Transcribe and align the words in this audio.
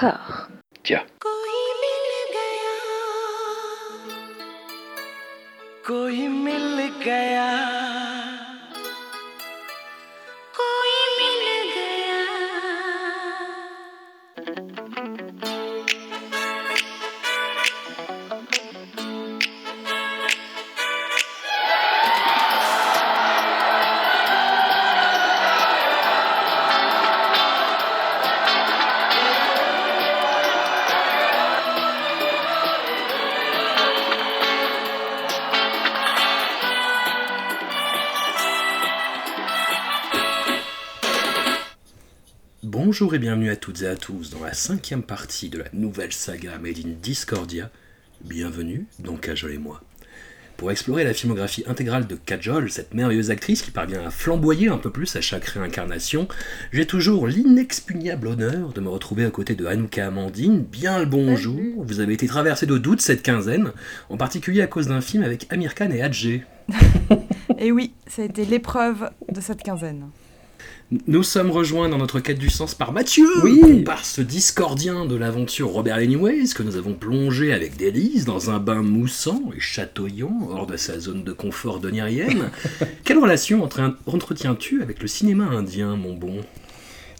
encore. 0.00 0.48
Tiens. 0.82 1.04
कोई 5.86 6.26
मिल 6.28 6.78
गया 7.04 7.46
Bonjour 42.90 43.14
et 43.14 43.20
bienvenue 43.20 43.50
à 43.50 43.54
toutes 43.54 43.82
et 43.82 43.86
à 43.86 43.94
tous 43.94 44.30
dans 44.30 44.42
la 44.42 44.52
cinquième 44.52 45.04
partie 45.04 45.48
de 45.48 45.58
la 45.58 45.66
nouvelle 45.72 46.12
saga 46.12 46.58
Made 46.58 46.78
in 46.84 46.90
Discordia. 47.00 47.70
Bienvenue 48.24 48.84
dans 48.98 49.14
Kajol 49.14 49.52
et 49.52 49.58
moi. 49.58 49.80
Pour 50.56 50.72
explorer 50.72 51.04
la 51.04 51.14
filmographie 51.14 51.62
intégrale 51.68 52.08
de 52.08 52.16
Kajol, 52.16 52.68
cette 52.68 52.92
merveilleuse 52.92 53.30
actrice 53.30 53.62
qui 53.62 53.70
parvient 53.70 54.04
à 54.04 54.10
flamboyer 54.10 54.70
un 54.70 54.76
peu 54.76 54.90
plus 54.90 55.14
à 55.14 55.20
chaque 55.20 55.44
réincarnation, 55.44 56.26
j'ai 56.72 56.84
toujours 56.84 57.28
l'inexpugnable 57.28 58.26
honneur 58.26 58.72
de 58.72 58.80
me 58.80 58.88
retrouver 58.88 59.24
à 59.24 59.30
côté 59.30 59.54
de 59.54 59.66
Hanouka 59.66 60.08
Amandine. 60.08 60.64
Bien 60.64 60.98
le 60.98 61.06
bonjour, 61.06 61.60
vous 61.84 62.00
avez 62.00 62.14
été 62.14 62.26
traversé 62.26 62.66
de 62.66 62.76
doutes 62.76 63.02
cette 63.02 63.22
quinzaine, 63.22 63.70
en 64.08 64.16
particulier 64.16 64.62
à 64.62 64.66
cause 64.66 64.88
d'un 64.88 65.00
film 65.00 65.22
avec 65.22 65.46
Amir 65.50 65.76
Khan 65.76 65.92
et 65.92 66.02
Hadjé. 66.02 66.42
Et 67.60 67.70
oui, 67.70 67.92
ça 68.08 68.22
a 68.22 68.24
été 68.24 68.44
l'épreuve 68.44 69.10
de 69.30 69.40
cette 69.40 69.62
quinzaine. 69.62 70.06
Nous 71.06 71.22
sommes 71.22 71.52
rejoints 71.52 71.88
dans 71.88 71.98
notre 71.98 72.18
quête 72.18 72.38
du 72.40 72.50
sens 72.50 72.74
par 72.74 72.92
Mathieu, 72.92 73.28
Oui. 73.44 73.84
par 73.84 74.04
ce 74.04 74.20
discordien 74.20 75.06
de 75.06 75.14
l'aventure 75.14 75.68
Robert 75.68 75.94
Anyways 75.96 76.48
que 76.52 76.64
nous 76.64 76.76
avons 76.76 76.94
plongé 76.94 77.52
avec 77.52 77.76
délice 77.76 78.24
dans 78.24 78.50
un 78.50 78.58
bain 78.58 78.82
moussant 78.82 79.40
et 79.56 79.60
chatoyant 79.60 80.36
hors 80.50 80.66
de 80.66 80.76
sa 80.76 80.98
zone 80.98 81.22
de 81.22 81.30
confort 81.32 81.78
donirienne. 81.78 82.50
Quelle 83.04 83.18
relation 83.18 83.62
entre- 83.62 83.94
entretiens-tu 84.06 84.82
avec 84.82 85.00
le 85.00 85.06
cinéma 85.06 85.44
indien, 85.44 85.94
mon 85.94 86.14
bon? 86.14 86.38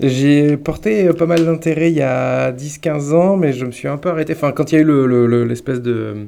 J'ai 0.02 0.56
porté 0.56 1.06
euh, 1.06 1.12
pas 1.12 1.26
mal 1.26 1.44
d'intérêt 1.44 1.92
il 1.92 1.96
y 1.98 2.02
a 2.02 2.50
10-15 2.52 3.12
ans, 3.14 3.36
mais 3.36 3.52
je 3.52 3.64
me 3.66 3.70
suis 3.70 3.86
un 3.86 3.98
peu 3.98 4.08
arrêté. 4.08 4.32
Enfin, 4.34 4.50
quand 4.50 4.72
il 4.72 4.74
y 4.74 4.78
a 4.78 4.80
eu 4.80 4.84
le- 4.84 5.06
le- 5.06 5.26
le- 5.26 5.44
l'espèce 5.44 5.80
de, 5.80 6.26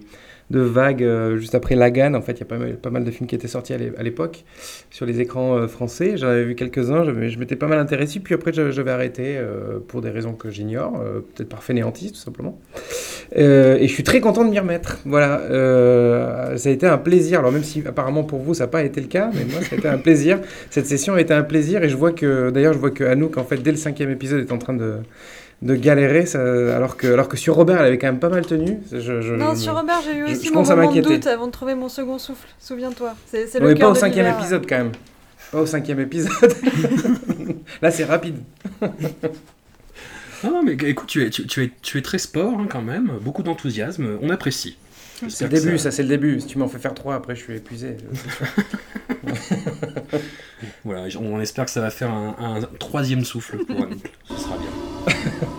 de 0.51 0.61
vague 0.61 1.03
euh, 1.03 1.39
juste 1.39 1.55
après 1.55 1.75
Lagan, 1.75 2.15
en 2.15 2.21
fait, 2.21 2.33
il 2.33 2.41
y 2.41 2.43
a 2.43 2.77
pas 2.77 2.91
mal, 2.91 3.05
de 3.05 3.11
films 3.11 3.27
qui 3.27 3.35
étaient 3.35 3.49
sortis 3.49 3.73
à 3.73 3.79
l'é- 3.79 3.93
à 3.97 4.03
l'époque 4.03 4.45
sur 4.91 5.07
les 5.07 5.21
écrans 5.21 5.57
euh, 5.57 5.67
français. 5.67 6.17
J'en 6.17 6.29
avais 6.29 6.45
vu 6.45 6.55
quelques-uns, 6.55 7.05
je 7.05 7.39
m'étais 7.39 7.57
pas 7.57 7.67
mal 7.69 7.79
intéressé, 7.79 8.21
puis 8.21 8.35
après, 8.35 8.53
j'avais 8.53 8.91
arrêté 8.91 9.37
euh, 9.39 9.79
pour 9.87 10.03
des 10.03 10.11
raisons 10.11 10.35
que 10.35 10.51
j'ignore, 10.51 11.01
euh, 11.01 11.21
peut-être 11.21 11.49
par 11.49 11.63
fainéantise, 11.63 12.13
tout 12.13 12.19
simplement. 12.19 12.59
Et 13.35 13.87
je 13.89 13.93
suis 13.93 14.03
très 14.03 14.21
content 14.21 14.45
de 14.45 14.51
m'y 14.51 14.59
remettre. 14.59 14.99
Voilà, 15.07 15.41
ça 16.59 16.69
a 16.69 16.73
été 16.73 16.87
un 16.87 16.99
plaisir. 16.99 17.39
Alors, 17.39 17.51
même 17.51 17.65
si 17.65 17.83
apparemment 17.87 18.25
pour 18.25 18.41
vous, 18.41 18.53
ça 18.53 18.65
n'a 18.65 18.69
pas 18.69 18.83
été 18.83 19.01
le 19.01 19.07
cas, 19.07 19.31
mais 19.33 19.47
moi, 19.51 19.63
ça 19.63 19.75
a 19.75 19.79
été 19.79 19.89
un 19.89 19.97
plaisir. 19.97 20.39
Cette 20.69 20.85
session 20.87 21.15
a 21.15 21.21
été 21.21 21.33
un 21.33 21.43
plaisir 21.43 21.83
et 21.83 21.89
je 21.89 21.97
vois 21.97 22.13
que, 22.13 22.51
d'ailleurs, 22.51 22.75
je 22.75 22.79
vois 22.79 22.91
que 22.91 23.05
Anouk, 23.05 23.39
en 23.39 23.45
fait, 23.45 23.57
dès 23.57 23.71
le 23.71 23.79
cinquième 23.79 24.11
épisode, 24.11 24.41
est 24.41 24.53
en 24.53 24.59
train 24.59 24.75
de, 24.75 24.97
de 25.63 25.75
galérer, 25.77 26.27
ça- 26.27 26.77
alors, 26.77 26.97
que, 26.97 27.07
alors 27.07 27.29
que 27.29 27.37
sur 27.37 27.55
Robert, 27.55 27.79
elle 27.81 27.87
avait 27.87 27.99
quand 27.99 28.09
même 28.09 28.19
pas 28.21 28.29
mal 28.29 28.45
tenu. 28.45 28.79
Je, 28.93 28.99
je- 29.01 29.35
Non, 29.35 29.55
je- 29.55 29.61
sur 29.61 29.75
Robert, 29.77 30.01
j'ai 30.05 30.17
eu 30.19 30.25
aussi 30.25 30.47
je 30.49 30.53
mon 30.53 30.63
moment 30.65 30.93
de 30.93 31.01
doute 31.01 31.27
avant 31.27 31.47
de 31.47 31.53
trouver 31.53 31.75
mon 31.75 31.89
second 31.89 32.19
souffle. 32.19 32.49
Souviens-toi. 32.59 33.15
C'est 33.27 33.59
le 33.61 33.75
pas 33.75 33.89
au 33.89 33.93
de 33.95 33.99
cinquième 33.99 34.27
épisode 34.39 34.67
quand 34.69 34.79
même. 34.79 34.93
Pas 35.51 35.61
au 35.61 35.67
cinquième 35.67 36.01
épisode. 36.01 36.33
Là, 37.83 37.91
c'est 37.91 38.05
rapide. 38.05 38.37
Ah 38.81 40.49
non, 40.49 40.63
mais 40.65 40.73
écoute, 40.73 41.07
tu 41.07 41.23
es, 41.25 41.31
tu, 41.31 41.47
tu 41.47 41.63
es, 41.65 41.71
tu 41.83 41.99
es 41.99 42.03
très 42.03 42.19
sport 42.19 42.59
hein, 42.59 42.67
quand 42.69 42.83
même, 42.83 43.13
beaucoup 43.21 43.43
d'enthousiasme, 43.45 44.19
on 44.21 44.31
apprécie. 44.31 44.77
C'est 45.29 45.45
le 45.45 45.51
début, 45.61 45.79
ça, 45.79 45.93
c'est 45.93 46.03
le 46.03 46.09
début. 46.09 46.41
Si 46.41 46.49
tu 46.49 46.59
m'en 46.59 46.67
fais 46.67 46.81
faire 46.81 46.95
trois, 46.95 47.15
après, 47.15 47.37
je 47.37 47.43
suis 47.43 47.55
épuisé. 47.55 47.97
Voilà, 50.85 51.07
on 51.21 51.41
espère 51.41 51.65
que 51.65 51.71
ça 51.71 51.81
va 51.81 51.91
faire 51.91 52.11
un, 52.11 52.35
un 52.39 52.61
troisième 52.79 53.25
souffle 53.25 53.59
pour 53.65 53.77
Anouk. 53.85 53.99
Ce 54.29 54.35
sera 54.37 54.57
bien. 54.57 55.15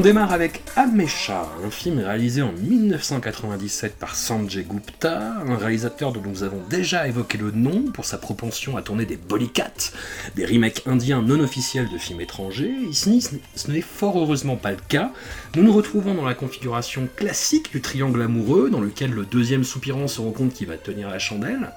On 0.00 0.02
démarre 0.02 0.32
avec 0.32 0.62
Amesha, 0.76 1.46
un 1.62 1.68
film 1.70 1.98
réalisé 1.98 2.40
en 2.40 2.52
1997 2.52 3.96
par 3.98 4.16
Sanjay 4.16 4.62
Gupta, 4.62 5.34
un 5.46 5.56
réalisateur 5.58 6.12
dont 6.12 6.22
nous 6.24 6.42
avons 6.42 6.62
déjà 6.70 7.06
évoqué 7.06 7.36
le 7.36 7.50
nom 7.50 7.82
pour 7.92 8.06
sa 8.06 8.16
propension 8.16 8.78
à 8.78 8.82
tourner 8.82 9.04
des 9.04 9.18
bodycats, 9.18 9.92
des 10.36 10.46
remakes 10.46 10.84
indiens 10.86 11.20
non 11.20 11.38
officiels 11.40 11.90
de 11.92 11.98
films 11.98 12.22
étrangers. 12.22 12.72
Ici, 12.88 13.20
ce 13.54 13.70
n'est- 13.70 13.82
fort 13.82 14.16
heureusement 14.18 14.56
pas 14.56 14.70
le 14.70 14.78
cas. 14.88 15.12
Nous 15.54 15.62
nous 15.62 15.72
retrouvons 15.74 16.14
dans 16.14 16.24
la 16.24 16.32
configuration 16.34 17.06
classique 17.14 17.70
du 17.70 17.82
triangle 17.82 18.22
amoureux, 18.22 18.70
dans 18.70 18.80
lequel 18.80 19.10
le 19.10 19.26
deuxième 19.26 19.64
soupirant 19.64 20.08
se 20.08 20.22
rend 20.22 20.30
compte 20.30 20.54
qu'il 20.54 20.68
va 20.68 20.78
tenir 20.78 21.10
la 21.10 21.18
chandelle. 21.18 21.72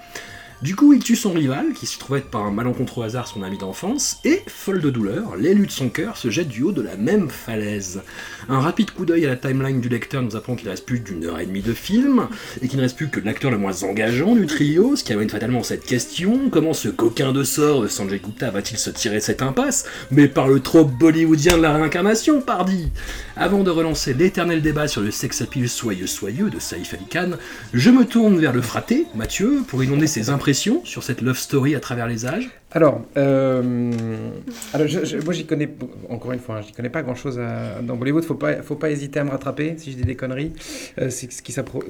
Du 0.62 0.78
coup, 0.78 0.94
il 0.94 1.04
tue 1.04 1.18
son 1.18 1.34
rival, 1.34 1.74
qui 1.74 1.86
se 1.86 2.00
trouve 2.00 2.18
être 2.18 2.30
par 2.30 2.46
un 2.46 2.52
malencontreux 2.52 3.04
hasard 3.04 3.28
son 3.28 3.44
ami 3.44 3.58
d'enfance, 3.58 4.20
et, 4.24 4.42
folle 4.48 4.80
de 4.80 4.90
douleur, 4.90 5.36
l'élu 5.36 5.68
de 5.68 5.72
son 5.72 5.90
cœur 5.90 6.16
se 6.16 6.30
jette 6.30 6.48
du 6.48 6.64
haut 6.64 6.72
de 6.72 6.82
la 6.82 6.96
même 6.96 7.30
falaise. 7.30 8.02
Un 8.48 8.60
rapide 8.60 8.92
coup 8.92 9.06
d'œil 9.06 9.26
à 9.26 9.30
la 9.30 9.36
timeline 9.36 9.82
du 9.82 9.90
lecteur 9.90 10.22
nous 10.22 10.38
apprend 10.38 10.56
qu'il 10.56 10.70
reste 10.70 10.86
plus 10.86 11.02
d'une 11.02 11.26
heure 11.26 11.40
et 11.40 11.46
demie 11.46 11.62
de 11.62 11.74
film, 11.74 12.28
et 12.62 12.70
qu'il 12.70 12.78
ne 12.78 12.84
reste 12.84 12.96
plus 12.96 13.10
que 13.10 13.20
l'acteur 13.20 13.52
le 13.52 13.58
moins 13.58 13.84
engageant 13.84 14.36
du 14.36 14.46
trio, 14.46 14.96
ce 14.96 15.04
qui 15.04 15.12
amène 15.12 15.30
fatalement 15.30 15.64
cette 15.64 15.86
question, 15.86 16.50
comment 16.50 16.74
ce 16.74 16.88
coquin 16.88 17.34
de 17.34 17.44
sort, 17.44 17.90
Sanjay 17.90 18.20
Gupta, 18.20 18.50
va-t-il 18.50 18.78
se 18.78 18.90
tirer 18.90 19.18
de 19.18 19.22
cette 19.22 19.42
impasse? 19.42 19.86
Mais 20.12 20.30
par 20.30 20.48
le 20.48 20.62
trop 20.62 20.86
bollywoodien 20.86 21.58
de 21.58 21.64
la 21.64 21.74
réincarnation, 21.74 22.40
pardi! 22.40 22.90
Avant 23.36 23.64
de 23.64 23.70
relancer 23.70 24.14
l'éternel 24.14 24.62
débat 24.62 24.88
sur 24.88 25.02
le 25.02 25.12
sex 25.12 25.42
appeal 25.42 25.68
soyeux-soyeux 25.68 26.50
de 26.50 26.60
Saïf 26.60 26.94
Ali 26.94 27.06
Khan, 27.10 27.32
je 27.74 27.90
me 27.90 28.06
tourne 28.06 28.40
vers 28.40 28.54
le 28.54 28.62
fraté, 28.62 29.08
Mathieu, 29.14 29.64
pour 29.68 29.84
inonder 29.84 30.08
ses 30.08 30.30
impressions 30.30 30.53
sur 30.54 31.04
cette 31.04 31.22
love 31.22 31.38
story 31.38 31.76
à 31.76 31.80
travers 31.80 32.08
les 32.08 32.26
âges? 32.26 32.50
Alors, 32.76 33.02
euh, 33.18 33.92
moi 35.24 35.34
j'y 35.34 35.46
connais, 35.46 35.70
encore 36.10 36.32
une 36.32 36.40
fois, 36.40 36.56
hein, 36.56 36.62
j'y 36.66 36.74
connais 36.74 36.90
pas 36.90 37.04
grand 37.04 37.14
chose 37.14 37.40
dans 37.84 37.96
Bollywood, 37.96 38.24
faut 38.24 38.34
pas, 38.34 38.64
faut 38.64 38.76
pas 38.76 38.90
hésiter 38.90 39.20
à 39.20 39.24
me 39.24 39.30
rattraper 39.30 39.76
si 39.78 39.92
je 39.92 39.98
dis 39.98 40.04
des 40.04 40.16
conneries, 40.16 40.54
euh, 41.00 41.12
c'est 41.12 41.32
ce 41.32 41.44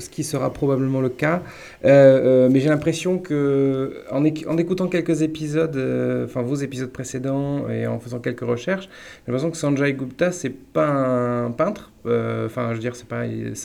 qui, 0.10 0.24
sera 0.24 0.51
probablement 0.51 1.00
le 1.00 1.07
cas. 1.07 1.42
Euh, 1.86 2.50
mais 2.51 2.60
j'ai 2.60 2.68
l'impression 2.68 3.18
que, 3.18 4.04
en, 4.12 4.25
en 4.25 4.57
écoutant 4.57 4.88
quelques 4.88 5.21
épisodes, 5.21 5.77
enfin 6.25 6.42
vos 6.42 6.56
épisodes 6.56 6.92
précédents 6.92 7.69
et 7.69 7.88
en 7.88 8.00
faisant 8.00 8.19
quelques 8.19 8.42
recherches, 8.42 8.89
j'ai 9.25 9.31
l'impression 9.31 9.51
que 9.51 9.57
Sanjay 9.57 9.94
Gupta, 9.94 10.33
c'est 10.33 10.50
pas 10.50 10.88
un 10.88 11.51
peintre, 11.51 11.92
enfin 12.06 12.69
je 12.71 12.74
veux 12.74 12.80
dire, 12.80 12.98
c'est 12.98 13.07
pas, 13.07 13.24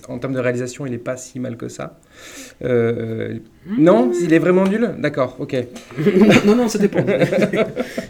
en 0.09 0.19
termes 0.19 0.35
de 0.35 0.41
réalisation, 0.41 0.87
il 0.87 0.95
est 0.95 0.99
pas 0.99 1.17
si 1.17 1.41
mal 1.41 1.57
que 1.57 1.69
ça. 1.69 1.99
Euh, 2.65 3.39
non, 3.79 4.11
il 4.21 4.33
est 4.33 4.39
vraiment 4.39 4.65
nul 4.65 4.95
D'accord, 4.99 5.37
ok. 5.39 5.57
non, 6.47 6.57
non, 6.57 6.69
ça 6.69 6.79
dépend. 6.79 7.05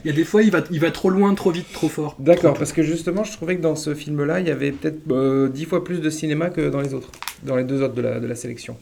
il 0.05 0.09
y 0.09 0.11
a 0.11 0.17
des 0.17 0.25
fois, 0.25 0.43
il 0.43 0.51
va, 0.51 0.63
il 0.71 0.81
va 0.81 0.91
trop 0.91 1.11
loin, 1.11 1.35
trop 1.35 1.51
vite, 1.51 1.67
trop 1.73 1.89
fort. 1.89 2.17
D'accord, 2.19 2.55
parce 2.55 2.73
que 2.73 2.83
justement, 2.83 3.25
je 3.25 3.33
trouvais 3.33 3.57
que 3.57 3.63
dans 3.63 3.77
ce 3.77 3.95
film-là, 3.95 4.41
il 4.41 4.49
y 4.49 4.51
avait 4.51 4.73
peut-être 4.73 5.01
euh, 5.11 5.49
dix 5.49 5.65
fois 5.65 5.85
plus 5.85 6.01
de 6.01 6.11
cinéma 6.11 6.51
que 6.51 6.69
dans 6.71 6.81
les 6.81 6.95
autres. 6.95 7.11
Dans 7.45 7.57
les 7.57 7.65
deux 7.65 7.83
autres 7.83 7.95
de 7.95 8.03
la, 8.03 8.21
de 8.21 8.27
la 8.27 8.35
sélection. 8.35 8.77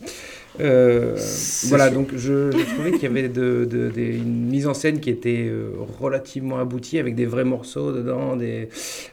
Euh, 0.60 1.16
voilà, 1.64 1.88
sûr. 1.88 1.94
donc 1.94 2.08
je, 2.16 2.50
je 2.50 2.74
trouvais 2.74 2.92
qu'il 2.92 3.02
y 3.02 3.06
avait 3.06 3.28
de, 3.28 3.66
de- 3.70 3.90
des- 3.90 4.16
une 4.16 4.46
mise 4.48 4.66
en 4.66 4.72
scène 4.74 5.00
qui 5.00 5.10
était 5.10 5.46
euh, 5.50 5.70
relativement 6.00 6.58
aboutie, 6.58 6.98
avec 6.98 7.14
des 7.14 7.26
vrais 7.26 7.44
morceaux 7.44 7.92
dedans, 7.92 8.36
des, 8.36 8.68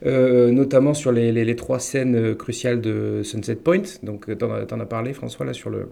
euh, 0.05 0.51
notamment 0.51 0.93
sur 0.93 1.11
les, 1.11 1.31
les- 1.33 1.43
les 1.43 1.55
trois 1.57 1.79
scènes 1.79 2.35
cruciales 2.35 2.79
de 2.79 3.21
Sunset 3.23 3.55
Point. 3.55 3.81
Donc, 4.03 4.25
tu 4.37 4.45
en, 4.45 4.79
as 4.79 4.85
parlé, 4.85 5.11
François, 5.13 5.45
là, 5.45 5.53
sur 5.53 5.69
le. 5.69 5.87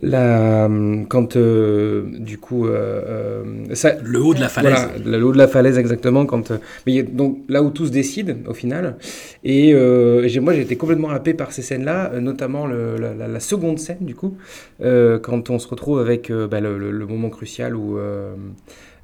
La, 0.00 0.70
quand 1.10 1.36
euh, 1.36 2.04
du 2.18 2.38
coup 2.38 2.66
euh, 2.66 3.02
euh, 3.06 3.74
ça, 3.74 3.92
Le 4.02 4.22
haut 4.22 4.32
de 4.32 4.40
la 4.40 4.48
falaise. 4.48 4.72
voilà, 5.04 5.18
le 5.18 5.22
haut 5.24 5.32
de 5.32 5.36
la 5.38 5.46
falaise 5.48 5.76
exactement. 5.78 6.24
Quand, 6.24 6.50
euh, 6.50 6.56
mais 6.86 7.02
donc 7.02 7.40
là 7.50 7.62
où 7.62 7.68
tout 7.68 7.84
se 7.84 7.90
décide 7.92 8.38
au 8.48 8.54
final. 8.54 8.96
Et 9.44 9.72
euh, 9.74 10.26
moi 10.40 10.54
j'ai 10.54 10.62
été 10.62 10.76
complètement 10.76 11.10
happé 11.10 11.34
par 11.34 11.52
ces 11.52 11.60
scènes-là, 11.60 12.12
euh, 12.14 12.20
notamment 12.20 12.66
le- 12.66 12.96
la, 12.98 13.12
la- 13.14 13.28
la 13.28 13.40
seconde 13.40 13.78
scène 13.78 13.98
du 14.00 14.14
coup, 14.14 14.38
euh, 14.82 15.18
quand 15.18 15.50
on 15.50 15.58
se 15.58 15.68
retrouve 15.68 15.98
avec 16.00 16.30
euh, 16.30 16.46
bah, 16.48 16.60
le, 16.60 16.78
le- 16.78 16.90
le 16.90 17.06
moment 17.06 17.28
crucial 17.28 17.76
où. 17.76 17.98
euh, 17.98 18.32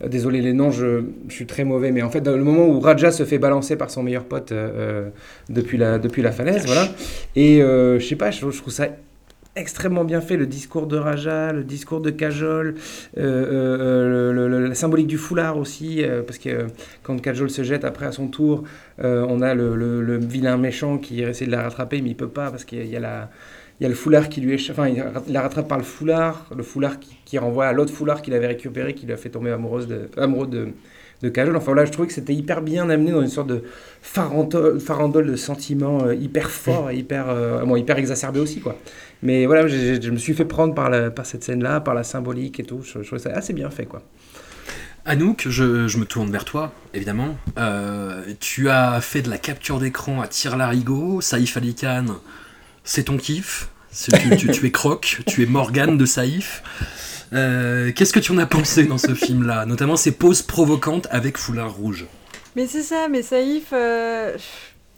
euh, 0.03 0.09
Désolé 0.09 0.41
les 0.41 0.53
noms, 0.53 0.71
je, 0.71 1.03
je 1.29 1.35
suis 1.35 1.47
très 1.47 1.65
mauvais, 1.65 1.91
mais 1.91 2.03
en 2.03 2.09
fait, 2.11 2.21
dans 2.21 2.37
le 2.37 2.45
moment 2.45 2.67
où 2.69 2.79
Raja 2.79 3.11
se 3.11 3.25
fait 3.25 3.39
balancer 3.39 3.75
par 3.77 3.91
son 3.91 4.05
meilleur 4.05 4.23
pote 4.25 4.53
euh, 4.53 4.71
euh, 4.77 5.09
depuis, 5.51 5.77
la, 5.77 5.99
depuis 5.99 6.23
la 6.23 6.31
falaise, 6.31 6.65
voilà. 6.67 6.89
Et 7.35 7.61
euh, 7.61 7.99
je 7.99 8.07
sais 8.07 8.15
pas, 8.15 8.31
je, 8.31 8.49
je 8.49 8.59
trouve 8.59 8.73
ça 8.73 8.87
extrêmement 9.59 10.05
bien 10.05 10.21
fait, 10.21 10.37
le 10.37 10.47
discours 10.47 10.87
de 10.87 10.97
Raja, 10.97 11.53
le 11.53 11.65
discours 11.65 12.01
de 12.01 12.11
Kajol, 12.11 12.75
euh, 13.19 13.21
euh, 13.23 14.33
le- 14.49 14.69
la 14.69 14.75
symbolique 14.75 15.07
du 15.07 15.19
foulard 15.19 15.57
aussi, 15.59 16.03
euh, 16.03 16.23
parce 16.23 16.39
que 16.39 16.49
euh, 16.49 16.67
quand 17.03 17.21
Kajol 17.21 17.51
se 17.51 17.63
jette 17.63 17.85
après 17.85 18.07
à 18.07 18.13
son 18.13 18.29
tour, 18.29 18.65
euh, 19.03 19.25
on 19.29 19.43
a 19.43 19.55
le, 19.55 20.19
vilain 20.19 20.57
méchant 20.57 20.99
qui 20.99 21.23
essaie 21.23 21.47
de 21.47 21.51
la 21.51 21.63
rattraper, 21.63 22.01
mais 22.03 22.11
il 22.11 22.17
peut 22.17 22.29
pas 22.29 22.51
parce 22.51 22.65
qu'il 22.65 22.87
y 22.87 22.97
a- 22.97 23.01
la... 23.01 23.31
Il 23.81 23.85
y 23.85 23.87
a 23.87 23.89
le 23.89 23.95
foulard 23.95 24.29
qui 24.29 24.41
lui 24.41 24.55
échappe, 24.55 24.77
enfin 24.77 24.89
il 24.89 25.33
la 25.33 25.41
rattrape 25.41 25.69
par 25.69 25.79
le 25.79 25.85
foulard, 25.85 26.47
le 26.57 26.65
foulard 26.65 26.97
qui, 26.99 27.39
renvoie 27.39 27.67
à 27.67 27.73
l'autre 27.73 27.93
foulard 27.95 28.23
qu'il 28.23 28.35
avait 28.35 28.49
récupéré, 28.49 28.93
qui 28.93 29.07
lui 29.07 29.13
a 29.13 29.17
fait 29.17 29.29
tomber 29.29 29.53
amoureuse 29.53 29.87
de, 29.87 30.09
amoureux 30.17 30.49
de, 30.49 30.71
de. 31.23 31.57
Enfin 31.57 31.75
là, 31.75 31.85
je 31.85 31.93
trouvais 31.93 32.09
que 32.09 32.15
c'était 32.15 32.35
hyper 32.35 32.61
bien 32.63 32.91
amené 32.91 33.13
dans 33.13 33.21
une 33.23 33.29
sorte 33.29 33.49
de 33.49 33.63
farandole, 34.03 34.81
farandole 34.81 35.27
de 35.27 35.37
sentiments 35.37 36.05
euh, 36.07 36.15
hyper 36.15 36.51
forts 36.51 36.91
et 36.91 36.97
hyper, 36.97 37.29
euh, 37.29 37.65
bon, 37.65 37.77
hyper 37.77 37.99
exacerbé 37.99 38.41
aussi, 38.41 38.61
quoi. 38.61 38.77
Mais 39.23 39.47
voilà, 39.47 39.67
je 39.67 40.11
me 40.11 40.17
suis 40.19 40.35
fait 40.35 40.45
prendre 40.45 40.75
par, 40.75 40.91
la- 40.91 41.11
par 41.11 41.27
cette 41.27 41.43
scène-là, 41.45 41.81
par 41.81 41.95
la 41.95 42.05
symbolique 42.05 42.61
et 42.61 42.65
tout. 42.65 42.83
Je, 42.83 43.03
je 43.03 43.07
trouvais 43.07 43.21
ça 43.23 43.31
assez 43.31 43.53
bien 43.53 43.71
fait, 43.71 43.87
quoi. 43.87 44.03
Anouk, 45.05 45.47
je, 45.49 45.89
je 45.89 45.99
me 45.99 46.05
tourne 46.05 46.31
vers 46.31 46.45
toi, 46.45 46.73
évidemment. 46.95 47.37
Euh, 47.59 48.23
tu 48.41 48.69
as 48.69 49.01
fait 49.01 49.23
de 49.23 49.31
la 49.31 49.39
capture 49.39 49.79
d'écran 49.81 50.21
à 50.21 50.29
tir 50.29 50.57
larigot. 50.57 51.21
Saïf 51.21 51.57
Ali 51.57 51.75
Khan, 51.75 52.05
c'est 52.85 53.05
ton 53.05 53.17
kiff. 53.17 53.71
C'est- 53.91 54.13
Tu, 54.19 54.37
tu- 54.37 54.51
tu 54.51 54.67
es 54.67 54.71
Croc, 54.71 55.23
tu 55.27 55.43
es 55.43 55.47
Morgane 55.47 55.97
de 55.97 56.05
Saïf. 56.05 56.63
Euh, 57.33 57.91
Qu'est-ce 57.95 58.13
que 58.13 58.21
tu 58.21 58.33
en 58.33 58.39
as 58.39 58.47
pensé 58.47 58.85
dans 58.85 58.99
ce 58.99 59.15
film-là? 59.15 59.65
Notamment 59.67 59.97
ses 59.97 60.13
poses 60.13 60.43
provocantes 60.43 61.09
avec 61.11 61.39
foulard 61.39 61.73
rouge. 61.73 62.07
Mais 62.55 62.67
c'est 62.67 62.83
ça, 62.83 63.09
mais 63.11 63.23
Saïf, 63.23 63.69
euh, 63.73 64.37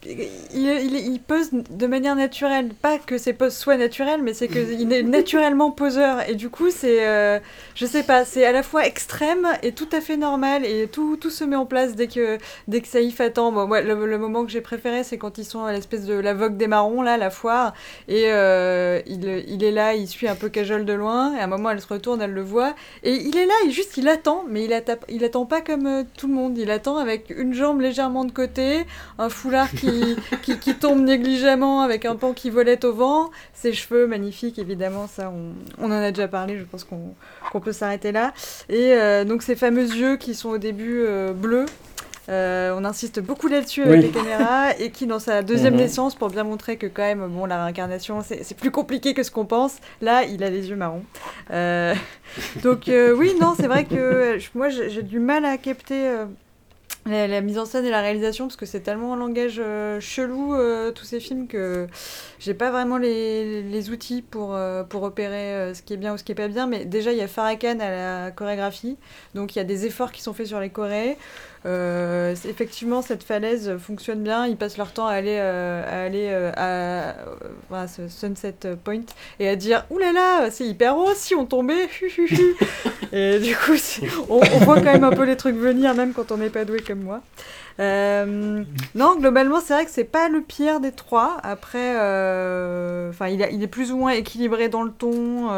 il, 0.07 1.21
pose 1.27 1.51
de 1.53 1.87
manière 1.87 2.17
naturelle. 2.17 2.71
Pas 2.81 2.99
que 2.99 3.19
ses 3.19 3.33
poses 3.33 3.55
soient 3.55 3.77
naturelles, 3.77 4.23
mais 4.23 4.35
c'est 4.35 4.49
qu'il 4.49 4.93
est 4.93 5.03
naturellement 5.03 5.71
poseur. 5.71 6.29
Et 6.29 6.35
du 6.35 6.49
coup, 6.49 6.71
c'est, 6.71 7.07
euh, 7.07 7.39
je 7.75 7.87
sais 7.87 8.03
pas, 8.03 8.25
c'est 8.25 8.45
à 8.45 8.53
la 8.53 8.63
fois 8.63 8.87
extrême 8.87 9.47
et 9.63 9.73
tout 9.73 9.89
à 9.93 10.01
fait 10.01 10.17
normal. 10.17 10.65
Et 10.65 10.89
tout, 10.89 11.17
tout 11.17 11.31
se 11.31 11.45
met 11.45 11.57
en 11.57 11.67
place 11.67 11.95
dès 11.95 12.07
que, 12.07 12.39
dès 12.69 12.81
que 12.81 12.89
Saïf 12.89 13.21
attend. 13.21 13.51
Le, 13.51 14.19
moment 14.19 14.45
que 14.45 14.51
j'ai 14.51 14.61
préféré, 14.61 15.05
c'est 15.05 15.19
quand 15.19 15.39
ils 15.39 15.45
sont 15.45 15.65
à 15.65 15.73
l'espèce 15.73 16.05
de 16.05 16.15
la 16.15 16.35
vogue 16.35 16.57
des 16.57 16.67
marrons, 16.67 17.03
là, 17.03 17.17
la 17.17 17.31
foire. 17.31 17.75
Et 18.09 18.25
euh, 18.27 19.01
il, 19.07 19.45
il 19.49 19.65
est 19.65 19.73
là, 19.73 19.95
il 19.95 20.09
suit 20.09 20.29
un 20.29 20.35
peu 20.35 20.49
Cajol 20.49 20.85
de 20.85 20.93
loin. 20.93 21.35
Et 21.37 21.41
à 21.41 21.45
un 21.45 21.47
moment, 21.47 21.71
elle 21.71 21.81
se 21.81 21.89
retourne, 21.89 22.23
elle 22.23 22.33
le 22.33 22.43
voit. 22.43 22.75
Et 23.03 23.15
il 23.15 23.37
est 23.37 23.47
là, 23.47 23.55
il 23.67 23.73
juste 23.73 23.97
il 23.97 24.09
attend, 24.09 24.45
mais 24.49 24.65
il, 24.65 24.85
il 25.09 25.25
attend 25.25 25.47
pas 25.47 25.61
comme 25.61 25.87
euh, 25.87 26.03
tout 26.17 26.27
le 26.27 26.35
monde. 26.35 26.57
Il 26.59 26.71
attend 26.71 26.97
avec 26.97 27.31
une 27.31 27.55
jambe 27.55 27.81
légèrement 27.81 28.25
de 28.25 28.33
côté, 28.33 28.87
un 29.19 29.29
foulard 29.29 29.71
qui, 29.71 29.90
qui, 30.43 30.59
qui 30.59 30.75
tombe 30.75 31.01
négligemment 31.01 31.83
avec 31.83 32.05
un 32.05 32.17
pan 32.17 32.33
qui 32.33 32.51
volette 32.51 32.85
au 32.85 32.93
vent, 32.93 33.31
ses 33.55 33.73
cheveux 33.73 34.07
magnifiques 34.07 34.59
évidemment, 34.59 35.07
ça 35.07 35.31
on, 35.31 35.53
on 35.85 35.87
en 35.91 36.03
a 36.03 36.11
déjà 36.11 36.29
parlé, 36.29 36.59
je 36.59 36.65
pense 36.65 36.85
qu'on 36.85 37.61
peut 37.61 37.73
s'arrêter 37.73 38.13
là. 38.13 38.33
Et 38.69 38.93
euh, 38.95 39.25
donc 39.25 39.43
ces 39.43 39.57
fameux 39.57 39.87
yeux 39.87 40.17
qui 40.17 40.35
sont 40.35 40.51
au 40.51 40.59
début 40.59 41.03
euh, 41.07 41.33
bleus. 41.33 41.67
Euh, 42.29 42.73
on 42.77 42.85
insiste 42.85 43.19
beaucoup 43.21 43.49
là-dessus 43.49 43.83
avec 43.83 43.95
Oui. 43.97 44.03
les 44.03 44.11
caméras 44.11 44.79
et 44.79 44.91
qui 44.91 45.07
dans 45.09 45.19
sa 45.19 45.43
deuxième 45.43 45.73
Mhm. 45.75 45.81
naissance 45.81 46.15
pour 46.15 46.29
bien 46.29 46.45
montrer 46.45 46.77
que 46.77 46.87
quand 46.87 47.03
même 47.03 47.27
bon 47.27 47.45
la 47.47 47.65
réincarnation 47.65 48.23
c'est 48.23 48.57
plus 48.57 48.71
compliqué 48.71 49.15
que 49.15 49.25
ce 49.25 49.33
qu'on 49.33 49.47
pense 49.47 49.79
là 50.01 50.23
il 50.25 50.45
a 50.45 50.51
les 50.51 50.69
yeux 50.69 50.77
marrons 50.77 51.03
donc 52.63 52.85
oui, 52.89 53.35
non, 53.41 53.55
c'est 53.59 53.67
vrai 53.67 53.85
que 53.85 54.39
moi 54.55 54.69
j'ai 54.69 55.03
du 55.03 55.19
mal 55.19 55.45
à 55.45 55.57
capter 55.59 56.09
la, 57.07 57.41
mise 57.41 57.59
en 57.59 57.65
scène 57.65 57.85
et 57.85 57.91
la 57.91 58.03
réalisation 58.03 58.47
parce 58.47 58.57
que 58.57 58.67
c'est 58.67 58.81
tellement 58.81 59.15
un 59.15 59.17
langage 59.17 59.57
euh, 59.59 60.01
chelou 60.01 60.55
euh, 60.55 60.93
tous 60.93 61.05
ces 61.05 61.21
films 61.21 61.47
que 61.47 61.87
j'ai 62.39 62.55
pas 62.55 62.71
vraiment 62.71 62.99
les, 62.99 63.63
les 63.63 63.91
outils 63.91 64.23
pour, 64.23 64.55
euh, 64.55 64.85
pour 64.85 65.03
repérer 65.03 65.55
euh, 65.55 65.75
ce 65.75 65.83
qui 65.83 65.95
est 65.95 65.97
bien 65.97 66.15
ou 66.15 66.19
ce 66.19 66.25
qui 66.25 66.33
est 66.33 66.37
pas 66.37 66.49
bien. 66.49 66.67
Mais 66.67 66.85
déjà 66.85 67.13
il 67.13 67.19
y 67.19 67.23
a 67.23 67.29
Farrakhan 67.29 67.79
à 67.81 67.91
la 67.91 68.31
chorégraphie, 68.31 68.97
donc 69.35 69.55
il 69.55 69.59
y 69.59 69.63
a 69.63 69.65
des 69.65 69.87
efforts 69.87 70.13
qui 70.13 70.23
sont 70.23 70.33
faits 70.33 70.47
sur 70.47 70.61
les 70.61 70.71
chorés. 70.71 71.17
Euh, 71.67 72.35
effectivement, 72.49 73.03
cette 73.03 73.23
falaise 73.23 73.77
fonctionne 73.79 74.23
bien. 74.23 74.47
Ils 74.47 74.57
passent 74.57 74.79
leur 74.79 74.93
temps 74.93 75.07
à 75.07 75.13
aller, 75.13 75.37
euh, 75.39 75.83
à, 75.87 76.05
aller 76.07 76.29
euh, 76.31 77.13
à, 77.71 77.87
ce 77.87 78.09
Sunset 78.09 78.55
Point 78.83 79.03
et 79.39 79.49
à 79.49 79.57
dire 79.57 79.85
là, 79.91 80.51
c'est 80.51 80.67
hyper 80.67 80.97
haut, 80.97 81.13
si 81.15 81.35
on 81.35 81.45
tombait. 81.45 81.89
et 83.13 83.39
du 83.39 83.55
coup, 83.57 83.73
on, 84.29 84.41
voit 84.41 84.77
quand 84.77 84.93
même 84.93 85.05
un 85.05 85.11
peu 85.11 85.25
les 85.25 85.37
trucs 85.37 85.57
venir, 85.57 85.95
même 85.95 86.13
quand 86.13 86.33
on 86.33 86.39
n'est 86.39 86.51
pas 86.51 86.65
doué 86.65 86.81
comme 86.81 87.03
moi. 87.03 87.21
Non, 87.79 89.17
globalement, 89.17 89.61
c'est 89.61 89.75
vrai 89.75 89.85
que 89.85 89.91
c'est 89.91 90.05
pas 90.05 90.29
le 90.29 90.41
pire 90.41 90.81
des 90.81 90.93
trois. 90.93 91.39
Après, 91.43 91.91
enfin, 93.11 93.29
il 93.29 93.63
est 93.63 93.71
plus 93.71 93.93
ou 93.93 93.99
moins 93.99 94.13
équilibré 94.13 94.69
dans 94.69 94.83
le 94.83 94.91
ton. 94.91 95.51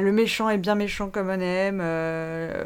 Le 0.00 0.12
méchant 0.12 0.48
est 0.48 0.58
bien 0.58 0.74
méchant 0.74 1.08
comme 1.08 1.28
on 1.30 1.40
aime. 1.40 1.80
euh, 1.82 2.64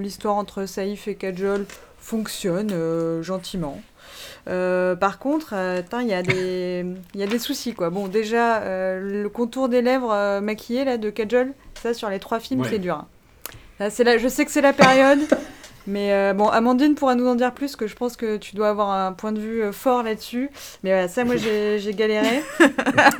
L'histoire 0.00 0.36
entre 0.36 0.66
Saïf 0.66 1.08
et 1.08 1.14
Kajol 1.14 1.66
fonctionne 1.98 2.70
euh, 2.72 3.22
gentiment. 3.22 3.80
Euh, 4.48 4.96
par 4.96 5.18
contre, 5.18 5.50
euh, 5.54 5.82
il 6.00 6.08
y, 6.08 6.14
a 6.14 6.22
des- 6.22 6.84
il 7.14 7.20
y 7.20 7.22
a 7.22 7.26
des 7.26 7.38
soucis. 7.38 7.74
Quoi. 7.74 7.90
Bon, 7.90 8.08
déjà, 8.08 8.58
euh, 8.62 9.22
le 9.22 9.28
contour 9.28 9.68
des 9.68 9.82
lèvres 9.82 10.40
maquillées 10.40 10.84
là, 10.84 10.96
de 10.96 11.10
Kajol, 11.10 11.52
ça 11.82 11.94
sur 11.94 12.08
les 12.08 12.18
trois 12.18 12.40
films, 12.40 12.62
Ouais. 12.62 12.68
c'est 12.70 12.78
dur. 12.78 12.94
hein. 12.96 13.06
Là, 14.04 14.18
je 14.18 14.28
sais 14.28 14.44
que 14.44 14.50
c'est 14.50 14.60
la 14.60 14.72
période, 14.74 15.20
mais 15.86 16.12
euh, 16.12 16.32
bon, 16.34 16.48
Amandine 16.48 16.94
pourra 16.94 17.14
nous 17.14 17.26
en 17.26 17.34
dire 17.34 17.52
plus, 17.52 17.74
que 17.76 17.86
je 17.86 17.96
pense 17.96 18.16
que 18.16 18.36
tu 18.36 18.54
dois 18.54 18.68
avoir 18.68 18.90
un 18.90 19.12
point 19.12 19.32
de 19.32 19.40
vue 19.40 19.62
euh, 19.62 19.72
fort 19.72 20.02
là-dessus. 20.02 20.50
Mais 20.82 20.90
voilà, 20.90 21.08
ça, 21.08 21.24
moi, 21.24 21.36
j'ai 21.36 21.94
galéré. 21.94 22.42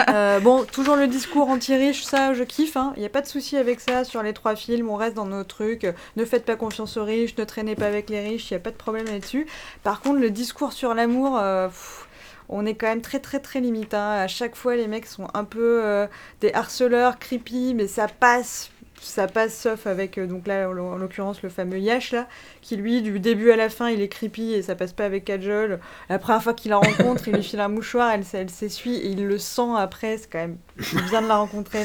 Euh, 0.09 0.41
bon, 0.41 0.65
toujours 0.65 0.97
le 0.97 1.07
discours 1.07 1.49
anti-riche, 1.49 2.03
ça, 2.05 2.35
je 2.35 2.43
kiffe. 2.43 2.77
hein. 2.77 2.93
Il 2.97 3.01
n'y 3.01 3.07
a 3.07 3.11
pas 3.11 3.21
de 3.21 3.27
souci 3.27 3.57
avec 3.57 3.79
ça 3.81 4.03
sur 4.05 4.23
les 4.23 4.33
trois 4.33 4.57
films. 4.57 4.89
On 4.91 4.97
reste 4.97 5.15
dans 5.15 5.25
nos 5.27 5.45
trucs. 5.45 5.87
Ne 6.17 6.25
faites 6.25 6.45
pas 6.45 6.57
confiance 6.57 6.97
aux 6.97 7.05
riches, 7.05 7.37
ne 7.37 7.45
traînez 7.45 7.77
pas 7.77 7.87
avec 7.87 8.11
les 8.11 8.21
riches. 8.21 8.51
Il 8.51 8.55
n'y 8.55 8.57
a 8.57 8.61
pas 8.61 8.71
de 8.71 8.77
problème 8.77 9.07
là-dessus. 9.07 9.47
Par 9.85 10.01
contre, 10.01 10.19
le 10.19 10.31
discours 10.31 10.73
sur 10.73 10.95
l'amour. 10.95 11.39
euh, 11.41 11.69
on 12.49 12.67
est 12.67 12.75
quand 12.75 12.89
même 12.89 13.03
très 13.03 13.21
très 13.21 13.39
très 13.39 13.61
limite. 13.61 13.95
hein. 13.95 14.11
À 14.23 14.27
chaque 14.27 14.57
fois, 14.57 14.75
les 14.75 14.89
mecs 14.89 15.07
sont 15.07 15.29
un 15.35 15.45
peu 15.45 16.09
des 16.41 16.53
harceleurs, 16.53 17.19
creepy, 17.21 17.75
mais 17.75 17.87
ça 17.87 18.09
passe. 18.09 18.71
Ça 19.03 19.27
passe 19.27 19.59
sauf 19.59 19.87
avec, 19.87 20.19
euh, 20.19 20.27
donc 20.27 20.47
là, 20.47 20.69
en 20.69 20.73
l'oc- 20.73 20.93
en 20.93 20.97
l'occurrence, 20.97 21.43
le 21.43 21.49
fameux 21.49 21.79
Yash, 21.79 22.13
là, 22.13 22.29
qui 22.61 22.77
lui, 22.77 23.01
du 23.01 23.19
début 23.19 23.51
à 23.51 23.57
la 23.57 23.71
fin, 23.71 23.89
il 23.89 24.03
est 24.03 24.09
creepy 24.09 24.53
et 24.53 24.63
ça 24.63 24.75
passe 24.75 24.93
pas 24.93 25.07
avec 25.07 25.25
Kajol. 25.25 25.81
La 26.11 26.19
première 26.19 26.43
fois 26.43 26.53
qu'il 26.53 26.71
la 26.71 26.77
rencontre, 26.77 27.27
il 27.29 27.35
lui 27.35 27.43
file 27.43 27.61
un 27.61 27.69
mouchoir, 27.69 28.11
elle, 28.13 28.25
elle 28.35 28.51
s'essuie 28.51 28.97
et 28.97 29.07
il 29.09 29.27
le 29.27 29.39
sent 29.39 29.63
après. 29.79 30.19
C'est 30.19 30.31
quand 30.31 30.39
même 30.39 30.57
bien 31.09 31.23
de 31.23 31.29
la 31.29 31.37
rencontrer. 31.39 31.85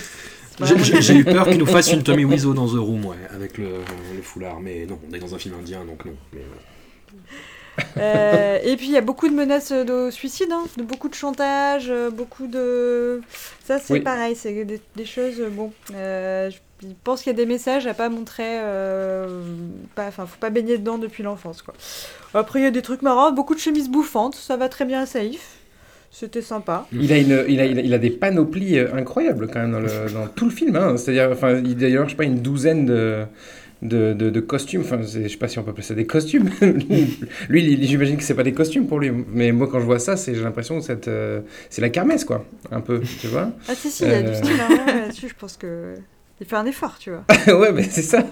J'ai- 0.62 1.16
eu 1.16 1.24
peur 1.26 1.46
qu'il 1.48 1.58
nous 1.58 1.66
fasse 1.66 1.92
une 1.92 2.04
Tommy 2.04 2.26
Wiseau 2.26 2.54
dans 2.54 2.68
The 2.68 2.78
Room, 2.80 3.06
ouais, 3.06 3.16
avec 3.34 3.58
le, 3.58 3.80
le 4.16 4.22
foulard. 4.22 4.60
Mais 4.60 4.86
non, 4.86 5.00
on 5.10 5.14
est 5.14 5.20
dans 5.20 5.34
un 5.36 5.38
film 5.40 5.56
indien, 5.60 5.84
donc 5.86 6.04
non. 6.06 6.14
Mais, 6.34 6.40
euh, 6.42 6.44
Euh, 7.98 8.60
et 8.64 8.78
puis 8.78 8.86
il 8.86 8.92
y 8.94 8.98
a 8.98 9.02
beaucoup 9.02 9.28
de 9.28 9.34
menaces 9.34 9.72
de 9.74 10.10
suicide, 10.10 10.48
hein, 10.52 10.64
de 10.78 10.84
beaucoup 10.84 11.10
de 11.10 11.14
chantage, 11.14 11.92
beaucoup 12.14 12.48
de. 12.48 13.22
Ça 13.66 13.80
c'est 13.80 13.94
Oui. 13.94 14.00
pareil, 14.00 14.36
c'est 14.36 14.64
des, 14.64 14.82
des 14.96 15.06
choses. 15.06 15.42
Bon, 15.52 15.74
euh, 15.94 16.50
je 16.50 16.58
je 16.82 16.88
pense 17.04 17.22
qu'il 17.24 17.32
y 17.32 17.36
a 17.36 17.38
des 17.38 17.46
messages 17.46 17.88
à 17.88 17.94
pas 17.94 18.10
montrer. 18.10 18.44
euh, 18.60 19.42
pas, 19.96 20.08
enfin, 20.08 20.26
faut 20.26 20.38
pas 20.40 20.50
baigner 20.50 20.78
dedans 20.78 20.98
depuis 20.98 21.24
l'enfance, 21.24 21.62
quoi. 21.62 21.74
Après 22.34 22.60
il 22.60 22.64
y 22.64 22.68
a 22.68 22.72
des 22.72 22.82
trucs 22.82 23.02
marrants, 23.02 23.32
beaucoup 23.32 23.56
de 23.56 23.60
chemises 23.60 23.90
bouffantes, 23.90 24.36
ça 24.36 24.58
va 24.58 24.68
très 24.70 24.86
bien 24.86 25.02
à 25.02 25.06
Saïf. 25.06 25.58
C'était 26.12 26.42
sympa. 26.42 26.88
Il 26.94 27.12
a, 27.12 27.18
une, 27.18 27.44
il, 27.50 27.60
a, 27.60 27.66
il, 27.66 27.94
a, 27.94 27.98
des 27.98 28.10
panoplies 28.10 28.78
euh, 28.80 28.94
incroyables 28.96 29.50
quand 29.52 29.60
même 29.60 29.74
dans, 29.74 29.82
le, 29.82 29.90
dans 30.14 30.28
tout 30.28 30.46
le 30.46 30.52
film. 30.52 30.76
hein. 30.78 30.96
C'est-à-dire, 30.96 31.30
enfin, 31.32 31.58
il 31.58 31.68
y 31.68 31.72
a 31.74 31.76
d'ailleurs, 31.76 32.06
je 32.06 32.12
sais 32.12 32.16
pas, 32.16 32.24
une 32.24 32.40
douzaine 32.40 32.86
de, 32.86 33.26
de, 33.82 34.14
de, 34.14 34.30
de 34.30 34.40
costumes. 34.40 34.80
Enfin, 34.82 35.02
je 35.02 35.28
sais 35.28 35.38
pas 35.38 35.50
si 35.50 35.60
on 35.60 35.64
peut 35.64 35.72
appeler 35.72 35.84
ça 35.84 35.94
des 35.94 36.06
costumes. 36.06 36.50
lui, 37.50 37.86
j'imagine 37.86 38.16
que 38.16 38.24
c'est 38.24 38.34
pas 38.34 38.44
des 38.44 38.54
costumes 38.54 38.88
pour 38.88 39.00
lui. 39.00 39.12
Mais 39.34 39.52
moi, 39.52 39.68
quand 39.70 39.82
je 39.82 39.86
vois 39.86 40.00
ça, 40.00 40.16
j'ai 40.16 40.34
l'impression 40.36 40.80
que 40.80 40.86
euh, 41.10 41.42
c'est 41.70 41.82
la 41.82 41.90
kermesse, 41.90 42.24
quoi. 42.24 42.46
Un 42.72 42.80
peu, 42.80 43.02
tu 43.20 43.28
vois. 43.28 43.52
Ah 43.68 43.76
si 43.76 43.92
si, 43.92 44.04
il 44.04 44.10
y 44.10 44.14
a 44.14 44.18
Euh. 44.20 44.22
du 44.22 44.36
style 44.36 44.62
hein, 44.62 44.86
là-dessus, 45.02 45.28
je 45.28 45.36
pense 45.36 45.58
que 45.58 45.96
il 46.42 46.46
fait 46.46 46.56
un 46.56 46.66
effort, 46.66 46.98
tu 47.00 47.12
vois. 47.12 47.24
ouais, 47.60 47.72
mais 47.72 47.84
c'est 47.84 48.02
ça. 48.02 48.24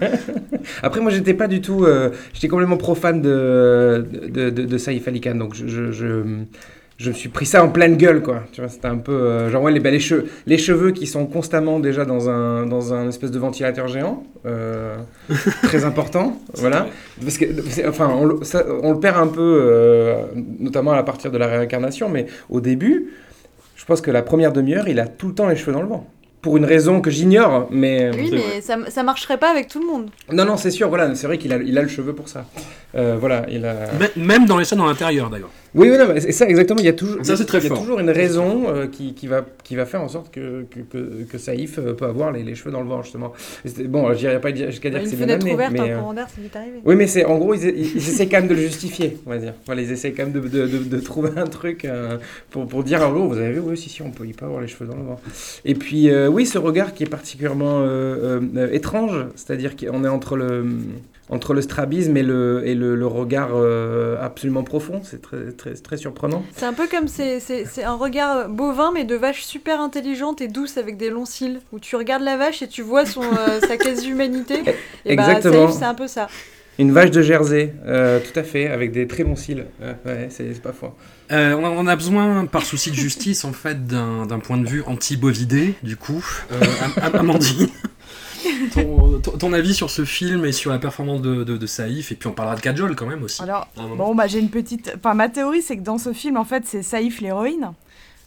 Après, 0.82 1.00
moi, 1.00 1.10
j'étais 1.10 1.34
pas 1.34 1.48
du 1.48 1.60
tout. 1.60 1.84
euh, 1.84 2.10
j'étais 2.32 2.48
complètement 2.48 2.76
profane 2.76 3.22
de, 3.22 4.06
de, 4.28 4.50
de, 4.50 4.64
de 4.64 4.78
Saïf 4.78 5.08
Ali 5.08 5.20
Khan, 5.20 5.34
donc 5.36 5.54
je, 5.54 5.66
je, 5.66 5.90
je, 5.90 6.22
je 6.98 7.08
me 7.10 7.14
suis 7.14 7.28
pris 7.30 7.46
ça 7.46 7.64
en 7.64 7.68
pleine 7.70 7.96
gueule, 7.96 8.22
quoi. 8.22 8.44
Tu 8.52 8.60
vois, 8.60 8.68
c'était 8.70 8.86
un 8.88 8.98
peu. 8.98 9.12
euh, 9.12 9.50
genre, 9.50 9.62
ouais, 9.62 9.72
les, 9.72 9.80
bah, 9.80 9.90
les, 9.90 10.00
cheveux, 10.00 10.26
les 10.46 10.58
cheveux 10.58 10.90
qui 10.92 11.06
sont 11.06 11.26
constamment 11.26 11.80
déjà 11.80 12.04
dans 12.04 12.28
un, 12.28 12.66
dans 12.66 12.92
un 12.92 13.08
espèce 13.08 13.30
de 13.30 13.38
ventilateur 13.38 13.88
géant, 13.88 14.22
euh, 14.46 14.96
très 15.62 15.84
important, 15.84 16.38
voilà. 16.54 16.86
Parce 17.22 17.38
que, 17.38 17.46
enfin, 17.88 18.08
on, 18.14 18.44
ça, 18.44 18.64
on 18.82 18.92
le 18.92 19.00
perd 19.00 19.16
un 19.16 19.26
peu, 19.28 19.40
euh, 19.62 20.24
notamment 20.60 20.92
à 20.92 21.02
partir 21.02 21.30
de 21.30 21.38
la 21.38 21.46
réincarnation, 21.46 22.08
mais 22.10 22.26
au 22.50 22.60
début, 22.60 23.10
je 23.76 23.84
pense 23.86 24.00
que 24.00 24.10
la 24.10 24.22
première 24.22 24.52
demi-heure, 24.52 24.88
il 24.88 25.00
a 25.00 25.06
tout 25.08 25.28
le 25.28 25.34
temps 25.34 25.48
les 25.48 25.56
cheveux 25.56 25.72
dans 25.72 25.82
le 25.82 25.88
vent. 25.88 26.06
Pour 26.44 26.58
une 26.58 26.66
raison 26.66 27.00
que 27.00 27.10
j'ignore, 27.10 27.68
mais. 27.70 28.10
Oui, 28.14 28.28
mais 28.30 28.60
ça, 28.60 28.76
ça 28.88 29.02
marcherait 29.02 29.38
pas 29.38 29.50
avec 29.50 29.66
tout 29.66 29.80
le 29.80 29.86
monde. 29.86 30.10
Non, 30.30 30.44
non, 30.44 30.58
c'est 30.58 30.70
sûr, 30.70 30.90
voilà, 30.90 31.14
c'est 31.14 31.26
vrai 31.26 31.38
qu'il 31.38 31.54
a, 31.54 31.56
il 31.56 31.78
a 31.78 31.80
le 31.80 31.88
cheveu 31.88 32.12
pour 32.14 32.28
ça. 32.28 32.44
Euh, 32.94 33.16
voilà, 33.18 33.46
il 33.48 33.64
a... 33.64 33.86
Mê- 33.98 34.10
Même 34.16 34.44
dans 34.44 34.58
les 34.58 34.66
scènes 34.66 34.82
en 34.82 34.88
intérieur 34.88 35.30
d'ailleurs. 35.30 35.48
Oui, 35.74 35.90
oui, 35.90 35.98
non, 35.98 36.06
mais 36.14 36.20
c'est 36.20 36.30
ça, 36.30 36.48
exactement, 36.48 36.78
il 36.78 36.84
y 36.86 36.88
a 36.88 36.92
toujours, 36.92 37.24
Ça, 37.26 37.36
c'est 37.36 37.46
très 37.46 37.58
il 37.58 37.64
y 37.64 37.66
a 37.66 37.68
fort. 37.70 37.80
toujours 37.80 37.98
une 37.98 38.10
raison 38.10 38.68
euh, 38.68 38.86
qui, 38.86 39.12
qui, 39.14 39.26
va, 39.26 39.44
qui 39.64 39.74
va 39.74 39.86
faire 39.86 40.00
en 40.02 40.08
sorte 40.08 40.32
que, 40.32 40.64
que, 40.70 40.78
que, 40.80 41.24
que 41.24 41.36
Saïf 41.38 41.78
euh, 41.78 41.94
peut 41.94 42.04
avoir 42.04 42.30
les, 42.30 42.44
les 42.44 42.54
cheveux 42.54 42.70
dans 42.70 42.80
le 42.80 42.86
vent, 42.88 43.02
justement. 43.02 43.32
Bon, 43.86 44.12
je 44.12 44.18
dirais 44.18 44.40
pas 44.40 44.52
dire- 44.52 44.70
jusqu'à 44.70 44.90
dire 44.90 44.98
Une 45.00 45.04
que 45.04 45.10
c'est 45.10 45.16
bien 45.16 45.26
fenêtre 45.26 45.42
amené, 45.46 45.54
ouverte, 45.54 45.72
mais... 45.72 45.80
un 45.80 45.96
euh, 45.96 45.98
courant 45.98 46.14
d'air, 46.14 46.26
c'est 46.32 46.40
vite 46.42 46.54
arrivé. 46.54 46.78
Oui, 46.84 46.94
mais 46.94 47.06
c'est 47.08 47.24
en 47.24 47.38
gros, 47.38 47.54
ils, 47.54 47.64
ils- 47.64 47.92
ils 47.96 47.96
essaient 47.96 48.28
quand 48.28 48.38
même 48.38 48.48
de 48.48 48.54
le 48.54 48.60
justifier, 48.60 49.16
on 49.26 49.30
va 49.30 49.38
dire. 49.38 49.54
Voilà, 49.66 49.82
ils 49.82 49.90
essaient 49.90 50.12
quand 50.12 50.22
même 50.24 50.32
de, 50.32 50.40
de, 50.40 50.66
de, 50.68 50.78
de 50.78 51.00
trouver 51.00 51.30
un 51.36 51.46
truc 51.46 51.84
euh, 51.84 52.18
pour, 52.50 52.66
pour 52.68 52.84
dire, 52.84 53.00
oh, 53.12 53.26
vous 53.28 53.38
avez 53.38 53.52
vu, 53.52 53.58
oui, 53.60 53.76
si, 53.76 53.88
si, 53.90 54.00
on 54.02 54.12
peut, 54.12 54.24
il 54.26 54.34
peut 54.34 54.46
avoir 54.46 54.60
les 54.60 54.68
cheveux 54.68 54.86
dans 54.88 54.96
le 54.96 55.02
vent. 55.02 55.20
Et 55.64 55.74
puis, 55.74 56.08
euh, 56.08 56.28
oui, 56.28 56.46
ce 56.46 56.58
regard 56.58 56.94
qui 56.94 57.02
est 57.02 57.10
particulièrement 57.10 57.80
euh, 57.80 57.84
euh, 57.84 58.40
euh, 58.56 58.72
étrange, 58.72 59.26
c'est-à-dire 59.34 59.74
qu'on 59.74 60.04
est 60.04 60.08
entre 60.08 60.36
le, 60.36 60.64
entre 61.30 61.54
le 61.54 61.62
strabisme 61.62 62.16
et 62.16 62.22
le, 62.22 62.62
et 62.66 62.74
le, 62.74 62.94
le 62.94 63.06
regard 63.06 63.50
euh, 63.54 64.16
absolument 64.22 64.62
profond, 64.62 65.00
c'est 65.02 65.22
très, 65.22 65.52
très, 65.52 65.74
très 65.74 65.96
surprenant. 65.96 66.44
C'est 66.54 66.66
un 66.66 66.72
peu 66.74 66.86
comme 66.86 67.08
c'est, 67.08 67.40
c'est, 67.40 67.64
c'est 67.64 67.84
un 67.84 67.94
regard 67.94 68.48
bovin 68.48 68.90
mais 68.92 69.04
de 69.04 69.14
vache 69.14 69.42
super 69.42 69.80
intelligente 69.80 70.40
et 70.40 70.48
douce 70.48 70.76
avec 70.76 70.96
des 70.96 71.10
longs 71.10 71.24
cils 71.24 71.60
où 71.72 71.78
tu 71.78 71.96
regardes 71.96 72.22
la 72.22 72.36
vache 72.36 72.62
et 72.62 72.68
tu 72.68 72.82
vois 72.82 73.06
son, 73.06 73.22
euh, 73.22 73.60
sa 73.66 73.76
quasi-humanité. 73.76 74.62
Et 75.06 75.16
bah 75.16 75.24
Exactement. 75.30 75.68
Saïf, 75.68 75.78
c'est 75.78 75.86
un 75.86 75.94
peu 75.94 76.08
ça. 76.08 76.28
Une 76.78 76.90
vache 76.90 77.12
de 77.12 77.22
Jersey, 77.22 77.72
euh, 77.86 78.18
tout 78.18 78.38
à 78.38 78.42
fait, 78.42 78.66
avec 78.66 78.90
des 78.90 79.06
très 79.06 79.22
longs 79.22 79.36
cils. 79.36 79.64
Ouais, 79.80 79.94
ouais, 80.04 80.26
c'est 80.30 80.52
c'est 80.52 80.62
pas 80.62 80.72
faux. 80.72 80.92
Euh, 81.30 81.54
on, 81.54 81.86
a, 81.86 81.96
besoin, 81.96 82.46
par 82.46 82.66
souci 82.66 82.90
de 82.90 82.96
justice, 82.96 83.44
en 83.44 83.52
fait, 83.52 83.86
d'un 83.86 84.26
d'un 84.26 84.40
point 84.40 84.58
de 84.58 84.66
vue 84.68 84.82
anti-bovidé, 84.86 85.74
du 85.82 85.96
coup. 85.96 86.22
Euh, 86.52 86.60
Am- 86.82 86.92
Am- 87.02 87.20
Amandine, 87.20 87.68
ton, 89.38 89.52
avis 89.52 89.74
sur 89.74 89.90
ce 89.90 90.04
film 90.04 90.44
et 90.44 90.52
sur 90.52 90.70
la 90.70 90.78
performance 90.78 91.20
de, 91.22 91.44
de, 91.44 91.56
de 91.56 91.66
Saïf, 91.66 92.12
et 92.12 92.14
puis 92.14 92.28
on 92.28 92.32
parlera 92.32 92.56
de 92.56 92.60
Kajol 92.60 92.94
quand 92.96 93.06
même 93.06 93.22
aussi. 93.22 93.42
Alors, 93.42 93.68
bon, 93.76 94.14
bah, 94.14 94.26
j'ai 94.26 94.38
une 94.38 94.50
petite. 94.50 94.92
Enfin, 94.96 95.14
ma 95.14 95.28
théorie, 95.28 95.62
c'est 95.62 95.76
que 95.76 95.82
dans 95.82 95.98
ce 95.98 96.12
film, 96.12 96.36
en 96.36 96.44
fait, 96.44 96.64
c'est 96.66 96.82
Saïf 96.82 97.20
l'héroïne. 97.20 97.72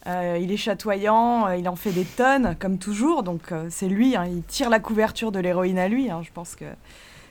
Euh, 0.08 0.40
il 0.42 0.52
est 0.52 0.58
chatoyant, 0.58 1.48
euh, 1.48 1.58
il 1.58 1.68
en 1.68 1.76
fait 1.76 1.92
des 1.92 2.06
tonnes, 2.06 2.56
comme 2.60 2.78
toujours. 2.78 3.24
Donc, 3.24 3.52
euh, 3.52 3.68
c'est 3.70 3.90
lui, 3.90 4.16
hein, 4.16 4.26
il 4.26 4.42
tire 4.44 4.70
la 4.70 4.80
couverture 4.80 5.32
de 5.32 5.40
l'héroïne 5.40 5.78
à 5.80 5.88
lui. 5.88 6.10
hein, 6.10 6.22
je 6.24 6.30
pense 6.34 6.56
que 6.56 6.66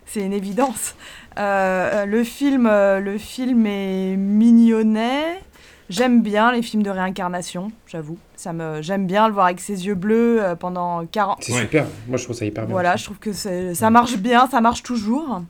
c'est 0.05 0.21
une 0.21 0.35
évidence. 0.35 0.95
Le, 1.37 2.23
film, 2.25 2.69
le 2.69 3.19
film 3.19 3.67
est 3.67 4.17
mignonnet. 4.17 5.41
J'aime 5.89 6.21
bien 6.23 6.51
les 6.51 6.63
films 6.63 6.83
de 6.83 6.91
réincarnation, 6.91 7.71
j'avoue. 7.87 8.19
Ça 8.35 8.53
me, 8.53 8.83
j'aime 8.83 9.07
bien 9.07 9.29
le 9.29 9.35
voir 9.35 9.47
avec 9.47 9.61
ses 9.61 9.87
yeux 9.87 9.95
bleus 9.95 10.43
euh, 10.43 10.57
pendant 10.57 11.07
40, 11.07 11.39
C'est 11.45 11.53
Ouais. 11.53 11.61
super, 11.61 11.87
moi 12.09 12.17
je 12.19 12.25
trouve 12.25 12.35
ça 12.35 12.45
hyper 12.45 12.65
bien. 12.67 12.73
voilà, 12.73 12.97
je 12.97 13.05
trouve 13.05 13.19
que 13.19 13.33
c'est- 13.33 13.75
ça 13.75 13.89
marche 13.91 14.17
bien, 14.17 14.49
ça 14.49 14.61
marche 14.61 14.83
toujours. 14.83 15.43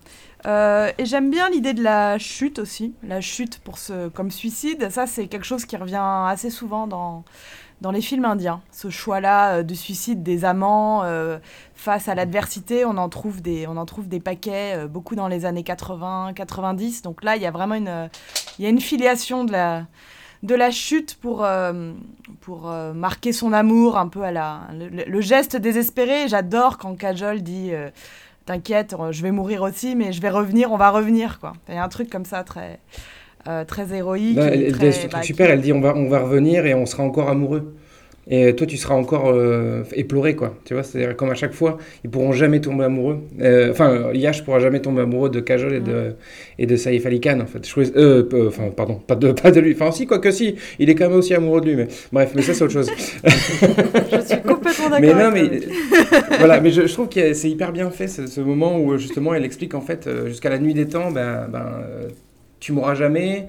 Euh, 0.47 0.93
et 0.99 1.07
j'aime 1.07 1.31
bien 1.31 1.49
l'idée 1.49 1.73
de 1.73 1.83
la 1.83 2.19
chute 2.19 2.59
aussi. 2.59 2.95
La 3.03 3.23
chute 3.23 3.59
pour 3.61 3.79
ce, 3.79 4.09
comme 4.09 4.31
suicide, 4.31 4.91
ça 4.91 5.07
c'est 5.07 5.27
quelque 5.27 5.47
chose 5.47 5.65
qui 5.65 5.77
revient 5.79 5.97
assez 6.29 6.51
souvent 6.51 6.87
dans, 6.87 7.25
dans 7.81 7.91
les 7.91 8.03
films 8.03 8.27
indiens. 8.27 8.61
Ce 8.71 8.91
choix-là 8.91 9.57
euh, 9.57 9.63
de 9.63 9.73
suicide 9.75 10.23
des 10.23 10.45
amants 10.45 11.03
euh, 11.05 11.39
face 11.75 12.09
à 12.09 12.15
l'adversité, 12.15 12.85
on, 12.85 12.99
en 12.99 13.09
trouve 13.09 13.41
des- 13.41 13.67
on 13.67 13.79
en 13.79 13.87
trouve 13.87 14.07
des 14.07 14.21
paquets, 14.21 14.75
euh, 14.77 14.87
beaucoup 14.87 15.15
dans 15.17 15.29
les 15.29 15.47
années 15.47 15.65
80, 15.65 16.33
90. 16.35 17.01
Donc 17.03 17.25
là, 17.25 17.37
il 17.37 17.43
y 17.43 17.47
a 17.47 17.51
vraiment 17.51 17.75
une, 17.75 18.11
il 18.59 18.65
y 18.65 18.67
a 18.67 18.71
une 18.71 18.81
filiation 18.81 19.45
de 19.45 19.53
la, 19.53 19.87
de 20.47 20.55
la 20.55 20.71
chute 20.71 21.17
pour, 21.21 21.45
euh, 21.45 21.93
pour 22.41 22.71
euh, 22.71 22.93
marquer 22.93 23.33
son 23.33 23.53
amour 23.53 23.99
un 23.99 24.09
peu 24.09 24.23
à 24.23 24.31
la 24.31 24.61
le, 24.73 25.05
le 25.05 25.21
geste 25.21 25.57
désespéré 25.57 26.29
j'adore 26.29 26.79
quand 26.79 26.95
Kajol 26.97 27.43
dit 27.43 27.71
euh, 27.73 27.91
t'inquiète 28.47 28.95
je 29.11 29.23
vais 29.23 29.33
mourir 29.33 29.63
aussi 29.63 29.97
mais 29.97 30.13
je 30.13 30.23
vais 30.23 30.31
revenir 30.31 30.73
on 30.73 30.77
va 30.77 30.91
revenir 30.91 31.41
quoi 31.41 31.55
il 31.69 31.75
y 31.75 31.79
a 31.79 31.85
un 31.85 31.89
truc 31.89 32.09
comme 32.09 32.25
ça 32.25 32.45
très 32.45 32.79
très 33.69 33.95
héroïque 33.95 34.39
elle, 34.39 34.73
très, 34.73 35.09
bah, 35.09 35.23
super, 35.23 35.51
elle 35.51 35.61
dit 35.61 35.73
on 35.73 35.81
va, 35.81 35.95
on 35.95 36.09
va 36.09 36.19
revenir 36.19 36.67
et 36.67 36.75
on 36.75 36.85
sera 36.85 37.05
encore 37.05 37.29
amoureux. 37.29 37.77
Et 38.29 38.57
toi, 38.57 38.67
tu 38.67 38.77
seras 38.77 38.97
encore 38.97 39.29
euh, 39.29 39.85
éploré, 39.95 40.35
quoi. 40.35 40.57
Tu 40.65 40.75
vois, 40.75 40.83
c'est-à-dire 40.83 41.17
comme 41.17 41.31
à 41.31 41.35
chaque 41.35 41.53
fois, 41.53 41.79
ils 42.03 42.11
pourront 42.11 42.33
jamais 42.33 42.61
tomber 42.61 42.85
amoureux. 42.85 43.19
Euh, 43.41 43.71
Enfin, 43.71 43.91
euh, 43.91 44.15
Yash 44.15 44.45
pourra 44.45 44.59
jamais 44.59 44.81
tomber 44.81 45.03
amoureux 45.03 45.31
de 45.31 45.39
Kajol 45.39 45.75
et 45.75 45.81
de, 45.81 46.17
et 46.59 46.67
de 46.67 46.75
Saïf 46.77 47.07
Ali 47.07 47.21
Khan, 47.21 47.39
en 47.41 47.47
fait. 47.47 47.67
Je 47.67 47.81
euh, 47.97 48.29
euh, 48.33 48.49
Enfin, 48.49 48.65
pardon, 48.77 48.97
pas 48.97 49.15
de, 49.15 49.31
pas 49.43 49.53
de 49.53 49.61
lui. 49.61 49.75
Enfin, 49.75 49.93
si, 49.93 50.07
quoi 50.07 50.19
que 50.19 50.33
si, 50.33 50.57
il 50.81 50.91
est 50.91 50.97
quand 50.97 51.09
même 51.09 51.19
aussi 51.19 51.35
amoureux 51.35 51.61
de 51.61 51.67
lui. 51.67 51.77
Mais 51.77 51.89
bref, 52.13 52.33
mais 52.35 52.43
ça, 52.43 52.53
c'est 52.53 52.65
autre 52.65 52.73
chose. 52.73 52.91
Je 53.25 54.21
suis 54.27 54.41
complètement 54.43 54.91
d'accord. 54.91 55.01
Mais 55.01 55.15
non, 55.15 55.31
mais 55.33 55.61
voilà, 56.39 56.61
mais 56.61 56.71
je, 56.71 56.87
je 56.87 56.93
trouve 56.93 57.09
que 57.09 57.33
c'est 57.35 57.51
hyper 57.51 57.73
bien 57.73 57.91
fait 57.91 58.09
ce, 58.09 58.27
ce 58.27 58.41
moment 58.41 58.79
où 58.79 58.97
justement 58.99 59.35
elle 59.35 59.45
explique 59.45 59.75
en 59.75 59.81
fait 59.81 60.07
euh, 60.07 60.27
jusqu'à 60.29 60.51
la 60.51 60.59
nuit 60.59 60.75
des 60.75 60.87
temps, 60.87 61.11
ben, 61.11 61.47
ben 61.51 61.67
euh, 61.83 62.09
tu 62.61 62.73
mourras 62.73 62.95
jamais 62.95 63.47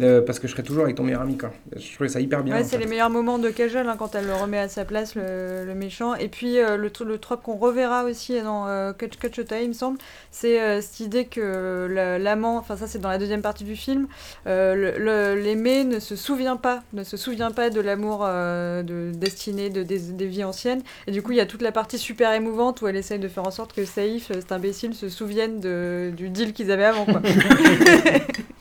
euh, 0.00 0.20
parce 0.20 0.38
que 0.38 0.46
je 0.46 0.52
serai 0.52 0.62
toujours 0.62 0.84
avec 0.84 0.96
ton 0.96 1.02
meilleur 1.02 1.22
ami 1.22 1.36
quoi. 1.38 1.50
Je 1.76 1.94
trouvais 1.94 2.08
ça 2.08 2.20
hyper 2.20 2.42
bien. 2.44 2.54
Ouais, 2.54 2.64
c'est 2.64 2.78
les 2.78 2.86
meilleurs 2.86 3.10
moments 3.10 3.38
de 3.38 3.48
Kajol 3.50 3.88
hein, 3.88 3.96
quand 3.98 4.14
elle 4.14 4.26
le 4.26 4.34
remet 4.34 4.58
à 4.58 4.68
sa 4.68 4.84
place, 4.84 5.14
le, 5.14 5.64
le 5.64 5.74
méchant. 5.74 6.14
Et 6.14 6.28
puis 6.28 6.58
euh, 6.58 6.76
le, 6.76 6.90
le 7.04 7.18
trope 7.18 7.42
qu'on 7.42 7.56
reverra 7.56 8.04
aussi 8.04 8.40
dans 8.42 8.68
euh, 8.68 8.92
Catch 8.92 9.16
Catch 9.18 9.44
Time, 9.46 9.58
il 9.62 9.68
me 9.68 9.72
semble, 9.72 9.98
c'est 10.30 10.60
euh, 10.60 10.80
cette 10.80 11.00
idée 11.00 11.24
que 11.24 11.88
la- 11.90 12.18
l'amant, 12.18 12.58
enfin 12.58 12.76
ça 12.76 12.86
c'est 12.86 12.98
dans 12.98 13.08
la 13.08 13.18
deuxième 13.18 13.42
partie 13.42 13.64
du 13.64 13.76
film, 13.76 14.06
euh, 14.46 15.34
l'aimé 15.34 15.84
ne 15.84 15.98
se 16.00 16.16
souvient 16.16 16.56
pas, 16.56 16.82
ne 16.92 17.02
se 17.02 17.16
souvient 17.16 17.50
pas 17.50 17.70
de 17.70 17.80
l'amour 17.80 18.24
euh, 18.24 18.82
de 18.82 19.10
destiné 19.14 19.70
de, 19.70 19.82
des, 19.82 19.98
des 19.98 20.26
vies 20.26 20.44
anciennes. 20.44 20.82
Et 21.06 21.12
du 21.12 21.22
coup 21.22 21.32
il 21.32 21.38
y 21.38 21.40
a 21.40 21.46
toute 21.46 21.62
la 21.62 21.72
partie 21.72 21.98
super 21.98 22.32
émouvante 22.32 22.82
où 22.82 22.88
elle 22.88 22.96
essaye 22.96 23.18
de 23.18 23.28
faire 23.28 23.46
en 23.46 23.50
sorte 23.50 23.72
que 23.72 23.84
Saïf, 23.84 24.30
cet 24.32 24.52
imbécile, 24.52 24.94
se 24.94 25.08
souvienne 25.08 25.60
de, 25.60 26.12
du 26.16 26.28
deal 26.28 26.52
qu'ils 26.52 26.70
avaient 26.70 26.84
avant. 26.84 27.04
Quoi. 27.06 27.22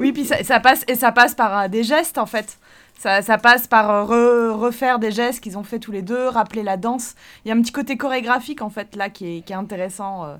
oui 0.00 0.12
puis 0.12 0.24
ça, 0.24 0.60
passe 0.60 0.84
et 0.88 0.94
ça 0.96 1.12
passe 1.12 1.34
par 1.34 1.58
euh, 1.58 1.68
des 1.68 1.82
gestes 1.84 2.18
en 2.18 2.26
fait 2.26 2.58
ça, 3.00 3.38
passe 3.38 3.66
par 3.66 3.90
euh, 3.90 4.04
re- 4.04 4.52
refaire 4.54 4.98
des 4.98 5.10
gestes 5.10 5.40
qu'ils 5.40 5.56
ont 5.56 5.62
fait 5.62 5.78
tous 5.78 5.90
les 5.90 6.02
deux, 6.02 6.28
rappeler 6.28 6.62
la 6.62 6.76
danse. 6.76 7.14
Il 7.44 7.48
y 7.48 7.50
a 7.50 7.54
un 7.54 7.62
petit 7.62 7.72
côté 7.72 7.96
chorégraphique 7.96 8.60
en 8.60 8.68
fait 8.68 8.94
là 8.94 9.08
qui 9.08 9.38
est, 9.38 9.52
intéressant 9.52 10.26
euh, 10.26 10.36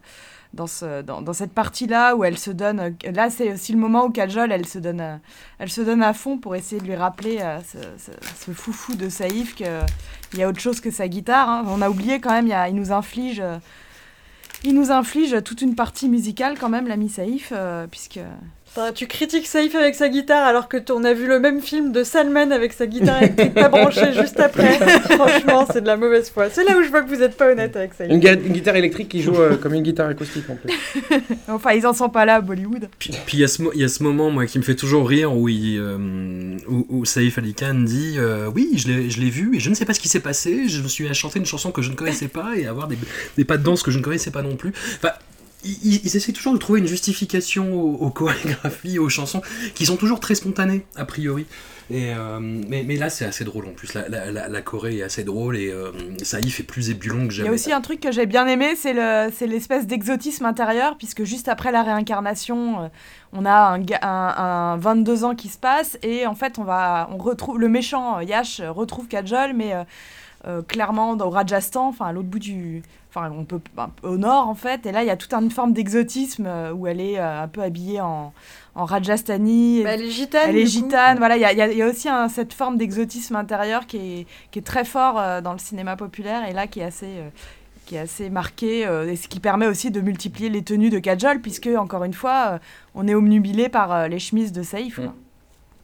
dans, 0.52 0.66
ce, 0.66 1.00
dans, 1.00 1.22
dans 1.22 1.32
cette 1.32 1.54
partie-là 1.54 2.14
où 2.16 2.22
elle 2.24 2.36
se 2.36 2.50
donne. 2.50 2.94
Là 3.14 3.30
c'est 3.30 3.54
aussi 3.54 3.72
le 3.72 3.78
moment 3.78 4.04
où 4.04 4.10
Kajol 4.10 4.52
elle 4.52 4.66
se 4.66 4.78
donne, 4.78 5.00
euh, 5.00 5.16
elle 5.58 5.70
se 5.70 5.80
donne 5.80 6.02
à 6.02 6.12
fond 6.12 6.36
pour 6.36 6.54
essayer 6.54 6.82
de 6.82 6.86
lui 6.86 6.96
rappeler 6.96 7.38
ce, 7.64 8.50
foufou 8.52 8.94
de 8.94 9.08
Saïf 9.08 9.54
qu'il 9.54 9.66
y 10.34 10.42
a 10.42 10.48
autre 10.48 10.60
chose 10.60 10.80
que 10.80 10.90
sa 10.90 11.08
guitare. 11.08 11.48
hein. 11.48 11.64
On 11.66 11.80
a 11.80 11.88
oublié 11.88 12.20
quand 12.20 12.32
même, 12.32 12.46
il, 12.68 12.74
nous 12.74 12.92
inflige. 12.92 13.42
il 14.64 14.74
nous 14.74 14.90
inflige 14.90 15.42
toute 15.44 15.62
une 15.62 15.74
partie 15.76 16.10
musicale 16.10 16.58
quand 16.58 16.68
même, 16.68 16.86
l'ami 16.88 17.08
Saïf, 17.08 17.54
puisque 17.90 18.20
Enfin, 18.72 18.92
tu 18.92 19.08
critiques 19.08 19.48
Saïf 19.48 19.74
avec 19.74 19.96
sa 19.96 20.08
guitare 20.08 20.46
alors 20.46 20.68
que 20.68 20.76
on 20.92 21.02
a 21.02 21.12
vu 21.12 21.26
le 21.26 21.40
même 21.40 21.60
film 21.60 21.90
de 21.90 22.04
Salman 22.04 22.52
avec 22.52 22.72
sa 22.72 22.86
guitare 22.86 23.20
électrique 23.20 23.52
pas 23.54 23.68
branchée 23.68 24.12
juste 24.20 24.38
après. 24.38 24.78
Franchement, 25.16 25.66
c'est 25.72 25.80
de 25.80 25.86
la 25.88 25.96
mauvaise 25.96 26.30
foi. 26.30 26.50
C'est 26.50 26.62
là 26.62 26.78
où 26.78 26.82
je 26.84 26.88
vois 26.88 27.02
que 27.02 27.08
vous 27.08 27.20
êtes 27.20 27.36
pas 27.36 27.50
honnête 27.50 27.74
avec 27.74 27.94
Saïf. 27.94 28.12
Une, 28.12 28.20
gui- 28.20 28.28
une 28.46 28.52
guitare 28.52 28.76
électrique 28.76 29.08
qui 29.08 29.22
joue 29.22 29.34
euh, 29.34 29.56
comme 29.56 29.74
une 29.74 29.82
guitare 29.82 30.08
acoustique 30.08 30.48
en 30.48 30.54
plus. 30.54 30.72
Enfin, 31.48 31.72
ils 31.72 31.84
en 31.84 31.92
sont 31.92 32.08
pas 32.10 32.24
là 32.24 32.36
à 32.36 32.40
Bollywood. 32.40 32.88
Puis 33.00 33.10
il 33.32 33.38
y, 33.40 33.44
a 33.44 33.48
ce 33.48 33.60
mo- 33.60 33.72
il 33.74 33.80
y 33.80 33.84
a 33.84 33.88
ce 33.88 34.04
moment 34.04 34.30
moi, 34.30 34.46
qui 34.46 34.58
me 34.58 34.62
fait 34.62 34.76
toujours 34.76 35.08
rire 35.08 35.36
où, 35.36 35.48
il, 35.48 35.76
euh, 35.78 35.98
où, 36.68 36.86
où 36.90 37.04
Saïf 37.04 37.38
Ali 37.38 37.54
Khan 37.54 37.74
dit 37.74 38.14
euh, 38.18 38.48
Oui, 38.54 38.70
je 38.76 38.86
l'ai 39.20 39.30
vu 39.30 39.56
et 39.56 39.58
je 39.60 39.68
ne 39.68 39.74
sais 39.74 39.84
pas 39.84 39.94
ce 39.94 40.00
qui 40.00 40.08
s'est 40.08 40.20
passé. 40.20 40.68
Je 40.68 40.80
me 40.80 40.86
suis 40.86 41.02
mis 41.02 41.10
à 41.10 41.14
chanter 41.14 41.40
une 41.40 41.44
chanson 41.46 41.72
que 41.72 41.82
je 41.82 41.90
ne 41.90 41.96
connaissais 41.96 42.28
pas 42.28 42.52
et 42.56 42.66
à 42.66 42.70
avoir 42.70 42.86
des, 42.86 42.96
des 43.36 43.44
pas 43.44 43.56
de 43.56 43.64
danse 43.64 43.82
que 43.82 43.90
je 43.90 43.98
ne 43.98 44.04
connaissais 44.04 44.30
pas 44.30 44.42
non 44.42 44.54
plus. 44.54 44.72
Enfin, 44.96 45.10
ils, 45.64 46.00
ils 46.04 46.16
essaient 46.16 46.32
toujours 46.32 46.52
de 46.52 46.58
trouver 46.58 46.80
une 46.80 46.86
justification 46.86 47.72
aux, 47.74 47.94
aux 47.96 48.10
chorégraphies, 48.10 48.98
aux 48.98 49.08
chansons, 49.08 49.42
qui 49.74 49.86
sont 49.86 49.96
toujours 49.96 50.20
très 50.20 50.34
spontanées, 50.34 50.84
a 50.96 51.04
priori. 51.04 51.46
Et, 51.92 52.14
euh, 52.14 52.38
mais, 52.40 52.84
mais 52.86 52.94
là, 52.96 53.10
c'est 53.10 53.24
assez 53.24 53.42
drôle 53.42 53.66
en 53.66 53.72
plus. 53.72 53.94
La, 53.94 54.08
la, 54.08 54.30
la, 54.30 54.48
la 54.48 54.62
Corée 54.62 54.98
est 54.98 55.02
assez 55.02 55.24
drôle 55.24 55.56
et 55.56 55.70
euh, 55.72 55.90
Saïf 56.22 56.60
est 56.60 56.62
plus 56.62 56.88
ébulon 56.88 57.26
que 57.26 57.32
Il 57.32 57.34
y 57.34 57.36
jamais. 57.38 57.48
a 57.48 57.52
aussi 57.52 57.72
un 57.72 57.80
truc 57.80 57.98
que 57.98 58.12
j'ai 58.12 58.26
bien 58.26 58.46
aimé, 58.46 58.76
c'est 58.76 58.92
le, 58.92 59.28
c'est 59.36 59.48
l'espèce 59.48 59.88
d'exotisme 59.88 60.44
intérieur, 60.44 60.96
puisque 60.96 61.24
juste 61.24 61.48
après 61.48 61.72
la 61.72 61.82
réincarnation, 61.82 62.84
euh, 62.84 62.88
on 63.32 63.44
a 63.44 63.52
un, 63.52 63.80
ga- 63.80 63.98
un, 64.02 64.74
un 64.74 64.76
22 64.76 65.24
ans 65.24 65.34
qui 65.34 65.48
se 65.48 65.58
passe, 65.58 65.98
et 66.04 66.26
en 66.28 66.36
fait, 66.36 66.58
on 66.60 66.64
va, 66.64 67.10
on 67.12 67.18
retrouve 67.18 67.58
le 67.58 67.68
méchant 67.68 68.18
euh, 68.18 68.22
Yash 68.22 68.60
retrouve 68.60 69.08
Kajol, 69.08 69.52
mais 69.54 69.74
euh, 69.74 69.82
euh, 70.46 70.62
clairement 70.62 71.10
au 71.12 71.30
Rajasthan, 71.30 71.88
enfin 71.88 72.06
à 72.06 72.12
l'autre 72.12 72.28
bout 72.28 72.38
du, 72.38 72.82
enfin 73.10 73.30
on 73.36 73.44
peut 73.44 73.58
peu 73.58 74.08
au 74.08 74.16
nord 74.16 74.48
en 74.48 74.54
fait, 74.54 74.86
et 74.86 74.92
là 74.92 75.02
il 75.02 75.06
y 75.06 75.10
a 75.10 75.16
toute 75.16 75.32
une 75.34 75.50
forme 75.50 75.72
d'exotisme 75.72 76.46
euh, 76.46 76.72
où 76.72 76.86
elle 76.86 77.00
est 77.00 77.18
euh, 77.18 77.42
un 77.42 77.48
peu 77.48 77.62
habillée 77.62 78.00
en, 78.00 78.32
en 78.74 78.84
Rajasthani. 78.84 79.82
Bah, 79.84 79.90
elle 79.94 80.02
est 80.02 80.10
gitane. 80.10 80.48
Elle 80.50 80.56
est 80.56 80.64
du 80.64 80.70
coup. 80.80 80.84
gitane, 80.86 81.18
voilà, 81.18 81.36
il 81.36 81.40
y 81.40 81.44
a, 81.44 81.52
il 81.52 81.58
y 81.58 81.62
a- 81.62 81.70
il 81.72 81.76
y 81.78 81.82
a 81.82 81.86
aussi 81.88 82.08
un- 82.08 82.28
cette 82.28 82.52
forme 82.54 82.76
d'exotisme 82.78 83.36
intérieur 83.36 83.86
qui 83.86 83.96
est, 83.98 84.26
qui 84.50 84.58
est 84.60 84.62
très 84.62 84.84
fort 84.84 85.18
euh, 85.18 85.40
dans 85.40 85.52
le 85.52 85.58
cinéma 85.58 85.96
populaire 85.96 86.48
et 86.48 86.52
là 86.52 86.66
qui 86.66 86.80
est 86.80 86.84
assez, 86.84 87.06
euh, 87.06 87.28
qui 87.86 87.96
est 87.96 88.00
assez 88.00 88.30
marqué, 88.30 88.86
euh, 88.86 89.10
et 89.10 89.16
ce 89.16 89.26
qui 89.28 89.40
permet 89.40 89.66
aussi 89.66 89.90
de 89.90 90.00
multiplier 90.00 90.48
les 90.48 90.62
tenues 90.62 90.90
de 90.90 91.00
Kajol, 91.00 91.40
puisque, 91.40 91.68
encore 91.76 92.04
une 92.04 92.14
fois, 92.14 92.52
euh, 92.52 92.58
on 92.94 93.08
est 93.08 93.14
omnubilé 93.14 93.68
par 93.68 93.92
euh, 93.92 94.06
les 94.08 94.20
chemises 94.20 94.52
de 94.52 94.62
Saïf. 94.62 94.96
quoi. 94.96 95.14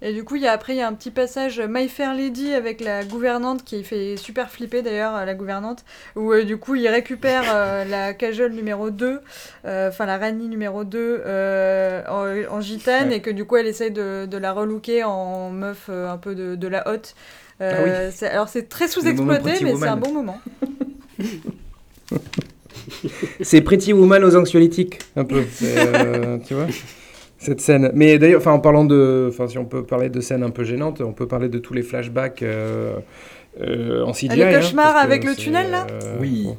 Et 0.02 0.12
du 0.12 0.24
coup, 0.24 0.36
il 0.36 0.42
y 0.42 0.46
a, 0.46 0.52
après, 0.52 0.74
il 0.74 0.76
y 0.76 0.82
a 0.82 0.86
un 0.88 0.92
petit 0.92 1.10
passage 1.10 1.58
euh, 1.58 1.66
My 1.68 1.88
Fair 1.88 2.14
Lady 2.14 2.52
avec 2.52 2.80
la 2.82 3.02
gouvernante 3.04 3.64
qui 3.64 3.82
fait 3.82 4.16
super 4.18 4.50
flipper 4.50 4.82
d'ailleurs, 4.82 5.16
euh, 5.16 5.24
la 5.24 5.34
gouvernante, 5.34 5.84
où 6.16 6.32
euh, 6.32 6.44
du 6.44 6.58
coup, 6.58 6.74
il 6.74 6.86
récupère 6.88 7.44
euh, 7.48 7.84
la 7.88 8.12
cajole 8.12 8.52
numéro 8.52 8.90
2, 8.90 9.20
euh, 9.64 9.88
enfin 9.88 10.04
la 10.04 10.18
Rani 10.18 10.48
numéro 10.48 10.84
2 10.84 11.22
euh, 11.26 12.02
en, 12.08 12.56
en 12.56 12.60
gitane, 12.60 13.08
Ouais. 13.08 13.16
et 13.16 13.20
que 13.22 13.30
du 13.30 13.44
coup, 13.46 13.56
elle 13.56 13.66
essaye 13.66 13.90
de, 13.90 14.26
de 14.26 14.36
la 14.38 14.52
relooker 14.52 15.02
en 15.04 15.50
meuf 15.50 15.88
un 15.88 16.18
peu 16.18 16.34
de, 16.34 16.54
de 16.56 16.68
la 16.68 16.86
haute. 16.92 17.14
C'est- 17.58 18.26
Alors, 18.28 18.48
c'est 18.50 18.68
très 18.68 18.88
sous-exploité, 18.88 19.64
mais 19.64 19.74
c'est 19.76 19.86
un 19.88 19.96
bon 19.96 20.12
moment. 20.12 20.38
C'est 23.40 23.60
Pretty 23.62 23.92
Woman 23.92 24.22
aux 24.24 24.36
anxiolytiques, 24.36 25.00
un 25.16 25.24
peu. 25.24 25.42
tu 26.46 26.54
vois 26.54 26.66
cette 27.46 27.60
scène. 27.60 27.90
Mais 27.94 28.18
d'ailleurs, 28.18 28.40
enfin, 28.40 28.52
en 28.52 28.58
parlant 28.60 28.84
de, 28.84 29.26
enfin, 29.30 29.46
si 29.48 29.56
on 29.58 29.64
peut 29.64 29.84
parler 29.84 30.08
de 30.10 30.20
scènes 30.20 30.42
un 30.42 30.50
peu 30.50 30.64
gênantes, 30.64 31.00
on 31.00 31.12
peut 31.12 31.26
parler 31.28 31.48
de 31.48 31.58
tous 31.58 31.72
les 31.74 31.82
flashbacks 31.82 32.42
euh, 32.42 32.96
euh, 33.60 34.02
en 34.04 34.12
CGI. 34.12 34.28
les 34.36 34.42
hein, 34.44 34.52
cauchemars 34.60 34.92
parce 34.92 35.06
que 35.06 35.10
avec 35.12 35.24
le 35.24 35.34
tunnel, 35.34 35.70
là 35.70 35.86
euh, 35.90 36.16
Oui. 36.20 36.42
bon. 36.44 36.56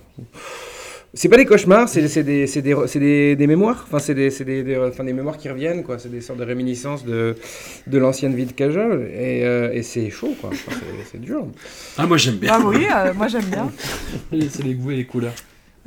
C'est 1.14 1.30
pas 1.30 1.38
des 1.38 1.46
cauchemars, 1.46 1.90
c'est 1.90 2.08
c'est 2.10 2.22
des, 2.24 2.46
c'est 2.48 2.62
des, 2.62 2.76
c'est 2.86 3.00
des, 3.00 3.36
des 3.36 3.48
mémoires. 3.48 3.86
Enfin, 3.88 3.98
c'est 3.98 4.14
des, 4.14 4.30
c'est 4.30 4.44
des, 4.46 4.62
des- 4.62 4.78
enfin, 4.78 5.04
des 5.04 5.14
mémoires 5.14 5.38
qui 5.38 5.50
reviennent, 5.50 5.82
quoi. 5.84 5.98
C'est 5.98 6.12
des 6.12 6.22
sortes 6.22 6.38
de 6.38 6.44
réminiscences 6.44 7.06
de, 7.06 7.36
de 7.88 7.98
l'ancienne 7.98 8.36
vie 8.36 8.46
de 8.46 8.52
Kajol. 8.52 9.10
Et, 9.18 9.44
euh, 9.46 9.72
et 9.74 9.82
c'est 9.84 10.10
chaud, 10.12 10.36
quoi. 10.40 10.52
Enfin, 10.54 10.72
c'est- 10.80 11.12
c'est 11.14 11.22
dur. 11.22 11.48
Ah, 11.98 12.06
moi 12.06 12.18
j'aime 12.18 12.36
bien. 12.36 12.52
Ah 12.56 12.62
oui, 12.64 12.86
euh, 12.94 13.14
moi 13.16 13.28
j'aime 13.30 13.46
bien. 13.46 13.72
c'est 14.50 14.64
les 14.64 14.74
goûts 14.76 14.92
et 14.92 14.98
les 14.98 15.06
couleurs. 15.06 15.34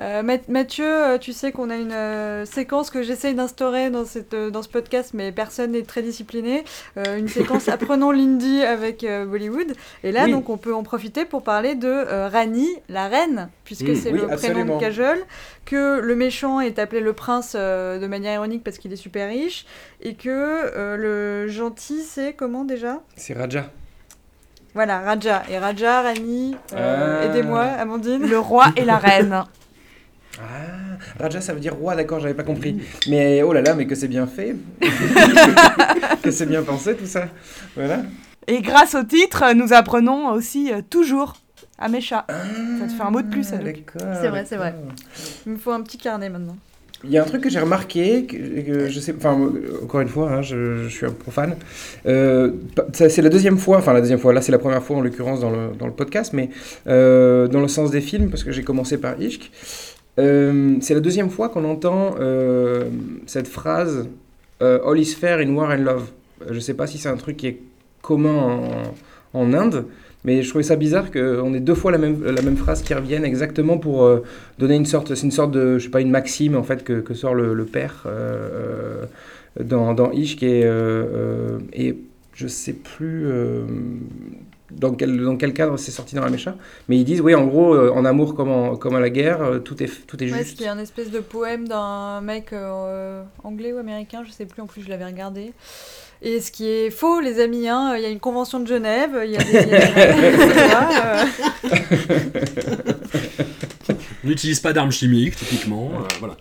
Euh, 0.00 0.22
Math- 0.22 0.48
Mathieu, 0.48 0.86
euh, 0.86 1.18
tu 1.18 1.34
sais 1.34 1.52
qu'on 1.52 1.68
a 1.68 1.76
une 1.76 1.92
euh, 1.92 2.46
séquence 2.46 2.88
que 2.88 3.02
j'essaye 3.02 3.34
d'instaurer 3.34 3.90
dans, 3.90 4.06
cette, 4.06 4.32
euh, 4.32 4.48
dans 4.48 4.62
ce 4.62 4.68
podcast, 4.70 5.10
mais 5.12 5.30
personne 5.30 5.72
n'est 5.72 5.82
très 5.82 6.00
discipliné. 6.00 6.64
Euh, 6.96 7.18
une 7.18 7.28
séquence 7.28 7.68
apprenons 7.68 8.10
l'indie 8.10 8.62
avec 8.62 9.04
euh, 9.04 9.26
Bollywood. 9.26 9.74
Et 10.02 10.10
là, 10.10 10.24
Oui. 10.24 10.30
donc, 10.32 10.48
on 10.48 10.56
peut 10.56 10.74
en 10.74 10.82
profiter 10.82 11.26
pour 11.26 11.42
parler 11.42 11.74
de 11.74 11.86
euh, 11.88 12.28
Rani, 12.28 12.66
la 12.88 13.08
reine, 13.08 13.50
puisque 13.64 13.88
Mm. 13.90 13.94
c'est 13.94 14.10
Oui, 14.10 14.20
le 14.20 14.26
prénom 14.26 14.32
absolument. 14.32 14.76
de 14.76 14.80
Kajol, 14.80 15.18
que 15.66 16.00
le 16.00 16.16
méchant 16.16 16.60
est 16.60 16.78
appelé 16.78 17.02
le 17.02 17.12
prince 17.12 17.52
euh, 17.54 17.98
de 17.98 18.06
manière 18.06 18.32
ironique 18.34 18.64
parce 18.64 18.78
qu'il 18.78 18.92
est 18.94 18.96
super 18.96 19.28
riche, 19.28 19.66
et 20.00 20.14
que 20.14 20.28
euh, 20.30 20.96
le 20.96 21.48
gentil, 21.48 22.00
c'est 22.02 22.32
comment 22.32 22.64
déjà? 22.64 23.00
C'est 23.16 23.34
Raja. 23.34 23.66
Voilà, 24.72 25.00
Raja. 25.00 25.42
Et 25.50 25.58
Raja, 25.58 26.00
Rani, 26.00 26.56
euh, 26.74 27.20
Ah. 27.20 27.26
aidez-moi, 27.26 27.60
Amandine. 27.64 28.26
Le 28.26 28.38
roi 28.38 28.66
et 28.76 28.84
la 28.86 28.96
reine. 28.96 29.44
Ah, 30.42 31.22
Raja, 31.22 31.40
ça 31.40 31.52
veut 31.52 31.60
dire 31.60 31.74
roi, 31.74 31.94
d'accord, 31.96 32.20
j'avais 32.20 32.34
pas 32.34 32.42
compris. 32.42 32.80
Mais 33.08 33.42
oh 33.42 33.52
là 33.52 33.62
là, 33.62 33.74
mais 33.74 33.86
que 33.86 33.94
c'est 33.94 34.08
bien 34.08 34.26
fait. 34.26 34.56
que 36.22 36.30
c'est 36.30 36.46
bien 36.46 36.62
pensé 36.62 36.94
tout 36.94 37.06
ça. 37.06 37.28
Voilà. 37.76 38.02
Et 38.46 38.60
grâce 38.62 38.94
au 38.94 39.02
titre, 39.04 39.44
nous 39.54 39.72
apprenons 39.72 40.30
aussi 40.32 40.72
euh, 40.72 40.80
toujours 40.88 41.34
Amesha. 41.78 42.26
Ça 42.28 42.86
te 42.86 42.92
fait 42.92 43.02
un 43.02 43.10
mot 43.10 43.22
de 43.22 43.28
plus, 43.28 43.48
Ah, 43.52 43.56
Anouk. 43.56 43.84
d'accord, 43.94 44.16
C'est 44.20 44.28
vrai, 44.28 44.44
c'est 44.46 44.56
vrai. 44.56 44.74
Il 45.46 45.52
me 45.52 45.58
faut 45.58 45.72
un 45.72 45.82
petit 45.82 45.98
carnet 45.98 46.28
maintenant. 46.28 46.56
Il 47.02 47.10
y 47.10 47.16
a 47.16 47.22
un 47.22 47.24
truc 47.24 47.42
que 47.42 47.48
j'ai 47.48 47.60
remarqué, 47.60 48.26
que, 48.26 48.36
que 48.36 48.88
je 48.90 49.00
sais, 49.00 49.14
enfin, 49.16 49.50
encore 49.82 50.02
une 50.02 50.08
fois, 50.08 50.30
hein, 50.30 50.42
je, 50.42 50.82
je 50.84 50.88
suis 50.88 51.06
un 51.06 51.10
profane. 51.12 51.56
Euh, 52.04 52.52
ça, 52.92 53.08
c'est 53.08 53.22
la 53.22 53.30
deuxième 53.30 53.56
fois, 53.56 53.78
enfin 53.78 53.94
la 53.94 54.02
deuxième 54.02 54.18
fois, 54.18 54.34
là 54.34 54.42
c'est 54.42 54.52
la 54.52 54.58
première 54.58 54.82
fois 54.82 54.98
en 54.98 55.00
l'occurrence 55.00 55.40
dans 55.40 55.48
le, 55.48 55.70
dans 55.78 55.86
le 55.86 55.94
podcast, 55.94 56.34
mais 56.34 56.50
euh, 56.88 57.48
dans 57.48 57.60
le 57.62 57.68
sens 57.68 57.90
des 57.90 58.02
films, 58.02 58.28
parce 58.28 58.44
que 58.44 58.52
j'ai 58.52 58.64
commencé 58.64 58.98
par 58.98 59.18
Ishk. 59.18 59.50
Euh, 60.18 60.76
c'est 60.80 60.94
la 60.94 61.00
deuxième 61.00 61.30
fois 61.30 61.48
qu'on 61.48 61.64
entend 61.64 62.16
euh, 62.18 62.84
cette 63.26 63.48
phrase 63.48 64.08
euh, 64.60 64.80
All 64.84 64.98
is 64.98 65.14
fair 65.14 65.38
in 65.38 65.54
war 65.54 65.70
and 65.70 65.84
love. 65.84 66.10
Je 66.50 66.58
sais 66.58 66.74
pas 66.74 66.86
si 66.86 66.98
c'est 66.98 67.08
un 67.08 67.16
truc 67.16 67.36
qui 67.36 67.46
est 67.46 67.60
commun 68.02 68.60
en, 69.32 69.52
Inde, 69.52 69.84
mais 70.24 70.42
je 70.42 70.48
trouvais 70.48 70.64
ça 70.64 70.74
bizarre 70.74 71.10
qu'on 71.10 71.54
ait 71.54 71.60
deux 71.60 71.74
fois 71.74 71.92
la 71.92 71.98
même, 71.98 72.56
phrase 72.56 72.82
qui 72.82 72.94
revienne 72.94 73.24
exactement 73.24 73.78
pour 73.78 74.10
donner 74.58 74.74
une 74.74 74.86
sorte, 74.86 75.14
c'est 75.14 75.24
une 75.24 75.30
sorte 75.30 75.52
de, 75.52 75.78
je 75.78 75.84
sais 75.84 75.90
pas, 75.90 76.00
une 76.00 76.10
maxime 76.10 76.56
en 76.56 76.62
fait 76.62 76.82
que, 76.82 77.14
sort 77.14 77.34
le, 77.34 77.64
père 77.66 78.06
dans, 79.58 79.94
dans 79.94 80.12
et, 80.12 80.26
euh, 80.42 80.68
euh, 80.68 81.58
et 81.72 81.96
je 82.34 82.46
sais 82.46 82.72
plus 82.72 83.26
dans 84.72 84.94
quel, 84.94 85.20
dans 85.22 85.36
quel 85.36 85.52
cadre 85.52 85.76
c'est 85.78 85.90
sorti 85.90 86.14
dans 86.14 86.22
la 86.24 86.30
mécha, 86.30 86.54
mais 86.88 86.96
ils 86.98 87.04
disent 87.04 87.20
oui 87.20 87.34
en 87.34 87.46
gros 87.46 87.74
euh, 87.74 87.90
en 87.94 88.04
amour 88.04 88.34
comme, 88.34 88.50
en- 88.50 88.76
comme 88.76 88.94
à 88.94 89.00
la 89.00 89.10
guerre 89.10 89.42
euh, 89.42 89.58
tout 89.58 89.82
est 89.82 89.90
tout 90.06 90.22
est 90.22 90.30
Ouais, 90.30 90.38
juste. 90.38 90.50
ce 90.50 90.54
qui 90.56 90.64
est 90.64 90.68
un 90.68 90.78
espèce 90.78 91.10
de 91.10 91.20
poème 91.20 91.66
d'un 91.68 92.20
mec 92.20 92.52
euh, 92.52 93.22
anglais 93.44 93.72
ou 93.72 93.78
américain, 93.78 94.22
je 94.26 94.32
sais 94.32 94.46
plus, 94.46 94.62
en 94.62 94.66
plus 94.66 94.82
je 94.82 94.88
l'avais 94.88 95.06
regardé. 95.06 95.52
Et 96.22 96.40
ce 96.40 96.50
qui 96.52 96.66
est 96.68 96.90
faux, 96.90 97.20
les 97.20 97.40
amis, 97.40 97.66
hein, 97.66 97.94
il 97.96 98.02
y 98.02 98.04
a 98.04 98.10
une 98.10 98.20
convention 98.20 98.60
de 98.60 98.66
Genève, 98.66 99.18
il 99.24 99.30
y 99.30 99.36
a 99.36 99.42
des... 99.42 99.68
On 104.24 104.28
n'utilise 104.28 104.60
pas 104.60 104.72
d'armes 104.72 104.92
chimiques, 104.92 105.36
typiquement. 105.36 105.90
euh, 105.94 106.06
voilà. 106.18 106.36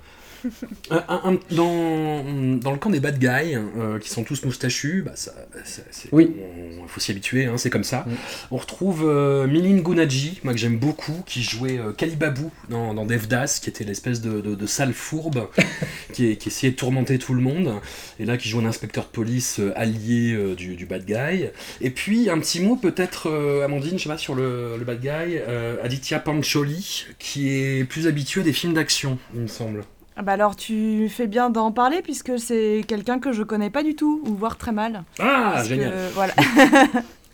Un- 0.92 1.04
un- 1.10 1.22
un- 1.34 1.40
dans, 1.56 2.24
dans 2.60 2.72
le 2.72 2.78
camp 2.78 2.90
des 2.90 3.00
bad 3.00 3.20
guys, 3.20 3.56
euh, 3.56 4.00
qui 4.00 4.10
sont 4.10 4.24
tous 4.24 4.44
moustachus, 4.46 5.04
bah, 5.04 5.12
ça, 5.16 5.34
ça- 5.66 5.82
c'est- 5.92 6.10
Oui. 6.12 6.32
on- 6.40 6.84
il 6.84 6.88
faut 6.88 7.00
s'y 7.00 7.12
habituer, 7.12 7.46
hein, 7.46 7.58
c'est 7.58 7.70
comme 7.70 7.84
ça. 7.84 8.06
Mm. 8.08 8.12
On 8.52 8.58
retrouve 8.58 9.04
euh, 9.06 9.48
Milin 9.48 9.78
Gunaji, 9.82 10.40
moi 10.44 10.54
que 10.54 10.60
j'aime 10.60 10.78
beaucoup, 10.78 11.24
qui 11.26 11.44
jouait 11.44 11.78
euh, 11.78 11.92
Kalibabou 11.94 12.52
dans, 12.70 12.94
dans 12.94 13.06
Devdas, 13.06 13.60
qui 13.62 13.70
était 13.70 13.84
l'espèce 13.84 14.22
de, 14.22 14.42
de- 14.42 14.56
de 14.56 14.66
sale 14.66 14.94
fourbe 14.94 15.48
qui, 16.14 16.26
essayait 16.46 16.72
de 16.72 16.78
tourmenter 16.78 17.20
tout 17.20 17.34
le 17.34 17.42
monde, 17.42 17.74
et 18.20 18.26
là 18.26 18.38
qui 18.38 18.50
joue 18.50 18.60
un 18.60 18.66
inspecteur 18.66 19.06
de 19.06 19.10
police 19.10 19.60
euh, 19.60 19.72
allié 19.76 20.34
euh, 20.34 20.56
du, 20.56 20.76
du 20.76 20.86
bad 20.86 21.06
guy. 21.06 21.46
Et 21.82 21.90
puis 21.92 22.30
un 22.30 22.40
petit 22.40 22.60
mot 22.62 22.76
peut-être, 22.76 23.30
euh, 23.30 23.64
Amandine, 23.66 23.98
je 23.98 24.04
sais 24.04 24.10
pas, 24.10 24.18
sur 24.18 24.36
le, 24.36 24.78
le 24.78 24.86
bad 24.86 25.00
guy, 25.02 25.10
euh, 25.38 25.78
Aditya 25.84 26.20
Pancholi, 26.20 27.06
qui 27.20 27.50
est 27.50 27.84
plus 27.84 28.08
habitué 28.08 28.42
des 28.44 28.54
films 28.54 28.74
d'action, 28.74 29.18
il 29.36 29.42
me 29.42 29.48
semble. 29.48 29.84
Ah 30.20 30.22
Bah 30.22 30.34
alors 30.34 30.58
tu 30.58 31.08
fais 31.08 31.28
bien 31.28 31.50
d'en 31.50 31.72
parler 31.72 32.02
puisque 32.04 32.38
c'est 32.38 32.84
quelqu'un 32.86 33.20
que 33.20 33.32
je 33.32 33.42
connais 33.42 33.70
pas 33.70 33.84
du 33.84 33.96
tout 33.96 34.22
ou 34.26 34.36
voire 34.36 34.58
très 34.58 34.74
mal. 34.74 35.04
Ah, 35.18 35.52
Parce 35.54 35.70
que, 35.70 35.76
génial. 35.76 35.94
voilà. 36.14 36.34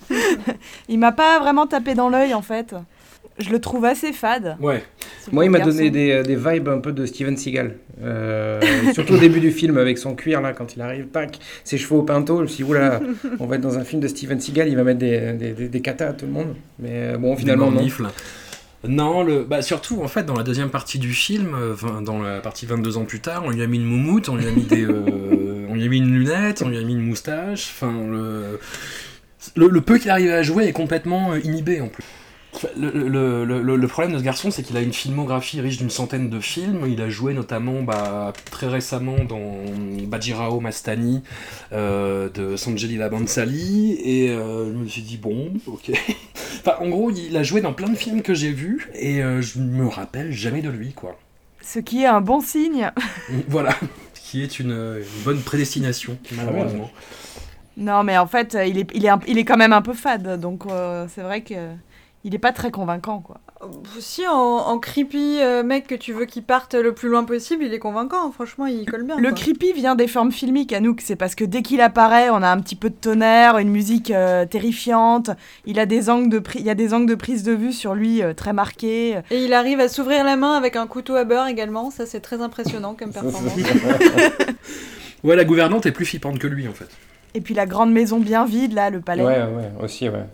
il 0.89 0.99
m'a 0.99 1.11
pas 1.11 1.39
vraiment 1.39 1.65
tapé 1.65 1.95
dans 1.95 2.09
l'œil 2.09 2.35
en 2.35 2.43
fait. 2.43 2.75
Je 3.39 3.49
le 3.49 3.59
trouve 3.59 3.85
assez 3.85 4.13
fade. 4.13 4.55
Ouais. 4.61 4.83
Moi, 5.31 5.45
il 5.45 5.49
m'a 5.49 5.59
donné 5.59 5.89
garçon. 5.89 5.93
des, 5.93 6.23
des 6.23 6.35
vibes 6.35 6.69
un 6.69 6.77
peu 6.77 6.93
de 6.93 7.05
Steven 7.07 7.35
Seagal. 7.35 7.75
Euh, 8.03 8.61
surtout 8.93 9.15
au 9.15 9.17
début 9.17 9.41
du 9.41 9.51
film, 9.51 9.77
avec 9.77 9.97
son 9.97 10.15
cuir, 10.15 10.39
là, 10.39 10.53
quand 10.53 10.75
il 10.75 10.81
arrive, 10.81 11.07
tac, 11.07 11.39
ses 11.65 11.77
cheveux 11.77 11.95
au 11.97 12.03
pinto. 12.03 12.37
Je 12.37 12.41
me 12.43 12.47
suis 12.47 12.63
dit, 12.63 12.69
oula, 12.69 13.01
on 13.39 13.45
va 13.45 13.55
être 13.55 13.61
dans 13.61 13.77
un 13.77 13.83
film 13.83 14.01
de 14.01 14.07
Steven 14.07 14.39
Seagal, 14.39 14.69
il 14.69 14.75
va 14.77 14.83
mettre 14.85 14.99
des, 14.99 15.33
des, 15.33 15.51
des, 15.51 15.67
des 15.67 15.81
katas 15.81 16.09
à 16.09 16.13
tout 16.13 16.27
le 16.27 16.31
monde. 16.31 16.55
Mais 16.79 16.91
euh, 16.91 17.17
bon, 17.17 17.35
finalement, 17.35 17.71
Des 17.71 17.77
non. 17.77 18.09
Non, 18.87 19.23
le, 19.23 19.43
bah 19.43 19.61
surtout 19.61 20.01
en 20.03 20.07
fait 20.07 20.23
dans 20.23 20.35
la 20.35 20.43
deuxième 20.43 20.69
partie 20.69 20.99
du 20.99 21.13
film, 21.13 21.55
euh, 21.55 22.01
dans 22.01 22.21
la 22.21 22.39
partie 22.41 22.65
22 22.65 22.97
ans 22.97 23.05
plus 23.05 23.19
tard, 23.19 23.43
on 23.45 23.49
lui 23.49 23.61
a 23.61 23.67
mis 23.67 23.77
une 23.77 23.85
moumoute, 23.85 24.29
on 24.29 24.35
lui 24.35 24.47
a 24.47 24.51
mis 24.51 24.63
des, 24.63 24.83
euh, 24.85 25.65
on 25.69 25.75
lui 25.75 25.85
a 25.85 25.87
mis 25.87 25.97
une 25.97 26.11
lunette, 26.11 26.61
on 26.61 26.69
lui 26.69 26.77
a 26.77 26.81
mis 26.81 26.93
une 26.93 27.05
moustache. 27.05 27.71
Enfin, 27.75 27.93
le, 29.55 29.81
peu 29.81 29.97
qu'il 29.97 30.09
arrivait 30.09 30.33
à 30.33 30.43
jouer 30.43 30.65
est 30.65 30.73
complètement 30.73 31.33
euh, 31.33 31.39
inhibé 31.43 31.81
en 31.81 31.87
plus. 31.87 32.05
Le, 32.77 33.43
le- 33.45 33.75
le- 33.77 33.87
problème 33.87 34.13
de 34.13 34.17
ce 34.19 34.23
garçon, 34.23 34.49
c'est 34.51 34.63
qu'il 34.63 34.77
a 34.77 34.81
une 34.81 34.93
filmographie 34.93 35.61
riche 35.61 35.77
d'une 35.77 35.89
centaine 35.89 36.29
de 36.29 36.39
films. 36.39 36.81
Il 36.87 37.01
a 37.01 37.09
joué 37.09 37.33
notamment 37.33 37.81
bah, 37.81 38.33
très 38.51 38.67
récemment 38.67 39.23
dans 39.27 39.55
Bajirao 40.07 40.59
Mastani 40.59 41.21
euh, 41.73 42.29
de 42.29 42.55
Sanjay 42.55 42.87
Leela 42.87 43.09
Bhansali. 43.09 43.97
Et 44.03 44.29
euh, 44.29 44.71
je 44.71 44.77
me 44.77 44.87
suis 44.87 45.01
dit, 45.01 45.17
bon, 45.17 45.51
ok. 45.67 45.91
enfin, 46.59 46.75
en 46.79 46.89
gros, 46.89 47.11
il 47.11 47.35
a 47.37 47.43
joué 47.43 47.61
dans 47.61 47.73
plein 47.73 47.89
de 47.89 47.95
films 47.95 48.21
que 48.21 48.33
j'ai 48.33 48.51
vus 48.51 48.89
et 48.95 49.23
euh, 49.23 49.41
je 49.41 49.59
me 49.59 49.87
rappelle 49.87 50.31
jamais 50.31 50.61
de 50.61 50.69
lui, 50.69 50.93
quoi. 50.93 51.17
Ce 51.61 51.79
qui 51.79 52.03
est 52.03 52.07
un 52.07 52.21
bon 52.21 52.41
signe. 52.41 52.91
voilà, 53.49 53.75
qui 54.13 54.43
est 54.43 54.59
une, 54.59 54.71
une 54.71 55.23
bonne 55.23 55.41
prédestination, 55.41 56.17
malheureusement. 56.31 56.91
Non, 57.77 58.03
mais 58.03 58.17
en 58.17 58.27
fait, 58.27 58.55
il 58.67 58.77
est, 58.77 58.87
il 58.93 59.03
est, 59.05 59.09
un- 59.09 59.19
il 59.27 59.37
est 59.37 59.45
quand 59.45 59.57
même 59.57 59.73
un 59.73 59.81
peu 59.81 59.93
fade, 59.93 60.39
donc 60.39 60.63
euh, 60.67 61.07
c'est 61.13 61.21
vrai 61.21 61.41
que 61.41 61.55
il 62.25 62.35
est 62.35 62.39
pas 62.39 62.51
très 62.51 62.71
convaincant, 62.71 63.19
quoi. 63.21 63.37
Si, 63.99 64.27
en, 64.27 64.33
en 64.33 64.77
creepy 64.79 65.39
euh, 65.41 65.63
mec 65.63 65.87
que 65.87 65.95
tu 65.95 66.11
veux 66.11 66.25
qu'il 66.25 66.43
parte 66.43 66.75
le 66.75 66.93
plus 66.93 67.07
loin 67.09 67.23
possible, 67.23 67.63
il 67.63 67.73
est 67.73 67.79
convaincant. 67.79 68.29
Franchement, 68.31 68.65
il 68.65 68.85
colle 68.85 69.03
bien. 69.03 69.15
Le 69.17 69.29
quoi. 69.29 69.37
creepy 69.39 69.73
vient 69.73 69.95
des 69.95 70.07
formes 70.07 70.31
filmiques, 70.31 70.73
Anouk. 70.73 71.01
C'est 71.01 71.15
parce 71.15 71.33
que 71.35 71.43
dès 71.45 71.61
qu'il 71.61 71.81
apparaît, 71.81 72.29
on 72.29 72.43
a 72.43 72.49
un 72.49 72.59
petit 72.59 72.75
peu 72.75 72.89
de 72.89 72.95
tonnerre, 72.95 73.57
une 73.57 73.69
musique 73.69 74.11
euh, 74.11 74.45
terrifiante. 74.45 75.29
Il 75.65 75.79
a 75.79 75.85
des 75.85 76.09
angles 76.09 76.29
de 76.29 76.39
pri- 76.39 76.59
il 76.59 76.65
y 76.65 76.69
a 76.69 76.75
des 76.75 76.93
angles 76.93 77.09
de 77.09 77.15
prise 77.15 77.43
de 77.43 77.53
vue 77.53 77.71
sur 77.73 77.95
lui 77.95 78.21
euh, 78.21 78.33
très 78.33 78.53
marqués. 78.53 79.17
Et 79.31 79.43
il 79.45 79.53
arrive 79.53 79.79
à 79.79 79.87
s'ouvrir 79.87 80.23
la 80.25 80.35
main 80.35 80.53
avec 80.57 80.75
un 80.75 80.85
couteau 80.87 81.15
à 81.15 81.23
beurre 81.23 81.47
également. 81.47 81.89
Ça, 81.91 82.05
c'est 82.05 82.19
très 82.19 82.41
impressionnant 82.41 82.93
comme 82.97 83.11
performance. 83.11 83.53
Ouais, 85.23 85.35
la 85.35 85.43
gouvernante 85.43 85.85
est 85.87 85.91
plus 85.91 86.05
flippante 86.05 86.37
que 86.37 86.45
lui, 86.45 86.67
en 86.67 86.73
fait. 86.73 86.87
Et 87.33 87.41
puis 87.41 87.55
la 87.55 87.65
grande 87.65 87.91
maison 87.91 88.19
bien 88.19 88.45
vide, 88.45 88.73
là, 88.73 88.91
le 88.91 89.01
palais. 89.01 89.23
Ouais, 89.23 89.39
ouais, 89.41 89.71
aussi, 89.83 90.07
ouais. 90.07 90.25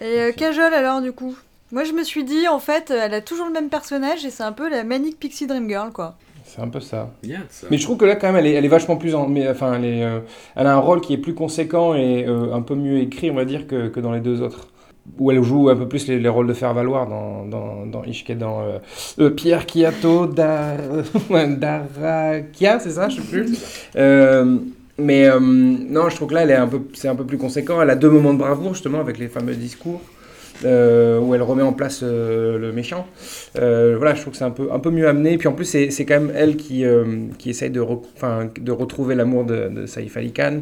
Et 0.00 0.20
euh, 0.20 0.32
Kajol 0.32 0.74
alors 0.74 1.00
du 1.00 1.12
coup 1.12 1.36
Moi 1.72 1.84
je 1.84 1.92
me 1.92 2.02
suis 2.04 2.24
dit 2.24 2.48
en 2.48 2.58
fait 2.58 2.90
elle 2.90 3.14
a 3.14 3.20
toujours 3.20 3.46
le 3.46 3.52
même 3.52 3.68
personnage 3.68 4.24
et 4.24 4.30
c'est 4.30 4.42
un 4.42 4.52
peu 4.52 4.68
la 4.68 4.84
Manic 4.84 5.18
Pixie 5.18 5.46
Dream 5.46 5.68
Girl 5.68 5.90
quoi. 5.92 6.16
C'est 6.46 6.60
un 6.60 6.68
peu 6.68 6.80
ça. 6.80 7.10
Yeah, 7.24 7.40
ça- 7.48 7.66
Mais 7.70 7.78
je 7.78 7.82
trouve 7.84 7.96
que 7.96 8.04
là, 8.04 8.14
quand 8.16 8.26
même, 8.28 8.36
elle 8.36 8.46
est, 8.46 8.52
elle 8.52 8.64
est 8.64 8.68
vachement 8.68 8.96
plus. 8.96 9.14
En, 9.14 9.26
mais, 9.26 9.48
enfin, 9.48 9.74
elle, 9.74 9.84
est, 9.86 10.04
euh, 10.04 10.20
elle 10.54 10.66
a 10.68 10.74
un 10.74 10.78
rôle 10.78 11.00
qui 11.00 11.12
est 11.14 11.18
plus 11.18 11.34
conséquent 11.34 11.94
et 11.94 12.26
euh, 12.28 12.52
un 12.54 12.60
peu 12.60 12.74
mieux 12.76 12.98
écrit, 12.98 13.30
on 13.30 13.34
va 13.34 13.44
dire, 13.46 13.66
que, 13.66 13.88
que 13.88 13.98
dans 13.98 14.12
les 14.12 14.20
deux 14.20 14.40
autres. 14.42 14.68
Où 15.18 15.30
elle 15.32 15.42
joue 15.42 15.68
un 15.70 15.74
peu 15.74 15.88
plus 15.88 16.06
les, 16.06 16.20
les 16.20 16.28
rôles 16.28 16.46
de 16.46 16.52
faire-valoir 16.52 17.08
dans, 17.08 17.44
dans, 17.46 17.86
dans 17.86 18.02
dans 18.02 18.60
euh, 18.62 18.78
euh, 19.20 19.30
Pierre 19.30 19.66
Kiato 19.66 20.26
Dar... 20.26 20.76
Darakia, 21.58 22.78
c'est 22.78 22.90
ça 22.90 23.08
Je 23.08 23.16
sais 23.16 23.22
plus. 23.22 23.58
Euh, 23.96 24.58
mais 24.98 25.26
euh, 25.28 25.40
non, 25.40 26.08
je 26.08 26.16
trouve 26.16 26.28
que 26.28 26.34
là, 26.34 26.42
elle 26.42 26.50
est 26.50 26.54
un 26.54 26.68
peu, 26.68 26.80
c'est 26.94 27.08
un 27.08 27.16
peu 27.16 27.24
plus 27.24 27.38
conséquent. 27.38 27.80
Elle 27.82 27.90
a 27.90 27.96
deux 27.96 28.10
moments 28.10 28.32
de 28.34 28.38
bravoure, 28.38 28.74
justement, 28.74 29.00
avec 29.00 29.18
les 29.18 29.28
fameux 29.28 29.54
discours. 29.54 30.00
euh, 30.64 31.18
où 31.18 31.34
elle 31.34 31.42
remet 31.42 31.64
en 31.64 31.72
place 31.72 32.00
euh, 32.04 32.58
le 32.58 32.70
méchant. 32.72 33.08
Voilà, 33.56 34.14
je 34.14 34.20
trouve 34.20 34.32
que 34.32 34.38
c'est 34.38 34.44
un 34.44 34.52
peu, 34.52 34.68
un 34.72 34.78
peu 34.78 34.90
mieux 34.90 35.08
amené. 35.08 35.36
Puis 35.36 35.48
en 35.48 35.52
plus, 35.52 35.64
c'est 35.64 35.90
c'est 35.90 36.04
quand 36.06 36.20
même 36.20 36.32
elle 36.34 36.56
qui, 36.56 36.84
qui 37.38 37.50
essaye 37.50 37.70
de, 37.70 37.80
re- 37.80 38.02
de 38.60 38.72
retrouver 38.72 39.16
l'amour 39.16 39.44
de, 39.44 39.68
de 39.68 39.86
Saïf 39.86 40.16
Ali 40.16 40.32
Khan, 40.32 40.60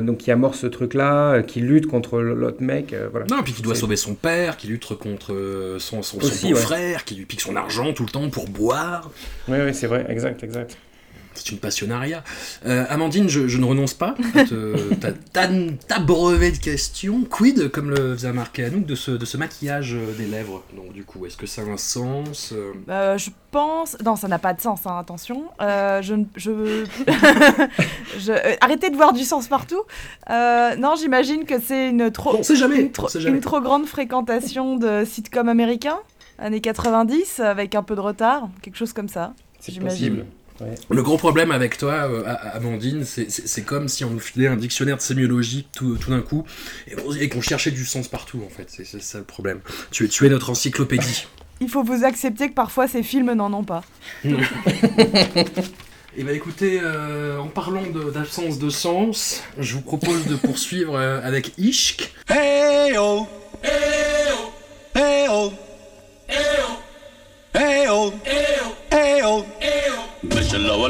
donc 0.00 0.18
qui 0.18 0.30
amorce 0.30 0.60
ce 0.60 0.68
truc-là, 0.68 1.42
qui 1.42 1.60
lutte 1.60 1.86
contre 1.88 2.20
l'autre 2.20 2.62
mec. 2.62 2.94
voilà. 3.10 3.26
Non, 3.28 3.42
puis 3.42 3.52
qui 3.52 3.62
doit 3.62 3.74
C'est- 3.74 3.80
sauver 3.80 3.96
son 3.96 4.14
père, 4.14 4.56
qui 4.56 4.68
lutte 4.68 4.86
contre 4.94 5.34
son, 5.80 6.02
son, 6.02 6.20
son 6.20 6.26
Aussi, 6.26 6.50
beau-frère, 6.50 7.04
qui 7.04 7.16
lui 7.16 7.24
pique 7.26 7.40
son 7.40 7.56
argent 7.56 7.92
tout 7.92 8.04
le 8.04 8.10
temps 8.10 8.30
pour 8.30 8.46
boire. 8.48 9.10
Oui, 9.48 9.58
oui, 9.66 9.74
c'est 9.74 9.88
vrai, 9.88 10.06
exact, 10.08 10.44
exact. 10.44 10.76
C'est 11.34 11.52
une 11.52 11.58
passionnariat. 11.58 12.22
Euh, 12.66 12.84
Amandine, 12.88 13.28
je, 13.28 13.48
je 13.48 13.58
ne 13.58 13.64
renonce 13.64 13.94
pas 13.94 14.14
à 14.34 14.44
t'abreuver 15.88 16.50
de 16.52 16.58
questions. 16.58 17.22
Quid, 17.24 17.70
comme 17.70 17.90
le 17.90 18.14
faisait 18.14 18.28
remarquer 18.28 18.64
Anouk, 18.64 18.84
de 18.84 18.94
ce, 18.94 19.12
de 19.12 19.24
ce 19.24 19.36
maquillage 19.36 19.94
euh, 19.94 20.12
des 20.18 20.26
lèvres? 20.26 20.62
Donc, 20.76 20.92
du 20.92 21.04
coup, 21.04 21.24
est-ce 21.26 21.36
que 21.36 21.46
ça 21.46 21.62
a 21.62 21.64
un 21.66 21.76
sens 21.76 22.52
euh, 22.52 22.72
Euh, 22.88 23.16
je 23.18 23.30
pense. 23.50 23.96
Non, 24.04 24.16
ça 24.16 24.28
n'a 24.28 24.38
pas 24.38 24.52
de 24.54 24.60
sens, 24.60 24.80
hein, 24.86 24.98
attention. 24.98 25.44
Euh, 25.60 26.02
je. 26.02 26.14
je... 26.36 26.84
je- 28.18 28.56
Arrêtez 28.60 28.90
de 28.90 28.96
voir 28.96 29.12
du 29.12 29.24
sens 29.24 29.46
partout. 29.48 29.82
Non, 30.28 30.94
j'imagine 30.98 31.44
que 31.44 31.60
c'est 31.60 31.88
une 31.90 32.10
trop. 32.10 32.36
On 32.36 32.42
sait 32.42 32.56
jamais, 32.56 32.80
une, 32.80 32.90
jamais. 33.14 33.36
une 33.36 33.40
trop 33.40 33.60
grande 33.60 33.86
fréquentation 33.86 34.76
de 34.76 35.04
sitcoms 35.04 35.48
américains, 35.48 36.00
années 36.38 36.60
90, 36.60 37.40
avec 37.40 37.74
un 37.74 37.82
peu 37.82 37.94
de 37.94 38.00
retard, 38.00 38.48
quelque 38.62 38.76
chose 38.76 38.92
comme 38.92 39.08
ça. 39.08 39.32
C'est 39.60 39.72
J'imagine. 39.72 40.24
Le 40.90 41.02
gros 41.02 41.16
problème 41.16 41.50
avec 41.50 41.78
toi, 41.78 41.92
euh, 42.10 42.22
Amandine, 42.54 43.04
c'est- 43.04 43.64
comme 43.64 43.88
si 43.88 44.04
on 44.04 44.10
nous 44.10 44.20
filait 44.20 44.46
un 44.48 44.56
dictionnaire 44.56 44.96
de 44.96 45.02
sémiologie 45.02 45.66
tout, 45.74 45.96
tout 45.96 46.10
d'un 46.10 46.20
coup 46.20 46.44
et, 46.88 46.94
on- 47.06 47.14
et 47.14 47.28
qu'on 47.28 47.40
cherchait 47.40 47.70
du 47.70 47.84
sens 47.84 48.08
partout, 48.08 48.42
en 48.46 48.50
fait. 48.50 48.66
C'est 48.68 48.84
ça 49.00 49.18
le 49.18 49.24
problème. 49.24 49.60
Tu 49.90 50.04
es, 50.04 50.08
tu 50.08 50.26
es 50.26 50.28
notre 50.28 50.50
encyclopédie. 50.50 51.26
Il 51.60 51.68
faut 51.68 51.82
vous 51.82 52.04
accepter 52.04 52.48
que 52.48 52.54
parfois 52.54 52.88
ces 52.88 53.02
films 53.02 53.32
n'en 53.34 53.52
ont 53.52 53.64
pas. 53.64 53.82
Et 56.16 56.24
bah 56.24 56.32
écoutez, 56.32 56.80
euh, 56.82 57.38
en 57.38 57.46
parlant 57.46 57.82
d'absence 58.12 58.58
de, 58.58 58.68
sens, 58.68 59.42
je 59.58 59.74
vous 59.74 59.80
propose 59.80 60.26
de 60.26 60.34
poursuivre 60.34 60.96
euh, 60.96 61.20
avec 61.22 61.52
Ishk. 61.56 62.12
Hey 62.28 62.96
oh, 62.98 63.28
hey 63.62 63.70
oh, 64.32 64.50
hey 64.98 65.26
oh, 65.30 65.52
hey 66.28 66.36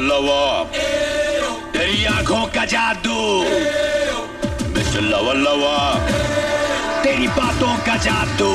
लवर 0.00 0.64
तेरी 1.72 2.04
आंखों 2.08 2.46
का 2.48 2.64
जादू 2.64 3.20
mister 4.72 5.02
lover 5.04 5.36
lover 5.36 6.00
तेरी 7.04 7.28
बातों 7.36 7.74
का 7.84 7.96
जादू 8.06 8.52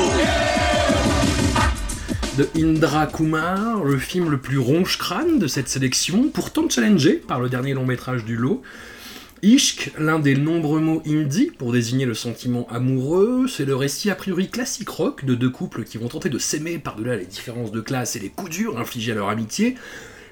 de 2.38 2.48
Indra 2.56 3.06
Kumar, 3.06 3.84
le 3.84 3.98
film 3.98 4.30
le 4.30 4.38
plus 4.38 4.58
ronche-crâne 4.58 5.38
de 5.38 5.46
cette 5.46 5.68
sélection, 5.68 6.30
pourtant 6.32 6.66
challengé 6.68 7.12
par 7.12 7.40
le 7.40 7.50
dernier 7.50 7.74
long 7.74 7.84
métrage 7.84 8.24
du 8.24 8.36
lot. 8.36 8.62
Ishq, 9.42 9.92
l'un 9.98 10.18
des 10.18 10.34
nombreux 10.34 10.80
mots 10.80 11.02
hindi 11.06 11.50
pour 11.58 11.72
désigner 11.72 12.06
le 12.06 12.14
sentiment 12.14 12.66
amoureux, 12.70 13.46
c'est 13.48 13.66
le 13.66 13.76
récit 13.76 14.10
a 14.10 14.14
priori 14.14 14.48
classique 14.48 14.88
rock 14.88 15.26
de 15.26 15.34
deux 15.34 15.50
couples 15.50 15.84
qui 15.84 15.98
vont 15.98 16.08
tenter 16.08 16.30
de 16.30 16.38
s'aimer 16.38 16.78
par-delà 16.78 17.16
les 17.16 17.26
différences 17.26 17.70
de 17.70 17.82
classe 17.82 18.16
et 18.16 18.18
les 18.18 18.30
coups 18.30 18.50
durs 18.50 18.78
infligés 18.78 19.12
à 19.12 19.16
leur 19.16 19.28
amitié. 19.28 19.76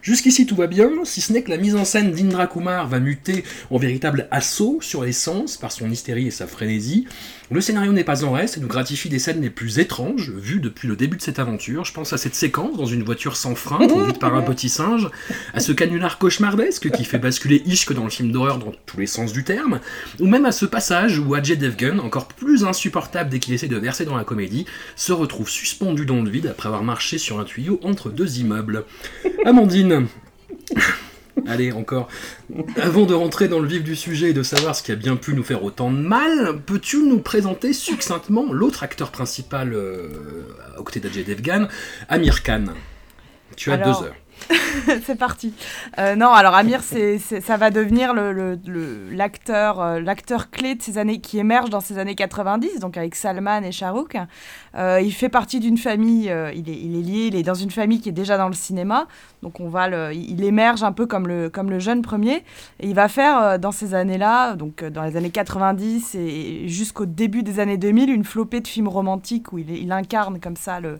Jusqu'ici 0.05 0.45
tout 0.45 0.55
va 0.55 0.67
bien, 0.67 0.91
si 1.03 1.19
ce 1.19 1.33
n'est 1.33 1.41
que 1.41 1.49
la 1.49 1.57
mise 1.57 1.75
en 1.75 1.83
scène 1.83 2.11
d'Indra 2.11 2.45
Kumar 2.45 2.87
va 2.87 2.99
muter 2.99 3.43
en 3.71 3.79
véritable 3.79 4.27
assaut 4.29 4.77
sur 4.79 5.03
les 5.03 5.11
sens 5.11 5.57
par 5.57 5.71
son 5.71 5.89
hystérie 5.89 6.27
et 6.27 6.31
sa 6.31 6.45
frénésie. 6.45 7.07
Le 7.51 7.61
scénario 7.61 7.91
n'est 7.91 8.03
pas 8.03 8.23
en 8.23 8.31
reste 8.31 8.57
et 8.57 8.59
nous 8.59 8.67
gratifie 8.67 9.07
des 9.07 9.19
scènes 9.19 9.41
les 9.41 9.51
plus 9.51 9.77
étranges 9.77 10.31
vues 10.31 10.59
depuis 10.59 10.87
le 10.87 10.95
début 10.95 11.17
de 11.17 11.21
cette 11.21 11.37
aventure. 11.37 11.85
Je 11.85 11.93
pense 11.93 12.11
à 12.11 12.17
cette 12.17 12.33
séquence 12.33 12.75
dans 12.75 12.87
une 12.87 13.03
voiture 13.03 13.37
sans 13.37 13.53
frein 13.53 13.87
conduite 13.87 14.17
par 14.17 14.33
un 14.33 14.41
petit 14.43 14.67
singe, 14.67 15.09
à 15.53 15.59
ce 15.59 15.71
canular 15.71 16.17
cauchemardesque 16.17 16.89
qui 16.89 17.05
fait 17.05 17.19
basculer 17.19 17.61
Ishk 17.67 17.93
dans 17.93 18.03
le 18.03 18.09
film 18.09 18.31
d'horreur 18.31 18.57
dans 18.57 18.71
tous 18.87 18.99
les 18.99 19.05
sens 19.05 19.31
du 19.31 19.43
terme, 19.43 19.79
ou 20.19 20.25
même 20.25 20.45
à 20.45 20.51
ce 20.51 20.65
passage 20.65 21.19
où 21.19 21.35
Ajay 21.35 21.55
Devgan, 21.55 21.99
encore 21.99 22.27
plus 22.27 22.65
insupportable 22.65 23.29
dès 23.29 23.39
qu'il 23.39 23.53
essaie 23.53 23.67
de 23.67 23.77
verser 23.77 24.05
dans 24.05 24.17
la 24.17 24.23
comédie, 24.23 24.65
se 24.95 25.13
retrouve 25.13 25.49
suspendu 25.49 26.07
dans 26.07 26.23
le 26.23 26.29
vide 26.29 26.47
après 26.47 26.67
avoir 26.67 26.83
marché 26.83 27.19
sur 27.19 27.39
un 27.39 27.43
tuyau 27.43 27.79
entre 27.83 28.09
deux 28.09 28.39
immeubles. 28.39 28.85
Amandine 29.45 30.07
Allez, 31.47 31.71
encore. 31.71 32.07
Avant 32.81 33.05
de 33.05 33.13
rentrer 33.13 33.47
dans 33.47 33.59
le 33.59 33.67
vif 33.67 33.83
du 33.83 33.95
sujet 33.95 34.29
et 34.29 34.33
de 34.33 34.43
savoir 34.43 34.75
ce 34.75 34.83
qui 34.83 34.91
a 34.91 34.95
bien 34.95 35.15
pu 35.15 35.33
nous 35.33 35.43
faire 35.43 35.63
autant 35.63 35.91
de 35.91 35.97
mal, 35.97 36.61
peux-tu 36.65 37.03
nous 37.03 37.19
présenter 37.19 37.73
succinctement 37.73 38.51
l'autre 38.51 38.83
acteur 38.83 39.11
principal 39.11 39.73
euh, 39.73 40.09
d'Ajay 40.95 41.23
Devgan, 41.23 41.67
Amir 42.09 42.43
Khan? 42.43 42.65
Tu 43.55 43.71
as 43.71 43.75
Alors, 43.75 44.01
deux 44.01 44.07
heures. 44.07 44.15
c'est 45.05 45.17
parti. 45.17 45.53
Euh, 45.97 46.15
non, 46.15 46.29
alors 46.31 46.53
Amir, 46.55 46.81
c'est, 46.83 47.17
ça 47.17 47.57
va 47.57 47.71
devenir 47.71 48.13
le, 48.13 48.31
le- 48.31 48.59
le- 48.67 49.09
l'acteur, 49.11 49.81
euh, 49.81 49.99
l'acteur 49.99 50.51
clé 50.51 50.75
de 50.75 50.81
ces 50.81 50.97
années 50.97 51.19
qui 51.19 51.39
émerge 51.39 51.69
dans 51.69 51.79
ces 51.79 51.97
années 51.97 52.15
90, 52.15 52.79
donc 52.79 52.97
avec 52.97 53.15
Salman 53.15 53.61
et 53.63 53.71
Shah 53.71 53.91
Rukh. 53.91 54.17
Euh, 54.75 54.99
il 55.01 55.11
fait 55.13 55.29
partie 55.29 55.59
d'une 55.59 55.77
famille, 55.77 56.29
euh, 56.29 56.51
il, 56.53 56.69
est, 56.69 56.77
il 56.79 56.95
est 56.97 57.01
lié, 57.01 57.25
il 57.27 57.35
est 57.35 57.43
dans 57.43 57.53
une 57.53 57.71
famille 57.71 58.01
qui 58.01 58.09
est 58.09 58.13
déjà 58.13 58.37
dans 58.37 58.47
le 58.49 58.53
cinéma, 58.53 59.07
donc 59.41 59.59
on 59.59 59.69
va 59.69 59.87
le, 59.87 60.13
il 60.13 60.43
émerge 60.43 60.83
un 60.83 60.91
peu 60.91 61.05
comme 61.05 61.27
le, 61.27 61.49
comme 61.49 61.69
le 61.69 61.79
jeune 61.79 62.01
premier, 62.01 62.43
et 62.79 62.87
il 62.87 62.93
va 62.93 63.07
faire 63.07 63.57
dans 63.57 63.71
ces 63.71 63.93
années-là, 63.93 64.55
donc 64.55 64.83
dans 64.83 65.03
les 65.03 65.15
années 65.17 65.29
90 65.31 66.15
et 66.15 66.67
jusqu'au 66.67 67.05
début 67.05 67.41
des 67.41 67.59
années 67.59 67.77
2000, 67.77 68.09
une 68.09 68.25
flopée 68.25 68.59
de 68.59 68.67
films 68.67 68.89
romantiques 68.89 69.53
où 69.53 69.57
il, 69.57 69.69
il 69.71 69.91
incarne 69.91 70.39
comme 70.39 70.57
ça 70.57 70.79
le 70.79 70.99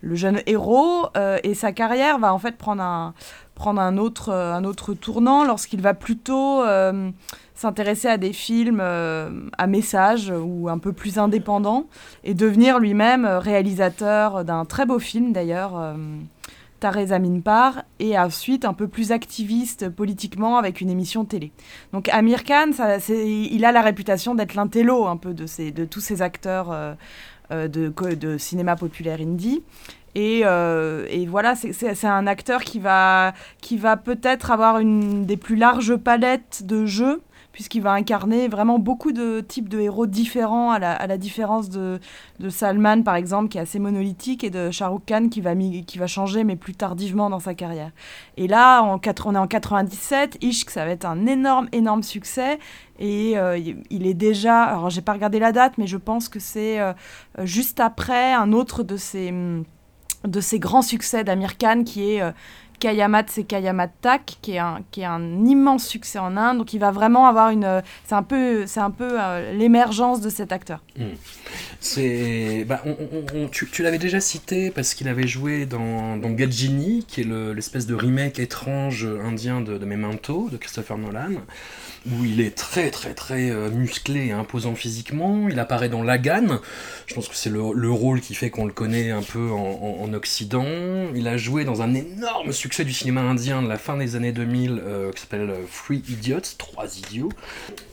le 0.00 0.14
jeune 0.14 0.40
héros 0.46 1.06
euh, 1.16 1.38
et 1.42 1.54
sa 1.54 1.72
carrière 1.72 2.18
va 2.18 2.32
en 2.32 2.38
fait 2.38 2.56
prendre 2.56 2.82
un, 2.82 3.14
prendre 3.54 3.80
un, 3.82 3.98
autre, 3.98 4.30
euh, 4.30 4.54
un 4.54 4.64
autre 4.64 4.94
tournant 4.94 5.44
lorsqu'il 5.44 5.82
va 5.82 5.92
plutôt 5.92 6.62
euh, 6.62 7.10
s'intéresser 7.54 8.08
à 8.08 8.16
des 8.16 8.32
films 8.32 8.80
à 8.80 9.66
message 9.66 10.32
ou 10.34 10.70
un 10.70 10.78
peu 10.78 10.94
plus 10.94 11.18
indépendants 11.18 11.84
et 12.24 12.32
devenir 12.32 12.78
lui-même 12.78 13.26
réalisateur 13.26 14.44
d'un 14.46 14.64
très 14.64 14.86
beau 14.86 14.98
film 14.98 15.32
d'ailleurs. 15.32 15.78
euh, 15.78 15.94
Tare 16.80 17.08
Zamin 17.08 17.40
Par, 17.40 17.82
et 17.98 18.18
ensuite 18.18 18.64
un 18.64 18.72
peu 18.72 18.88
plus 18.88 19.12
activiste 19.12 19.90
politiquement 19.90 20.56
avec 20.56 20.80
une 20.80 20.88
émission 20.88 21.26
télé. 21.26 21.52
Donc 21.92 22.08
Amir 22.08 22.42
Khan, 22.42 22.70
il 23.10 23.64
a 23.66 23.70
la 23.70 23.82
réputation 23.82 24.34
d'être 24.34 24.54
l'intello 24.54 25.06
un 25.06 25.18
peu 25.18 25.34
de, 25.34 25.44
ces, 25.44 25.72
de 25.72 25.84
tous 25.84 26.00
ces 26.00 26.22
acteurs 26.22 26.74
de, 27.50 27.88
co- 27.88 28.14
de 28.14 28.38
cinéma 28.38 28.76
populaire 28.76 29.20
indie. 29.20 29.62
Et, 30.16 30.40
euh, 30.44 31.06
et 31.08 31.26
voilà, 31.26 31.54
c'est 31.54 32.04
un 32.04 32.26
acteur 32.26 32.62
qui 32.62 32.80
va, 32.80 33.32
qui 33.60 33.76
va 33.76 33.96
peut-être 33.96 34.50
avoir 34.50 34.78
une 34.80 35.24
des 35.24 35.36
plus 35.36 35.54
larges 35.56 35.94
palettes 35.96 36.62
de 36.64 36.84
jeux, 36.84 37.20
puisqu'il 37.60 37.82
va 37.82 37.92
incarner 37.92 38.48
vraiment 38.48 38.78
beaucoup 38.78 39.12
de 39.12 39.40
types 39.46 39.68
de 39.68 39.78
héros 39.78 40.06
différents, 40.06 40.70
à 40.70 40.78
la, 40.78 41.18
différence 41.18 41.68
de, 41.68 42.00
de 42.38 42.48
Salman, 42.48 43.02
par 43.02 43.16
exemple, 43.16 43.50
qui 43.50 43.58
est 43.58 43.60
assez 43.60 43.78
monolithique, 43.78 44.44
et 44.44 44.48
de 44.48 44.70
Shah 44.70 44.88
Rukh 44.88 45.04
Khan, 45.04 45.28
qui 45.28 45.42
va, 45.42 45.54
qui 45.54 45.98
va 45.98 46.06
changer, 46.06 46.42
mais 46.42 46.56
plus 46.56 46.74
tardivement 46.74 47.28
dans 47.28 47.38
sa 47.38 47.52
carrière. 47.52 47.90
Et 48.38 48.48
là, 48.48 48.80
en 48.80 48.98
on 48.98 49.34
est 49.34 49.38
en 49.38 49.46
97, 49.46 50.38
Ishq, 50.40 50.70
ça 50.70 50.86
va 50.86 50.90
être 50.92 51.04
un 51.04 51.26
énorme, 51.26 51.68
énorme 51.72 52.02
succès. 52.02 52.58
Et 52.98 53.36
euh, 53.36 53.58
il- 53.58 54.06
est 54.06 54.14
déjà, 54.14 54.62
alors 54.62 54.88
j'ai 54.88 55.02
pas 55.02 55.12
regardé 55.12 55.38
la 55.38 55.52
date, 55.52 55.74
mais 55.76 55.86
je 55.86 55.98
pense 55.98 56.30
que 56.30 56.40
c'est 56.40 56.80
euh, 56.80 56.94
juste 57.40 57.78
après 57.78 58.32
un 58.32 58.52
autre 58.54 58.84
de 58.84 58.96
hum, 59.28 59.64
de 60.24 60.40
ces 60.40 60.58
grands 60.58 60.82
succès 60.82 61.24
d'Amir 61.24 61.58
Khan 61.58 61.82
qui 61.84 62.12
est 62.12 62.22
euh, 62.22 62.32
Kayamat, 62.80 63.24
c'est 63.28 63.44
Kayamat 63.44 63.88
Tak, 64.00 64.38
qui 64.42 64.52
est, 64.52 64.58
un, 64.58 64.80
qui 64.90 65.02
est 65.02 65.04
un 65.04 65.44
immense 65.44 65.86
succès 65.86 66.18
en 66.18 66.36
Inde. 66.36 66.58
Donc 66.58 66.72
il 66.72 66.80
va 66.80 66.90
vraiment 66.90 67.26
avoir 67.26 67.50
une. 67.50 67.64
euh, 67.64 67.80
C'est 68.06 68.14
un 68.16 68.22
peu, 68.24 68.66
c'est 68.66 68.80
un 68.80 68.90
peu 68.90 69.20
euh, 69.20 69.52
l'émergence 69.52 70.20
de 70.20 70.30
cet 70.30 70.50
acteur. 70.50 70.82
C'est, 71.80 72.64
bah, 72.66 72.82
on- 72.84 73.48
tu, 73.48 73.66
tu 73.70 73.82
l'avais 73.82 73.98
déjà 73.98 74.20
cité 74.20 74.70
parce 74.70 74.94
qu'il 74.94 75.08
avait 75.08 75.26
joué 75.26 75.66
dans, 75.66 76.16
dans 76.16 76.30
Gajini, 76.30 77.04
qui 77.06 77.22
est 77.22 77.24
le- 77.24 77.52
l'espèce 77.52 77.86
de 77.86 77.94
remake 77.94 78.38
étrange 78.38 79.06
indien 79.24 79.60
de, 79.60 79.78
de 79.78 79.84
Memento 79.84 80.48
de 80.50 80.56
Christopher 80.56 80.98
Nolan, 80.98 81.32
où 82.10 82.24
il 82.24 82.40
est 82.40 82.54
très 82.56 82.90
très 82.90 83.12
très 83.14 83.50
euh, 83.50 83.70
musclé 83.70 84.26
et 84.26 84.32
imposant 84.32 84.74
physiquement. 84.74 85.48
Il 85.50 85.58
apparaît 85.58 85.88
dans 85.88 86.02
Lagan. 86.02 86.58
Je 87.06 87.14
pense 87.14 87.28
que 87.28 87.34
c'est 87.36 87.50
le, 87.50 87.60
le 87.74 87.90
rôle 87.90 88.20
qui 88.20 88.34
fait 88.34 88.50
qu'on 88.50 88.64
le 88.66 88.72
connaît 88.72 89.10
un 89.10 89.22
peu 89.22 89.50
en, 89.50 89.56
en- 89.56 90.04
en 90.04 90.12
Occident. 90.14 90.64
Il 91.14 91.28
a 91.28 91.36
joué 91.36 91.64
dans 91.64 91.82
un 91.82 91.94
énorme 91.94 92.52
succès 92.52 92.69
du 92.78 92.92
cinéma 92.92 93.20
indien 93.22 93.62
de 93.62 93.68
la 93.68 93.76
fin 93.78 93.96
des 93.96 94.16
années 94.16 94.32
2000 94.32 94.80
euh, 94.84 95.12
qui 95.12 95.20
s'appelle 95.20 95.50
euh, 95.50 95.62
Three 95.84 96.02
Idiots, 96.08 96.40
trois 96.58 96.86
idiots. 96.98 97.28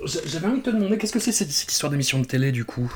J'a- 0.05 0.19
J'avais 0.25 0.47
envie 0.47 0.59
de 0.59 0.63
te 0.65 0.69
demander 0.69 0.97
qu'est-ce 0.97 1.13
que 1.13 1.19
c'est 1.19 1.31
cette 1.31 1.49
histoire 1.51 1.91
d'émission 1.91 2.19
de 2.19 2.25
télé 2.25 2.51
du 2.51 2.63
coup? 2.65 2.91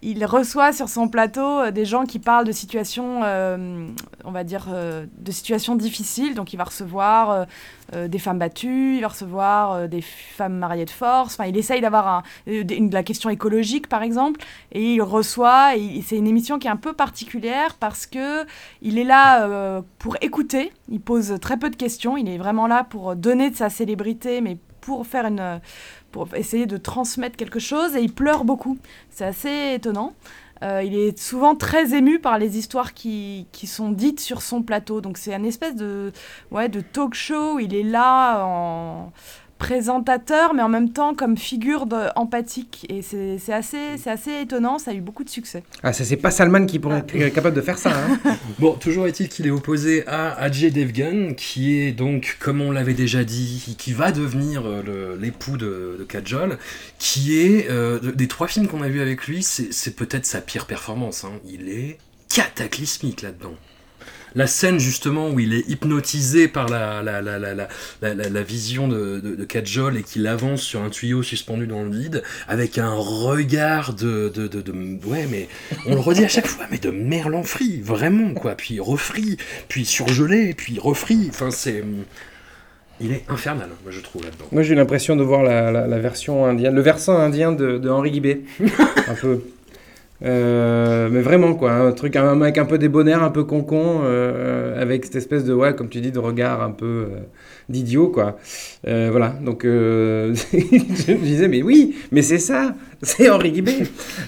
Il 0.00 0.24
reçoit 0.24 0.72
sur 0.72 0.88
son 0.88 1.08
plateau 1.08 1.40
euh, 1.60 1.70
des 1.72 1.84
gens 1.84 2.04
qui 2.04 2.20
parlent 2.20 2.46
de 2.46 2.52
situations, 2.52 3.22
euh, 3.24 3.88
on 4.24 4.30
va 4.30 4.44
dire, 4.44 4.66
euh, 4.72 5.06
de 5.18 5.32
situations 5.32 5.74
difficiles. 5.74 6.34
Donc 6.34 6.52
il 6.52 6.56
va 6.56 6.64
recevoir 6.64 7.46
des 7.92 8.18
femmes 8.18 8.38
battues, 8.38 8.96
il 8.96 9.00
va 9.00 9.08
recevoir 9.08 9.88
des 9.88 10.02
femmes 10.02 10.58
mariées 10.58 10.84
de 10.84 10.90
force. 10.90 11.34
Enfin, 11.34 11.46
il 11.48 11.56
essaye 11.56 11.80
d'avoir 11.80 12.06
un- 12.06 12.22
la 12.46 13.02
question 13.02 13.30
écologique, 13.30 13.88
par 13.88 14.02
exemple. 14.02 14.40
Et 14.72 14.94
il 14.94 15.00
reçoit, 15.00 15.70
c'est 16.04 16.16
une 16.16 16.26
émission 16.26 16.58
qui 16.58 16.66
est 16.66 16.70
un 16.70 16.76
peu 16.76 16.92
particulière 16.92 17.76
parce 17.80 18.04
que 18.06 18.44
il 18.82 18.98
est 18.98 19.04
là 19.04 19.80
pour 19.98 20.16
écouter. 20.20 20.70
Il 20.90 21.00
pose 21.00 21.38
très 21.40 21.56
peu 21.56 21.70
de 21.70 21.76
questions. 21.76 22.18
Il 22.18 22.28
est 22.28 22.36
vraiment 22.38 22.66
là 22.66 22.84
pour 22.84 23.16
donner 23.16 23.48
de 23.50 23.56
sa 23.56 23.70
célébrité, 23.70 24.42
mais 24.42 24.58
pour 24.82 25.06
faire 25.06 25.24
une 25.26 25.60
pour 26.10 26.34
essayer 26.34 26.66
de 26.66 26.76
transmettre 26.76 27.36
quelque 27.36 27.58
chose 27.58 27.96
et 27.96 28.00
il 28.00 28.12
pleure 28.12 28.44
beaucoup. 28.44 28.78
C'est 29.10 29.24
assez 29.24 29.74
étonnant. 29.74 30.14
Euh, 30.62 30.82
il 30.82 30.94
est 30.96 31.16
souvent 31.18 31.54
très 31.54 31.94
ému 31.94 32.18
par 32.18 32.38
les 32.38 32.58
histoires 32.58 32.92
qui, 32.92 33.46
qui 33.52 33.66
sont 33.66 33.90
dites 33.90 34.20
sur 34.20 34.42
son 34.42 34.62
plateau. 34.62 35.00
Donc 35.00 35.18
c'est 35.18 35.34
un 35.34 35.44
espèce 35.44 35.76
de, 35.76 36.12
ouais, 36.50 36.68
de 36.68 36.80
talk 36.80 37.14
show. 37.14 37.58
Il 37.58 37.74
est 37.74 37.84
là 37.84 38.44
en 38.44 39.12
présentateur, 39.58 40.54
mais 40.54 40.62
en 40.62 40.68
même 40.68 40.90
temps 40.92 41.14
comme 41.14 41.36
figure 41.36 41.86
de, 41.86 41.96
empathique. 42.16 42.86
Et 42.88 43.02
c'est 43.02 43.38
c'est 43.38 43.52
assez, 43.52 43.96
c'est 43.98 44.10
assez 44.10 44.40
étonnant. 44.42 44.78
Ça 44.78 44.92
a 44.92 44.94
eu 44.94 45.00
beaucoup 45.00 45.24
de 45.24 45.28
succès. 45.30 45.62
Ah, 45.82 45.92
ça, 45.92 46.04
c'est 46.04 46.16
pas 46.16 46.30
Salman 46.30 46.66
qui 46.66 46.78
pourrait 46.78 47.04
Ah. 47.12 47.16
être 47.18 47.34
capable 47.34 47.56
de 47.56 47.60
faire 47.60 47.78
ça. 47.78 47.90
hein. 47.92 48.36
Bon, 48.58 48.72
toujours 48.74 49.06
est-il 49.06 49.28
qu'il 49.28 49.46
est 49.46 49.50
opposé 49.50 50.06
à 50.06 50.32
Ajay 50.40 50.70
Devgan, 50.70 51.34
qui 51.36 51.78
est 51.78 51.92
donc, 51.92 52.36
comme 52.40 52.60
on 52.60 52.70
l'avait 52.72 52.94
déjà 52.94 53.24
dit, 53.24 53.76
qui 53.78 53.92
va 53.92 54.12
devenir 54.12 54.62
euh, 54.64 55.16
l'époux 55.20 55.56
de, 55.56 55.96
de 55.98 56.04
Kajol, 56.04 56.58
qui 56.98 57.38
est, 57.38 57.68
euh, 57.70 57.98
de- 57.98 58.10
des 58.10 58.28
trois 58.28 58.46
films 58.48 58.68
qu'on 58.68 58.82
a 58.82 58.88
vus 58.88 59.00
avec 59.00 59.26
lui, 59.26 59.42
c'est 59.42 59.72
c'est 59.72 59.94
peut-être 59.96 60.26
sa 60.26 60.40
pire 60.40 60.66
performance. 60.66 61.24
hein. 61.24 61.32
Il 61.46 61.68
est 61.68 61.98
cataclysmique 62.34 63.22
là-dedans. 63.22 63.54
La 64.38 64.46
scène 64.46 64.78
justement 64.78 65.28
où 65.30 65.40
il 65.40 65.52
est 65.52 65.68
hypnotisé 65.68 66.46
par 66.48 66.68
la, 66.68 67.02
la, 67.02 67.20
la, 67.20 67.38
la, 67.38 67.54
la, 68.02 68.42
vision 68.42 68.86
de, 68.88 69.20
de, 69.20 69.34
de 69.34 69.44
Kajol 69.44 69.96
et 69.98 70.02
qu'il 70.02 70.26
avance 70.26 70.62
sur 70.62 70.80
un 70.80 70.90
tuyau 70.90 71.22
suspendu 71.22 71.66
dans 71.66 71.82
le 71.82 71.90
vide 71.90 72.22
avec 72.46 72.78
un 72.78 72.94
regard 72.94 73.92
de, 73.94 74.28
de, 74.34 74.46
de, 74.46 74.62
ouais 75.06 75.26
mais 75.30 75.48
on 75.86 75.94
le 75.94 76.00
redit 76.00 76.24
à 76.24 76.28
chaque 76.28 76.46
fois 76.46 76.66
mais 76.70 76.78
de 76.78 76.90
merlan 76.90 77.42
frit 77.42 77.80
vraiment 77.82 78.32
quoi 78.32 78.54
puis 78.54 78.78
refrit 78.80 79.36
puis 79.68 79.84
surgelé 79.84 80.54
puis 80.54 80.78
refrit 80.78 81.26
enfin 81.30 81.50
c'est 81.50 81.82
il 83.00 83.12
est 83.12 83.24
infernal 83.28 83.68
moi 83.82 83.90
je 83.92 84.00
trouve 84.00 84.22
là-dedans 84.24 84.46
Moi, 84.52 84.62
j'ai 84.62 84.74
l'impression 84.74 85.16
de 85.16 85.22
voir 85.22 85.42
la, 85.42 85.70
la- 85.70 85.86
la 85.86 85.98
version 85.98 86.46
indienne, 86.46 86.74
le 86.74 86.80
versant 86.82 87.16
indien 87.18 87.52
de, 87.52 87.78
de 87.78 87.88
Henri 87.88 88.10
Guibé. 88.12 88.42
un 89.08 89.14
peu. 89.14 89.40
Euh, 90.24 91.08
mais 91.10 91.20
vraiment, 91.20 91.54
quoi. 91.54 91.72
Un 91.72 91.92
truc, 91.92 92.16
un 92.16 92.34
mec 92.34 92.58
un 92.58 92.64
peu 92.64 92.78
débonnaire, 92.78 93.22
un 93.22 93.30
peu 93.30 93.44
concon, 93.44 94.00
euh, 94.02 94.80
avec 94.80 95.04
cette 95.04 95.16
espèce 95.16 95.44
de, 95.44 95.54
ouais, 95.54 95.74
comme 95.74 95.88
tu 95.88 96.00
dis, 96.00 96.10
de 96.10 96.18
regard 96.18 96.62
un 96.62 96.70
peu 96.70 96.86
euh, 96.86 97.18
d'idiot, 97.68 98.08
quoi. 98.08 98.36
Euh, 98.86 99.08
voilà. 99.10 99.28
Donc, 99.40 99.64
euh, 99.64 100.34
je 100.52 101.12
me 101.12 101.22
disais, 101.22 101.48
mais 101.48 101.62
oui, 101.62 101.96
mais 102.10 102.22
c'est 102.22 102.38
ça, 102.38 102.74
c'est 103.02 103.30
Henri 103.30 103.52
Guibé. 103.52 103.84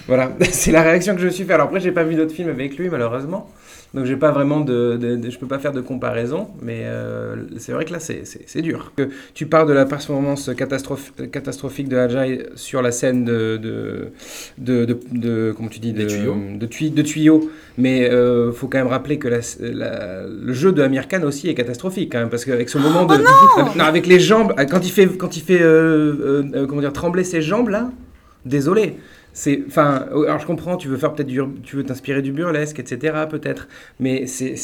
voilà. 0.07 0.31
C'est 0.51 0.71
la 0.71 0.83
réaction 0.83 1.15
que 1.15 1.21
je 1.21 1.25
me 1.25 1.31
suis 1.31 1.43
fait. 1.43 1.53
Alors, 1.53 1.67
après, 1.67 1.79
j'ai 1.79 1.91
pas 1.91 2.03
vu 2.03 2.15
d'autres 2.15 2.33
films 2.33 2.49
avec 2.49 2.77
lui, 2.77 2.89
malheureusement. 2.89 3.49
Donc 3.93 4.05
j'ai 4.05 4.15
pas 4.15 4.31
vraiment 4.31 4.61
de, 4.61 4.95
de- 4.95 5.17
de- 5.17 5.29
je 5.29 5.37
peux 5.37 5.47
pas 5.47 5.59
faire 5.59 5.73
de 5.73 5.81
comparaison, 5.81 6.47
mais 6.61 6.83
euh, 6.85 7.35
c'est 7.57 7.73
vrai 7.73 7.83
que 7.83 7.91
là 7.91 7.99
c'est- 7.99 8.21
c'est 8.23 8.43
c'est 8.45 8.61
dur. 8.61 8.93
Que 8.95 9.09
tu 9.33 9.47
parles 9.47 9.67
de 9.67 9.73
la 9.73 9.85
performance 9.85 10.49
catastrophe, 10.55 11.11
catastrophique 11.29 11.89
de 11.89 11.97
Ajay 11.97 12.45
sur 12.55 12.81
la 12.81 12.93
scène 12.93 13.25
de, 13.25 13.57
de, 13.57 14.11
de, 14.57 14.85
de- 14.85 14.97
de- 15.11 15.53
comment 15.55 15.67
tu 15.67 15.79
dis, 15.81 15.91
de, 15.91 16.05
tuyaux. 16.05 16.37
de, 16.57 16.65
tuy- 16.67 16.89
de 16.91 17.01
tuyaux, 17.01 17.51
mais 17.77 18.09
euh, 18.09 18.53
faut 18.53 18.67
quand 18.67 18.77
même 18.77 18.87
rappeler 18.87 19.19
que 19.19 19.27
la- 19.27 19.39
la- 19.59 20.23
le 20.25 20.53
jeu 20.53 20.71
de 20.71 20.81
Amir 20.81 21.09
Khan 21.09 21.23
aussi 21.23 21.49
est 21.49 21.53
catastrophique 21.55 22.13
quand 22.13 22.19
même, 22.19 22.29
parce 22.29 22.45
qu'avec 22.45 22.69
ce 22.69 22.77
moment 22.77 23.05
de, 23.05 23.15
non 23.77 23.83
avec 23.83 24.07
les 24.07 24.21
jambes, 24.21 24.53
quand 24.69 24.85
il 24.85 24.91
fait, 24.91 25.07
quand 25.17 25.35
il 25.35 25.41
fait, 25.43 25.61
euh, 25.61 26.43
euh, 26.55 26.65
comment 26.65 26.79
dire, 26.79 26.93
trembler 26.93 27.25
ses 27.25 27.41
jambes 27.41 27.67
là, 27.67 27.91
désolé. 28.45 28.95
C'est, 29.33 29.63
enfin, 29.67 30.07
alors 30.11 30.39
je 30.39 30.45
comprends, 30.45 30.75
tu 30.75 30.89
veux 30.89 30.97
faire 30.97 31.13
peut-être 31.13 31.27
du, 31.27 31.41
tu 31.63 31.77
veux 31.77 31.83
t'inspirer 31.83 32.21
du 32.21 32.31
burlesque, 32.33 32.79
etc. 32.79 33.25
Peut-être, 33.29 33.67
mais 33.99 34.27
c'est, 34.27 34.55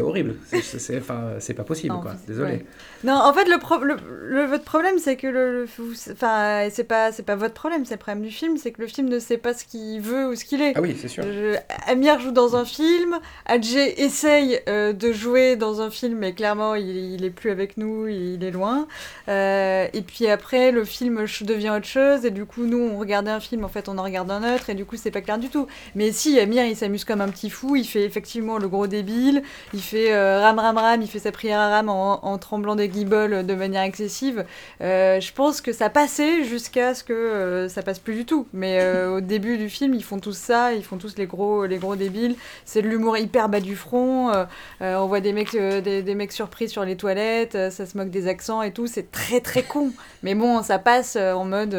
horrible. 0.00 0.34
C'est, 0.62 0.98
enfin, 0.98 1.34
c'est 1.38 1.54
pas 1.54 1.62
possible, 1.62 1.94
Non, 1.94 2.00
quoi. 2.00 2.14
Désolé. 2.26 2.50
ouais. 2.52 2.64
Non, 3.04 3.14
en 3.14 3.32
fait, 3.32 3.44
le, 3.48 3.58
pro- 3.58 3.84
le, 3.84 3.96
le- 4.28 4.46
votre 4.46 4.64
problème, 4.64 4.98
c'est 4.98 5.14
que 5.16 5.28
le, 5.28 5.66
enfin, 6.12 6.66
c'est 6.72 6.84
pas, 6.84 7.12
c'est 7.12 7.22
pas 7.22 7.36
votre 7.36 7.54
problème, 7.54 7.84
c'est 7.84 7.94
le 7.94 7.98
problème 8.00 8.24
du 8.24 8.30
film, 8.32 8.56
c'est 8.56 8.72
que 8.72 8.80
le 8.82 8.88
film 8.88 9.08
ne 9.08 9.18
sait 9.20 9.36
pas 9.38 9.54
ce 9.54 9.64
qu'il 9.64 10.00
veut 10.00 10.26
ou 10.28 10.34
ce 10.34 10.44
qu'il 10.44 10.60
est. 10.60 10.72
Ah 10.74 10.80
oui, 10.80 10.96
c'est 11.00 11.08
sûr. 11.08 11.22
Je- 11.22 11.56
Amir 11.86 12.18
joue 12.18 12.32
dans 12.32 12.56
un 12.56 12.64
film, 12.64 13.16
Adjé 13.44 14.02
essaye 14.02 14.58
euh, 14.68 14.92
de 14.92 15.12
jouer 15.12 15.54
dans 15.56 15.82
un 15.82 15.90
film, 15.90 16.18
mais 16.18 16.32
clairement 16.32 16.74
il, 16.74 16.88
il 17.14 17.24
est 17.24 17.30
plus 17.30 17.50
avec 17.50 17.76
nous, 17.76 18.08
il 18.08 18.42
est 18.42 18.50
loin. 18.50 18.88
Euh, 19.28 19.86
et 19.92 20.02
puis 20.02 20.26
après, 20.28 20.72
le 20.72 20.84
film 20.84 21.24
devient 21.42 21.70
autre 21.76 21.86
chose, 21.86 22.24
et 22.24 22.30
du 22.30 22.44
coup, 22.44 22.64
nous 22.64 22.78
on 22.78 22.98
regardait 22.98 23.30
un 23.30 23.40
film, 23.40 23.64
en 23.64 23.68
fait 23.68 23.88
on 23.88 23.98
en 23.98 24.02
regarde 24.18 24.44
autre, 24.44 24.70
et 24.70 24.74
du 24.74 24.84
coup 24.84 24.96
c'est 24.96 25.10
pas 25.10 25.20
clair 25.20 25.38
du 25.38 25.48
tout. 25.48 25.66
Mais 25.94 26.12
si, 26.12 26.38
Amir 26.38 26.64
il 26.64 26.76
s'amuse 26.76 27.04
comme 27.04 27.20
un 27.20 27.28
petit 27.28 27.50
fou, 27.50 27.76
il 27.76 27.84
fait 27.84 28.04
effectivement 28.04 28.58
le 28.58 28.68
gros 28.68 28.86
débile, 28.86 29.42
il 29.74 29.80
fait 29.80 30.12
euh, 30.12 30.40
ram 30.40 30.58
ram 30.58 30.76
ram, 30.76 31.02
il 31.02 31.08
fait 31.08 31.18
sa 31.18 31.32
prière 31.32 31.58
à 31.58 31.68
ram 31.70 31.88
en, 31.88 32.38
tremblant 32.38 32.76
des 32.76 32.88
guibolles 32.88 33.44
de 33.44 33.54
manière 33.54 33.82
excessive. 33.82 34.44
Euh, 34.82 35.20
je 35.20 35.32
pense 35.32 35.60
que 35.60 35.72
ça 35.72 35.90
passait 35.90 36.44
jusqu'à 36.44 36.94
ce 36.94 37.02
que 37.02 37.12
euh, 37.12 37.68
ça 37.68 37.82
passe 37.82 37.98
plus 37.98 38.14
du 38.14 38.24
tout. 38.24 38.46
Mais 38.52 38.84
au 39.06 39.20
début 39.20 39.58
du 39.58 39.68
film, 39.68 39.94
ils 39.94 40.04
font 40.04 40.18
tous 40.18 40.36
ça, 40.36 40.72
ils 40.72 40.84
font 40.84 40.98
tous 40.98 41.16
les 41.16 41.26
gros, 41.26 41.66
les 41.66 41.78
gros 41.78 41.96
débiles. 41.96 42.36
C'est 42.64 42.82
de 42.82 42.88
l'humour 42.88 43.16
hyper 43.16 43.48
bas 43.48 43.60
du 43.60 43.76
front. 43.76 44.32
on 44.80 45.06
voit 45.06 45.20
des 45.20 45.32
mecs, 45.32 45.52
des, 45.52 46.02
des 46.02 46.14
mecs 46.14 46.32
surpris 46.32 46.68
sur 46.68 46.84
les 46.84 46.96
toilettes, 46.96 47.52
ça 47.70 47.86
se 47.86 47.96
moque 47.96 48.10
des 48.10 48.28
accents 48.28 48.62
et 48.62 48.72
tout. 48.72 48.86
C'est 48.86 49.10
très 49.10 49.40
très 49.40 49.62
con. 49.62 49.92
Mais 50.22 50.34
bon, 50.34 50.62
ça 50.62 50.78
passe 50.78 51.16
en 51.16 51.44
mode, 51.44 51.74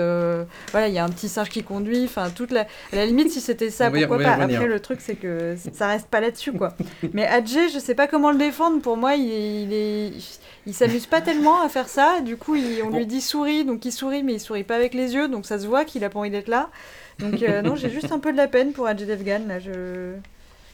voilà, 0.72 0.88
il 0.88 0.94
y 0.94 1.00
a 1.00 1.04
un 1.04 1.10
petit 1.10 1.30
singe 1.30 1.50
qui 1.50 1.64
conduit. 1.64 2.06
Enfin, 2.06 2.27
toute 2.30 2.52
la, 2.52 2.62
à 2.92 2.96
la 2.96 3.06
limite, 3.06 3.32
si 3.32 3.42
c'était 3.42 3.70
ça, 3.70 3.90
pourquoi 4.08 4.18
pas. 4.24 4.38
Après, 4.56 4.68
le 4.68 4.80
truc, 4.80 5.00
c'est 5.02 5.16
que 5.16 5.56
ça 5.74 5.88
reste 5.88 6.08
pas 6.08 6.20
là-dessus, 6.20 6.54
quoi. 6.54 6.74
Mais 7.14 7.26
Adjé, 7.26 7.70
je 7.70 7.80
sais 7.80 7.96
pas 7.96 8.08
comment 8.08 8.32
le 8.32 8.38
défendre. 8.38 8.82
Pour 8.82 8.98
moi, 8.98 9.16
il, 9.16 9.24
il 9.28 9.74
est, 9.74 10.12
il 10.66 10.74
s'amuse 10.74 11.06
pas 11.06 11.22
tellement 11.22 11.62
à 11.62 11.70
faire 11.70 11.88
ça. 11.90 12.22
Du 12.22 12.38
coup, 12.38 12.56
il- 12.56 12.82
on 12.84 12.90
lui 12.90 13.06
dit 13.06 13.22
souris, 13.22 13.66
donc 13.66 13.86
il 13.86 13.92
sourit, 13.92 14.24
mais 14.24 14.34
il 14.34 14.40
sourit 14.40 14.64
pas 14.64 14.76
avec 14.76 14.94
les 14.94 15.14
yeux, 15.14 15.28
donc 15.28 15.46
ça 15.46 15.60
se 15.60 15.68
voit 15.68 15.86
qu'il 15.86 16.04
a 16.04 16.10
pas 16.10 16.20
envie 16.20 16.30
d'être 16.32 16.48
là. 16.50 16.70
Donc 17.20 17.42
euh, 17.42 17.62
non, 17.64 17.76
j'ai 17.76 17.90
juste 17.90 18.12
un 18.12 18.20
peu 18.20 18.32
de 18.32 18.38
la 18.38 18.48
peine 18.48 18.74
pour 18.74 18.86
Ajay 18.88 19.06
Devgan 19.06 19.42
là. 19.48 19.60
Je... 19.60 20.14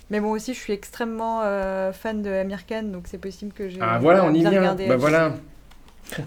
Mais 0.09 0.19
bon 0.19 0.31
aussi, 0.31 0.53
je 0.53 0.59
suis 0.59 0.73
extrêmement 0.73 1.39
euh, 1.43 1.93
fan 1.93 2.21
de 2.21 2.29
Amir 2.29 2.65
Khan, 2.67 2.83
donc 2.83 3.03
c'est 3.07 3.17
possible 3.17 3.53
que 3.53 3.69
j'ai. 3.69 3.79
Ah 3.81 3.97
voilà, 4.01 4.25
on 4.25 4.33
y 4.33 4.43
vient. 4.51 4.61
Bah 4.89 4.97
voilà. 4.97 5.33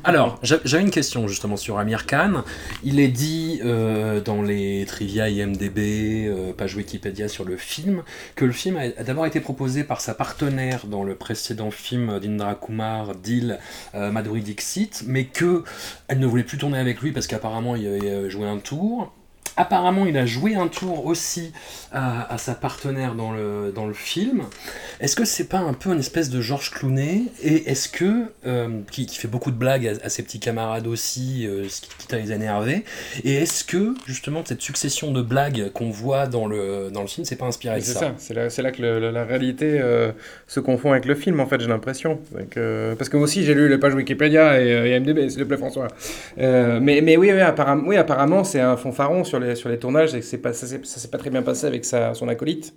Alors, 0.03 0.39
j'a- 0.43 0.59
j'avais 0.65 0.83
une 0.83 0.91
question 0.91 1.29
justement 1.29 1.57
sur 1.57 1.79
Amir 1.79 2.07
Khan. 2.07 2.43
Il 2.83 2.99
est 2.99 3.09
dit 3.09 3.61
euh, 3.65 4.21
dans 4.21 4.43
les 4.43 4.85
trivia 4.87 5.29
IMDB, 5.29 6.27
euh, 6.29 6.53
page 6.53 6.75
Wikipédia 6.75 7.29
sur 7.29 7.45
le 7.45 7.57
film, 7.57 8.03
que 8.35 8.45
le 8.45 8.53
film 8.53 8.77
a, 8.77 8.89
d'abord 9.05 9.27
été 9.27 9.41
proposé 9.41 9.85
par 9.85 10.01
sa 10.01 10.15
partenaire 10.15 10.87
dans 10.87 11.05
le 11.05 11.15
précédent 11.15 11.71
film 11.71 12.19
d'Indra 12.19 12.55
Kumar, 12.57 13.15
Dil, 13.15 13.59
euh, 13.95 14.11
Madhuri 14.11 14.41
Dixit, 14.43 15.05
mais 15.07 15.25
que 15.27 15.63
elle 16.09 16.19
ne 16.19 16.27
voulait 16.27 16.43
plus 16.45 16.59
tourner 16.59 16.79
avec 16.79 17.01
lui 17.01 17.13
parce 17.13 17.27
qu'apparemment 17.27 17.77
il 17.77 17.87
avait 17.87 18.11
euh, 18.11 18.31
joué 18.31 18.47
un 18.49 18.59
tour. 18.59 19.13
Apparemment, 19.57 20.05
il 20.07 20.17
a 20.19 20.27
joué 20.27 20.55
un 20.55 20.69
tour 20.69 21.07
aussi 21.07 21.53
à, 21.93 22.33
à 22.33 22.39
sa 22.39 22.55
partenaire 22.55 23.15
dans 23.15 23.33
le, 23.33 23.73
dans 23.75 23.87
le 23.87 23.95
film. 23.95 24.43
Est-ce 25.01 25.17
que 25.17 25.25
c'est 25.25 25.49
pas 25.49 25.59
un 25.59 25.73
peu 25.73 25.91
une 25.93 25.99
espèce 26.01 26.29
de 26.31 26.41
Georges 26.41 26.71
Clooney? 26.71 27.23
Et 27.43 27.71
est-ce 27.71 27.89
que, 27.89 28.25
euh, 28.47 28.69
qui, 28.91 29.07
qui 29.07 29.17
fait 29.19 29.29
beaucoup 29.29 29.51
de 29.51 29.57
blagues 29.57 29.87
à, 29.87 30.07
à 30.07 30.09
ses 30.11 30.23
petits 30.23 30.41
camarades 30.41 30.87
aussi, 30.87 31.47
euh, 31.47 31.69
ce 31.69 31.81
qui 31.81 31.89
quitte 31.99 32.13
à 32.13 32.19
les 32.19 32.33
énerver, 32.33 32.85
et 33.25 33.35
est-ce 33.37 33.65
que, 33.65 33.95
justement, 34.07 34.43
cette 34.45 34.61
succession 34.63 35.11
de 35.11 35.23
blagues 35.23 35.71
qu'on 35.73 35.91
voit 35.91 36.27
dans 36.27 36.47
le, 36.47 36.91
dans 36.93 37.01
le 37.03 37.07
film, 37.09 37.25
c'est 37.25 37.37
pas 37.37 37.47
inspiré 37.47 37.77
de 37.81 37.85
C'est 37.85 37.93
ça, 37.95 38.01
ça, 38.01 38.15
c'est 38.19 38.35
là, 38.35 38.51
c'est 38.51 38.63
là 38.63 38.73
que 38.73 38.83
le- 38.83 39.11
la 39.11 39.25
réalité 39.25 39.79
euh, 39.81 40.13
se 40.49 40.61
confond 40.61 40.93
avec 40.93 41.07
le 41.07 41.15
film, 41.15 41.41
en 41.41 41.47
fait, 41.47 41.61
j'ai 41.61 41.69
l'impression. 41.69 42.19
Euh, 42.57 42.95
parce 42.95 43.09
que 43.09 43.17
moi 43.17 43.25
aussi, 43.25 43.45
j'ai 43.45 43.55
lu 43.55 43.69
les 43.69 43.79
pages 43.79 43.95
Wikipédia 43.95 44.61
et, 44.61 44.73
euh, 44.73 44.87
et 44.87 45.01
MDB, 45.01 45.29
s'il 45.31 45.39
te 45.41 45.45
plaît, 45.45 45.57
François. 45.57 45.89
Euh, 46.39 46.79
mais, 46.83 47.01
mais 47.01 47.17
oui, 47.17 47.31
oui, 47.33 47.41
apparemment, 47.41 47.85
oui, 47.87 47.97
apparemment 47.97 48.45
c'est 48.45 48.61
un 48.61 48.77
fanfaron 48.77 49.25
sur 49.25 49.39
les, 49.41 49.46
sur 49.55 49.69
les 49.69 49.79
tournages 49.79 50.15
et 50.15 50.21
que 50.21 50.25
c'est 50.25 50.39
pas, 50.39 50.53
ça 50.53 50.67
s'est 50.67 51.09
pas 51.09 51.19
très 51.19 51.31
bien 51.31 51.43
passé 51.43 51.67
avec 51.67 51.85
sa, 51.85 52.15
son 52.15 52.29
acolyte. 52.29 52.75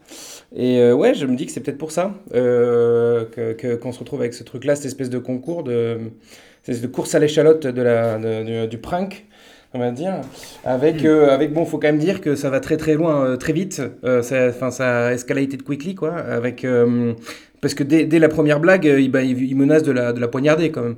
Et 0.55 0.79
euh, 0.79 0.93
ouais, 0.93 1.13
je 1.13 1.25
me 1.25 1.35
dis 1.35 1.45
que 1.45 1.51
c'est 1.51 1.61
peut-être 1.61 1.77
pour 1.77 1.91
ça 1.91 2.13
euh, 2.35 3.25
que- 3.53 3.75
qu'on 3.75 3.91
se 3.91 3.99
retrouve 3.99 4.21
avec 4.21 4.33
ce 4.33 4.43
truc-là, 4.43 4.75
cette 4.75 4.85
espèce 4.85 5.09
de 5.09 5.17
concours, 5.19 5.63
de, 5.63 5.97
cette 6.63 6.75
espèce 6.75 6.81
de 6.81 6.87
course 6.93 7.15
à 7.15 7.19
l'échalote 7.19 7.65
de 7.67 7.81
la, 7.81 8.17
de- 8.17 8.63
du, 8.63 8.67
du 8.67 8.77
prank. 8.77 9.25
On 9.71 9.77
va 9.77 9.91
dire, 9.91 10.15
avec, 10.65 11.05
euh, 11.05 11.29
avec 11.29 11.53
bon, 11.53 11.63
faut 11.63 11.77
quand 11.77 11.87
même 11.89 11.99
dire 11.99 12.21
que 12.21 12.33
ça 12.35 12.49
va 12.49 12.59
très 12.59 12.75
très 12.75 12.95
loin, 12.95 13.23
euh, 13.23 13.37
très 13.37 13.53
vite. 13.53 13.83
Euh, 14.03 14.23
ça, 14.23 14.47
enfin, 14.49 14.71
ça 14.71 15.07
a 15.09 15.13
escalated 15.13 15.61
quickly, 15.61 15.93
quoi. 15.93 16.15
Avec, 16.15 16.65
parce 17.61 17.73
que 17.75 17.83
dès, 17.83 18.05
dès 18.05 18.17
la 18.19 18.29
première 18.29 18.59
blague, 18.59 18.85
il, 18.85 19.11
bah, 19.11 19.21
il, 19.21 19.43
il 19.43 19.55
menace 19.55 19.83
de 19.83 19.91
la, 19.91 20.11
de 20.13 20.19
la 20.19 20.27
poignarder, 20.27 20.71
quand 20.71 20.81
même. 20.81 20.95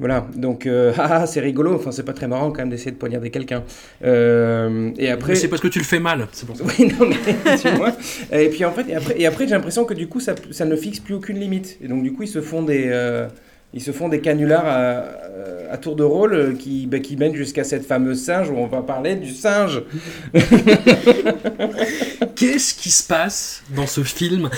Voilà, 0.00 0.26
donc, 0.34 0.66
euh, 0.66 0.92
ah, 0.98 1.20
ah, 1.22 1.26
c'est 1.26 1.40
rigolo. 1.40 1.74
Enfin, 1.74 1.92
c'est 1.92 2.02
pas 2.02 2.12
très 2.12 2.26
marrant 2.26 2.50
quand 2.50 2.58
même 2.58 2.70
d'essayer 2.70 2.90
de 2.90 2.96
poignarder 2.96 3.30
quelqu'un. 3.30 3.62
Euh, 4.04 4.90
et 4.98 5.10
après. 5.10 5.30
Mais 5.30 5.34
c'est 5.36 5.48
parce 5.48 5.62
que 5.62 5.68
tu 5.68 5.78
le 5.78 5.84
fais 5.84 6.00
mal, 6.00 6.26
c'est 6.32 6.46
pour 6.46 6.56
ça. 6.56 6.64
Oui, 6.64 6.92
non, 7.00 7.06
mais 7.06 7.56
tu 7.56 7.68
vois. 7.70 7.92
Et 8.32 8.48
puis 8.48 8.64
en 8.64 8.72
fait, 8.72 8.88
et 8.88 8.94
après, 8.96 9.20
et 9.20 9.26
après 9.26 9.44
j'ai 9.46 9.54
l'impression 9.54 9.84
que 9.84 9.94
du 9.94 10.08
coup, 10.08 10.20
ça, 10.20 10.34
ça 10.50 10.64
ne 10.64 10.76
fixe 10.76 11.00
plus 11.00 11.14
aucune 11.14 11.38
limite. 11.38 11.78
Et 11.82 11.88
donc, 11.88 12.02
du 12.02 12.12
coup, 12.12 12.24
ils 12.24 12.28
se 12.28 12.40
font 12.40 12.62
des, 12.62 12.86
euh, 12.88 13.28
ils 13.72 13.82
se 13.82 13.92
font 13.92 14.08
des 14.08 14.20
canulars 14.20 14.66
à, 14.66 15.04
à 15.70 15.76
tour 15.76 15.96
de 15.96 16.04
rôle 16.04 16.56
qui, 16.58 16.86
bah, 16.86 16.98
qui 16.98 17.16
mènent 17.16 17.34
jusqu'à 17.34 17.64
cette 17.64 17.84
fameuse 17.84 18.22
singe 18.22 18.50
où 18.50 18.56
on 18.56 18.66
va 18.66 18.82
parler 18.82 19.16
du 19.16 19.32
singe. 19.32 19.82
Qu'est-ce 22.36 22.74
qui 22.74 22.90
se 22.90 23.02
passe 23.02 23.62
dans 23.70 23.86
ce 23.86 24.02
film 24.02 24.50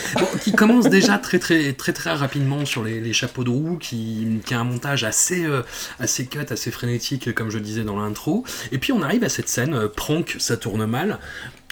qui 0.43 0.53
commence 0.53 0.89
déjà 0.89 1.19
très 1.19 1.39
très 1.39 1.73
très 1.73 1.93
très 1.93 2.13
rapidement 2.13 2.65
sur 2.65 2.85
les, 2.85 3.13
chapeaux 3.13 3.45
de 3.45 3.51
roue, 3.51 3.77
qui, 3.77 4.27
a 4.51 4.59
un 4.59 4.65
montage 4.65 5.05
assez 5.05 5.45
euh, 5.45 5.63
assez 5.99 6.27
cut, 6.27 6.47
assez 6.51 6.71
frénétique, 6.71 7.35
comme 7.35 7.51
je 7.51 7.59
disais 7.59 7.85
dans 7.85 7.97
l'intro. 7.97 8.45
Et 8.73 8.79
puis 8.79 8.93
on 8.93 9.03
arrive 9.03 9.25
à 9.25 9.29
cette 9.29 9.49
scène, 9.49 9.75
euh, 9.75 9.89
prank, 9.89 10.37
ça 10.39 10.57
tourne 10.57 10.87
mal, 10.87 11.19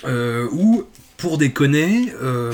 euh, 0.05 0.49
où 0.53 0.85
pour 1.24 1.38
déconner, 1.38 2.12
euh, 2.22 2.52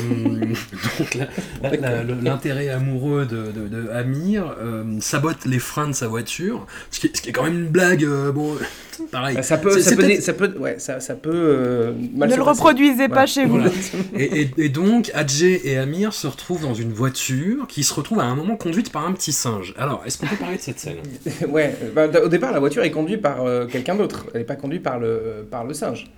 l'intérêt 2.22 2.68
amoureux 2.68 3.26
de, 3.26 3.50
de- 3.52 3.68
de 3.68 3.88
Amir 3.90 4.54
euh, 4.61 4.85
sabote 5.00 5.44
les 5.44 5.59
freins 5.59 5.88
de 5.88 5.92
sa 5.92 6.06
voiture, 6.06 6.66
ce 6.92 7.00
qui 7.00 7.09
est, 7.09 7.16
ce 7.16 7.20
qui 7.22 7.30
est 7.30 7.33
quand 7.33 7.42
même 7.44 7.54
une 7.64 7.68
blague. 7.68 8.04
euh, 8.04 8.30
bon, 8.33 8.54
pareil. 9.12 9.35
Bah, 9.37 9.42
ça 9.42 9.59
peut, 9.59 9.80
ça 9.80 9.96
peut, 9.96 10.20
ça 10.20 10.33
peut, 10.35 10.54
ouais, 10.59 10.76
ça, 10.78 11.00
ça 11.00 11.14
peut 11.14 11.30
euh, 11.33 11.92
mal 12.14 12.28
Ne 12.28 12.35
se 12.35 12.38
le 12.38 12.44
passer. 12.44 12.59
reproduisez 12.61 13.09
pas 13.09 13.14
Voilà. 13.14 13.26
chez 13.26 13.44
vous. 13.44 13.59
Voilà. 13.59 13.70
Et, 14.16 14.42
et- 14.42 14.50
et 14.59 14.68
donc, 14.68 15.11
Adjé 15.14 15.68
et 15.68 15.76
Amir 15.76 16.12
se 16.12 16.26
retrouvent 16.28 16.62
dans 16.62 16.74
une 16.74 16.92
voiture 16.92 17.66
qui 17.66 17.83
se 17.83 17.92
retrouve 17.94 18.20
à 18.20 18.24
un 18.24 18.35
moment 18.37 18.56
conduite 18.56 18.92
par 18.92 19.04
un 19.06 19.12
petit 19.12 19.33
singe. 19.33 19.74
Alors, 19.78 20.02
est-ce 20.06 20.16
qu'on 20.18 20.26
peut 20.26 20.37
parler 20.37 20.56
de 20.59 20.62
cette 20.62 20.78
scène? 20.78 20.98
Ouais, 21.48 21.74
bah, 21.94 22.06
au 22.22 22.28
départ, 22.28 22.52
la 22.52 22.61
voiture 22.61 22.85
est 22.85 22.90
conduite 22.92 23.20
par 23.20 23.44
euh, 23.44 23.66
quelqu'un 23.66 23.96
d'autre. 23.96 24.26
Elle 24.33 24.40
n'est 24.42 24.46
pas 24.46 24.54
conduite 24.56 24.83
par 24.85 24.98
le, 25.00 25.44
par 25.50 25.64
le 25.64 25.74
singe. 25.74 26.09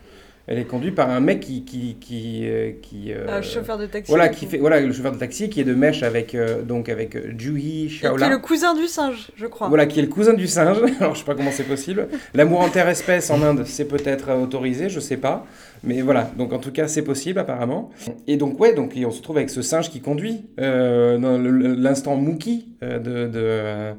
Elle 0.49 0.59
est 0.59 0.65
conduite 0.65 0.97
par 0.97 1.09
un 1.09 1.21
mec 1.21 1.41
qui. 1.41 1.65
qui, 1.65 1.97
qui, 2.01 2.41
euh, 2.45 2.73
qui 2.83 3.13
euh, 3.13 3.27
Un 3.29 3.43
chauffeur 3.43 3.79
de 3.79 3.87
taxi. 3.87 4.11
Voilà, 4.11 4.29
qui 4.29 4.47
fait, 4.47 4.59
voilà, 4.59 4.81
le 4.81 4.93
chauffeur 4.93 5.13
de 5.13 5.19
taxi 5.19 5.49
qui 5.49 5.61
est 5.61 5.65
de 5.65 5.75
mèche 5.75 6.03
avec, 6.03 6.35
euh, 6.35 6.63
donc 6.63 6.89
avec 6.89 7.15
euh, 7.15 7.33
Jui 7.39 7.85
Et 7.85 7.87
qui 7.89 7.95
Shaola. 7.99 8.27
est 8.27 8.31
le 8.31 8.39
cousin 8.39 8.75
du 8.75 8.87
singe, 8.89 9.31
je 9.37 9.47
crois. 9.47 9.69
Voilà, 9.69 9.87
qui 9.87 10.01
est 10.01 10.03
le 10.03 10.09
cousin 10.09 10.35
du 10.35 10.49
singe. 10.49 10.79
Alors, 11.01 11.15
je 11.15 11.21
sais 11.21 11.25
pas 11.25 11.37
comment 11.37 11.53
c'est 11.53 11.63
possible. 11.63 12.09
L'amour 12.35 12.65
interespèce 12.65 13.31
en 13.31 13.41
Inde, 13.41 13.63
c'est 13.67 13.87
peut-être 13.87 14.33
autorisé, 14.33 14.89
je 14.89 14.99
sais 14.99 15.17
pas. 15.17 15.47
Mais 15.85 16.01
voilà, 16.03 16.31
donc 16.37 16.53
en 16.53 16.59
tout 16.59 16.73
cas, 16.73 16.89
c'est 16.89 17.03
possible 17.03 17.39
apparemment. 17.39 17.91
Et 18.27 18.37
donc, 18.37 18.59
ouais, 18.61 18.75
donc 18.75 18.95
on 18.97 19.11
se 19.11 19.19
retrouve 19.19 19.37
avec 19.37 19.51
ce 19.51 19.63
singe 19.63 19.91
qui 19.91 20.01
conduit 20.01 20.45
dans 20.57 21.41
l'instant 21.41 22.17
Mookie 22.17 22.69
de. 22.83 23.29
de 23.29 23.93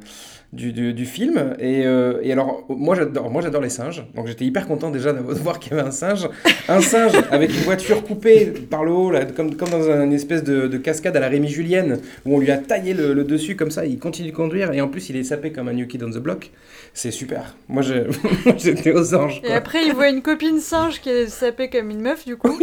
du, 0.53 0.71
du, 0.71 0.93
du 0.93 1.05
film. 1.05 1.55
Et, 1.59 1.85
euh, 1.85 2.19
et 2.21 2.31
alors 2.31 2.65
moi 2.69 2.95
j'adore 2.95 3.29
moi 3.29 3.41
j'adore 3.41 3.61
les 3.61 3.69
singes. 3.69 4.05
Donc 4.15 4.27
j'étais 4.27 4.45
hyper 4.45 4.67
content 4.67 4.91
déjà 4.91 5.11
de 5.11 5.19
voir 5.33 5.59
qu'il 5.59 5.73
y 5.73 5.79
avait 5.79 5.87
un 5.87 5.91
singe. 5.91 6.29
Un 6.69 6.81
singe 6.81 7.13
avec 7.31 7.49
une 7.49 7.63
voiture 7.63 8.03
coupée 8.03 8.53
par 8.69 8.83
le 8.85 8.91
haut 8.91 9.11
là, 9.11 9.25
comme, 9.25 9.55
comme 9.55 9.69
dans 9.69 9.89
une 9.89 10.13
espèce 10.13 10.43
de, 10.43 10.67
de 10.67 10.77
cascade 10.77 11.17
à 11.17 11.19
la 11.19 11.27
Rémi 11.27 11.49
Julienne 11.49 11.99
où 12.25 12.35
on 12.35 12.39
lui 12.39 12.51
a 12.51 12.57
taillé 12.57 12.93
le, 12.93 13.13
le 13.13 13.23
dessus 13.23 13.55
comme 13.55 13.71
ça 13.71 13.85
il 13.85 13.99
continue 13.99 14.31
de 14.31 14.35
conduire. 14.35 14.71
Et 14.71 14.81
en 14.81 14.87
plus 14.87 15.09
il 15.09 15.17
est 15.17 15.23
sapé 15.23 15.51
comme 15.51 15.67
un 15.67 15.73
New 15.73 15.87
Kid 15.87 16.03
on 16.03 16.11
the 16.11 16.19
Block. 16.19 16.51
C'est 16.93 17.11
super. 17.11 17.55
Moi 17.67 17.81
j'étais 18.57 18.91
aux 18.93 19.15
anges 19.15 19.41
Et 19.43 19.51
après, 19.51 19.85
il 19.85 19.93
voit 19.93 20.09
une 20.09 20.21
copine 20.21 20.59
singe 20.59 21.01
qui 21.01 21.09
est 21.09 21.27
sapée 21.27 21.69
comme 21.69 21.89
une 21.89 22.01
meuf, 22.01 22.25
du 22.25 22.37
coup. 22.37 22.57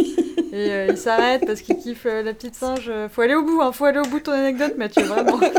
Et 0.53 0.71
euh, 0.71 0.87
il 0.89 0.97
s'arrête 0.97 1.43
parce 1.45 1.61
qu'il 1.61 1.77
kiffe 1.77 2.05
euh, 2.05 2.21
la 2.23 2.33
petite 2.33 2.55
singe. 2.55 2.91
Faut 3.13 3.21
aller 3.21 3.35
au 3.35 3.43
bout, 3.43 3.61
hein, 3.61 3.71
faut 3.71 3.85
aller 3.85 3.99
au 3.99 4.03
bout 4.03 4.19
de 4.19 4.23
ton 4.23 4.31
anecdote, 4.33 4.73
Mathieu, 4.77 5.03
vraiment. 5.03 5.39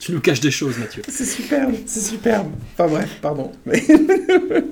Tu 0.00 0.10
nous 0.10 0.20
caches 0.20 0.40
des 0.40 0.50
choses, 0.50 0.78
Mathieu. 0.78 1.02
c'est 1.08 1.24
superbe 1.24 1.74
c'est 1.86 2.00
superbe 2.00 2.48
enfin 2.74 2.88
bref 2.88 3.08
pardon 3.22 3.52
Mais- 3.64 3.80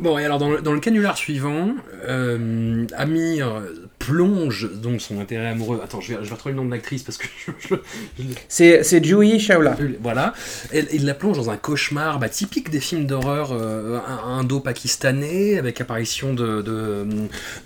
Bon, 0.00 0.18
et 0.18 0.24
alors, 0.24 0.38
dans 0.38 0.50
le, 0.50 0.60
dans 0.60 0.72
le 0.72 0.80
canular 0.80 1.16
suivant, 1.16 1.70
euh, 2.06 2.86
Amir 2.96 3.62
plonge 3.98 4.70
donc 4.74 5.00
son 5.00 5.18
intérêt 5.20 5.46
amoureux. 5.46 5.80
Attends, 5.82 6.00
je 6.02 6.12
vais, 6.14 6.18
je 6.22 6.28
vais 6.28 6.34
retrouver 6.34 6.52
le 6.52 6.58
nom 6.60 6.66
de 6.66 6.70
l'actrice 6.72 7.02
parce 7.02 7.16
que 7.16 7.26
je, 7.46 7.52
je- 7.68 7.74
je- 8.18 8.24
c'est 8.48 8.82
c'est 8.82 9.02
Jui 9.02 9.40
Shaola 9.40 9.76
Voilà, 10.02 10.34
Elle- 10.72 10.88
il 10.92 11.06
la 11.06 11.14
plonge 11.14 11.36
dans 11.38 11.48
un 11.48 11.56
cauchemar 11.56 12.18
bah, 12.18 12.28
typique 12.28 12.68
des 12.70 12.80
films 12.80 13.06
d'horreur 13.06 13.50
euh, 13.52 13.98
indo-pakistanais, 14.26 15.58
avec 15.58 15.80
apparition 15.80 16.34
de, 16.34 16.60
de, 16.60 17.06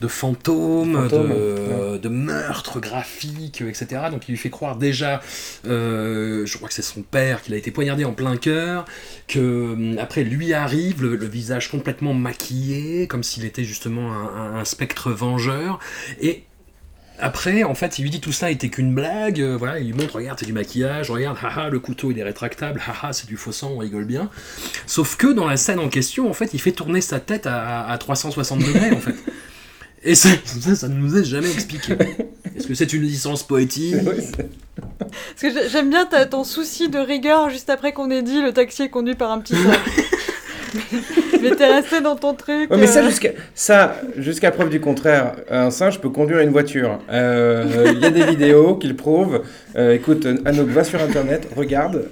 de 0.01 0.09
fantômes, 0.09 0.95
Fantômes, 1.09 1.29
de, 1.31 1.99
de 1.99 2.09
meurtres 2.09 2.79
graphiques, 2.79 3.63
etc. 3.63 4.03
Donc 4.11 4.29
il 4.29 4.33
lui 4.33 4.39
fait 4.39 4.51
croire 4.51 4.77
déjà, 4.77 5.21
euh, 5.67 6.47
je 6.47 6.57
crois 6.57 6.69
que 6.69 6.75
c'est 6.75 6.83
son 6.83 7.03
père, 7.03 7.43
qu'il 7.43 7.55
a 7.55 7.57
été 7.57 7.71
poignardé 7.73 8.05
en 8.05 8.13
plein 8.13 8.37
cœur, 8.37 8.85
que 9.27 9.99
après 9.99 10.23
lui 10.23 10.53
arrive 10.55 11.03
le, 11.03 11.17
le 11.17 11.27
visage 11.27 11.69
complètement 11.71 12.15
maquillé, 12.19 13.07
comme 13.07 13.23
s'il 13.23 13.45
était 13.45 13.65
justement 13.65 14.13
un, 14.13 14.27
un- 14.27 14.61
un 14.61 14.65
spectre 14.65 15.11
vengeur, 15.11 15.79
et 16.21 16.45
après, 17.21 17.65
en 17.65 17.75
fait, 17.75 17.99
il 17.99 18.03
lui 18.03 18.11
dit 18.11 18.21
tout 18.21 18.31
ça 18.31 18.49
était 18.49 18.69
qu'une 18.69 18.95
blague. 18.95 19.41
euh, 19.41 19.57
voilà, 19.57 19.81
il 19.81 19.87
lui 19.87 19.93
montre, 19.93 20.15
regarde, 20.17 20.39
c'est 20.39 20.47
du 20.47 20.53
maquillage, 20.53 21.11
regarde, 21.11 21.37
haha, 21.43 21.69
le 21.69 21.81
couteau 21.81 22.13
il 22.13 22.19
est 22.21 22.23
rétractable, 22.23 22.81
haha, 22.87 23.13
c'est 23.13 23.27
du 23.27 23.37
faux 23.37 23.51
sang, 23.51 23.73
on 23.75 23.79
rigole 23.79 24.05
bien. 24.05 24.31
Sauf 24.87 25.17
que 25.17 25.27
dans 25.27 25.47
la 25.47 25.57
scène 25.57 25.81
en 25.81 25.89
question, 25.89 26.31
en 26.31 26.33
fait, 26.33 26.55
il 26.55 26.61
fait 26.61 26.71
tourner 26.73 27.01
sa 27.01 27.19
tête 27.19 27.47
à, 27.49 27.87
à 27.89 27.99
360 27.99 28.61
degrés, 28.61 28.93
en 28.93 29.01
fait. 29.01 29.17
Et 30.05 30.15
ça, 30.15 30.29
ça, 30.45 30.77
ça 30.77 30.89
ne 30.89 30.95
nous 30.95 31.17
est 31.17 31.25
jamais 31.25 31.51
expliqué. 31.51 31.95
Est-ce 32.57 32.69
que 32.69 32.75
c'est 32.75 32.93
une 32.93 33.03
licence 33.03 33.45
poétique? 33.45 33.97
Parce 34.05 35.41
que 35.41 35.51
j'ai- 35.53 35.69
j'aime 35.69 35.91
bien 35.91 36.07
ton 36.31 36.45
souci 36.45 36.89
de 36.89 36.99
rigueur 37.01 37.51
juste 37.51 37.69
après 37.69 37.93
qu'on 37.93 38.09
ait 38.13 38.23
dit 38.23 38.41
le 38.41 38.53
taxi 38.53 38.83
est 38.85 38.91
conduit 38.91 39.17
par 39.17 39.33
un 39.33 39.41
petit. 39.41 39.55
mais 41.43 41.51
t'es 41.51 41.67
resté 41.67 42.01
dans 42.01 42.17
ton 42.17 42.35
truc. 42.35 42.71
Ouais, 42.71 42.77
mais 42.79 42.87
ça, 42.87 43.01
euh, 43.01 43.09
jusqu'à 43.09 43.31
ça, 43.55 43.97
jusqu'à 44.17 44.51
preuve 44.51 44.71
du 44.71 44.81
contraire, 44.81 45.35
un 45.51 45.71
singe 45.71 46.01
peut 46.01 46.11
conduire 46.11 46.41
une 46.41 46.51
voiture. 46.51 46.99
Euh, 47.11 47.93
Il 47.93 48.01
y 48.01 48.05
a 48.05 48.11
des 48.11 48.25
vidéos 48.25 48.77
qui 48.77 48.89
le 48.89 48.97
prouvent. 48.97 49.43
Euh, 49.77 49.95
écoute, 49.95 50.27
Anouk, 50.45 50.69
va 50.69 50.85
sur 50.85 51.01
Internet, 51.01 51.49
regarde. 51.55 52.05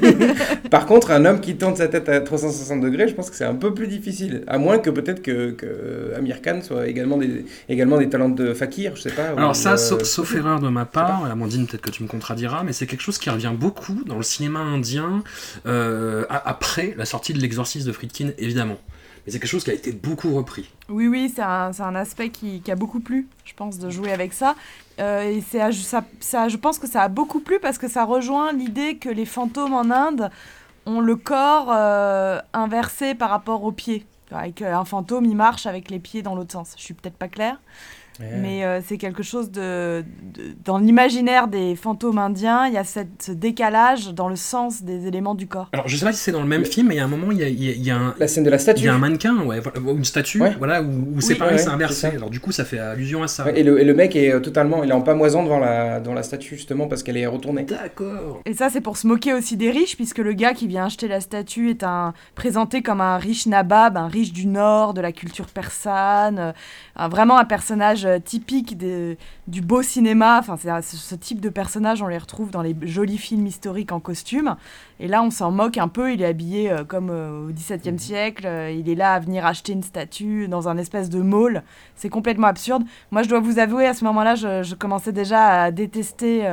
Par 0.70 0.86
contre, 0.86 1.10
un 1.10 1.24
homme 1.24 1.40
qui 1.40 1.56
tourne 1.56 1.76
sa 1.76 1.88
tête 1.88 2.08
à 2.08 2.20
360 2.20 2.80
degrés, 2.80 3.08
je 3.08 3.14
pense 3.14 3.30
que 3.30 3.36
c'est 3.36 3.44
un 3.44 3.54
peu 3.54 3.74
plus 3.74 3.86
difficile. 3.86 4.42
À 4.46 4.58
moins 4.58 4.78
que 4.78 4.90
peut-être 4.90 5.22
que, 5.22 5.50
que 5.50 6.12
Amir 6.16 6.42
Khan 6.42 6.60
soit 6.62 6.86
également 6.88 7.16
des, 7.16 7.44
également 7.68 7.98
des 7.98 8.08
talents 8.08 8.28
de 8.28 8.54
fakir, 8.54 8.96
je 8.96 9.02
sais 9.02 9.10
pas. 9.10 9.34
ou, 9.34 9.38
Alors 9.38 9.56
ça, 9.56 9.72
euh, 9.72 9.76
sauf, 9.76 10.02
sauf 10.02 10.34
erreur 10.34 10.60
de 10.60 10.68
ma 10.68 10.84
part, 10.84 11.24
Amandine, 11.30 11.66
peut-être 11.66 11.82
que 11.82 11.90
tu 11.90 12.02
me 12.02 12.08
contrediras, 12.08 12.62
mais 12.64 12.72
c'est 12.72 12.86
quelque 12.86 13.02
chose 13.02 13.18
qui 13.18 13.30
revient 13.30 13.52
beaucoup 13.56 14.02
dans 14.06 14.16
le 14.16 14.22
cinéma 14.22 14.60
indien 14.60 15.22
euh, 15.66 16.24
après 16.28 16.94
la 16.96 17.04
sortie 17.04 17.32
de 17.32 17.40
l'exorcisme 17.40 17.86
de 17.86 17.92
Friedkin, 17.96 18.30
évidemment. 18.38 18.76
mais 19.24 19.32
c'est 19.32 19.40
quelque 19.40 19.48
chose 19.50 19.64
qui 19.64 19.70
a 19.70 19.74
été 19.74 19.92
beaucoup 19.92 20.34
repris. 20.34 20.70
Oui, 20.88 21.08
oui, 21.08 21.32
c'est 21.34 21.42
un, 21.42 21.70
un 21.78 21.94
aspect 21.96 22.28
qui, 22.30 22.60
qui 22.60 22.70
a 22.70 22.76
beaucoup 22.76 23.00
plu, 23.00 23.26
je 23.44 23.54
pense, 23.54 23.78
de 23.78 23.90
jouer 23.90 24.12
avec 24.12 24.32
ça. 24.32 24.54
Euh, 25.00 25.22
et 25.30 25.42
c'est, 25.50 25.72
ça, 25.72 26.04
ça, 26.20 26.48
je 26.48 26.56
pense 26.56 26.78
que 26.78 26.86
ça 26.86 27.02
a 27.02 27.08
beaucoup 27.08 27.40
plu 27.40 27.58
parce 27.60 27.78
que 27.78 27.88
ça 27.88 28.04
rejoint 28.04 28.52
l'idée 28.52 28.96
que 28.96 29.08
les 29.08 29.26
fantômes 29.26 29.74
en 29.74 29.90
Inde 29.90 30.30
ont 30.86 31.00
le 31.00 31.16
corps 31.16 31.68
euh, 31.72 32.38
inversé 32.52 33.14
par 33.14 33.30
rapport 33.30 33.64
aux 33.64 33.72
pieds. 33.72 34.06
Avec 34.30 34.62
euh, 34.62 34.74
un 34.74 34.84
fantôme, 34.84 35.24
il 35.24 35.36
marche 35.36 35.66
avec 35.66 35.90
les 35.90 35.98
pieds 35.98 36.22
dans 36.22 36.34
l'autre 36.34 36.52
sens. 36.52 36.74
Je 36.76 36.82
suis 36.82 36.94
peut-être 36.94 37.16
pas 37.16 37.28
claire, 37.28 37.58
mais 38.20 38.64
euh, 38.64 38.80
c'est 38.86 38.96
quelque 38.98 39.22
chose 39.22 39.50
de, 39.50 40.04
de- 40.34 40.54
dans 40.64 40.78
l'imaginaire 40.78 41.48
des 41.48 41.76
fantômes 41.76 42.18
indiens. 42.18 42.66
Il 42.66 42.72
y 42.74 42.78
a 42.78 42.84
cette, 42.84 43.22
ce 43.22 43.32
décalage 43.32 44.14
dans 44.14 44.28
le 44.28 44.36
sens 44.36 44.82
des 44.82 45.06
éléments 45.06 45.34
du 45.34 45.46
corps. 45.46 45.68
Alors, 45.72 45.88
je 45.88 45.96
sais 45.96 46.04
pas 46.04 46.12
si 46.12 46.18
c'est 46.20 46.32
dans 46.32 46.40
le 46.42 46.48
même 46.48 46.64
film, 46.64 46.88
mais 46.88 46.94
il 46.94 46.98
y 46.98 47.00
a 47.00 47.04
un 47.04 47.08
moment, 47.08 47.30
il 47.32 47.38
y 47.38 47.44
a, 47.44 47.48
il 47.48 47.62
y 47.62 47.68
a- 47.68 47.72
il 47.72 47.84
y 47.84 47.90
a 47.90 47.96
un, 47.96 48.14
La 48.18 48.28
scène 48.28 48.44
de 48.44 48.50
la 48.50 48.56
il 48.56 48.60
statue. 48.60 48.84
y 48.84 48.88
a 48.88 48.94
un 48.94 48.98
mannequin, 48.98 49.36
ouais, 49.44 49.60
une 49.76 50.04
statue, 50.04 50.40
Ouais. 50.40 50.54
voilà, 50.58 50.82
où, 50.82 51.16
où 51.16 51.20
c'est 51.20 51.34
Oui, 51.34 51.38
pareil, 51.38 51.54
ouais, 51.56 51.62
c'est 51.62 51.68
inversé. 51.68 52.06
Alors, 52.08 52.30
du 52.30 52.40
coup, 52.40 52.52
ça 52.52 52.64
fait 52.64 52.78
allusion 52.78 53.22
à 53.22 53.28
ça. 53.28 53.44
Ouais, 53.44 53.58
et, 53.60 53.62
le, 53.62 53.80
et 53.80 53.84
le 53.84 53.94
mec 53.94 54.16
est 54.16 54.32
euh, 54.32 54.40
totalement, 54.40 54.82
il 54.84 54.90
est 54.90 54.94
en 54.94 55.02
pamoison 55.02 55.42
devant 55.42 55.58
la, 55.58 56.00
devant 56.00 56.14
la 56.14 56.22
statue 56.22 56.56
justement 56.56 56.86
parce 56.88 57.02
qu'elle 57.02 57.16
est 57.16 57.26
retournée. 57.26 57.62
D'accord. 57.64 58.40
Et 58.46 58.54
ça, 58.54 58.70
c'est 58.70 58.80
pour 58.80 58.96
se 58.96 59.06
moquer 59.06 59.32
aussi 59.34 59.56
des 59.56 59.70
riches, 59.70 59.96
puisque 59.96 60.18
le 60.18 60.32
gars 60.32 60.54
qui 60.54 60.66
vient 60.66 60.86
acheter 60.86 61.08
la 61.08 61.20
statue 61.20 61.70
est 61.70 61.82
un, 61.84 62.14
présenté 62.34 62.82
comme 62.82 63.00
un 63.00 63.18
riche 63.18 63.46
nabab, 63.46 63.96
un 63.96 64.08
riche 64.08 64.32
du 64.32 64.46
Nord, 64.46 64.94
de 64.94 65.00
la 65.00 65.12
culture 65.12 65.46
persane, 65.46 66.38
euh, 66.38 66.52
un- 66.96 67.08
vraiment 67.08 67.36
un 67.38 67.44
personnage 67.44 68.05
euh, 68.06 68.18
typique 68.18 68.76
des- 68.78 69.18
du 69.48 69.60
beau 69.60 69.82
cinéma. 69.82 70.38
Enfin, 70.38 70.56
ce, 70.80 71.14
type 71.14 71.40
de 71.40 71.48
personnage, 71.48 72.02
on 72.02 72.06
les 72.06 72.18
retrouve 72.18 72.50
dans 72.50 72.62
les 72.62 72.74
jolis 72.82 73.18
films 73.18 73.46
historiques 73.46 73.92
en 73.92 74.00
costume. 74.00 74.56
Et 75.00 75.08
là, 75.08 75.22
on 75.22 75.30
s'en 75.30 75.50
moque 75.50 75.76
un 75.78 75.88
peu. 75.88 76.12
Il 76.12 76.22
est 76.22 76.26
habillé 76.26 76.70
euh, 76.70 76.84
comme 76.84 77.10
euh, 77.10 77.48
au 77.48 77.52
XVIIe 77.52 77.98
siècle. 77.98 78.46
euh, 78.46 78.70
il 78.70 78.88
est 78.88 78.94
là 78.94 79.12
à 79.14 79.18
venir 79.20 79.44
acheter 79.44 79.72
une 79.72 79.82
statue 79.82 80.48
dans 80.48 80.68
un 80.68 80.76
espèce 80.78 81.10
de 81.10 81.20
mall. 81.20 81.62
C'est 81.96 82.08
complètement 82.08 82.46
absurde. 82.46 82.84
Moi, 83.10 83.22
je 83.22 83.28
dois 83.28 83.40
vous 83.40 83.58
avouer, 83.58 83.86
à 83.86 83.94
ce 83.94 84.04
moment-là, 84.04 84.34
je, 84.34 84.62
je 84.62 84.74
commençais 84.74 85.12
déjà 85.12 85.62
à 85.64 85.70
détester 85.70 86.46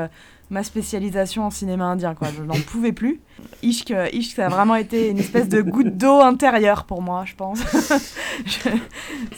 ma 0.53 0.63
spécialisation 0.63 1.43
en 1.45 1.49
cinéma 1.49 1.85
indien. 1.85 2.13
Quoi. 2.15 2.29
Je 2.37 2.43
n'en 2.43 2.53
pouvais 2.53 2.93
plus. 2.93 3.19
Ishk, 3.63 3.93
Ishk, 4.13 4.35
ça 4.35 4.45
a 4.45 4.49
vraiment 4.49 4.75
été 4.75 5.09
une 5.09 5.19
espèce 5.19 5.49
de 5.49 5.61
goutte 5.61 5.97
d'eau 5.97 6.21
intérieure 6.21 6.85
pour 6.85 7.01
moi, 7.01 7.23
je 7.25 7.35
pense. 7.35 7.59
Je- 8.45 8.69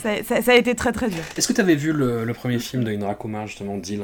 ça, 0.02 0.24
ça- 0.24 0.42
ça 0.42 0.52
a 0.52 0.56
été 0.56 0.76
très 0.76 0.92
très 0.92 1.10
dur. 1.10 1.20
Est-ce 1.38 1.48
que 1.48 1.54
tu 1.54 1.62
avais 1.62 1.76
vu 1.76 1.92
le, 1.94 2.24
le 2.26 2.34
premier 2.34 2.60
film 2.60 2.84
de 2.84 2.92
Indra 2.92 3.16
Kumar, 3.16 3.48
justement, 3.48 3.78
Deal? 3.78 4.02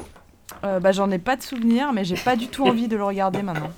Euh, 0.64 0.80
bah, 0.80 0.92
J'en 0.92 1.10
ai 1.12 1.20
pas 1.20 1.36
de 1.36 1.42
souvenir, 1.44 1.92
mais 1.94 2.04
j'ai 2.04 2.16
pas 2.18 2.36
du 2.36 2.48
tout 2.48 2.66
envie 2.66 2.88
de 2.88 2.96
le 2.98 3.04
regarder 3.04 3.42
maintenant. 3.42 3.72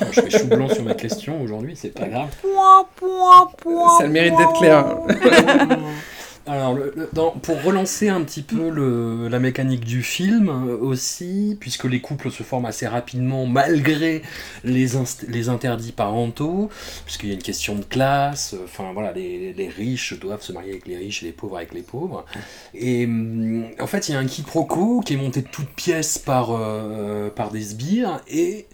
Alors, 0.00 0.12
Je 0.12 0.20
fais 0.20 0.30
chou 0.30 0.46
blanc 0.46 0.68
sur 0.68 0.84
ma 0.84 0.94
question 0.94 1.40
aujourd'hui, 1.42 1.74
c'est 1.76 1.88
pas 1.94 2.06
grave. 2.06 2.28
Ça 3.98 4.04
a 4.04 4.06
le 4.06 4.12
mérite 4.12 4.36
d'être 4.36 4.52
clair. 4.58 4.84
Alors, 6.48 6.72
le- 6.72 7.08
dans- 7.12 7.32
pour 7.32 7.62
relancer 7.62 8.08
un 8.08 8.22
petit 8.22 8.40
peu 8.42 9.28
la 9.28 9.38
mécanique 9.38 9.84
du 9.84 10.02
film 10.02 10.48
euh, 10.48 10.78
aussi, 10.78 11.56
puisque 11.60 11.84
les 11.84 12.00
couples 12.00 12.30
se 12.30 12.42
forment 12.42 12.64
assez 12.64 12.86
rapidement 12.86 13.44
malgré 13.46 14.22
les, 14.64 14.88
les 15.28 15.48
interdits 15.50 15.92
parentaux, 15.92 16.70
puisqu'il 17.04 17.28
y 17.28 17.32
a 17.32 17.34
une 17.34 17.42
question 17.42 17.74
de 17.74 17.84
classe, 17.84 18.54
euh, 18.54 18.64
enfin 18.64 18.92
voilà, 18.94 19.12
les, 19.12 19.68
riches 19.68 20.18
doivent 20.18 20.40
se 20.42 20.52
marier 20.52 20.70
avec 20.70 20.86
les 20.86 20.96
riches 20.96 21.22
et 21.22 21.26
les 21.26 21.32
pauvres 21.32 21.58
avec 21.58 21.74
les 21.74 21.82
pauvres. 21.82 22.24
Et 22.74 23.04
hum, 23.04 23.66
en 23.78 23.86
fait, 23.86 24.08
il 24.08 24.12
y 24.12 24.14
a 24.16 24.18
un 24.18 24.26
quiproquo 24.26 25.00
qui 25.04 25.14
est 25.14 25.18
monté 25.18 25.42
de 25.42 25.48
toutes 25.48 25.68
pièces 25.74 26.18
par, 26.18 26.48
euh, 26.52 27.28
par 27.28 27.50
des 27.50 27.60
sbires, 27.60 28.20
et 28.28 28.66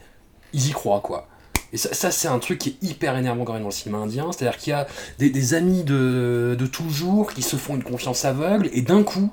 ils 0.53 0.69
y 0.69 0.71
croient, 0.71 1.01
quoi. 1.01 1.29
Et 1.75 1.77
ça, 1.77 1.93
ça, 1.93 2.11
c'est 2.13 2.29
un 2.29 2.39
truc 2.39 2.59
qui 2.61 2.69
est 2.81 2.87
hyper 2.89 3.17
énervant 3.17 3.45
quand 3.45 3.53
même 3.53 3.63
dans 3.63 3.69
le 3.69 3.75
cinéma 3.75 3.99
indien, 3.99 4.31
c'est-à-dire 4.33 4.59
qu'il 4.59 4.71
y 4.71 4.75
a 4.75 4.87
des, 5.19 5.29
des 5.29 5.55
amis 5.55 5.83
de, 5.83 6.57
de 6.59 6.67
toujours 6.67 7.33
qui 7.35 7.43
se 7.43 7.57
font 7.57 7.75
une 7.75 7.83
confiance 7.83 8.25
aveugle, 8.25 8.71
et 8.73 8.81
d'un 8.81 9.03
coup, 9.03 9.29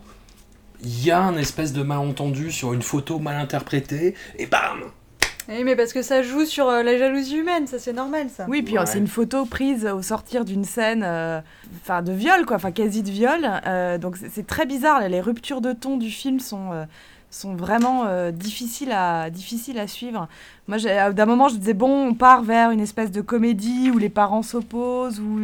il 0.84 1.06
y 1.06 1.12
a 1.12 1.22
un 1.22 1.38
espèce 1.38 1.72
de 1.72 1.84
malentendu 1.84 2.52
sur 2.52 2.74
une 2.74 2.82
photo 2.82 3.20
mal 3.20 3.36
interprétée, 3.40 4.16
et 4.40 4.48
bam 4.48 4.80
Oui, 5.50 5.64
mais 5.64 5.76
parce 5.76 5.94
que 5.94 6.02
ça 6.02 6.24
joue 6.24 6.46
sur 6.46 6.68
euh, 6.68 6.82
la 6.82 6.98
jalousie 6.98 7.38
humaine, 7.38 7.68
ça 7.68 7.78
c'est 7.78 7.94
normal 7.94 8.28
ça. 8.36 8.46
Oui, 8.50 8.64
puis 8.64 8.74
Ouais. 8.74 8.80
euh, 8.82 8.86
c'est 8.88 8.98
une 8.98 9.08
photo 9.08 9.46
prise 9.46 9.86
au 9.86 10.02
sortir 10.02 10.44
d'une 10.44 10.64
scène 10.66 11.04
euh, 11.06 11.40
enfin 11.84 12.02
de 12.02 12.12
viol, 12.12 12.46
quoi, 12.48 12.56
enfin 12.56 12.72
quasi 12.72 13.04
de 13.04 13.12
viol. 13.12 13.48
euh, 13.68 14.00
donc 14.00 14.18
c'est- 14.18 14.30
c'est 14.34 14.48
très 14.48 14.66
bizarre. 14.66 15.08
Les 15.08 15.22
ruptures 15.22 15.62
de 15.62 15.74
ton 15.74 15.98
du 15.98 16.10
film 16.10 16.40
sont, 16.40 16.72
euh, 16.74 16.86
sont 17.30 17.56
vraiment 17.56 18.06
euh, 18.08 18.32
difficiles, 18.32 18.92
à, 18.92 19.30
difficiles 19.30 19.78
à 19.80 19.88
suivre. 19.88 20.28
Moi, 20.72 20.88
à- 20.90 21.12
d'un 21.12 21.26
moment, 21.26 21.50
je 21.50 21.56
disais, 21.58 21.74
bon, 21.74 22.08
on 22.08 22.14
part 22.14 22.44
vers 22.44 22.72
une 22.72 22.80
espèce 22.80 23.12
de 23.12 23.20
comédie 23.20 23.92
où 23.94 23.98
les 23.98 24.08
parents 24.08 24.42
s'opposent, 24.42 25.20
où 25.20 25.40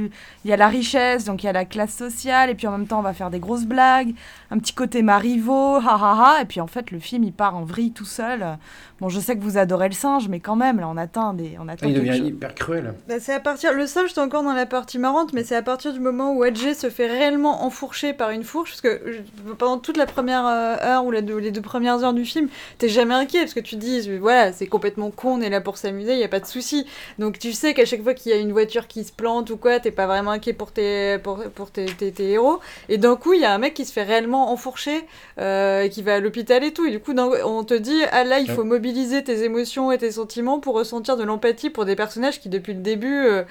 il 0.45 0.49
y 0.49 0.53
a 0.53 0.57
la 0.57 0.69
richesse, 0.69 1.25
donc 1.25 1.43
il 1.43 1.47
y 1.47 1.49
a 1.49 1.53
la 1.53 1.65
classe 1.65 1.93
sociale, 1.93 2.49
et 2.49 2.55
puis 2.55 2.65
en 2.65 2.71
même 2.71 2.87
temps, 2.87 2.99
on 2.99 3.01
va 3.01 3.11
faire 3.13 3.29
des 3.29 3.39
grosses 3.39 3.65
blagues, 3.65 4.13
un 4.51 4.57
petit 4.57 4.71
côté 4.73 5.01
Marivaux, 5.01 5.75
ha 5.85 5.95
ha 6.01 6.35
ha, 6.37 6.41
et 6.41 6.45
puis 6.45 6.61
en 6.61 6.67
fait, 6.67 6.91
le 6.91 6.99
film, 6.99 7.25
il 7.25 7.33
part 7.33 7.57
en 7.57 7.63
vrille 7.65 7.91
tout 7.91 8.05
seul. 8.05 8.57
Bon, 9.01 9.09
je 9.09 9.19
sais 9.19 9.35
que 9.37 9.43
vous 9.43 9.57
adorez 9.57 9.89
le 9.89 9.93
singe, 9.93 10.27
mais 10.29 10.39
quand 10.39 10.55
même, 10.55 10.79
là, 10.79 10.87
on 10.89 10.97
atteint 10.97 11.33
des... 11.33 11.55
On 11.61 11.67
atteint 11.67 11.85
Il 11.87 11.93
quelque 11.93 12.05
devient 12.07 12.17
chose. 12.19 12.27
hyper 12.29 12.55
cruel. 12.55 12.93
Bah, 13.07 13.15
c'est 13.19 13.33
à 13.33 13.39
partir. 13.39 13.73
Le 13.73 13.85
singe, 13.85 14.09
c'est 14.13 14.21
encore 14.21 14.41
dans 14.43 14.53
la 14.53 14.65
partie 14.65 14.97
marrante, 14.97 15.33
mais 15.33 15.43
c'est 15.43 15.55
à 15.55 15.61
partir 15.61 15.93
du 15.93 15.99
moment 15.99 16.31
où 16.33 16.41
Adjé 16.41 16.73
se 16.73 16.89
fait 16.89 17.05
réellement 17.05 17.63
enfourcher 17.63 18.13
par 18.13 18.31
une 18.31 18.43
fourche. 18.43 18.71
Parce 18.71 18.81
que 18.81 19.01
je- 19.11 19.53
pendant 19.53 19.77
toute 19.77 19.97
la 19.97 20.07
première 20.07 20.47
euh, 20.47 20.77
heure 20.83 21.05
ou 21.05 21.11
deux- 21.13 21.37
les 21.37 21.51
deux 21.51 21.61
premières 21.61 22.03
heures 22.03 22.13
du 22.15 22.25
film, 22.25 22.47
t'es 22.79 22.89
jamais 22.89 23.13
inquiet 23.13 23.41
parce 23.41 23.53
que 23.53 23.59
tu 23.59 23.75
te 23.75 23.81
dis, 23.81 24.09
euh, 24.09 24.17
voilà, 24.19 24.51
c'est 24.51 24.65
complètement 24.65 25.11
con, 25.17 25.31
on 25.37 25.41
est 25.41 25.49
là 25.49 25.59
pour 25.59 25.75
s'amuser, 25.77 26.13
il 26.13 26.19
y 26.19 26.23
a 26.23 26.27
pas 26.29 26.39
de 26.39 26.45
souci. 26.45 26.85
Donc 27.19 27.39
tu 27.39 27.51
sais 27.51 27.73
qu'à 27.73 27.83
chaque 27.85 28.03
fois 28.03 28.13
qu'il 28.13 28.31
y 28.31 28.35
a 28.35 28.37
une 28.37 28.53
voiture 28.53 28.87
qui 28.87 29.03
se 29.03 29.11
plante 29.11 29.49
ou 29.49 29.57
quoi, 29.57 29.79
t'es 29.81 29.91
pas 29.91 30.07
vraiment 30.07 30.31
inquiet 30.31 30.53
pour 30.53 30.71
tes, 30.71 31.17
pour, 31.19 31.43
pour 31.55 31.71
tes, 31.71 31.85
tes- 31.87 32.11
tes 32.13 32.31
héros. 32.31 32.59
Et 32.87 32.97
d'un 32.97 33.15
coup, 33.17 33.33
il 33.33 33.41
y 33.41 33.45
a 33.45 33.53
un 33.53 33.57
mec 33.57 33.73
qui 33.73 33.83
se 33.85 33.91
fait 33.91 34.03
réellement 34.03 34.51
enfourcher, 34.51 35.03
euh, 35.39 35.81
et 35.83 35.89
qui 35.89 36.01
va 36.03 36.15
à 36.15 36.19
l'hôpital 36.19 36.63
et 36.63 36.71
tout. 36.71 36.85
Et 36.85 36.91
du 36.91 36.99
coup, 36.99 37.13
on 37.17 37.63
te 37.63 37.73
dit, 37.73 38.01
ah 38.11 38.23
là, 38.23 38.39
il 38.39 38.49
faut 38.49 38.63
mobiliser 38.63 39.23
tes 39.23 39.43
émotions 39.43 39.91
et 39.91 39.97
tes 39.97 40.11
sentiments 40.11 40.59
pour 40.59 40.75
ressentir 40.75 41.17
de 41.17 41.23
l'empathie 41.23 41.69
pour 41.69 41.83
des 41.85 41.95
personnages 41.95 42.39
qui, 42.39 42.47
depuis 42.49 42.73
le 42.73 42.81
début, 42.81 43.25
euh, 43.25 43.43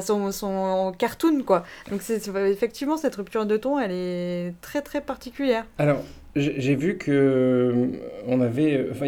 sont, 0.00 0.30
sont 0.32 0.46
en 0.46 0.92
cartoon, 0.92 1.42
quoi. 1.44 1.64
Donc, 1.90 2.00
c'est 2.02 2.20
c'est- 2.20 2.50
effectivement, 2.50 2.96
cette 2.96 3.16
rupture 3.16 3.44
de 3.44 3.56
ton, 3.56 3.78
elle 3.78 3.92
est 3.92 4.54
très, 4.62 4.82
très 4.82 5.00
particulière. 5.00 5.64
Alors, 5.78 5.98
j'ai 6.38 6.74
vu 6.76 6.96
que 6.98 7.10
euh, 7.12 7.86
on 8.26 8.40
avait, 8.40 8.86
enfin, 8.90 9.06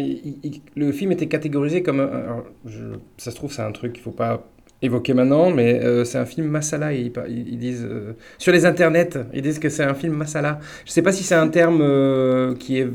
le 0.75 0.91
film 0.91 1.11
était 1.11 1.27
catégorisé 1.27 1.83
comme, 1.83 1.99
alors, 1.99 2.45
je- 2.65 2.95
ça 3.17 3.31
se 3.31 3.35
trouve 3.35 3.51
c'est 3.53 3.61
un 3.61 3.71
truc 3.71 3.93
qu'il 3.93 4.03
faut 4.03 4.11
pas 4.11 4.47
évoquer 4.81 5.13
maintenant, 5.13 5.51
mais 5.51 5.79
euh, 5.83 6.03
c'est 6.05 6.17
un 6.17 6.25
film 6.25 6.47
masala. 6.47 6.93
Ils, 6.93 7.11
ils- 7.29 7.57
disent 7.59 7.85
euh, 7.89 8.13
sur 8.39 8.51
les 8.51 8.65
internets, 8.65 9.09
ils 9.33 9.41
disent 9.41 9.59
que 9.59 9.69
c'est 9.69 9.83
un 9.83 9.93
film 9.93 10.13
masala. 10.15 10.59
Je 10.85 10.91
sais 10.91 11.01
pas 11.03 11.11
si 11.11 11.23
c'est 11.23 11.35
un 11.35 11.49
terme 11.49 12.55
qui 12.57 12.79
est 12.79 12.87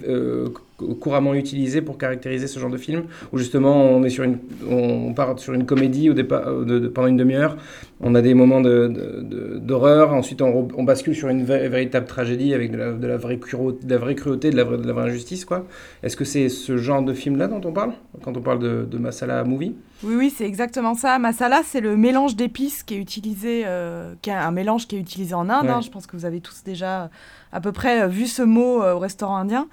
couramment 1.01 1.35
utilisé 1.35 1.81
pour 1.83 1.97
caractériser 1.99 2.47
ce 2.47 2.59
genre 2.59 2.71
de 2.71 2.77
film, 2.77 3.05
où 3.33 3.39
justement 3.39 3.75
on 3.85 4.03
est 4.05 4.11
sur 4.11 4.25
une, 4.25 4.39
on 4.71 5.15
part 5.15 5.39
sur 5.39 5.55
une 5.55 5.65
comédie 5.65 6.11
au 6.11 6.13
départ, 6.13 6.47
euh, 6.49 6.65
de- 6.65 6.79
de- 6.79 6.89
pendant 6.89 7.09
une 7.09 7.17
demi-heure. 7.17 7.57
On 8.01 8.15
a 8.15 8.21
des 8.21 8.35
moments 8.35 8.61
de- 8.61 9.59
d'horreur, 9.59 10.13
ensuite 10.13 10.43
on, 10.43 10.85
bascule 10.85 11.15
sur 11.17 11.29
une 11.29 11.45
vé- 11.45 11.69
véritable 11.69 12.07
tragédie 12.07 12.53
avec 12.53 12.71
de 12.73 13.07
la, 13.07 13.17
vraie, 13.17 13.39
cruauté, 13.39 13.87
de 13.87 13.91
la 13.91 13.99
vraie 13.99 14.15
cruauté, 14.15 14.51
de 14.51 14.57
la 14.57 14.65
vraie, 14.65 14.77
de 14.77 14.87
la 14.87 14.93
vraie 14.93 15.09
injustice. 15.09 15.45
quoi. 15.47 15.65
Est-ce 16.03 16.17
que 16.17 16.25
c'est 16.27 16.49
ce 16.51 16.77
genre 16.77 17.03
de 17.03 17.15
film-là 17.15 17.49
dont 17.49 17.61
on 17.65 17.73
parle 17.73 17.93
quand 18.23 18.37
on 18.37 18.41
parle 18.43 18.59
de, 18.59 18.99
Masala 18.99 19.43
Movie? 19.45 19.75
Oui, 20.05 20.15
oui, 20.17 20.31
c'est 20.35 20.45
exactement 20.45 20.95
ça. 20.95 21.19
Masala, 21.19 21.63
c'est 21.65 21.81
le 21.81 21.97
mélange 21.97 22.37
d'épices 22.37 22.83
qui 22.83 22.95
est 22.95 22.99
utilisé, 22.99 23.63
euh, 23.65 24.13
qui 24.21 24.29
est 24.29 24.35
un 24.35 24.51
mélange 24.51 24.87
qui 24.87 24.97
est 24.97 25.01
utilisé 25.01 25.33
en 25.35 25.49
Inde. 25.49 25.65
Ouais. 25.65 25.71
hein. 25.71 25.81
Je 25.81 25.89
pense 25.91 26.07
que 26.07 26.17
vous 26.17 26.27
avez 26.27 26.41
tous 26.41 26.63
déjà 26.65 27.09
à 27.53 27.61
peu 27.63 27.73
près 27.73 28.03
euh, 28.03 28.07
vu 28.09 28.27
ce 28.27 28.43
mot 28.43 28.83
euh, 28.83 28.93
au 28.95 28.99
restaurant 28.99 29.37
indien. 29.37 29.69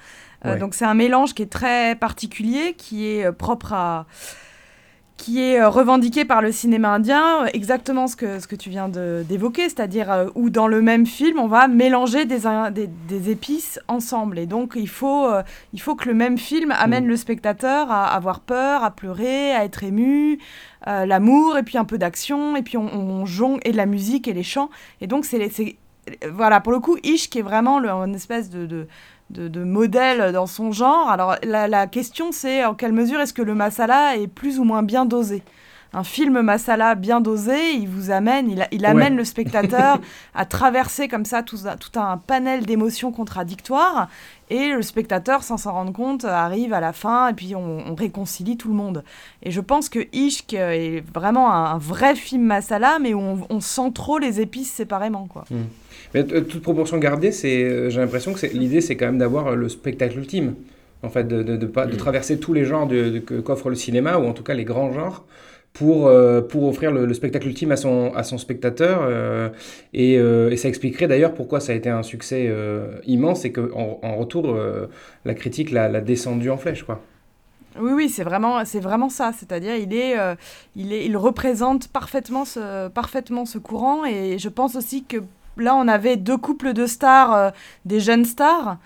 Euh, 0.46 0.54
Ouais. 0.54 0.60
Donc 0.60 0.74
c'est 0.74 0.86
un 0.86 0.94
mélange 0.94 1.34
qui 1.34 1.41
est 1.41 1.52
très 1.52 1.96
particulier, 1.96 2.76
qui 2.78 3.08
est 3.08 3.26
euh, 3.26 3.32
propre 3.32 3.74
à 3.74 4.06
qui 5.16 5.39
est 5.41 5.62
euh, 5.62 5.70
revendiqué 5.70 6.26
par 6.26 6.41
le 6.41 6.52
cinéma 6.52 6.89
indien, 6.89 7.46
exactement 7.54 8.08
ce 8.08 8.16
que, 8.18 8.39
ce 8.39 8.48
que 8.48 8.58
tu 8.58 8.70
viens 8.70 8.89
d'évoquer, 8.89 9.70
c'est-à-dire 9.70 10.32
où 10.36 10.50
dans 10.50 10.68
le 10.68 10.82
même 10.82 11.06
film, 11.06 11.39
on 11.39 11.48
va 11.48 11.68
mélanger 11.70 12.26
des, 12.26 12.41
des, 12.72 12.88
des 12.88 13.30
épices 13.30 13.80
ensemble. 13.88 14.38
Et 14.39 14.48
donc, 14.48 14.74
il 14.76 14.89
faut, 14.89 15.28
euh, 15.28 15.44
il 15.72 15.80
faut 15.80 15.96
que 15.96 16.10
le 16.10 16.16
même 16.16 16.38
film 16.38 16.74
amène 16.78 17.06
le 17.08 17.16
spectateur 17.16 17.89
à 17.89 18.08
avoir 18.14 18.41
peur, 18.41 18.84
à 18.84 18.91
pleurer, 18.91 19.54
à 19.54 19.64
être 19.64 19.84
ému, 19.84 20.39
euh, 20.88 21.06
l'amour, 21.06 21.58
et 21.58 21.64
puis 21.64 21.78
un 21.78 21.86
peu 21.86 22.00
d'action, 22.00 22.58
et 22.58 22.64
puis 22.64 22.78
on, 22.78 22.91
on 22.94 23.26
jongle, 23.26 23.62
et 23.64 23.72
de 23.72 23.78
la 23.78 23.86
musique, 23.86 24.28
et 24.28 24.34
les 24.34 24.44
chants. 24.44 24.72
Et 25.00 25.08
donc, 25.08 25.24
c'est... 25.26 25.78
Voilà, 26.34 26.60
pour 26.60 26.74
le 26.74 26.80
coup, 26.80 26.98
Ish, 27.02 27.30
qui 27.30 27.39
est 27.39 27.44
vraiment 27.44 27.80
le, 27.80 27.88
une 27.89 28.16
espèce 28.16 28.50
de... 28.50 28.66
de 28.66 28.88
de, 29.30 29.48
de 29.48 29.64
modèle 29.64 30.32
dans 30.32 30.48
son 30.48 30.72
genre. 30.72 31.10
Alors 31.10 31.36
la, 31.44 31.68
la 31.68 31.88
question 31.88 32.32
c'est 32.32 32.64
en 32.66 32.74
quelle 32.76 32.94
mesure 32.94 33.20
est-ce 33.22 33.34
que 33.34 33.42
le 33.42 33.56
masala 33.56 34.18
est 34.18 34.28
plus 34.28 34.60
ou 34.60 34.64
moins 34.64 34.84
bien 34.84 35.06
dosé? 35.06 35.44
Un 35.96 36.04
film 36.04 36.42
masala 36.42 36.96
bien 36.96 37.22
dosé, 37.22 37.74
il 37.76 37.88
vous 37.88 38.10
amène, 38.10 38.50
il, 38.50 38.68
il 38.72 38.84
amène 38.88 39.14
Ouais. 39.14 39.18
le 39.20 39.26
spectateur 39.26 40.00
à 40.34 40.44
traverser 40.46 41.08
comme 41.08 41.24
ça 41.24 41.44
tout, 41.44 41.60
un- 41.68 41.76
tout 41.78 42.00
un 42.00 42.18
panel 42.18 42.66
d'émotions 42.66 43.12
contradictoires. 43.12 44.08
Et 44.50 44.70
le 44.70 44.82
spectateur, 44.82 45.44
sans 45.44 45.58
s'en 45.58 45.72
rendre 45.72 45.94
compte, 45.94 46.26
arrive 46.26 46.74
à 46.74 46.80
la 46.80 46.94
fin 46.94 47.28
et 47.28 47.34
puis 47.34 47.56
on, 47.56 47.84
on 47.88 47.94
réconcilie 47.94 48.58
tout 48.58 48.70
le 48.70 48.74
monde. 48.74 49.04
Et 49.44 49.52
je 49.52 49.62
pense 49.62 49.88
que 49.88 50.00
Ishk 50.14 50.54
est 50.54 51.04
vraiment 51.14 51.52
un, 51.54 51.76
un 51.76 51.78
vrai 51.78 52.16
film 52.16 52.44
masala, 52.44 52.98
mais 53.00 53.14
où 53.14 53.20
on, 53.20 53.46
on 53.52 53.60
sent 53.62 53.92
trop 53.94 54.18
les 54.18 54.42
épices 54.42 54.72
séparément. 54.72 55.28
Quoi. 55.28 55.44
Mais 56.14 56.22
euh, 56.34 56.41
toute 56.41 56.61
proportion 56.61 56.97
gardée, 56.97 57.32
c'est, 57.32 57.64
euh, 57.64 57.89
j'ai 57.89 57.99
l'impression 57.99 58.34
que 58.34 58.39
c'est, 58.39 58.53
l'idée, 58.53 58.82
c'est 58.82 58.95
quand 58.95 59.05
même 59.07 59.18
d'avoir 59.18 59.47
euh, 59.47 59.55
le 59.55 59.70
spectacle 59.70 60.18
ultime. 60.18 60.55
En 61.01 61.09
fait, 61.09 61.28
de, 61.28 61.43
de, 61.43 61.57
de 61.57 61.66
pas, 61.66 61.86
de 61.86 61.95
Mm. 61.95 61.97
traverser 61.97 62.39
tous 62.39 62.53
les 62.53 62.64
genres 62.66 62.88
de, 62.88 63.09
de- 63.09 63.20
que- 63.20 63.41
qu'offre 63.41 63.70
le 63.70 63.76
cinéma, 63.76 64.18
ou 64.18 64.26
en 64.26 64.32
tout 64.34 64.43
cas 64.43 64.53
les 64.53 64.64
grands 64.64 64.93
genres, 64.93 65.26
pour, 65.74 66.07
euh, 66.07 66.39
pour 66.41 66.64
offrir 66.66 66.91
le, 66.91 67.05
le 67.05 67.14
spectacle 67.14 67.47
ultime 67.47 67.72
à 67.72 67.78
son, 67.78 68.14
à 68.16 68.24
son 68.24 68.38
spectateur. 68.38 68.99
euh, 69.03 69.49
et, 69.93 70.18
euh, 70.18 70.49
et 70.51 70.55
ça 70.55 70.70
expliquerait 70.70 71.07
d'ailleurs 71.07 71.34
pourquoi 71.34 71.59
ça 71.59 71.74
a 71.74 71.76
été 71.76 71.89
un 71.89 72.03
succès 72.03 72.45
euh, 72.47 72.88
immense 73.05 73.43
et 73.43 73.51
qu'en 73.51 73.99
en 74.01 74.16
retour, 74.16 74.49
euh, 74.49 74.86
la 75.26 75.34
critique 75.34 75.72
l'a, 75.72 75.89
l'a 75.89 75.99
descendu 75.99 76.49
en 76.51 76.57
flèche. 76.57 76.84
Quoi. 76.84 77.01
Oui, 77.82 77.91
oui, 77.93 78.07
c'est 78.07 78.24
vraiment, 78.24 78.64
c'est 78.66 78.80
vraiment 78.80 79.09
ça. 79.09 79.32
C'est-à-dire, 79.38 79.76
il 79.76 79.93
est, 79.95 80.18
euh, 80.18 80.36
il 80.76 80.93
est, 80.93 81.05
il 81.05 81.18
représente 81.18 81.88
parfaitement 81.88 82.45
ce, 82.45 82.88
parfaitement 82.89 83.45
ce 83.45 83.57
courant. 83.57 84.05
Et 84.05 84.38
je 84.38 84.47
pense 84.49 84.76
aussi 84.76 85.03
que 85.03 85.18
là, 85.58 85.76
on 85.76 85.88
avait 85.88 86.16
deux 86.18 86.38
couples 86.38 86.74
de 86.74 86.86
stars, 86.86 87.34
euh, 87.34 87.49
des 87.86 87.99
jeunes 87.99 88.26
stars. 88.26 88.78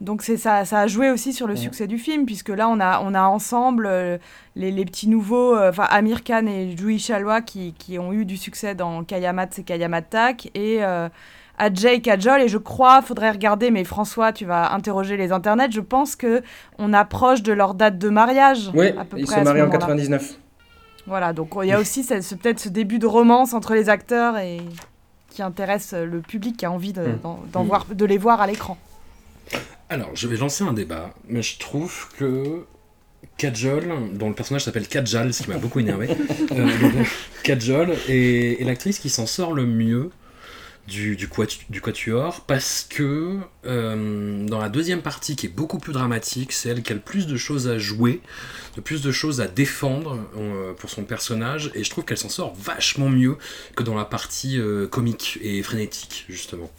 Donc 0.00 0.22
c'est 0.22 0.36
ça, 0.36 0.64
ça 0.64 0.80
a 0.80 0.86
joué 0.88 1.10
aussi 1.10 1.32
sur 1.32 1.46
le 1.46 1.54
Ouais. 1.54 1.60
succès 1.60 1.86
du 1.86 1.96
film, 1.98 2.26
puisque 2.26 2.48
là, 2.48 2.68
on 2.68 2.80
a, 2.80 3.00
on 3.04 3.14
a 3.14 3.22
ensemble 3.22 3.86
euh, 3.86 4.18
les, 4.56 4.72
les 4.72 4.84
petits 4.84 5.08
nouveaux, 5.08 5.54
euh, 5.54 5.70
enfin 5.70 5.86
Amir 5.90 6.24
Khan 6.24 6.46
et 6.46 6.76
Juhi 6.76 6.98
Chalwa 6.98 7.40
qui, 7.40 7.72
qui 7.78 7.98
ont 8.00 8.12
eu 8.12 8.24
du 8.24 8.36
succès 8.36 8.74
dans 8.74 9.04
Kayamat, 9.04 9.46
c'est 9.52 9.62
Kayamat 9.62 10.02
Tak, 10.02 10.50
et 10.56 10.80
Ajay 11.58 12.00
Kajol. 12.00 12.40
Et 12.40 12.48
je 12.48 12.58
crois, 12.58 13.00
faudrait 13.02 13.30
regarder, 13.30 13.70
mais 13.70 13.84
François, 13.84 14.32
tu 14.32 14.44
vas 14.44 14.72
interroger 14.74 15.16
les 15.16 15.30
internets. 15.30 15.70
Je 15.70 15.80
pense 15.80 16.16
que 16.16 16.42
on 16.78 16.92
approche 16.92 17.42
de 17.42 17.52
leur 17.52 17.74
date 17.74 17.98
de 17.98 18.08
mariage. 18.08 18.70
Oui, 18.74 18.88
à 18.98 19.04
peu 19.04 19.18
il 19.18 19.24
près 19.26 19.44
marie 19.44 19.60
en 19.60 19.66
moment-là. 19.66 19.78
99. 19.78 20.38
Voilà, 21.06 21.32
donc 21.32 21.50
il 21.62 21.68
y 21.68 21.72
a 21.72 21.78
aussi 21.80 22.04
peut-être 22.04 22.58
ce 22.60 22.68
début 22.68 22.98
de 22.98 23.06
romance 23.06 23.54
entre 23.54 23.74
les 23.74 23.88
acteurs 23.88 24.38
et 24.38 24.58
qui 25.32 25.42
intéresse 25.42 25.92
le 25.94 26.20
public 26.20 26.56
qui 26.56 26.66
a 26.66 26.70
envie 26.70 26.92
de, 26.92 27.02
Mm. 27.02 27.18
d'en- 27.22 27.40
d'en 27.52 27.64
Mm. 27.64 27.66
voir, 27.66 27.86
de 27.92 28.04
les 28.04 28.18
voir 28.18 28.40
à 28.40 28.46
l'écran. 28.46 28.76
Alors, 29.88 30.10
je 30.14 30.26
vais 30.28 30.36
lancer 30.36 30.64
un 30.64 30.72
débat, 30.72 31.10
mais 31.28 31.42
je 31.42 31.58
trouve 31.58 32.08
que 32.18 32.64
Kajol, 33.36 33.92
dont 34.14 34.28
le 34.28 34.34
personnage 34.34 34.64
s'appelle 34.64 34.88
Kajal, 34.88 35.32
ce 35.34 35.42
qui 35.42 35.50
m'a 35.50 35.58
beaucoup 35.58 35.80
énervé, 35.80 36.08
euh, 36.52 36.68
Kajol 37.42 37.94
est, 38.08 38.60
est 38.60 38.64
l'actrice 38.64 38.98
qui 38.98 39.10
s'en 39.10 39.26
sort 39.26 39.52
le 39.52 39.66
mieux 39.66 40.10
du, 40.88 41.16
du, 41.16 41.28
quatu- 41.28 41.64
du 41.70 41.80
quatuor, 41.80 42.40
parce 42.46 42.86
que 42.88 43.38
euh, 43.66 44.46
dans 44.46 44.58
la 44.60 44.68
deuxième 44.68 45.00
partie, 45.00 45.36
qui 45.36 45.46
est 45.46 45.54
beaucoup 45.54 45.78
plus 45.78 45.92
dramatique, 45.92 46.52
c'est 46.52 46.68
elle 46.70 46.82
qui 46.82 46.92
a 46.92 46.96
le 46.96 47.00
plus 47.00 47.26
de 47.26 47.36
choses 47.36 47.68
à 47.68 47.78
jouer, 47.78 48.20
de 48.76 48.80
plus 48.80 49.00
de 49.02 49.12
choses 49.12 49.40
à 49.40 49.46
défendre 49.46 50.18
euh, 50.36 50.72
pour 50.74 50.90
son 50.90 51.04
personnage, 51.04 51.70
et 51.74 51.84
je 51.84 51.90
trouve 51.90 52.04
qu'elle 52.04 52.18
s'en 52.18 52.28
sort 52.28 52.54
vachement 52.60 53.08
mieux 53.08 53.36
que 53.76 53.82
dans 53.82 53.94
la 53.94 54.04
partie 54.04 54.58
euh, 54.58 54.86
comique 54.88 55.38
et 55.42 55.62
frénétique, 55.62 56.24
justement. 56.28 56.70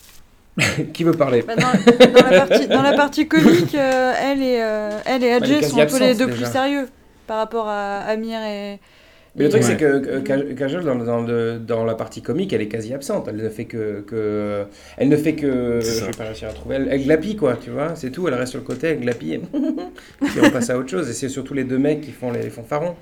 Qui 0.94 1.04
veut 1.04 1.14
parler? 1.14 1.42
Bah, 1.42 1.56
dans, 1.56 1.72
dans 2.12 2.30
la 2.30 2.46
partie, 2.46 2.68
dans 2.68 2.82
la 2.84 2.94
partie 2.94 3.28
comique, 3.28 3.74
euh, 3.74 4.14
elle, 4.20 4.44
et, 4.44 4.62
euh, 4.62 5.00
elle 5.06 5.24
et 5.24 5.32
Adjé 5.32 5.64
sont 5.64 5.80
un 5.80 5.86
peu 5.86 5.98
les 6.00 6.14
deux 6.14 6.28
déjà. 6.28 6.38
plus 6.44 6.52
sérieux 6.52 6.90
par 7.26 7.38
rapport 7.38 7.68
à 7.70 8.00
Amir 8.00 8.40
et. 8.44 8.80
Mais 9.36 9.46
le 9.46 9.50
truc, 9.50 9.64
Ouais. 9.64 9.68
c'est 9.68 9.78
que 9.78 9.98
que 10.00 10.20
Ka- 10.20 10.54
Kajol, 10.56 10.84
dans, 10.84 10.96
dans, 10.96 11.22
le- 11.24 11.58
dans 11.58 11.86
la 11.86 11.96
partie 11.96 12.22
comique, 12.22 12.54
elle 12.54 12.62
est 12.62 12.68
quasi 12.68 12.94
absente. 12.94 13.28
Elle 13.28 13.38
ne 13.38 13.50
fait 13.50 13.66
que. 13.66 14.02
que 14.02 14.66
elle 14.98 15.10
ne 15.10 15.18
fait 15.18 15.34
que. 15.34 15.80
Je 15.82 16.06
vais 16.06 16.12
pas 16.12 16.26
réussir 16.26 16.50
à 16.50 16.54
trouver. 16.54 16.76
Elle, 16.76 16.88
elle 17.10 17.36
quoi, 17.36 17.56
tu 17.56 17.72
vois, 17.72 17.96
c'est 17.96 18.12
tout. 18.12 18.28
Elle 18.28 18.36
reste 18.36 18.52
sur 18.52 18.60
le 18.60 18.66
côté, 18.66 18.90
elle 18.90 19.00
glapit. 19.00 19.34
Et 19.34 19.40
puis 20.22 20.40
on 20.44 20.52
passe 20.52 20.70
à 20.70 20.78
autre 20.78 20.90
chose. 20.90 21.10
Et 21.10 21.14
c'est 21.14 21.30
surtout 21.30 21.56
les 21.56 21.64
deux 21.64 21.80
mecs 21.80 22.02
qui 22.02 22.12
font 22.12 22.32
les 22.32 22.50
fanfarons. 22.52 22.96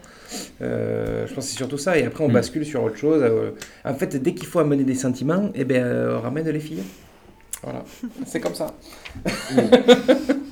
Euh, 0.62 1.28
je 1.28 1.34
pense 1.34 1.44
que 1.46 1.52
c'est 1.52 1.58
surtout 1.58 1.78
ça. 1.78 1.98
Et 1.98 2.06
après, 2.06 2.24
on 2.24 2.30
Mm. 2.30 2.34
bascule 2.34 2.66
sur 2.66 2.82
autre 2.82 2.96
chose. 2.98 3.22
Euh, 3.24 3.50
En 3.84 3.94
fait, 3.94 4.16
dès 4.16 4.34
qu'il 4.34 4.48
faut 4.48 4.60
amener 4.60 4.86
des 4.86 4.96
sentiments, 4.96 5.50
eh 5.54 5.66
ben, 5.66 5.84
euh, 5.84 6.18
on 6.18 6.22
ramène 6.22 6.48
les 6.50 6.60
filles. 6.62 6.84
Voilà. 7.62 7.84
c'est 8.26 8.40
comme 8.40 8.56
ça. 8.56 8.68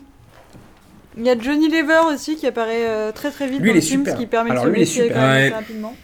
Il 1.20 1.26
y 1.26 1.30
a 1.30 1.38
Johnny 1.38 1.68
Lever 1.68 2.14
aussi 2.14 2.36
qui 2.38 2.48
apparaît 2.48 2.88
euh, 2.88 3.12
très 3.12 3.30
très 3.32 3.48
vite 3.48 3.60
Lui, 3.60 3.68
dans 3.70 3.74
il 3.74 3.78
le 3.78 3.78
est 3.80 3.82
film, 3.82 4.02
super. 4.02 4.14
ce 4.16 4.20
qui 4.20 4.26
permet 4.28 4.52
Alors, 4.52 4.64
de 4.66 4.70
se 4.70 4.74
lui, 4.74 4.80
il 4.80 4.84
est 4.84 4.86
super. 4.86 5.14
quand 5.14 5.20
même 5.22 5.30
Ouais. 5.32 5.44
assez 5.44 5.54
rapidement. 5.54 5.96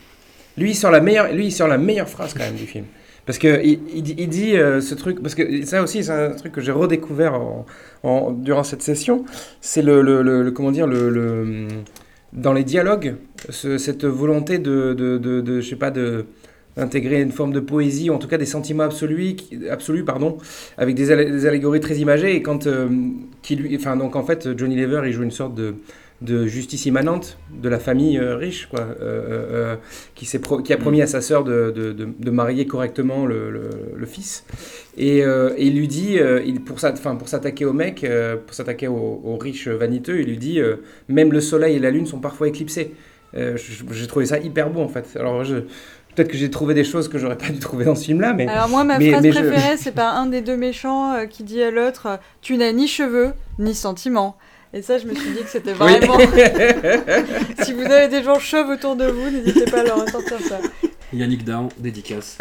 Lui, 0.57 0.71
il 0.71 0.75
sort 0.75 0.91
la 0.91 1.01
meilleure, 1.01 1.31
lui, 1.33 1.47
il 1.47 1.51
sort 1.51 1.67
la 1.67 1.77
meilleure 1.77 2.09
phrase 2.09 2.33
quand 2.33 2.43
même 2.43 2.55
du 2.55 2.65
film. 2.65 2.85
Parce 3.25 3.39
que 3.39 3.61
il, 3.63 3.79
il 3.93 4.03
dit, 4.03 4.15
il 4.17 4.29
dit, 4.29 4.55
euh, 4.55 4.81
ce 4.81 4.93
truc, 4.93 5.21
parce 5.21 5.33
que 5.35 5.65
ça 5.65 5.81
aussi, 5.81 6.03
c'est 6.03 6.11
un 6.11 6.31
truc 6.31 6.51
que 6.51 6.61
j'ai 6.61 6.71
redécouvert 6.71 7.33
en- 7.33 7.65
en- 8.03 8.31
durant 8.31 8.63
cette 8.63 8.81
session. 8.83 9.25
C'est 9.61 9.81
le, 9.81 10.01
le- 10.01 10.21
le- 10.21 10.43
le- 10.43 10.51
comment 10.51 10.71
dire, 10.71 10.85
le, 10.85 11.09
le- 11.09 11.67
dans 12.33 12.53
les 12.53 12.63
dialogues, 12.63 13.15
ce- 13.49 13.77
cette 13.79 14.05
volonté 14.05 14.59
de, 14.59 14.93
de, 14.93 15.17
de, 15.17 15.41
de- 15.41 15.59
je 15.61 15.69
sais 15.69 15.75
pas, 15.75 15.89
de 15.91 16.25
d'intégrer 16.77 17.21
une 17.21 17.31
forme 17.31 17.53
de 17.53 17.59
poésie, 17.59 18.09
ou 18.09 18.13
en 18.13 18.17
tout 18.19 18.27
cas 18.27 18.37
des 18.37 18.45
sentiments 18.45 18.83
absolus, 18.83 19.35
absolus 19.69 20.03
pardon, 20.03 20.37
avec 20.77 20.95
des, 20.95 21.11
allé- 21.11 21.31
des 21.31 21.45
allégories 21.45 21.79
très 21.79 21.95
imagées. 21.97 22.35
Et 22.35 22.41
quand, 22.41 22.67
euh, 22.67 22.87
qui 23.41 23.55
lui, 23.55 23.75
enfin 23.75 23.95
donc 23.95 24.15
en 24.15 24.23
fait, 24.23 24.57
Johnny 24.57 24.75
Lever, 24.75 25.01
il 25.05 25.13
joue 25.13 25.23
une 25.23 25.31
sorte 25.31 25.55
de 25.55 25.75
de 26.21 26.47
justice 26.47 26.85
immanente 26.85 27.37
de 27.61 27.67
la 27.67 27.77
famille 27.77 28.17
euh, 28.17 28.37
riche, 28.37 28.67
quoi, 28.67 28.87
euh, 29.01 29.75
qui, 30.15 30.25
pro- 30.39 30.61
qui 30.61 30.71
a 30.71 30.77
promis 30.77 31.01
à 31.01 31.07
sa 31.07 31.19
sœur 31.19 31.43
de, 31.43 31.71
de, 31.75 31.91
de- 31.91 32.31
marier 32.31 32.65
correctement 32.65 33.25
le, 33.25 33.51
le- 33.51 33.69
le 33.97 34.05
fils. 34.05 34.45
Et, 34.97 35.17
et 35.19 35.65
il 35.67 35.77
lui 35.77 35.89
dit, 35.89 36.17
il, 36.45 36.61
pour 36.61 36.79
s'attaquer 36.79 37.65
au 37.65 37.73
mec, 37.73 38.05
pour 38.47 38.55
s'attaquer 38.55 38.87
aux 38.87 39.21
aux 39.25 39.37
riches 39.37 39.67
vaniteux, 39.67 40.21
il 40.21 40.27
lui 40.27 40.37
dit 40.37 40.59
même 41.09 41.33
le 41.33 41.41
soleil 41.41 41.75
et 41.75 41.79
la 41.79 41.91
lune 41.91 42.05
sont 42.05 42.19
parfois 42.19 42.47
éclipsés. 42.47 42.91
Euh, 43.35 43.57
j'ai 43.91 44.07
trouvé 44.07 44.25
ça 44.25 44.39
hyper 44.39 44.69
beau 44.69 44.79
en 44.79 44.87
fait. 44.87 45.17
Alors 45.19 45.43
je, 45.43 45.57
peut-être 46.15 46.29
que 46.29 46.37
j'ai 46.37 46.49
trouvé 46.49 46.73
des 46.73 46.83
choses 46.83 47.07
que 47.09 47.17
j'aurais 47.17 47.37
pas 47.37 47.49
dû 47.49 47.59
trouver 47.59 47.85
dans 47.85 47.95
ce 47.95 48.05
film-là, 48.05 48.33
mais 48.33 48.47
Alors 48.47 48.69
moi, 48.69 48.83
ma 48.83 48.97
mais- 48.97 49.11
phrase 49.11 49.23
mais 49.23 49.31
je- 49.31 49.39
préférée, 49.39 49.77
c'est 49.77 49.91
par 49.93 50.15
un 50.15 50.25
des 50.27 50.41
deux 50.41 50.57
méchants 50.57 51.13
euh, 51.13 51.25
qui 51.25 51.43
dit 51.43 51.61
à 51.61 51.71
l'autre 51.71 52.19
Tu 52.41 52.57
n'as 52.57 52.71
ni 52.71 52.87
cheveux, 52.87 53.31
ni 53.59 53.75
sentiments». 53.75 54.37
Et 54.73 54.81
ça, 54.81 54.97
je 54.97 55.05
me 55.07 55.13
suis 55.15 55.29
dit 55.31 55.41
que 55.43 55.49
c'était 55.49 55.71
Oui. 55.71 55.77
vraiment... 55.99 56.17
si 57.63 57.71
vous 57.73 57.83
avez 57.83 58.09
des 58.09 58.23
gens 58.23 58.39
chauves 58.39 58.69
autour 58.69 58.95
de 58.97 59.05
vous, 59.05 59.29
n'hésitez 59.29 59.65
pas 59.71 59.79
à 59.79 59.83
leur 59.83 60.03
ressortir 60.03 60.37
ça. 60.41 60.59
Yannick 61.13 61.45
Down, 61.45 61.69
dédicace. 61.77 62.37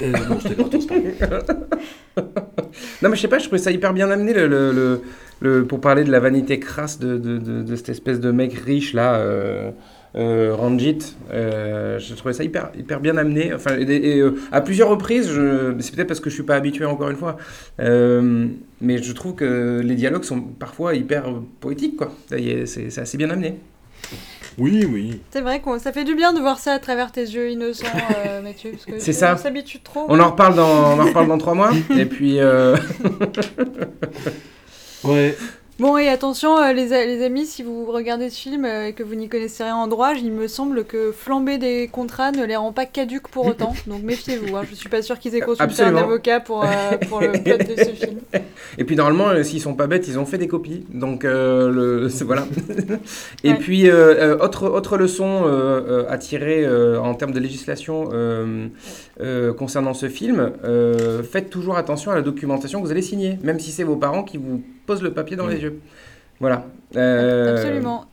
Euh, 0.00 0.12
non, 0.12 0.38
c'était 0.40 0.54
gratos, 0.54 0.86
pardon. 0.86 1.66
Non, 3.02 3.08
mais 3.08 3.16
je 3.16 3.20
sais 3.22 3.28
pas, 3.28 3.38
je 3.38 3.44
trouvais 3.46 3.58
ça 3.60 3.72
hyper 3.72 3.92
bien 3.92 4.08
amené 4.10 4.32
le, 4.32 4.46
le, 4.46 4.70
le- 4.72 5.02
le- 5.40 5.64
pour 5.66 5.80
parler 5.80 6.04
de 6.04 6.10
la 6.12 6.20
vanité 6.20 6.60
crasse 6.60 6.98
de, 7.00 7.16
de, 7.18 7.38
de, 7.38 7.62
de 7.62 7.76
cette 7.76 7.88
espèce 7.88 8.20
de 8.20 8.30
mec 8.30 8.52
riche 8.54 8.92
là, 8.92 9.14
euh, 9.14 9.70
euh, 10.16 10.54
Ranjit. 10.54 10.98
Euh, 11.32 11.98
je 11.98 12.14
trouvais 12.14 12.32
ça 12.34 12.44
hyper, 12.44 12.70
hyper 12.78 13.00
bien 13.00 13.16
amené. 13.16 13.52
Enfin, 13.54 13.76
et, 13.78 13.82
et, 13.82 14.18
euh, 14.20 14.36
à 14.52 14.60
plusieurs 14.60 14.88
reprises, 14.88 15.28
je- 15.30 15.74
c'est 15.80 15.94
peut-être 15.94 16.08
parce 16.08 16.20
que 16.20 16.30
je 16.30 16.34
suis 16.34 16.42
pas 16.44 16.56
habitué 16.56 16.84
encore 16.84 17.10
une 17.10 17.16
fois, 17.16 17.36
Euh, 17.80 18.46
mais 18.80 19.02
je 19.02 19.12
trouve 19.12 19.34
que 19.34 19.80
les 19.84 19.94
dialogues 19.94 20.24
sont 20.24 20.40
parfois 20.40 20.94
hyper 20.94 21.28
euh, 21.28 21.42
poétiques 21.60 21.96
quoi. 21.96 22.12
C'est 22.28 22.66
c'est 22.66 22.98
assez 23.00 23.16
bien 23.18 23.30
amené. 23.30 23.58
Oui, 24.56 24.84
oui. 24.92 25.20
C'est 25.30 25.40
vrai 25.40 25.60
que 25.60 25.78
ça 25.78 25.92
fait 25.92 26.02
du 26.02 26.16
bien 26.16 26.32
de 26.32 26.40
voir 26.40 26.58
ça 26.58 26.72
à 26.72 26.78
travers 26.80 27.12
tes 27.12 27.20
yeux 27.20 27.50
innocents, 27.50 27.86
euh, 28.26 28.42
Mathieu. 28.42 28.72
parce 28.72 28.86
que 28.86 28.98
C'est 28.98 29.12
tu- 29.12 29.18
ça. 29.18 29.34
On 29.34 29.36
s'habitue 29.36 29.78
trop. 29.80 30.06
On 30.08 30.18
en 30.18 30.30
reparle 30.30 30.56
dans, 30.56 30.96
on 30.96 31.00
en 31.00 31.04
reparle 31.04 31.28
dans 31.28 31.38
trois 31.38 31.54
mois. 31.54 31.70
et 31.96 32.06
puis. 32.06 32.40
euh, 32.40 32.76
Ouais. 35.04 35.36
Bon, 35.78 35.96
et 35.96 36.08
attention, 36.08 36.58
euh, 36.58 36.72
les, 36.72 36.92
amis, 37.22 37.46
si 37.46 37.62
vous 37.62 37.84
regardez 37.86 38.30
ce 38.30 38.40
film 38.40 38.64
euh, 38.64 38.88
et 38.88 38.94
que 38.94 39.04
vous 39.04 39.14
n'y 39.14 39.28
connaissez 39.28 39.62
rien 39.62 39.76
en 39.76 39.86
droit, 39.86 40.12
il 40.14 40.32
me 40.32 40.48
semble 40.48 40.82
que 40.82 41.12
flamber 41.12 41.56
des 41.56 41.86
contrats 41.86 42.32
ne 42.32 42.44
les 42.44 42.56
rend 42.56 42.72
pas 42.72 42.84
caduques 42.84 43.28
pour 43.28 43.46
autant. 43.46 43.74
Donc 43.86 44.02
méfiez-vous. 44.02 44.56
Hein. 44.56 44.62
Je 44.68 44.74
suis 44.74 44.88
pas 44.88 45.02
sûr 45.02 45.20
qu'ils 45.20 45.36
aient 45.36 45.40
consulté 45.40 45.62
Absolument. 45.62 46.00
un 46.00 46.02
avocat 46.02 46.40
pour, 46.40 46.64
euh, 46.64 46.68
pour 47.08 47.20
le 47.20 47.30
plot 47.30 47.58
de 47.58 47.76
ce 47.80 47.90
film. 47.90 48.18
Et 48.78 48.82
puis 48.82 48.96
normalement, 48.96 49.40
s'ils 49.44 49.60
sont 49.60 49.74
pas 49.74 49.86
bêtes, 49.86 50.08
ils 50.08 50.18
ont 50.18 50.26
fait 50.26 50.38
des 50.38 50.48
copies. 50.48 50.84
Donc 50.92 51.22
le, 51.22 52.08
voilà. 52.24 52.44
Et 53.44 53.50
Ouais. 53.50 53.54
puis 53.58 53.88
autre 53.90 54.68
autre 54.68 54.96
leçon 54.96 55.44
à 56.08 56.18
tirer 56.18 56.66
en 56.98 57.14
termes 57.14 57.32
de 57.32 57.40
législation 57.40 58.08
concernant 59.56 59.94
ce 59.94 60.08
film, 60.08 60.52
faites 61.30 61.50
toujours 61.50 61.76
attention 61.76 62.10
à 62.10 62.14
la 62.16 62.22
documentation 62.22 62.80
que 62.80 62.86
vous 62.86 62.92
allez 62.92 63.02
signer, 63.02 63.38
même 63.42 63.58
si 63.58 63.70
c'est 63.70 63.84
vos 63.84 63.96
parents 63.96 64.22
qui 64.22 64.36
vous 64.36 64.62
posent 64.88 65.02
le 65.02 65.12
papier 65.12 65.36
dans 65.36 65.46
Mm. 65.46 65.50
les 65.50 65.60
yeux. 65.60 65.80
Voilà. 66.40 66.64
Euh, 66.96 67.54
Absolument. 67.56 68.06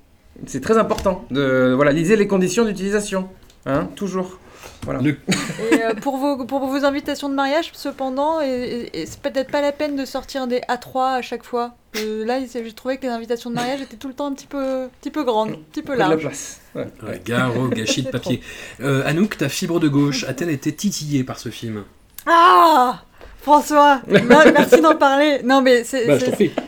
C'est 0.45 0.61
très 0.61 0.77
important. 0.77 1.25
De 1.31 1.73
voilà, 1.75 1.91
lisez 1.91 2.15
les 2.17 2.27
conditions 2.27 2.65
d'utilisation. 2.65 3.29
Hein 3.65 3.87
Toujours. 3.95 4.37
Voilà. 4.83 4.99
Le- 5.01 5.17
Et 5.71 5.83
euh, 5.83 5.93
pour, 6.01 6.17
vos, 6.17 6.45
pour 6.45 6.65
vos 6.67 6.83
invitations 6.85 7.29
de 7.29 7.33
mariage, 7.33 7.71
cependant, 7.73 8.41
et, 8.41 8.47
et- 8.93 9.01
et 9.01 9.05
c'est 9.05 9.19
peut-être 9.21 9.49
pas 9.51 9.61
la 9.61 9.71
peine 9.71 9.95
de 9.95 10.05
sortir 10.05 10.45
des 10.47 10.59
A3 10.67 11.15
à 11.17 11.21
chaque 11.21 11.43
fois. 11.43 11.73
Euh, 11.97 12.25
là, 12.25 12.37
il 12.39 12.47
s'est- 12.47 12.63
j'ai 12.65 12.73
trouvé 12.73 12.97
que 12.97 13.03
les 13.03 13.09
invitations 13.13 13.49
de 13.49 13.55
mariage 13.55 13.81
étaient 13.81 13.95
tout 13.97 14.07
le 14.09 14.13
temps 14.13 14.27
un 14.27 14.33
petit 14.33 14.45
peu, 14.47 14.87
petit 15.01 15.11
peu 15.11 15.23
grandes, 15.23 15.51
un 15.51 15.59
petit 15.71 15.81
peu 15.81 15.89
Pas 15.89 15.93
de 15.95 15.99
la 15.99 16.07
larges. 16.09 16.21
place. 16.21 16.59
Ouais. 16.75 16.87
Ouais, 17.07 17.21
Garo, 17.25 17.67
gâchis 17.69 18.03
de 18.03 18.09
papier. 18.09 18.41
Euh, 18.81 19.01
Anouk, 19.07 19.37
ta 19.37 19.47
fibre 19.49 19.79
de 19.79 19.87
gauche 19.87 20.25
a-t-elle 20.27 20.49
été 20.49 20.73
titillée 20.75 21.23
par 21.23 21.39
ce 21.39 21.49
film? 21.49 21.83
Ah 22.27 23.01
François, 23.49 24.01
mer- 24.07 24.51
merci 24.53 24.81
d'en 24.81 24.95
parler. 24.95 25.41
Non, 25.43 25.61
mais 25.61 25.83
c'est, 25.83 26.07
Bah. 26.07 26.15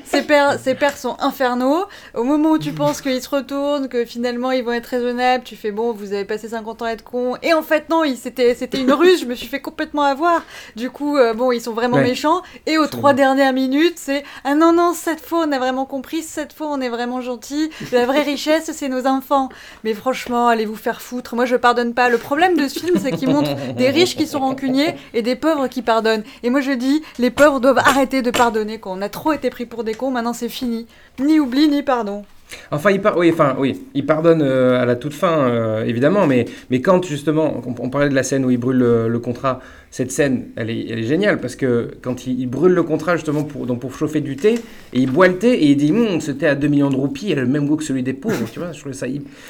Ces 0.06 0.22
pères, 0.22 0.60
ces 0.64 0.76
pères 0.76 0.96
sont 0.96 1.18
infernaux. 1.20 1.86
Au 2.14 2.24
moment 2.24 2.52
où 2.52 2.60
tu 2.60 2.72
penses 2.72 3.02
qu'ils 3.02 3.20
se 3.22 3.28
retournent, 3.30 3.88
que 3.90 4.06
finalement 4.06 4.52
ils 4.52 4.64
vont 4.64 4.72
être 4.74 4.86
raisonnables, 4.86 5.44
tu 5.44 5.56
fais 5.56 5.72
bon, 5.72 5.92
vous 5.92 6.14
avez 6.14 6.24
passé 6.24 6.50
50 6.50 6.84
ans 6.84 6.86
à 6.86 6.92
être 6.92 7.04
con. 7.04 7.34
Et 7.42 7.54
en 7.56 7.64
fait, 7.64 7.90
non, 7.90 8.04
c'était, 8.16 8.54
c'était 8.54 8.80
une 8.80 8.92
ruse, 8.94 9.22
je 9.22 9.26
me 9.26 9.34
suis 9.34 9.48
fait 9.48 9.60
complètement 9.60 10.04
avoir. 10.04 10.44
Du 10.76 10.92
coup, 10.92 11.18
euh, 11.18 11.34
bon, 11.34 11.52
ils 11.52 11.62
sont 11.62 11.74
vraiment 11.74 11.98
Ouais. 11.98 12.04
méchants. 12.04 12.44
Et 12.68 12.78
aux 12.78 12.86
trois 12.86 13.14
dernières 13.14 13.54
minutes, 13.54 13.96
c'est 13.98 14.24
ah 14.44 14.54
non, 14.54 14.72
non, 14.72 14.94
cette 14.94 15.20
fois 15.20 15.46
on 15.48 15.52
a 15.52 15.58
vraiment 15.58 15.86
compris, 15.86 16.22
cette 16.22 16.54
fois 16.54 16.68
on 16.70 16.80
est 16.80 16.90
vraiment 16.90 17.22
gentil. 17.22 17.72
La 17.92 18.06
vraie 18.06 18.22
richesse, 18.34 18.70
c'est 18.72 18.88
nos 18.90 19.08
enfants. 19.08 19.50
Mais 19.84 19.96
franchement, 19.96 20.48
allez 20.48 20.66
vous 20.68 20.76
faire 20.76 21.02
foutre? 21.02 21.34
Moi, 21.36 21.46
je 21.46 21.56
pardonne 21.56 21.96
pas. 21.96 22.10
Le 22.10 22.20
problème 22.20 22.56
de 22.56 22.68
ce 22.68 22.80
film, 22.80 22.98
c'est 23.02 23.12
qu'il 23.14 23.30
montre 23.30 23.50
des 23.74 23.90
riches 23.90 24.16
qui 24.16 24.28
sont 24.28 24.40
rancuniers 24.40 24.96
et 25.16 25.24
des 25.24 25.36
pauvres 25.36 25.68
qui 25.68 25.82
pardonnent. 25.82 26.24
Et 26.44 26.50
moi, 26.52 26.62
je 26.62 26.67
dis, 26.72 27.04
les 27.20 27.32
pauvres 27.32 27.60
doivent 27.60 27.80
arrêter 27.80 28.22
de 28.22 28.32
pardonner. 28.32 28.80
Quoi. 28.80 28.94
On 28.94 29.02
a 29.02 29.10
trop 29.10 29.34
été 29.34 29.50
pris 29.50 29.66
pour 29.66 29.84
des 29.84 29.94
cons, 29.94 30.12
maintenant 30.12 30.34
c'est 30.34 30.50
fini. 30.50 30.88
Ni 31.20 31.40
oubli, 31.40 31.68
ni 31.68 31.84
pardon. 31.84 32.24
Enfin, 32.72 32.92
il, 32.92 33.02
par... 33.02 33.18
oui, 33.18 33.30
enfin, 33.32 33.56
oui, 33.58 33.82
il 33.94 34.06
pardonne 34.06 34.42
euh, 34.42 34.82
à 34.82 34.86
la 34.86 34.96
toute 34.96 35.14
fin, 35.14 35.50
euh, 35.50 35.84
évidemment, 35.84 36.28
mais, 36.28 36.46
mais 36.70 36.82
quand 36.82 37.04
justement, 37.06 37.62
on, 37.66 37.90
parlait 37.90 38.10
de 38.10 38.16
la 38.16 38.24
scène 38.24 38.46
où 38.46 38.50
il 38.50 38.58
brûle 38.58 38.78
le, 38.78 39.08
le 39.08 39.20
contrat, 39.20 39.60
cette 39.90 40.12
scène, 40.12 40.48
elle 40.56 40.70
est, 40.70 40.88
elle 40.90 41.00
est 41.00 41.04
géniale 41.04 41.40
parce 41.40 41.56
que 41.56 41.92
quand 42.02 42.28
il, 42.28 42.40
il 42.40 42.48
brûle 42.48 42.74
le 42.74 42.84
contrat 42.84 43.16
justement 43.16 43.44
pour, 43.44 43.66
donc 43.66 43.80
pour 43.80 43.96
chauffer 43.96 44.22
du 44.22 44.36
thé, 44.36 44.56
et 44.94 45.00
il 45.00 45.10
boit 45.10 45.28
le 45.28 45.38
thé 45.38 45.54
et 45.54 45.66
il 45.72 45.78
dit 45.78 45.92
Hum, 45.92 46.20
ce 46.22 46.32
thé 46.32 46.48
à 46.48 46.56
2 46.56 46.68
millions 46.68 46.90
de 46.90 46.96
roupies, 46.96 47.28
il 47.30 47.40
a 47.40 47.42
le 47.42 47.48
même 47.48 47.66
goût 47.68 47.78
que 47.78 47.84
celui 47.84 48.04
des 48.04 48.14
pauvres, 48.14 48.48
tu 48.52 48.60
vois, 48.60 48.72
je 48.74 48.80
trouvais 48.80 48.94
ça, 48.96 49.08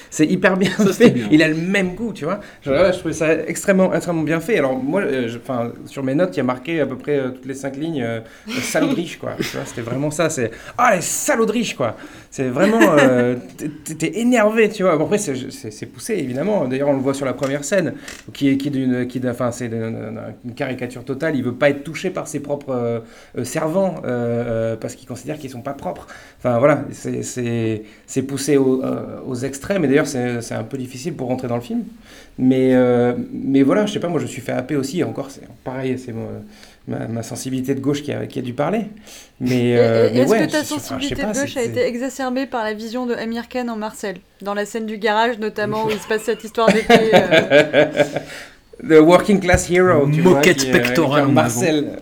c'est 0.09 0.25
hyper 0.25 0.55
bien 0.57 0.69
Ça, 0.77 0.85
fait, 0.93 1.09
bien. 1.09 1.27
il 1.31 1.41
a 1.43 1.47
le 1.47 1.55
même 1.55 1.95
goût, 1.95 2.13
tu 2.13 2.25
vois, 2.25 2.39
je, 2.61 2.71
ouais, 2.71 2.93
je 2.93 2.99
trouvais 2.99 3.13
ça 3.13 3.33
extrêmement, 3.47 3.93
extrêmement 3.93 4.23
bien 4.23 4.39
fait. 4.39 4.57
Alors 4.57 4.75
moi, 4.75 5.01
euh, 5.01 5.27
je- 5.27 5.39
sur 5.89 6.03
mes 6.03 6.15
notes, 6.15 6.35
il 6.35 6.37
y 6.37 6.41
a 6.41 6.43
marqué 6.43 6.79
à 6.81 6.85
peu 6.85 6.95
près 6.97 7.17
euh, 7.19 7.29
toutes 7.31 7.45
les 7.45 7.53
5 7.53 7.75
lignes, 7.75 8.03
euh, 8.03 8.19
salaud 8.61 8.89
de 8.89 8.95
riche, 8.95 9.17
quoi, 9.17 9.31
tu 9.39 9.57
vois, 9.57 9.65
c'était 9.65 9.81
vraiment 9.81 10.11
ça, 10.11 10.29
c'est, 10.29 10.51
ah 10.77 10.95
les 10.95 11.01
salauds 11.01 11.45
de 11.45 11.51
riches, 11.51 11.75
quoi. 11.75 11.95
C'est 12.29 12.49
vraiment. 12.49 12.79
euh, 12.99 13.35
t'es- 13.97 14.19
énervé, 14.19 14.69
tu 14.69 14.83
vois. 14.83 14.95
Bon, 14.97 15.05
après, 15.05 15.17
c'est- 15.17 15.85
poussé, 15.87 16.13
évidemment. 16.15 16.67
D'ailleurs, 16.67 16.89
on 16.89 16.93
le 16.93 16.99
voit 16.99 17.13
sur 17.13 17.25
la 17.25 17.33
première 17.33 17.63
scène, 17.63 17.93
qui 18.33 18.49
est, 18.49 18.57
qui 18.57 18.69
d'une. 18.69 19.07
qui 19.07 19.19
Enfin, 19.27 19.51
c'est 19.51 19.69
une 20.45 20.53
caricature 20.53 21.03
totale. 21.03 21.35
Il 21.35 21.43
veut 21.43 21.53
pas 21.53 21.69
être 21.69 21.83
touché 21.83 22.09
par 22.09 22.27
ses 22.27 22.39
propres 22.39 22.71
euh, 22.71 22.99
euh, 23.37 23.43
servants, 23.43 23.95
euh, 24.05 24.75
parce 24.75 24.95
qu'il 24.95 25.07
considère 25.07 25.37
qu'ils 25.37 25.49
sont 25.49 25.61
pas 25.61 25.73
propres. 25.73 26.07
Enfin, 26.39 26.59
voilà, 26.59 26.83
c'est- 26.91 27.83
poussé 28.27 28.57
au- 28.57 28.83
aux 29.27 29.35
extrêmes. 29.35 29.85
Et 29.85 29.87
d'ailleurs, 29.87 30.07
c'est 30.07 30.53
un 30.53 30.63
peu 30.63 30.77
difficile 30.77 31.13
pour 31.15 31.27
rentrer 31.27 31.47
dans 31.47 31.55
le 31.55 31.61
film. 31.61 31.83
Mais, 32.39 32.73
mais 33.31 33.63
voilà, 33.63 33.85
je 33.85 33.93
sais 33.93 33.99
pas, 33.99 34.07
moi, 34.09 34.19
je 34.19 34.27
suis 34.27 34.41
fait 34.41 34.51
happer 34.51 34.75
aussi. 34.75 35.03
Encore, 35.03 35.31
c'est 35.31 35.41
pareil, 35.63 35.97
c'est 35.97 36.13
ma, 36.87 37.07
ma 37.07 37.23
sensibilité 37.23 37.75
de 37.75 37.79
gauche 37.81 38.01
qui 38.01 38.11
a, 38.13 38.25
qui 38.27 38.39
a 38.39 38.41
dû 38.41 38.53
parler. 38.53 38.85
Mais, 39.39 39.75
euh, 39.77 40.09
Est-ce 40.09 40.31
ouais, 40.31 40.45
que 40.47 40.51
ta 40.51 40.59
je- 40.59 40.63
je 40.63 40.69
sensibilité 40.69 41.15
pas, 41.21 41.33
de 41.33 41.39
gauche 41.39 41.57
a 41.57 41.61
été 41.63 41.81
exacerbée 41.85 42.45
par 42.45 42.63
la 42.63 42.73
vision 42.73 43.05
de 43.05 43.13
Amir 43.13 43.49
Khan 43.49 43.67
en 43.67 43.75
Marcel 43.75 44.17
Dans 44.41 44.53
la 44.53 44.65
scène 44.65 44.85
du 44.85 44.97
garage, 44.97 45.37
notamment, 45.39 45.85
où 45.87 45.89
il 45.89 45.99
se 45.99 46.07
passe 46.07 46.23
cette 46.23 46.43
histoire 46.43 46.71
d'été. 46.71 46.93
euh, 47.13 47.91
The 48.83 48.99
working 48.99 49.39
class 49.39 49.69
hero, 49.69 50.07
tu 50.11 50.21
vois, 50.21 50.35
Moquette 50.35 50.57
qui, 50.57 50.69
euh, 50.69 50.73
pectorale 50.73 51.23
qui 51.23 51.27
est 51.27 51.31
en 51.31 51.33
Marcel. 51.33 51.99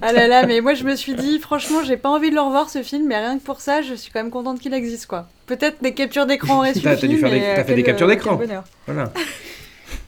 Ah 0.00 0.12
là 0.12 0.28
là, 0.28 0.46
mais 0.46 0.60
moi 0.60 0.74
je 0.74 0.84
me 0.84 0.94
suis 0.94 1.14
dit, 1.14 1.40
franchement, 1.40 1.82
j'ai 1.84 1.96
pas 1.96 2.08
envie 2.08 2.30
de 2.30 2.36
le 2.36 2.40
revoir 2.40 2.70
ce 2.70 2.82
film, 2.82 3.06
mais 3.08 3.18
rien 3.18 3.38
que 3.38 3.42
pour 3.42 3.60
ça, 3.60 3.82
je 3.82 3.94
suis 3.94 4.12
quand 4.12 4.20
même 4.20 4.30
contente 4.30 4.60
qu'il 4.60 4.72
existe, 4.74 5.06
quoi. 5.06 5.26
Peut-être 5.46 5.82
des 5.82 5.92
captures 5.92 6.26
d'écran 6.26 6.62
t'as 6.82 6.96
suffi, 6.96 7.24
euh, 7.24 7.56
t'as 7.56 7.64
fait 7.64 7.74
des 7.74 7.82
captures 7.82 8.06
d'écran. 8.06 8.36
quel 8.36 8.46
bonheur. 8.46 8.64
Voilà. 8.86 9.12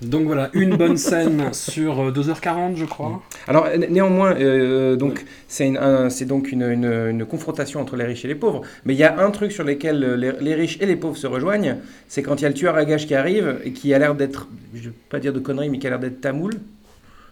Donc 0.04 0.26
voilà, 0.26 0.50
une 0.52 0.76
bonne 0.76 0.96
scène 1.08 1.52
sur 1.52 2.00
euh, 2.00 2.10
2h40, 2.12 2.76
je 2.76 2.84
crois. 2.84 3.22
Alors 3.48 3.68
né- 3.76 3.88
néanmoins, 3.88 4.34
euh, 4.36 4.96
donc 4.96 5.24
c'est 5.48 5.76
un- 5.76 6.08
donc 6.26 6.52
une, 6.52 6.62
une- 6.62 6.84
une 7.10 7.24
confrontation 7.24 7.80
entre 7.80 7.96
les 7.96 8.04
riches 8.04 8.24
et 8.24 8.28
les 8.28 8.34
pauvres. 8.34 8.62
Mais 8.84 8.94
il 8.94 8.98
y 8.98 9.04
a 9.04 9.18
un 9.24 9.30
truc 9.30 9.52
sur 9.52 9.64
lequel 9.64 10.02
euh, 10.04 10.16
les, 10.16 10.32
les 10.40 10.54
riches 10.54 10.78
et 10.80 10.86
les 10.86 10.96
pauvres 10.96 11.16
se 11.16 11.26
rejoignent, 11.26 11.76
c'est 12.08 12.22
quand 12.22 12.36
il 12.40 12.42
y 12.42 12.46
a 12.46 12.48
le 12.48 12.54
tueur 12.54 12.76
à 12.76 12.84
gages 12.84 13.06
qui 13.06 13.14
arrive 13.14 13.58
et 13.64 13.72
qui 13.72 13.94
a 13.94 13.98
l'air 13.98 14.14
d'être, 14.14 14.48
je 14.74 14.88
vais 14.90 14.94
pas 15.10 15.20
dire 15.20 15.32
de 15.32 15.40
conneries, 15.40 15.70
mais 15.70 15.78
qui 15.78 15.86
a 15.86 15.90
l'air 15.90 15.98
d'être 16.00 16.20
tamoul, 16.20 16.54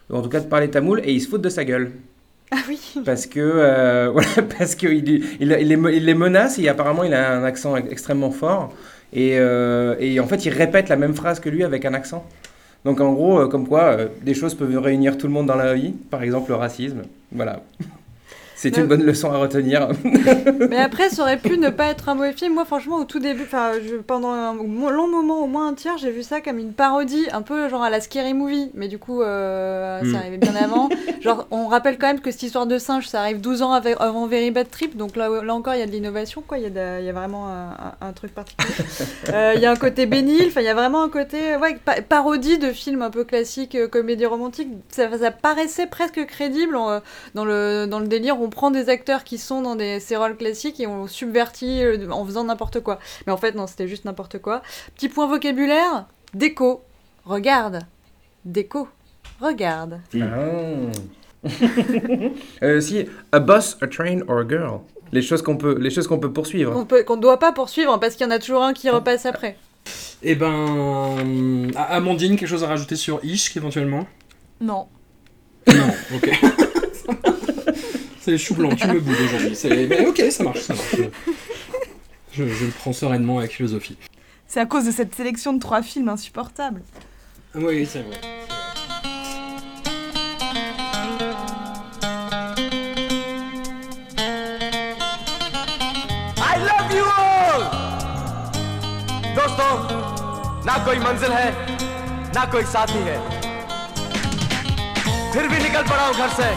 ou 0.09 0.15
en 0.15 0.21
tout 0.21 0.29
cas 0.29 0.39
de 0.39 0.47
parler 0.47 0.69
tamoul, 0.69 1.01
et 1.03 1.13
il 1.13 1.21
se 1.21 1.27
fout 1.29 1.41
de 1.41 1.49
sa 1.49 1.63
gueule. 1.65 1.91
Ah 2.51 2.57
oui. 2.69 2.79
Parce 3.05 3.25
que, 3.25 3.39
euh, 3.39 4.09
voilà, 4.13 4.29
parce 4.57 4.75
que 4.75 4.87
il, 4.87 5.07
il, 5.09 5.23
il 5.39 5.47
les, 5.49 5.75
me- 5.77 5.93
il 5.93 6.05
les 6.05 6.13
menace 6.13 6.59
et 6.59 6.67
apparemment 6.69 7.03
il 7.03 7.13
a 7.13 7.33
un 7.35 7.43
accent 7.43 7.75
extrêmement 7.75 8.31
fort. 8.31 8.73
Et, 9.11 9.37
euh, 9.37 9.95
et 9.99 10.19
en 10.19 10.27
fait, 10.27 10.45
il 10.45 10.49
répète 10.49 10.89
la 10.89 10.95
même 10.95 11.13
phrase 11.13 11.39
que 11.39 11.49
lui 11.49 11.63
avec 11.63 11.85
un 11.85 11.93
accent. 11.93 12.25
Donc 12.85 12.99
en 12.99 13.13
gros, 13.13 13.39
euh, 13.39 13.47
comme 13.47 13.67
quoi, 13.67 13.83
euh, 13.93 14.07
des 14.21 14.33
choses 14.33 14.55
peuvent 14.55 14.77
réunir 14.77 15.17
tout 15.17 15.27
le 15.27 15.33
monde 15.33 15.47
dans 15.47 15.55
la 15.55 15.73
vie. 15.73 15.91
Par 15.91 16.23
exemple, 16.23 16.49
le 16.49 16.55
racisme. 16.55 17.03
Voilà. 17.31 17.63
C'est 18.63 18.77
une 18.77 18.85
bonne 18.87 19.03
leçon 19.03 19.31
à 19.31 19.37
retenir. 19.37 19.89
Mais 20.69 20.77
après, 20.77 21.09
ça 21.09 21.23
aurait 21.23 21.37
pu 21.37 21.57
ne 21.57 21.69
pas 21.69 21.87
être 21.87 22.07
un 22.09 22.15
mauvais 22.15 22.33
film. 22.33 22.53
Moi, 22.53 22.65
franchement, 22.65 22.97
au 22.97 23.03
tout 23.03 23.19
début, 23.19 23.43
enfin, 23.43 23.71
je- 23.85 23.95
pendant 23.97 24.31
un 24.31 24.53
long 24.53 25.07
moment, 25.07 25.43
au 25.43 25.47
moins 25.47 25.67
un 25.67 25.73
tiers, 25.73 25.97
j'ai 25.97 26.11
vu 26.11 26.23
ça 26.23 26.39
comme 26.41 26.59
une 26.59 26.73
parodie, 26.73 27.25
un 27.33 27.41
peu 27.41 27.67
genre 27.69 27.83
à 27.83 27.89
la 27.89 27.99
Scary 28.01 28.33
Movie. 28.33 28.71
Mais 28.73 28.87
du 28.87 28.97
coup, 28.97 29.21
euh, 29.21 30.01
Hmm. 30.01 30.11
ça 30.13 30.17
arrivait 30.19 30.37
bien 30.37 30.55
avant. 30.55 30.89
Genre, 31.21 31.47
on 31.51 31.67
rappelle 31.67 31.97
quand 31.97 32.07
même 32.07 32.19
que 32.19 32.31
cette 32.31 32.43
histoire 32.43 32.65
de 32.67 32.77
singe, 32.77 33.07
ça 33.07 33.21
arrive 33.21 33.39
12 33.39 33.61
ans 33.61 33.71
avec- 33.71 33.95
avant 33.99 34.27
Very 34.27 34.51
Bad 34.51 34.69
Trip. 34.69 34.97
Donc 34.97 35.15
là, 35.15 35.29
là 35.43 35.53
encore, 35.53 35.73
il 35.73 35.79
y 35.79 35.83
a 35.83 35.85
de 35.85 35.91
l'innovation, 35.91 36.43
quoi. 36.45 36.57
Il 36.57 36.67
y, 36.67 36.73
y 36.73 37.09
a 37.09 37.13
vraiment 37.13 37.47
un, 37.47 37.69
un- 38.01 38.07
un 38.07 38.11
truc 38.13 38.33
particulier. 38.33 38.73
Euh, 39.33 39.53
Il 39.55 39.61
y 39.61 39.65
a 39.65 39.71
un 39.71 39.75
côté 39.77 40.05
bénil, 40.05 40.45
enfin, 40.47 40.59
il 40.61 40.65
y 40.65 40.69
a 40.69 40.73
vraiment 40.73 41.01
un 41.03 41.09
côté 41.09 41.55
ouais, 41.55 41.77
pa- 41.83 42.01
parodie 42.01 42.57
de 42.57 42.71
films 42.71 43.01
un 43.01 43.09
peu 43.09 43.23
classiques, 43.23 43.75
euh, 43.75 43.87
comédie 43.87 44.25
romantique. 44.25 44.67
Ça, 44.89 45.05
ça 45.17 45.31
paraissait 45.31 45.87
presque 45.87 46.25
crédible 46.25 46.75
en, 46.75 46.89
euh, 46.91 46.99
dans, 47.35 47.45
le, 47.45 47.85
dans 47.89 47.99
le 47.99 48.07
délire. 48.07 48.39
On 48.41 48.49
prend 48.53 48.71
des 48.71 48.89
acteurs 48.89 49.23
qui 49.23 49.37
sont 49.37 49.61
dans 49.61 49.75
des, 49.75 49.99
ces 49.99 50.15
rôles 50.15 50.37
classiques 50.37 50.79
et 50.79 50.87
on 50.87 51.07
subvertit 51.07 51.83
euh, 51.83 52.09
en 52.11 52.25
faisant 52.25 52.43
n'importe 52.45 52.79
quoi. 52.79 52.99
Mais 53.27 53.33
en 53.33 53.37
fait, 53.37 53.53
non, 53.55 53.67
c'était 53.67 53.87
juste 53.87 54.05
n'importe 54.05 54.39
quoi. 54.39 54.61
Petit 54.95 55.09
point 55.09 55.27
vocabulaire 55.27 56.05
déco. 56.33 56.81
Regarde. 57.25 57.79
Déco. 58.45 58.87
Regarde. 59.41 59.99
Ah. 60.19 60.27
Euh, 62.63 62.79
si, 62.79 63.05
a 63.33 63.39
bus, 63.39 63.75
a 63.81 63.87
train 63.87 64.19
or 64.29 64.39
a 64.39 64.47
girl. 64.47 64.79
Les 65.11 65.21
choses 65.21 65.41
qu'on 65.41 65.57
peut, 65.57 65.77
les 65.77 65.89
choses 65.89 66.07
qu'on 66.07 66.17
peut 66.19 66.31
poursuivre. 66.31 66.71
Qu'on 66.73 66.85
peut- 66.85 67.03
qu'on 67.03 67.17
ne 67.17 67.21
doit 67.21 67.37
pas 67.37 67.51
poursuivre 67.51 67.99
parce 67.99 68.15
qu'il 68.15 68.25
y 68.25 68.27
en 68.27 68.31
a 68.31 68.39
toujours 68.39 68.63
un 68.63 68.71
qui 68.73 68.89
repasse 68.89 69.25
après. 69.25 69.57
Eh 70.21 70.35
ben. 70.35 71.67
ah, 71.75 71.95
Amandine, 71.95 72.37
quelque 72.37 72.47
chose 72.47 72.63
à 72.63 72.67
rajouter 72.67 72.95
sur 72.95 73.19
Ishk 73.25 73.57
éventuellement? 73.57 74.07
Non. 74.61 74.87
Non, 75.67 75.89
ok. 76.15 76.31
C'est 78.22 78.30
les 78.32 78.38
choux 78.38 78.54
blancs, 78.54 78.76
tu 78.76 78.86
me 78.86 79.00
boudes 79.00 79.16
aujourd'hui. 79.26 79.54
c'est- 79.56 79.86
Mais 79.86 80.06
ok, 80.06 80.22
ça 80.30 80.44
marche, 80.44 80.60
ça 80.60 80.74
marche. 80.74 80.96
Je, 82.32 82.44
je 82.46 82.64
le 82.66 82.70
prends 82.70 82.92
sereinement 82.92 83.38
avec 83.38 83.52
philosophie. 83.52 83.96
C'est 84.46 84.60
à 84.60 84.66
cause 84.66 84.84
de 84.86 84.90
cette 84.92 85.14
sélection 85.14 85.52
de 85.52 85.58
trois 85.60 85.82
films 85.82 86.08
insupportables. 86.08 86.82
Oui, 87.54 87.86
c'est 87.90 88.02
vrai. 88.02 88.18
I 95.28 96.58
love 96.64 96.94
you 96.96 97.04
all 97.04 97.64
दोस्तों 99.38 99.70
ना 100.66 100.76
कोई 100.86 100.98
मंजिल 101.06 101.32
है 101.32 101.50
ना 102.36 102.44
कोई 102.52 102.64
साथी 102.74 103.02
है 103.08 103.18
फिर 105.32 105.48
भी 105.48 105.58
निकल 105.62 105.82
पड़ा 105.90 106.06
हूं 106.06 106.14
घर 106.14 106.28
से 106.40 106.50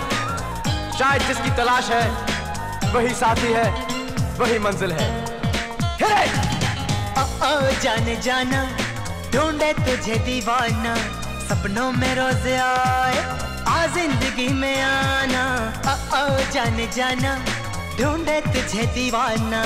शायद 0.99 1.23
जिसकी 1.23 1.51
तलाश 1.57 1.89
है, 1.91 2.05
वही 2.93 3.15
साथी 3.15 3.53
है, 3.53 3.69
वही 4.39 4.59
मंजिल 4.59 4.93
है। 4.93 5.09
Hit 6.01 6.33
ओ 7.17 7.25
ओ, 7.47 7.51
जाने 7.83 8.17
जाना, 8.23 8.63
ढूंढे 9.33 9.73
तुझे 9.75 10.17
दीवाना, 10.27 10.95
सपनों 11.49 11.91
में 11.93 12.15
रोज 12.17 12.47
आए 12.53 13.19
आ 13.69 13.87
ज़िंदगी 13.95 14.49
में 14.55 14.81
आना। 14.83 15.45
ओ 15.87 15.95
ओ, 16.19 16.51
जाने 16.53 16.87
जाना, 16.97 17.37
ढूंढे 18.01 18.41
तुझे 18.49 18.87
दीवाना, 18.95 19.63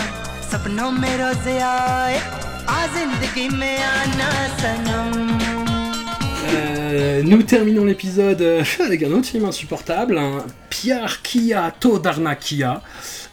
सपनों 0.50 0.90
में 0.92 1.16
रोज 1.18 1.48
आए 1.62 2.18
आ 2.68 2.86
ज़िंदगी 2.94 3.48
में 3.58 3.82
आना, 3.84 4.30
सनम। 4.58 5.39
Euh, 6.52 7.22
nous 7.22 7.42
terminons 7.42 7.84
l'épisode 7.84 8.42
euh, 8.42 8.64
avec 8.84 9.02
un 9.02 9.12
autre 9.12 9.26
film 9.26 9.44
insupportable, 9.44 10.18
un 10.18 10.44
Pierre 10.68 11.22
Kia 11.22 11.72
Todarna 11.78 12.34
Kia. 12.34 12.82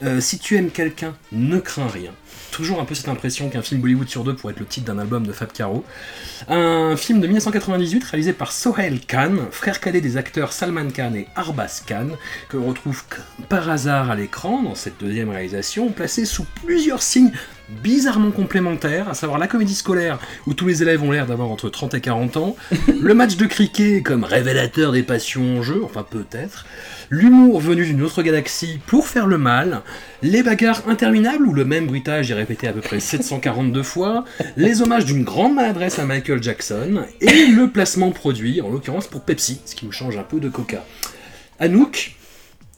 Euh, 0.04 0.20
si 0.20 0.40
tu 0.40 0.56
aimes 0.58 0.70
quelqu'un, 0.70 1.16
ne 1.32 1.60
crains 1.60 1.88
rien. 1.88 2.12
toujours 2.52 2.80
un 2.80 2.86
peu 2.86 2.96
cette 2.96 3.10
impression 3.10 3.50
qu'un 3.50 3.62
film 3.62 3.82
Bollywood 3.82 4.08
sur 4.08 4.24
deux 4.24 4.36
pourrait 4.36 4.54
être 4.54 4.60
le 4.60 4.66
titre 4.66 4.86
d'un 4.86 5.00
album 5.00 5.26
de 5.26 5.32
Fab 5.32 5.52
Caro. 5.52 5.84
Un 6.48 6.96
film 6.96 7.20
de 7.20 7.28
1998 7.28 8.04
réalisé 8.04 8.34
par 8.34 8.52
Sohail 8.52 9.00
Khan, 9.00 9.36
frère 9.52 9.80
cadet 9.80 10.02
des 10.02 10.18
acteurs 10.18 10.54
Salman 10.54 10.90
Khan 10.96 11.14
et 11.16 11.28
Arbaz 11.36 11.84
Khan, 11.88 12.10
que 12.50 12.58
l'on 12.58 12.68
retrouve 12.68 13.04
par 13.50 13.70
hasard 13.70 14.12
à 14.12 14.16
l'écran 14.16 14.62
dans 14.62 14.76
cette 14.76 15.00
deuxième 15.00 15.30
réalisation, 15.30 15.90
placé 15.90 16.26
sous 16.26 16.46
plusieurs 16.64 17.02
signes 17.02 17.32
bizarrement 17.70 18.32
complémentaires, 18.32 19.10
à 19.10 19.14
savoir 19.14 19.40
la 19.40 19.48
comédie 19.48 19.76
scolaire 19.76 20.20
où 20.46 20.54
tous 20.54 20.68
les 20.68 20.82
élèves 20.82 21.04
ont 21.04 21.12
l'air 21.12 21.26
d'avoir 21.26 21.50
entre 21.50 21.70
30 21.70 21.94
et 21.96 22.02
40 22.02 22.38
ans, 22.38 22.56
le 23.02 23.14
match 23.14 23.38
de 23.38 23.46
cricket 23.46 24.04
comme 24.04 24.24
révélateur 24.24 24.92
des 24.92 25.04
passions 25.04 25.58
en 25.58 25.62
jeu, 25.62 25.82
enfin 25.84 26.06
peut-être, 26.10 26.66
l'humour 27.10 27.60
venu 27.60 27.86
d'une 27.86 28.02
autre 28.02 28.22
galaxie 28.22 28.80
pour 28.88 29.08
faire 29.08 29.28
le 29.28 29.38
mal, 29.38 29.82
les 30.22 30.44
bagarres 30.44 30.84
interminables 30.88 31.46
où 31.46 31.54
le 31.54 31.66
même 31.66 31.88
bruitage 31.88 32.32
est 32.32 32.36
répété 32.36 32.68
à 32.68 32.74
peu 32.74 32.82
près 32.82 33.00
742 33.00 33.84
fois, 33.84 34.26
les 34.56 34.82
hommages 34.82 35.06
d'une 35.06 35.24
grande 35.24 35.56
maladresse 35.56 36.00
à 36.00 36.06
Michael 36.06 36.42
Jackson, 36.42 37.06
et 37.22 37.48
le 37.48 37.70
placement 37.70 38.12
produit, 38.12 38.62
en 38.62 38.70
l'occurrence 38.70 39.08
pour 39.08 39.22
Pepsi, 39.22 39.60
ce 39.66 39.76
qui 39.76 39.86
nous 39.86 39.92
change 39.92 40.18
un 40.18 40.24
peu 40.24 40.40
de 40.40 40.50
Coca. 40.50 40.84
Anouk, 41.60 42.16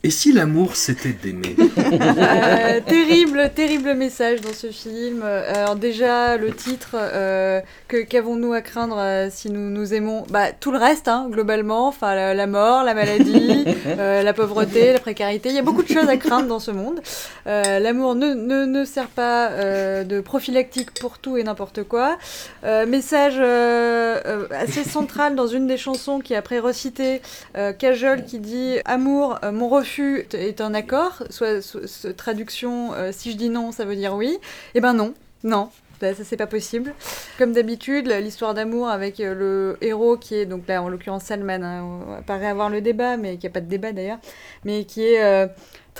et 0.04 0.12
si 0.12 0.32
l'amour 0.32 0.76
c'était 0.76 1.14
d'aimer 1.14 1.56
Euh, 1.92 2.80
terrible, 2.86 3.50
terrible 3.56 3.96
message 3.96 4.42
dans 4.42 4.54
ce 4.54 4.68
film. 4.68 5.22
Euh, 5.24 5.52
Alors 5.56 5.76
déjà, 5.76 6.38
le 6.38 6.52
titre, 6.52 6.90
euh, 6.96 7.62
que 7.88 7.98
qu'avons-nous 7.98 8.54
à 8.54 8.62
craindre 8.62 8.98
euh, 9.00 9.28
si 9.32 9.50
nous 9.50 9.70
nous 9.72 9.94
aimons? 9.96 10.24
Bah 10.30 10.52
tout 10.60 10.72
le 10.72 10.78
reste, 10.78 11.08
hein, 11.08 11.28
globalement. 11.32 11.88
Enfin, 11.88 12.14
la, 12.14 12.34
la 12.36 12.46
mort, 12.48 12.84
la 12.84 12.94
maladie, 12.94 13.66
euh, 13.88 14.22
la 14.22 14.34
pauvreté, 14.34 14.94
la 14.94 15.00
précarité. 15.00 15.50
Il 15.50 15.56
y 15.56 15.60
a 15.60 15.64
beaucoup 15.64 15.82
de 15.82 15.88
choses 15.88 16.08
à 16.08 16.18
craindre 16.18 16.48
dans 16.48 16.60
ce 16.60 16.70
monde. 16.72 17.02
Euh, 17.48 17.80
L'amour 17.80 18.14
ne, 18.14 18.34
ne, 18.36 18.66
ne 18.66 18.86
sert 18.86 19.08
pas 19.08 19.50
euh, 19.50 20.04
de 20.04 20.20
prophylactique 20.22 20.92
pour 21.00 21.18
tout 21.18 21.38
et 21.38 21.44
n'importe 21.44 21.84
quoi. 21.84 22.18
Euh, 22.64 22.86
message 22.86 23.40
assez 24.52 24.84
central 24.84 25.36
dans 25.36 25.48
une 25.48 25.66
des 25.66 25.78
chansons 25.78 26.20
qui 26.20 26.34
est 26.34 26.38
après 26.38 26.60
recité 26.60 27.22
euh, 27.58 27.74
Cajol 27.74 28.26
qui 28.26 28.38
dit 28.40 28.76
Amour, 28.86 29.40
mon 29.52 29.70
refus 29.70 29.89
est 29.98 30.62
un 30.62 30.74
accord, 30.74 31.24
soit, 31.30 31.62
traduction 32.16 32.94
euh, 32.94 33.12
si 33.12 33.32
je 33.32 33.38
dis 33.38 33.50
non, 33.50 33.72
ça 33.72 33.86
veut 33.86 33.96
dire 33.96 34.14
oui. 34.14 34.38
Eh 34.76 34.82
ben 34.82 34.94
non, 34.94 35.14
non. 35.44 35.70
Ça, 36.00 36.14
ça, 36.14 36.24
c'est 36.24 36.38
pas 36.38 36.48
possible. 36.48 36.94
Comme 37.38 37.52
d'habitude, 37.52 38.08
l'histoire 38.08 38.54
d'amour 38.54 38.88
avec 38.88 39.20
euh, 39.20 39.34
le 39.36 39.78
héros 39.82 40.16
qui 40.16 40.36
est, 40.36 40.46
donc 40.46 40.66
là 40.68 40.82
en 40.82 40.88
l'occurrence 40.88 41.24
Salman, 41.24 41.62
hein, 41.62 41.84
on 41.84 42.24
paraît 42.24 42.48
avoir 42.48 42.70
le 42.70 42.80
débat, 42.80 43.18
mais 43.18 43.38
qui 43.38 43.48
a 43.48 43.50
pas 43.50 43.60
de 43.60 43.68
débat 43.68 43.92
d'ailleurs, 43.92 44.20
mais 44.64 44.86
qui 44.86 45.04
est 45.04 45.22
euh, 45.22 45.48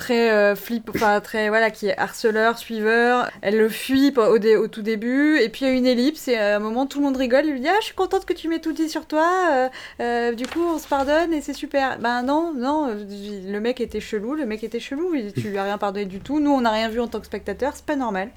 très 0.00 0.30
euh, 0.30 0.56
flip, 0.56 0.90
enfin 0.94 1.20
très 1.20 1.50
voilà, 1.50 1.70
qui 1.70 1.86
est 1.88 1.98
harceleur, 1.98 2.56
suiveur. 2.56 3.30
Elle 3.42 3.58
le 3.58 3.68
fuit 3.68 4.14
au, 4.16 4.38
au 4.38 4.68
tout 4.68 4.80
début, 4.80 5.38
et 5.38 5.50
puis 5.50 5.66
il 5.66 5.68
y 5.68 5.70
a 5.70 5.74
une 5.74 5.86
ellipse, 5.86 6.26
et 6.26 6.36
à 6.36 6.56
un 6.56 6.58
moment 6.58 6.86
tout 6.86 7.00
le 7.00 7.04
monde 7.04 7.18
rigole, 7.18 7.44
il 7.44 7.52
lui 7.52 7.60
dit 7.60 7.68
ah 7.68 7.76
je 7.80 7.86
suis 7.86 7.94
contente 7.94 8.24
que 8.24 8.32
tu 8.32 8.48
m'aies 8.48 8.60
tout 8.60 8.72
dit 8.72 8.88
sur 8.88 9.04
toi, 9.04 9.28
euh, 9.52 9.68
euh, 10.00 10.32
du 10.32 10.46
coup 10.46 10.62
on 10.62 10.78
se 10.78 10.88
pardonne 10.88 11.34
et 11.34 11.42
c'est 11.42 11.52
super. 11.52 11.98
Ben 11.98 12.22
non, 12.22 12.54
non, 12.54 12.88
le 12.88 13.58
mec 13.58 13.80
était 13.82 14.00
chelou, 14.00 14.34
le 14.34 14.46
mec 14.46 14.64
était 14.64 14.80
chelou, 14.80 15.14
tu 15.34 15.50
lui 15.50 15.58
as 15.58 15.64
rien 15.64 15.78
pardonné 15.78 16.06
du 16.06 16.20
tout. 16.20 16.40
Nous 16.40 16.50
on 16.50 16.62
n'a 16.62 16.70
rien 16.70 16.88
vu 16.88 17.00
en 17.00 17.06
tant 17.06 17.20
que 17.20 17.26
spectateur, 17.26 17.72
c'est 17.74 17.84
pas 17.84 17.96
normal. 17.96 18.30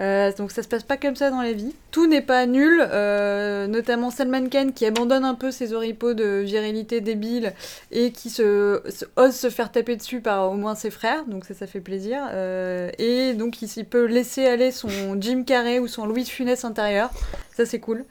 Euh, 0.00 0.32
donc 0.38 0.52
ça 0.52 0.62
se 0.62 0.68
passe 0.68 0.84
pas 0.84 0.96
comme 0.96 1.16
ça 1.16 1.30
dans 1.30 1.42
la 1.42 1.52
vie. 1.52 1.74
Tout 1.90 2.06
n'est 2.06 2.22
pas 2.22 2.46
nul, 2.46 2.80
euh, 2.92 3.66
notamment 3.66 4.10
Salman 4.10 4.48
Khan 4.48 4.68
qui 4.74 4.86
abandonne 4.86 5.24
un 5.24 5.34
peu 5.34 5.50
ses 5.50 5.72
oripeaux 5.72 6.14
de 6.14 6.42
virilité 6.44 7.00
débile 7.00 7.52
et 7.90 8.12
qui 8.12 8.30
se, 8.30 8.80
se- 8.88 9.04
ose 9.16 9.34
se 9.34 9.50
faire 9.50 9.72
taper 9.72 9.96
dessus 9.96 10.20
par 10.20 10.50
au 10.52 10.54
moins 10.54 10.74
ses 10.76 10.90
frères, 10.90 11.24
donc 11.26 11.44
ça 11.44 11.54
ça 11.54 11.66
fait 11.66 11.80
plaisir. 11.80 12.20
Euh, 12.32 12.90
et 12.98 13.34
donc 13.34 13.60
il, 13.62 13.84
peut 13.84 14.04
laisser 14.04 14.46
aller 14.46 14.70
son 14.70 14.88
Jim 15.20 15.42
Carrey 15.44 15.78
ou 15.80 15.88
son 15.88 16.06
Louis 16.06 16.24
Funès 16.24 16.64
intérieur, 16.64 17.10
ça 17.56 17.66
c'est 17.66 17.80
cool. 17.80 18.04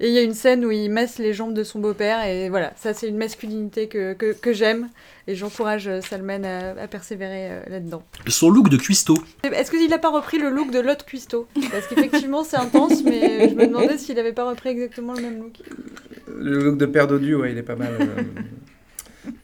Et 0.00 0.08
il 0.08 0.14
y 0.14 0.18
a 0.18 0.22
une 0.22 0.34
scène 0.34 0.64
où 0.64 0.70
il 0.70 0.88
masse 0.90 1.18
les 1.18 1.34
jambes 1.34 1.54
de 1.54 1.64
son 1.64 1.80
beau-père 1.80 2.24
et 2.24 2.48
voilà, 2.48 2.72
ça 2.76 2.94
c'est 2.94 3.08
une 3.08 3.18
masculinité 3.18 3.88
que, 3.88 4.14
que 4.14 4.52
j'aime 4.52 4.88
et 5.28 5.34
j'encourage 5.34 5.88
euh, 5.88 6.00
Salman 6.00 6.44
à, 6.44 6.80
à 6.82 6.86
persévérer 6.88 7.50
euh, 7.50 7.60
là-dedans. 7.68 8.02
Son 8.28 8.50
look 8.50 8.68
de 8.68 8.76
cuistot. 8.76 9.18
Est-ce 9.44 9.70
qu'il 9.70 9.88
n'a 9.90 9.98
pas 9.98 10.10
repris 10.10 10.38
le 10.38 10.50
look 10.50 10.70
de 10.70 10.80
l'autre 10.80 11.04
cuistot? 11.04 11.46
Parce 11.72 11.86
qu'effectivement, 11.88 12.44
c'est 12.44 12.56
intense, 12.56 13.02
mais 13.04 13.48
je 13.50 13.54
me 13.54 13.66
demandais 13.66 13.98
s'il 13.98 14.14
n'avait 14.16 14.32
pas 14.32 14.48
repris 14.48 14.68
exactement 14.70 15.14
le 15.14 15.22
même 15.22 15.38
look. 15.38 15.54
Le 16.38 16.58
look 16.62 16.78
de 16.78 16.86
père 16.86 17.06
dodu, 17.06 17.34
ouais, 17.34 17.52
il 17.52 17.58
est 17.58 17.62
pas 17.62 17.76
mal. 17.76 17.92
euh, 18.00 18.22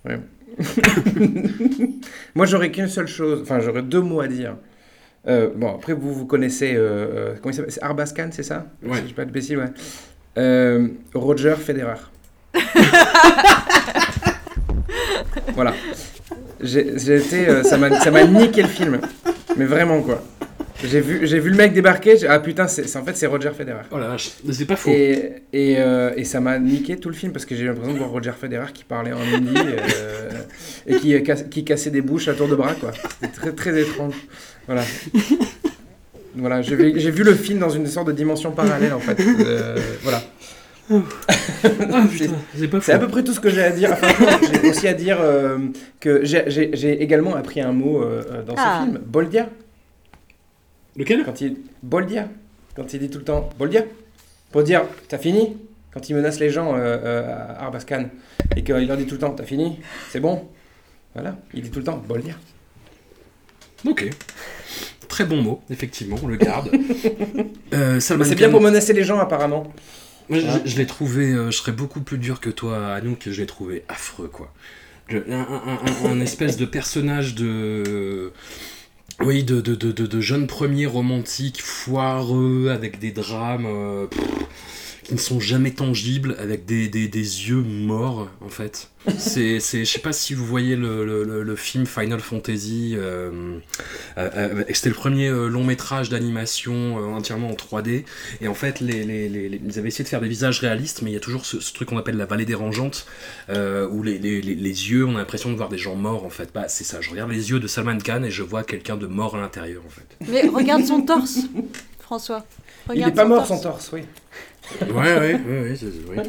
ouais. 0.09 0.21
Moi, 2.35 2.47
j'aurais 2.47 2.71
qu'une 2.71 2.89
seule 2.89 3.07
chose, 3.09 3.41
enfin, 3.43 3.61
j'aurais 3.61 3.83
deux 3.83 4.01
mots 4.03 4.21
à 4.21 4.29
dire. 4.29 4.57
Euh, 5.27 5.51
bon, 5.55 5.75
après, 5.75 5.93
vous, 5.95 6.13
vous 6.13 6.27
connaissez. 6.27 6.75
euh, 6.75 6.81
euh, 6.81 7.35
comment 7.41 7.55
il 7.55 7.73
s'appelle? 7.73 8.13
Khan, 8.15 8.29
c'est 8.33 8.43
ça? 8.43 8.67
Ouais. 8.83 9.01
Si 9.03 9.09
Je 9.09 9.15
pas 9.15 9.25
de 9.25 9.31
bêtises, 9.31 9.57
ouais. 9.57 9.71
Euh, 10.39 10.89
Roger 11.15 11.55
Federer. 11.59 11.99
voilà. 15.55 15.75
J'ai 16.63 17.17
été. 17.17 17.49
euh, 17.49 17.63
ça 17.63 17.77
m'a 17.79 18.25
niqué 18.25 18.63
le 18.63 18.69
film. 18.69 19.01
Mais 19.57 19.65
vraiment, 19.65 20.01
quoi. 20.03 20.23
J'ai 20.85 21.01
vu, 21.01 21.25
vu 21.25 21.51
le 21.51 21.57
mec 21.57 21.73
débarquer. 21.75 22.17
Ah 22.29 22.41
putain, 22.41 22.67
c'est 22.67 22.97
en 22.97 23.05
fait, 23.05 23.17
c'est 23.17 23.27
Roger 23.27 23.51
Federer. 23.57 23.83
Oh 23.93 23.99
la 23.99 24.09
vache, 24.09 24.31
c'est 24.51 24.65
pas 24.65 24.75
faux. 24.75 24.91
Et, 24.91 25.43
et, 25.53 25.77
euh, 25.79 26.11
et 26.17 26.25
ça 26.25 26.41
m'a 26.41 26.59
niqué 26.59 26.97
tout 26.97 27.09
le 27.09 27.15
film 27.15 27.31
parce 27.33 27.45
que 27.45 27.55
j'ai 27.55 27.63
eu 27.63 27.67
l'impression 27.67 27.93
de 27.93 27.99
voir 27.99 28.11
Roger 28.11 28.33
Federer 28.41 28.73
qui 28.75 28.83
parlait 28.83 29.13
en 29.13 29.21
hindi 29.21 29.55
euh, 29.57 30.31
et 30.89 30.97
qui, 30.97 31.23
casse- 31.23 31.45
qui 31.49 31.63
cassait 31.65 31.91
des 31.91 32.01
bouches 32.01 32.27
à 32.27 32.35
tour 32.35 32.49
de 32.49 32.57
bras. 32.57 32.75
quoi. 32.75 32.91
C'était 33.21 33.33
très, 33.33 33.53
très 33.53 33.81
étrange. 33.81 34.15
Voilà. 34.67 34.83
Voilà, 36.35 36.63
j'ai 36.63 36.75
vu, 36.77 36.95
j'ai 36.97 37.11
vu 37.11 37.23
le 37.25 37.35
film 37.35 37.59
dans 37.59 37.69
une 37.71 37.87
sorte 37.87 38.07
de 38.09 38.13
dimension 38.13 38.51
parallèle 38.53 38.95
en 38.95 38.99
fait. 39.01 39.21
Euh, 39.21 39.77
voilà. 40.03 40.23
Ah 40.91 42.05
c'est 42.83 42.93
à 42.93 42.99
peu 42.99 43.09
près 43.09 43.23
tout 43.23 43.33
ce 43.33 43.41
que 43.41 43.49
j'ai 43.49 43.63
à 43.63 43.71
dire. 43.71 43.93
Enfin, 43.93 44.09
j'ai 44.63 44.71
aussi 44.71 44.89
à 44.89 44.95
dire 44.95 45.19
euh, 45.21 45.59
que 46.01 46.25
j'ai- 46.25 47.03
également 47.03 47.35
appris 47.37 47.61
un 47.61 47.73
mot 47.73 48.03
euh, 48.03 48.23
euh, 48.31 48.43
dans 48.43 48.55
Ah. 48.57 48.81
ce 48.81 48.87
film. 48.91 48.99
Boldia. 49.07 49.49
Lequel? 50.97 51.25
Quand 51.25 51.41
il... 51.41 51.57
Boldia. 51.83 52.29
Quand 52.77 52.93
il 52.93 53.01
dit 53.01 53.11
tout 53.11 53.19
le 53.19 53.25
temps 53.25 53.49
Boldia. 53.59 53.83
Pour 54.51 54.63
dire 54.63 54.83
T'as 55.09 55.19
fini? 55.19 55.57
Quand 55.95 56.09
il 56.09 56.17
menace 56.17 56.41
les 56.41 56.51
gens 56.51 56.75
euh, 56.75 56.79
euh, 56.79 57.37
à 57.59 57.65
Arbaz 57.65 57.85
Khan. 57.85 58.07
Et 58.57 58.63
qu'il 58.65 58.75
leur 58.87 58.97
dit 58.97 59.07
tout 59.07 59.15
le 59.15 59.21
temps 59.21 59.31
T'as 59.31 59.45
fini? 59.45 59.79
C'est 60.11 60.21
bon? 60.21 60.49
Voilà. 61.15 61.37
Il 61.55 61.63
dit 61.63 61.71
tout 61.71 61.79
le 61.79 61.85
temps 61.85 62.03
Boldia. 62.07 62.35
Ok. 63.87 64.09
Très 65.09 65.25
bon 65.27 65.43
mot, 65.43 65.61
effectivement, 65.71 66.17
on 66.23 66.27
le 66.27 66.37
garde. 66.37 66.71
Euh, 67.75 68.01
C'est 68.01 68.35
bien 68.35 68.51
pour 68.51 68.61
menacer 68.61 68.93
les 68.93 69.03
gens 69.03 69.19
apparemment. 69.19 69.73
Moi, 70.33 70.41
je, 70.41 70.47
Hein 70.47 70.63
je 70.65 70.77
l'ai 70.79 70.87
trouvé, 70.87 71.27
euh, 71.33 71.51
je 71.51 71.57
serais 71.59 71.73
beaucoup 71.73 72.01
plus 72.01 72.19
dur 72.19 72.41
que 72.41 72.51
toi, 72.51 72.95
Anouk, 72.95 73.19
que 73.19 73.33
je 73.33 73.41
l'ai 73.41 73.47
trouvé 73.47 73.85
affreux, 73.89 74.29
quoi. 74.29 74.53
Un, 75.11 75.17
un- 75.31 75.63
un- 76.07 76.11
un 76.11 76.21
espèce 76.21 76.57
de 76.57 76.65
personnage 76.65 77.35
de. 77.35 78.33
Oui, 79.21 79.45
de, 79.45 79.61
de, 79.61 79.75
de, 79.75 79.93
de, 79.93 80.07
de 80.07 80.21
jeune 80.21 80.47
premier 80.47 80.87
romantique, 80.87 81.61
foireux, 81.63 82.71
avec 82.71 82.99
des 82.99 83.11
drames 83.13 83.67
euh, 83.67 84.07
pff, 84.07 84.23
qui 85.05 85.15
ne 85.15 85.19
sont 85.19 85.41
jamais 85.41 85.73
tangibles, 85.73 86.37
avec 86.39 86.65
des, 86.65 86.89
des, 86.89 87.09
des 87.09 87.19
yeux 87.49 87.63
morts, 87.63 88.29
en 88.41 88.49
fait. 88.49 88.89
C'est, 89.19 89.59
c'est, 89.59 89.85
je 89.85 89.91
sais 89.91 89.99
pas 89.99 90.13
si 90.13 90.33
vous 90.33 90.47
voyez 90.47 90.77
le, 90.77 91.05
le, 91.05 91.25
le- 91.25 91.43
le 91.43 91.57
film 91.57 91.87
Final 91.87 92.21
Fantasy. 92.21 92.95
euh, 92.97 93.59
euh, 94.17 94.31
euh, 94.37 94.65
c'était 94.73 94.91
le 94.91 94.95
premier 94.95 95.27
euh, 95.27 95.49
long 95.49 95.65
métrage 95.65 96.09
d'animation 96.09 96.99
euh, 97.01 97.07
entièrement 97.17 97.51
en 97.51 97.55
3D. 97.55 98.05
Et 98.41 98.47
en 98.47 98.55
fait, 98.55 98.79
les, 98.79 99.03
les, 99.03 99.29
les- 99.29 99.49
les- 99.49 99.61
ils 99.67 99.79
avaient 99.81 99.89
essayé 99.89 100.05
de 100.05 100.09
faire 100.09 100.21
des 100.21 100.29
visages 100.29 100.61
réalistes, 100.61 101.03
mais 101.03 101.11
il 101.11 101.15
y 101.15 101.17
a 101.17 101.21
toujours 101.21 101.45
ce, 101.47 101.59
ce 101.59 101.73
truc 101.73 101.89
qu'on 101.89 101.99
appelle 101.99 102.17
la 102.17 102.27
vallée 102.27 102.45
dérangeante, 102.45 103.07
euh, 103.49 103.89
où 103.89 104.05
les, 104.05 104.19
les, 104.19 104.41
les, 104.41 104.55
les 104.55 104.91
yeux, 104.91 105.05
on 105.05 105.17
a 105.17 105.19
l'impression 105.19 105.51
de 105.51 105.57
voir 105.57 105.69
des 105.69 105.79
gens 105.79 105.97
morts, 105.97 106.25
en 106.25 106.31
fait. 106.31 106.51
Bah, 106.55 106.69
c'est 106.69 106.85
ça, 106.85 107.01
je 107.01 107.11
regarde 107.11 107.33
les 107.33 107.51
yeux 107.51 107.59
de 107.59 107.67
Salman 107.67 107.99
Khan 107.99 108.23
et 108.23 108.31
je 108.31 108.45
vois 108.45 108.63
quelqu'un 108.63 108.97
de 108.97 109.09
mort 109.09 109.35
à 109.35 109.41
l'intérieur, 109.41 109.83
en 109.85 109.91
fait. 109.91 110.07
Mais 110.31 110.47
regarde 110.47 110.85
son 110.85 111.03
torse, 111.03 111.41
François. 111.99 112.47
il 112.87 112.93
Regarde 112.93 113.13
est 113.15 113.17
pas 113.17 113.25
mort 113.25 113.39
torse. 113.49 113.49
son 113.61 113.69
torse, 113.69 113.91
oui. 113.93 114.03
Ouais, 114.81 114.89
ouais, 114.95 115.41
ouais, 115.49 115.77
ouais. 116.17 116.23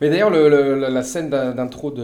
Mais 0.00 0.10
d'ailleurs, 0.10 0.30
le- 0.30 0.48
le- 0.48 0.78
la, 0.80 0.90
la 0.90 1.02
scène 1.02 1.30
d'in- 1.30 1.52
d'intro 1.52 1.90
de, 1.90 2.02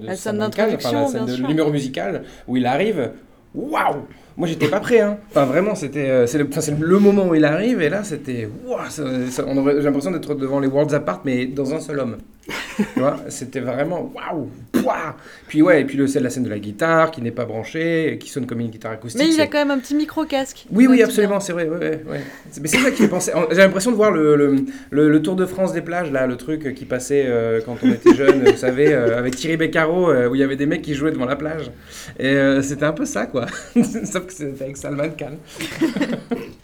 de 0.00 0.06
La 0.06 0.16
scène 0.16 0.38
la 0.38 0.48
d'introduction, 0.48 1.06
scène 1.08 1.24
bien 1.24 1.32
de 1.32 1.36
sûr. 1.38 1.48
l'humeur 1.48 1.70
musicale, 1.70 2.22
où 2.48 2.56
il 2.56 2.66
arrive, 2.66 3.10
waouh 3.54 4.02
Moi, 4.36 4.48
j'étais 4.48 4.68
pas 4.68 4.80
prêt, 4.80 5.00
hein. 5.00 5.18
Enfin, 5.30 5.44
vraiment, 5.44 5.74
c'était 5.74 6.08
euh, 6.10 6.26
c'est 6.26 6.38
le, 6.38 6.48
enfin, 6.50 6.60
c'est 6.60 6.78
le 6.78 6.98
moment 6.98 7.28
où 7.28 7.34
il 7.34 7.44
arrive, 7.44 7.80
et 7.82 7.88
là, 7.88 8.02
c'était 8.04 8.48
waouh 8.66 8.78
ça- 8.88 9.04
ça- 9.30 9.44
on 9.46 9.56
aurait- 9.58 9.76
J'ai 9.76 9.82
l'impression 9.82 10.10
d'être 10.10 10.34
devant 10.34 10.60
les 10.60 10.66
Worlds 10.68 10.94
Apart, 10.94 11.20
mais 11.24 11.46
dans 11.46 11.72
un 11.74 11.80
seul 11.80 12.00
homme. 12.00 12.16
Tu 12.46 13.00
vois, 13.00 13.18
c'était 13.28 13.60
vraiment 13.60 14.12
waouh 14.14 14.50
Pouah 14.72 15.16
Puis 15.48 15.62
ouais, 15.62 15.80
et 15.80 15.84
puis 15.84 15.96
le, 15.96 16.06
c'est 16.06 16.20
la 16.20 16.28
scène 16.30 16.42
de 16.42 16.50
la 16.50 16.58
guitare 16.58 17.10
qui 17.10 17.22
n'est 17.22 17.30
pas 17.30 17.44
branchée, 17.44 18.18
qui 18.20 18.28
sonne 18.28 18.46
comme 18.46 18.60
une 18.60 18.70
guitare 18.70 18.92
acoustique. 18.92 19.22
Mais 19.22 19.32
il 19.32 19.40
a 19.40 19.46
quand 19.46 19.58
même 19.58 19.70
un 19.70 19.78
petit 19.78 19.94
micro-casque. 19.94 20.66
oui, 20.70 20.84
Ça, 20.84 20.90
oui, 20.90 20.96
c'est 20.98 21.02
absolument, 21.04 21.40
c'est 21.40 21.52
vrai. 21.52 21.68
Ouais, 21.68 22.02
ouais, 22.10 22.20
Mais 22.60 22.68
c'est 22.68 22.78
ça 22.78 22.90
qui 22.90 23.02
fait 23.02 23.08
penser. 23.08 23.32
J'ai 23.50 23.56
l'impression 23.56 23.90
de 23.92 23.96
voir 23.96 24.10
le, 24.10 24.36
le, 24.36 24.56
le- 24.90 25.08
le 25.08 25.22
Tour 25.22 25.36
de 25.36 25.46
France 25.46 25.72
des 25.72 25.80
plages, 25.80 26.10
là, 26.10 26.26
le 26.26 26.36
truc 26.36 26.74
qui 26.74 26.84
passait 26.84 27.24
euh, 27.26 27.60
quand 27.64 27.76
on 27.82 27.90
était 27.90 28.14
jeune, 28.14 28.44
vous 28.50 28.56
savez, 28.56 28.92
euh, 28.92 29.18
avec 29.18 29.36
Thierry 29.36 29.56
Beccaro, 29.56 30.10
euh, 30.10 30.28
où 30.28 30.34
il 30.34 30.40
y 30.40 30.44
avait 30.44 30.56
des 30.56 30.66
mecs 30.66 30.82
qui 30.82 30.94
jouaient 30.94 31.12
devant 31.12 31.24
la 31.26 31.36
plage. 31.36 31.70
Et 32.18 32.26
euh, 32.26 32.60
c'était 32.62 32.84
un 32.84 32.92
peu 32.92 33.04
ça, 33.06 33.26
quoi. 33.26 33.46
Sauf 33.74 34.26
que 34.26 34.32
c'était 34.32 34.64
avec 34.64 34.76
Salman 34.76 35.10
Khan. 35.18 35.36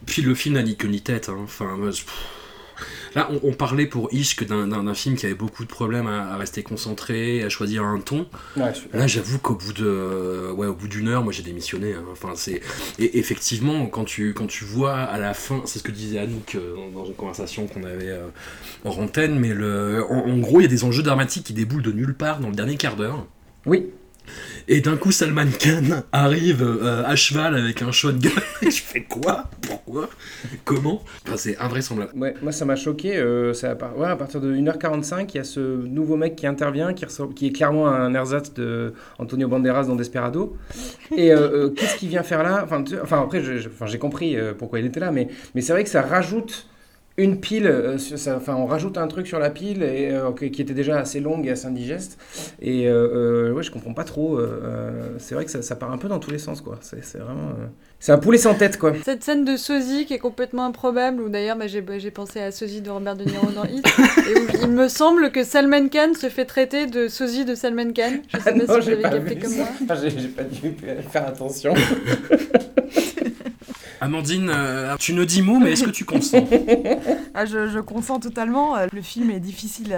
Puis 0.07 0.23
le 0.23 0.35
film 0.35 0.57
n'a 0.57 0.63
ni 0.63 0.77
queue 0.77 0.89
ni 0.89 1.01
tête. 1.01 1.29
hein. 1.29 1.37
Enfin, 1.45 1.77
moi, 1.79 1.91
je- 1.91 2.03
pff. 2.03 2.15
Là, 3.15 3.29
on, 3.31 3.49
on 3.49 3.53
parlait 3.53 3.87
pour 3.87 4.09
Ishk 4.13 4.47
d'un- 4.47 4.95
film 4.95 5.17
qui 5.17 5.27
avait 5.27 5.35
beaucoup 5.35 5.65
de 5.65 5.69
problèmes 5.69 6.07
à, 6.07 6.33
à 6.33 6.37
rester 6.37 6.63
concentré, 6.63 7.43
à 7.43 7.49
choisir 7.49 7.85
un 7.85 8.01
ton. 8.01 8.27
Ouais. 8.57 8.73
Là, 8.93 9.07
j'avoue 9.07 9.39
qu'au 9.39 9.55
bout 9.55 9.73
de, 9.73 10.51
ouais, 10.53 10.67
au 10.67 10.75
bout 10.75 10.89
d'une 10.89 11.09
heure, 11.09 11.23
moi, 11.23 11.33
j'ai 11.33 11.43
démissionné. 11.43 11.95
hein. 11.95 12.05
Enfin, 12.13 12.33
c'est 12.35 12.61
et 12.99 13.19
effectivement 13.19 13.87
quand 13.87 14.05
tu 14.05 14.35
quand 14.35 14.47
tu 14.47 14.65
vois 14.65 14.97
à 14.97 15.19
la 15.19 15.35
fin, 15.35 15.63
c'est 15.67 15.79
ce 15.79 15.83
que 15.85 15.93
disait 15.93 16.19
Anouk 16.19 16.55
euh, 16.55 16.75
dans, 16.95 17.05
une 17.05 17.15
conversation 17.15 17.67
qu'on 17.67 17.85
avait 17.85 18.11
euh, 18.11 18.27
hors 18.85 18.99
antenne, 18.99 19.39
mais 19.39 19.55
le, 19.55 20.05
en, 20.09 20.29
en 20.29 20.39
gros, 20.39 20.61
il 20.61 20.65
y 20.65 20.67
a 20.67 20.69
des 20.71 20.85
enjeux 20.85 21.03
dramatiques 21.03 21.45
qui 21.45 21.53
déboulent 21.53 21.83
de 21.83 21.93
nulle 21.93 22.15
part 22.15 22.41
dans 22.41 22.49
le 22.49 22.55
dernier 22.55 22.77
quart 22.77 22.97
d'heure. 22.97 23.27
Oui. 23.67 23.87
Et 24.69 24.81
d'un 24.81 24.97
coup, 24.97 25.11
Salman 25.11 25.47
Khan 25.59 26.03
arrive 26.13 26.63
euh, 26.63 27.03
à 27.05 27.17
cheval 27.17 27.57
avec 27.57 27.83
un 27.83 27.91
shotgun. 27.91 28.31
Et 28.63 28.71
je 28.71 28.83
fais 28.83 29.03
quoi? 29.03 29.51
Pourquoi? 29.63 30.09
Comment? 30.65 31.03
Enfin, 31.27 31.37
C'est 31.37 31.59
invraisemblable. 31.59 32.13
Ouais, 32.17 32.35
moi 32.43 32.53
ça 32.53 32.65
m'a 32.65 32.77
choqué. 32.77 33.17
euh, 33.17 33.53
ça, 33.53 33.71
à 33.73 34.17
partir 34.17 34.41
de 34.41 34.55
1h45, 34.55 35.27
il 35.35 35.37
y 35.37 35.41
a 35.41 35.45
ce 35.45 35.61
nouveau 35.61 36.17
mec 36.17 36.37
qui 36.37 36.47
intervient, 36.47 36.95
qui, 36.95 37.05
qui 37.35 37.47
est 37.49 37.53
clairement 37.53 37.89
un 37.89 38.15
ersatz 38.15 38.55
de 38.55 38.93
Antonio 39.19 39.49
Banderas 39.49 39.85
dans 39.85 39.97
Desperado. 39.97 40.57
Et 41.17 41.33
euh, 41.33 41.71
qu'est-ce 41.71 41.97
qu'il 41.97 42.09
vient 42.09 42.23
faire 42.23 42.43
là? 42.43 42.65
Enfin, 43.03 43.23
après, 43.23 43.43
j'ai 43.43 43.99
compris 43.99 44.37
pourquoi 44.59 44.79
il 44.79 44.87
était 44.87 45.01
là, 45.01 45.11
mais, 45.11 45.29
mais 45.55 45.61
c'est 45.63 45.73
vrai 45.73 45.85
que 45.85 45.91
ça 45.91 46.03
rajoute 46.03 46.70
une 47.23 47.41
pile, 47.41 47.67
euh, 47.67 47.99
ça- 47.99 48.37
enfin, 48.37 48.55
on 48.57 48.67
rajoute 48.67 48.99
un 48.99 49.07
truc 49.09 49.27
sur 49.27 49.39
la 49.39 49.51
pile 49.51 49.83
et, 49.83 50.11
euh, 50.11 50.33
qui 50.33 50.63
était 50.63 50.75
déjà 50.75 50.99
assez 50.99 51.21
longue 51.21 51.47
et 51.47 51.51
assez 51.51 51.67
indigeste. 51.67 52.19
Et 52.61 52.89
euh, 52.89 53.49
euh, 53.49 53.53
ouais, 53.53 53.63
je 53.63 53.71
comprends 53.71 53.95
pas 53.95 54.05
trop. 54.05 54.39
c'est 55.19 55.35
vrai 55.35 55.45
que 55.45 55.51
ça, 55.51 55.63
ça 55.63 55.77
part 55.77 55.93
un 55.93 55.99
peu 55.99 56.09
dans 56.09 56.19
tous 56.19 56.31
les 56.31 56.39
sens, 56.39 56.61
quoi. 56.61 56.79
C'est 56.83 57.19
vraiment. 57.19 57.53
C'est 58.03 58.13
un 58.13 58.19
poulet 58.19 58.39
sans 58.39 58.55
tête, 58.55 58.79
quoi. 58.79 58.95
Cette 59.05 59.23
scène 59.23 59.45
de 59.45 59.57
sosie 59.57 60.07
qui 60.07 60.15
est 60.15 60.19
complètement 60.19 60.65
improbable, 60.65 61.21
où 61.21 61.29
d'ailleurs 61.29 61.57
bah, 61.59 61.67
j'ai 61.67 61.85
j'ai 61.99 62.11
pensé 62.11 62.41
à 62.41 62.51
sosie 62.51 62.81
de 62.81 62.89
Robert 62.89 63.15
De 63.15 63.25
Niro 63.25 63.51
dans 63.55 63.65
Hit, 63.65 63.85
et 63.87 64.39
où 64.39 64.47
il 64.63 64.71
me 64.71 64.89
semble 64.89 65.31
que 65.33 65.45
Salman 65.45 65.89
Khan 65.89 66.15
se 66.19 66.31
fait 66.31 66.47
traiter 66.47 66.87
de 66.87 67.09
sosie 67.09 67.45
de 67.45 67.55
Salman 67.55 67.93
Khan. 67.95 68.21
Je 68.29 68.39
sais 68.39 68.43
Ah 68.47 68.53
pas 68.53 68.53
non, 68.53 68.61
si 68.67 68.73
vous 68.75 68.81
j'ai 68.81 68.97
l'avez 68.97 69.03
capté 69.03 69.39
comme 69.39 69.51
ça. 69.51 69.57
moi. 69.59 69.69
Ah, 69.91 69.95
j'ai 70.03 70.29
pas 70.29 70.45
dû 70.45 70.75
faire 71.11 71.29
attention. 71.29 71.75
Amandine, 74.01 74.51
euh, 74.55 74.97
tu 74.99 75.13
ne 75.13 75.25
dis 75.25 75.43
mot, 75.43 75.59
mais 75.59 75.73
est-ce 75.73 75.85
que 75.85 75.91
tu 75.91 76.05
consens? 76.05 76.43
Ah, 77.35 77.47
je, 77.47 77.69
je 77.69 77.79
consens 77.79 78.19
totalement. 78.21 78.75
Le 78.93 79.03
film 79.03 79.31
est 79.31 79.39
difficile 79.41 79.95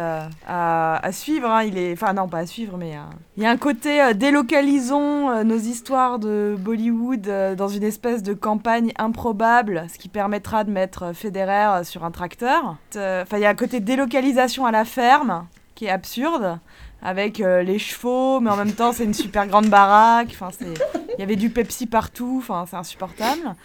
à, 0.47 0.97
à- 0.97 1.13
suivre. 1.13 1.49
hein. 1.51 1.63
Il 1.63 1.79
est, 1.79 1.93
enfin 1.95 2.13
non, 2.13 2.29
pas 2.29 2.39
à 2.39 2.47
suivre, 2.47 2.77
mais 2.79 2.93
euh, 2.97 3.01
il 3.37 3.43
y 3.43 3.47
a 3.47 3.51
un 3.51 3.57
côté 3.57 4.03
euh, 4.03 4.13
délocalisons 4.13 5.43
nos 5.45 5.57
histoires 5.57 6.19
de 6.19 6.55
Bollywood 6.59 7.57
dans 7.57 7.69
une 7.69 7.83
espèce 7.85 8.23
de 8.23 8.35
campagne 8.35 8.93
improbable, 8.99 9.87
ce 9.93 9.99
qui 9.99 10.09
permettra 10.09 10.65
de 10.65 10.71
mettre 10.71 11.13
Federer 11.15 11.85
sur 11.85 12.05
un 12.05 12.11
tracteur. 12.11 12.77
Enfin, 12.95 13.37
il 13.39 13.41
y 13.41 13.47
a 13.47 13.51
un 13.51 13.55
côté 13.55 13.81
délocalisation 13.81 14.67
à 14.67 14.71
la 14.73 14.85
ferme 14.85 15.47
qui 15.75 15.87
est 15.87 15.91
absurde. 15.91 16.59
Avec 17.05 17.39
les 17.39 17.81
chevaux, 17.81 18.39
mais 18.39 18.51
en 18.51 18.57
même 18.57 18.71
temps 18.75 18.93
c'est 18.93 19.03
une 19.03 19.13
super 19.13 19.49
grande 19.49 19.67
baraque. 19.67 20.29
Enfin, 20.41 20.51
il 20.63 21.19
y 21.19 21.23
avait 21.25 21.35
du 21.35 21.51
Pepsi 21.51 21.87
partout. 21.87 22.45
C'est 22.71 22.77
insupportable. 22.77 23.57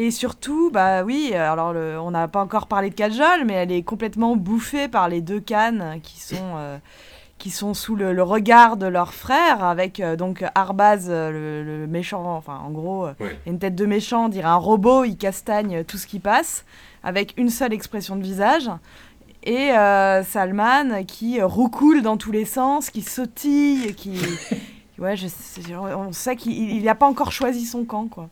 Et 0.00 0.12
surtout, 0.12 0.70
bah 0.70 1.02
oui, 1.02 1.34
alors 1.34 1.72
le- 1.72 1.98
on 2.00 2.12
n'a 2.12 2.28
pas 2.28 2.40
encore 2.40 2.68
parlé 2.68 2.88
de 2.88 2.94
Kajol, 2.94 3.44
mais 3.44 3.54
elle 3.54 3.72
est 3.72 3.82
complètement 3.82 4.36
bouffée 4.36 4.86
par 4.86 5.08
les 5.08 5.20
deux 5.20 5.40
cannes 5.40 5.98
qui 6.04 6.20
sont, 6.20 6.36
euh, 6.56 6.78
qui 7.38 7.50
sont 7.50 7.74
sous 7.74 7.96
le, 7.96 8.12
le 8.12 8.22
regard 8.22 8.76
de 8.76 8.86
leur 8.86 9.12
frère, 9.12 9.64
avec 9.64 9.98
euh, 9.98 10.14
donc 10.14 10.44
Arbaz, 10.54 11.06
euh, 11.08 11.32
le, 11.64 11.80
le 11.80 11.86
méchant, 11.88 12.36
enfin 12.36 12.60
en 12.64 12.70
gros, 12.70 13.06
Ouais. 13.18 13.36
une 13.46 13.58
tête 13.58 13.74
de 13.74 13.86
méchant, 13.86 14.26
on 14.26 14.28
dirait 14.28 14.46
un 14.48 14.54
robot, 14.54 15.02
il 15.02 15.16
castagne 15.16 15.82
tout 15.82 15.98
ce 15.98 16.06
qui 16.06 16.20
passe, 16.20 16.64
avec 17.02 17.34
une 17.36 17.50
seule 17.50 17.72
expression 17.72 18.14
de 18.14 18.22
visage. 18.22 18.70
Et 19.42 19.72
euh, 19.72 20.22
Salman 20.22 21.04
qui 21.08 21.42
roucoule 21.42 22.02
dans 22.02 22.16
tous 22.16 22.30
les 22.32 22.44
sens, 22.44 22.90
qui 22.90 23.02
sautille, 23.02 23.94
qui... 23.96 24.20
Ouais, 24.98 25.16
je 25.16 25.28
on 25.96 26.10
sait 26.12 26.34
qu'il 26.34 26.82
n'a 26.82 26.96
pas 26.96 27.06
encore 27.06 27.30
choisi 27.30 27.66
son 27.66 27.84
camp, 27.84 28.08
quoi. 28.08 28.28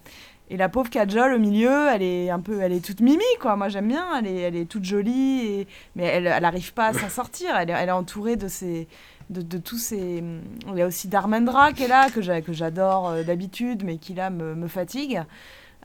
Et 0.48 0.56
la 0.56 0.68
pauvre 0.68 0.88
Kajol 0.90 1.32
au 1.34 1.38
milieu, 1.38 1.88
elle 1.92 2.02
est 2.02 2.30
un 2.30 2.38
peu, 2.40 2.60
elle 2.60 2.72
est 2.72 2.84
toute 2.84 3.00
mimi 3.00 3.24
quoi. 3.40 3.56
Moi 3.56 3.68
j'aime 3.68 3.88
bien, 3.88 4.06
elle 4.18 4.26
est, 4.28 4.40
elle 4.42 4.56
est 4.56 4.66
toute 4.66 4.84
jolie, 4.84 5.40
et... 5.46 5.66
mais 5.96 6.04
elle, 6.04 6.26
elle 6.28 6.44
arrive 6.44 6.72
pas 6.72 6.86
à 6.86 6.92
s'en 6.92 7.08
sortir. 7.08 7.56
Elle 7.56 7.70
est, 7.70 7.72
elle 7.72 7.88
est 7.88 7.92
entourée 7.92 8.36
de 8.36 8.46
ces, 8.46 8.86
de, 9.28 9.42
de 9.42 9.58
tous 9.58 9.78
ces. 9.78 10.22
Il 10.68 10.78
y 10.78 10.82
a 10.82 10.86
aussi 10.86 11.08
Darmendra 11.08 11.72
qui 11.72 11.82
est 11.82 11.88
là 11.88 12.10
que 12.10 12.22
j'a- 12.22 12.42
que 12.42 12.52
j'adore 12.52 13.08
euh, 13.08 13.22
d'habitude, 13.24 13.82
mais 13.84 13.96
qui 13.98 14.14
là 14.14 14.30
me, 14.30 14.54
me 14.54 14.68
fatigue. 14.68 15.20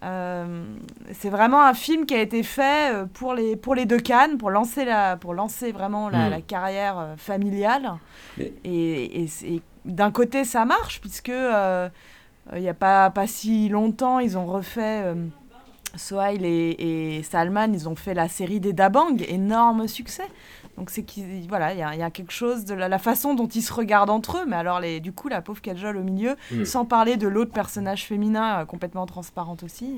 Euh, 0.03 0.63
c'est 1.13 1.29
vraiment 1.29 1.61
un 1.63 1.73
film 1.75 2.05
qui 2.07 2.15
a 2.15 2.21
été 2.21 2.41
fait 2.41 2.91
euh, 2.93 3.05
pour 3.05 3.33
les, 3.35 3.55
pour 3.55 3.75
les 3.75 3.85
deux 3.85 3.99
cannes, 3.99 4.37
pour 4.39 4.49
lancer, 4.49 4.83
la, 4.83 5.15
pour 5.15 5.33
lancer 5.35 5.71
vraiment 5.71 6.09
la, 6.09 6.27
Mm. 6.27 6.29
la 6.31 6.41
carrière 6.41 7.07
familiale. 7.17 7.93
Mais- 8.37 8.51
Et, 8.63 9.21
et 9.23 9.27
c'est- 9.27 9.61
d'un 9.85 10.11
côté, 10.11 10.43
ça 10.43 10.65
marche, 10.65 11.01
puisque 11.01 11.29
euh, 11.29 11.87
il 12.55 12.61
n'y 12.61 12.69
a 12.69 12.73
pas, 12.73 13.09
pas 13.09 13.27
si 13.27 13.69
longtemps, 13.69 14.19
ils 14.19 14.37
ont 14.37 14.45
refait. 14.45 15.01
euh, 15.05 15.15
Sohail 15.97 16.45
et, 16.45 17.17
et 17.17 17.23
Salman, 17.23 17.67
ils 17.73 17.89
ont 17.89 17.97
fait 17.97 18.13
la 18.13 18.29
série 18.29 18.61
des 18.61 18.71
Dabang, 18.71 19.17
énorme 19.27 19.89
succès. 19.89 20.23
Donc 20.77 20.89
c'est 20.89 21.03
qu'il 21.03 21.45
voilà, 21.49 21.73
il 21.73 21.79
y, 21.79 21.83
a- 21.83 21.93
il 21.93 21.99
y 21.99 22.03
a 22.03 22.09
quelque 22.09 22.31
chose 22.31 22.63
de 22.63 22.73
la, 22.73 22.87
la 22.87 22.97
façon 22.97 23.33
dont 23.33 23.47
ils 23.47 23.61
se 23.61 23.73
regardent 23.73 24.09
entre 24.09 24.37
eux, 24.37 24.45
mais 24.47 24.55
alors 24.55 24.79
les, 24.79 25.01
du 25.01 25.11
coup 25.11 25.27
la 25.27 25.41
pauvre 25.41 25.61
Kajol 25.61 25.97
au 25.97 26.03
milieu, 26.03 26.37
Mm. 26.49 26.63
sans 26.63 26.85
parler 26.85 27.17
de 27.17 27.27
l'autre 27.27 27.51
personnage 27.51 28.05
féminin 28.05 28.61
euh, 28.61 28.65
complètement 28.65 29.05
transparente 29.05 29.63
aussi, 29.63 29.97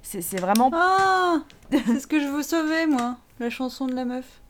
c'est 0.00 0.22
c'est 0.22 0.40
vraiment 0.40 0.70
Ah 0.74 1.40
C'est 1.70 2.00
ce 2.00 2.06
que 2.06 2.18
je 2.20 2.26
veux 2.26 2.42
sauver, 2.42 2.86
moi, 2.86 3.16
la 3.38 3.50
chanson 3.50 3.84
de 3.86 3.92
la 3.94 4.06
meuf. 4.06 4.40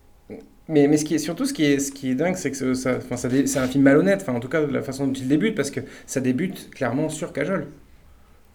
Mais, 0.69 0.89
mais 0.89 0.97
ce 0.97 1.05
qui 1.05 1.15
est, 1.15 1.19
surtout, 1.19 1.45
ce 1.45 1.53
qui 1.53 1.65
est, 1.65 1.79
ce 1.79 1.93
qui 1.93 2.11
est 2.11 2.15
dingue, 2.15 2.37
c'est 2.37 2.51
que 2.51 2.75
ça, 2.75 3.01
ça 3.01 3.17
c'est 3.29 3.59
un 3.59 3.67
film 3.67 3.85
malhonnête, 3.85 4.27
en 4.29 4.41
tout 4.41 4.49
cas, 4.49 4.63
de 4.65 4.73
la 4.73 4.83
façon 4.83 5.07
dont 5.07 5.13
il 5.13 5.29
débute, 5.29 5.55
parce 5.55 5.71
que 5.71 5.81
ça 6.07 6.21
débute 6.21 6.71
clairement 6.71 7.11
sur 7.11 7.33
Kajol, 7.33 7.67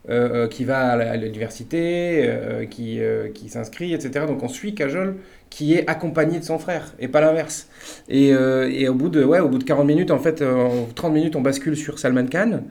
euh, 0.09 0.45
euh, 0.45 0.47
qui 0.47 0.63
va 0.63 0.93
à 0.93 1.17
l'université, 1.17 2.23
euh, 2.23 2.65
qui, 2.65 2.99
qui 3.35 3.49
s'inscrit, 3.49 3.93
etc. 3.93 4.25
Donc 4.27 4.41
on 4.41 4.47
suit 4.47 4.73
Kajol 4.73 5.17
qui 5.51 5.73
est 5.75 5.87
accompagné 5.87 6.39
de 6.39 6.43
son 6.43 6.57
frère, 6.57 6.93
et 6.99 7.07
pas 7.07 7.21
l'inverse. 7.21 7.69
Et, 8.07 8.29
et 8.29 8.87
au, 8.87 8.93
bout 8.93 9.09
de, 9.09 9.23
ouais, 9.23 9.39
au 9.39 9.49
bout 9.49 9.57
de 9.57 9.63
40 9.63 9.85
minutes, 9.85 10.11
en 10.11 10.19
fait, 10.19 10.41
en 10.41 10.87
30 10.95 11.13
minutes, 11.13 11.35
on 11.35 11.41
bascule 11.41 11.75
sur 11.75 11.99
Salman 11.99 12.27
Khan, 12.27 12.61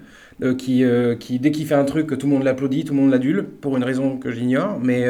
qui, 0.57 0.85
qui, 1.19 1.39
dès 1.41 1.51
qu'il 1.51 1.67
fait 1.67 1.75
un 1.75 1.85
truc, 1.85 2.17
tout 2.17 2.27
le 2.27 2.33
monde 2.33 2.45
l'applaudit, 2.45 2.85
tout 2.85 2.95
le 2.95 3.01
monde 3.01 3.11
l'adule, 3.11 3.45
pour 3.45 3.77
une 3.77 3.83
raison 3.83 4.17
que 4.17 4.31
j'ignore, 4.31 4.79
mais 4.81 5.05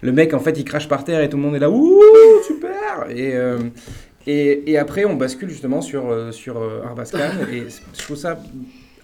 le 0.00 0.12
mec, 0.12 0.32
en 0.32 0.40
fait, 0.40 0.58
il 0.58 0.64
crache 0.64 0.88
par 0.88 1.04
terre 1.04 1.20
et 1.20 1.28
tout 1.28 1.36
le 1.36 1.42
monde 1.42 1.54
est 1.54 1.58
là, 1.58 1.70
ouh, 1.70 2.00
super 2.46 2.61
Et, 3.10 3.34
euh, 3.34 3.58
et, 4.26 4.78
après, 4.78 5.04
on 5.04 5.14
bascule 5.14 5.50
justement 5.50 5.80
sur, 5.80 6.10
euh, 6.10 6.32
sur 6.32 6.58
euh, 6.58 6.82
Arbaz 6.84 7.10
Khan, 7.10 7.18
et 7.50 7.64
je 7.94 8.02
trouve 8.02 8.16
ça 8.16 8.38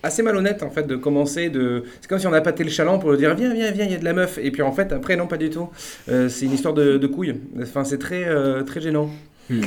assez 0.02 0.22
malhonnête, 0.22 0.62
en 0.62 0.70
fait, 0.70 0.86
de 0.86 0.96
commencer 0.96 1.50
de... 1.50 1.84
C'est 2.00 2.08
comme 2.08 2.20
si 2.20 2.26
on 2.26 2.32
a 2.32 2.40
pâté 2.40 2.62
le 2.62 2.70
chaland 2.70 2.98
pour 2.98 3.16
dire, 3.16 3.34
viens, 3.34 3.52
viens, 3.52 3.72
viens, 3.72 3.84
il 3.84 3.92
y 3.92 3.94
a 3.94 3.98
de 3.98 4.04
la 4.04 4.12
meuf, 4.12 4.38
et 4.38 4.50
puis 4.50 4.62
en 4.62 4.72
fait, 4.72 4.92
après, 4.92 5.16
non, 5.16 5.26
pas 5.26 5.38
du 5.38 5.50
tout. 5.50 5.68
C'est 6.06 6.42
une 6.42 6.52
histoire 6.52 6.74
de, 6.74 7.06
couilles. 7.06 7.40
Enfin, 7.60 7.84
c'est 7.84 7.98
très, 7.98 8.24
très 8.64 8.80
gênant. 8.80 9.10
Hmm. 9.50 9.62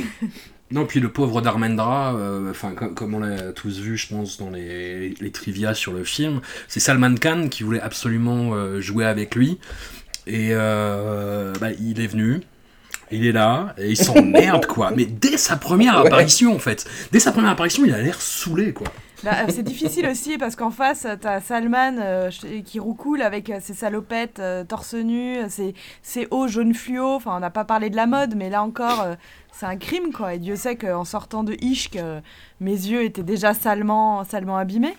Non, 0.70 0.86
puis 0.86 1.00
le 1.00 1.10
pauvre 1.10 1.42
Darmendra, 1.42 2.18
comme, 2.94 3.14
on 3.14 3.20
l'a 3.20 3.52
tous 3.52 3.78
vu, 3.80 3.98
je 3.98 4.08
pense, 4.08 4.38
dans 4.38 4.48
les, 4.48 5.10
les 5.20 5.30
trivia 5.30 5.74
sur 5.74 5.92
le 5.92 6.02
film, 6.02 6.40
c'est 6.66 6.80
Salman 6.80 7.16
Khan 7.16 7.48
qui 7.50 7.62
voulait 7.62 7.82
absolument 7.82 8.80
jouer 8.80 9.04
avec 9.04 9.34
lui. 9.34 9.58
Et 10.26 10.54
bah, 10.54 11.72
il 11.78 12.00
est 12.00 12.06
venu, 12.06 12.40
il 13.12 13.26
est 13.26 13.32
là, 13.32 13.74
et 13.78 13.90
il 13.90 13.96
s'emmerde, 13.96 14.66
quoi. 14.66 14.90
Mais 14.94 15.04
dès 15.04 15.36
sa 15.36 15.56
première 15.56 16.00
Ouais. 16.00 16.06
apparition, 16.06 16.54
en 16.54 16.58
fait, 16.58 16.86
dès 17.12 17.20
sa 17.20 17.32
première 17.32 17.50
apparition, 17.50 17.84
il 17.84 17.92
a 17.94 18.00
l'air 18.00 18.20
saoulé, 18.20 18.72
quoi. 18.72 18.86
Bah, 19.22 19.30
euh, 19.42 19.52
c'est 19.54 19.62
difficile 19.62 20.06
aussi 20.08 20.36
parce 20.36 20.56
qu'en 20.56 20.70
face, 20.72 21.06
t'as 21.20 21.40
Salman 21.40 21.94
euh, 22.00 22.30
qui 22.64 22.80
roucoule 22.80 23.22
avec 23.22 23.50
euh, 23.50 23.58
ses 23.62 23.72
salopettes 23.72 24.40
euh, 24.40 24.64
torse 24.64 24.94
nu, 24.94 25.36
ses, 25.48 25.74
ses 26.02 26.26
hauts 26.32 26.48
jaunes 26.48 26.74
fluo. 26.74 27.14
Enfin, 27.14 27.36
on 27.36 27.38
n'a 27.38 27.50
pas 27.50 27.62
parlé 27.64 27.88
de 27.88 27.94
la 27.94 28.06
mode, 28.08 28.34
mais 28.34 28.50
là 28.50 28.64
encore, 28.64 29.00
euh, 29.02 29.14
c'est 29.52 29.66
un 29.66 29.76
crime, 29.76 30.12
quoi. 30.12 30.34
Et 30.34 30.38
Dieu 30.40 30.56
sait 30.56 30.74
qu'en 30.74 31.04
sortant 31.04 31.44
de 31.44 31.54
Ishk, 31.60 31.94
euh, 31.96 32.20
mes 32.60 32.72
yeux 32.72 33.04
étaient 33.04 33.22
déjà 33.22 33.54
salement, 33.54 34.24
salement 34.24 34.56
abîmés. 34.56 34.96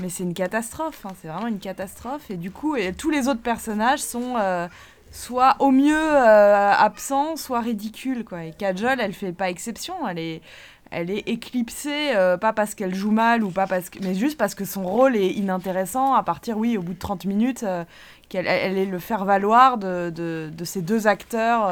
Mais 0.00 0.08
c'est 0.08 0.24
une 0.24 0.34
catastrophe, 0.34 1.06
hein, 1.06 1.12
c'est 1.22 1.28
vraiment 1.28 1.46
une 1.46 1.60
catastrophe. 1.60 2.22
Et 2.28 2.36
du 2.36 2.50
coup, 2.50 2.74
et 2.74 2.92
tous 2.92 3.10
les 3.10 3.28
autres 3.28 3.42
personnages 3.42 4.00
sont 4.00 4.34
euh, 4.36 4.66
soit 5.10 5.56
au 5.58 5.70
mieux 5.70 5.96
euh, 5.96 6.72
absents, 6.72 7.36
soit 7.36 7.60
ridicules, 7.60 8.24
quoi. 8.24 8.44
Et 8.44 8.52
Kajol, 8.52 9.00
elle 9.00 9.12
fait 9.12 9.32
pas 9.32 9.50
exception. 9.50 9.94
Elle 10.08 10.18
est, 10.18 10.42
elle 10.90 11.10
est 11.10 11.28
éclipsée, 11.28 12.14
euh, 12.16 12.36
pas 12.36 12.52
parce 12.52 12.74
qu'elle 12.74 12.94
joue 12.94 13.10
mal, 13.10 13.42
ou 13.42 13.50
pas 13.50 13.66
parce 13.66 13.90
mais 14.02 14.14
juste 14.14 14.38
parce 14.38 14.54
que 14.54 14.64
son 14.64 14.82
rôle 14.82 15.16
est 15.16 15.30
inintéressant 15.30 16.14
à 16.14 16.22
partir, 16.22 16.58
oui, 16.58 16.76
au 16.76 16.82
bout 16.82 16.94
de 16.94 16.98
30 16.98 17.24
minutes, 17.24 17.62
euh, 17.64 17.84
qu'elle 18.28 18.46
elle 18.46 18.78
est 18.78 18.86
le 18.86 18.98
faire-valoir 19.00 19.78
de, 19.78 20.10
de, 20.10 20.50
de 20.52 20.64
ces 20.64 20.82
deux 20.82 21.08
acteurs, 21.08 21.68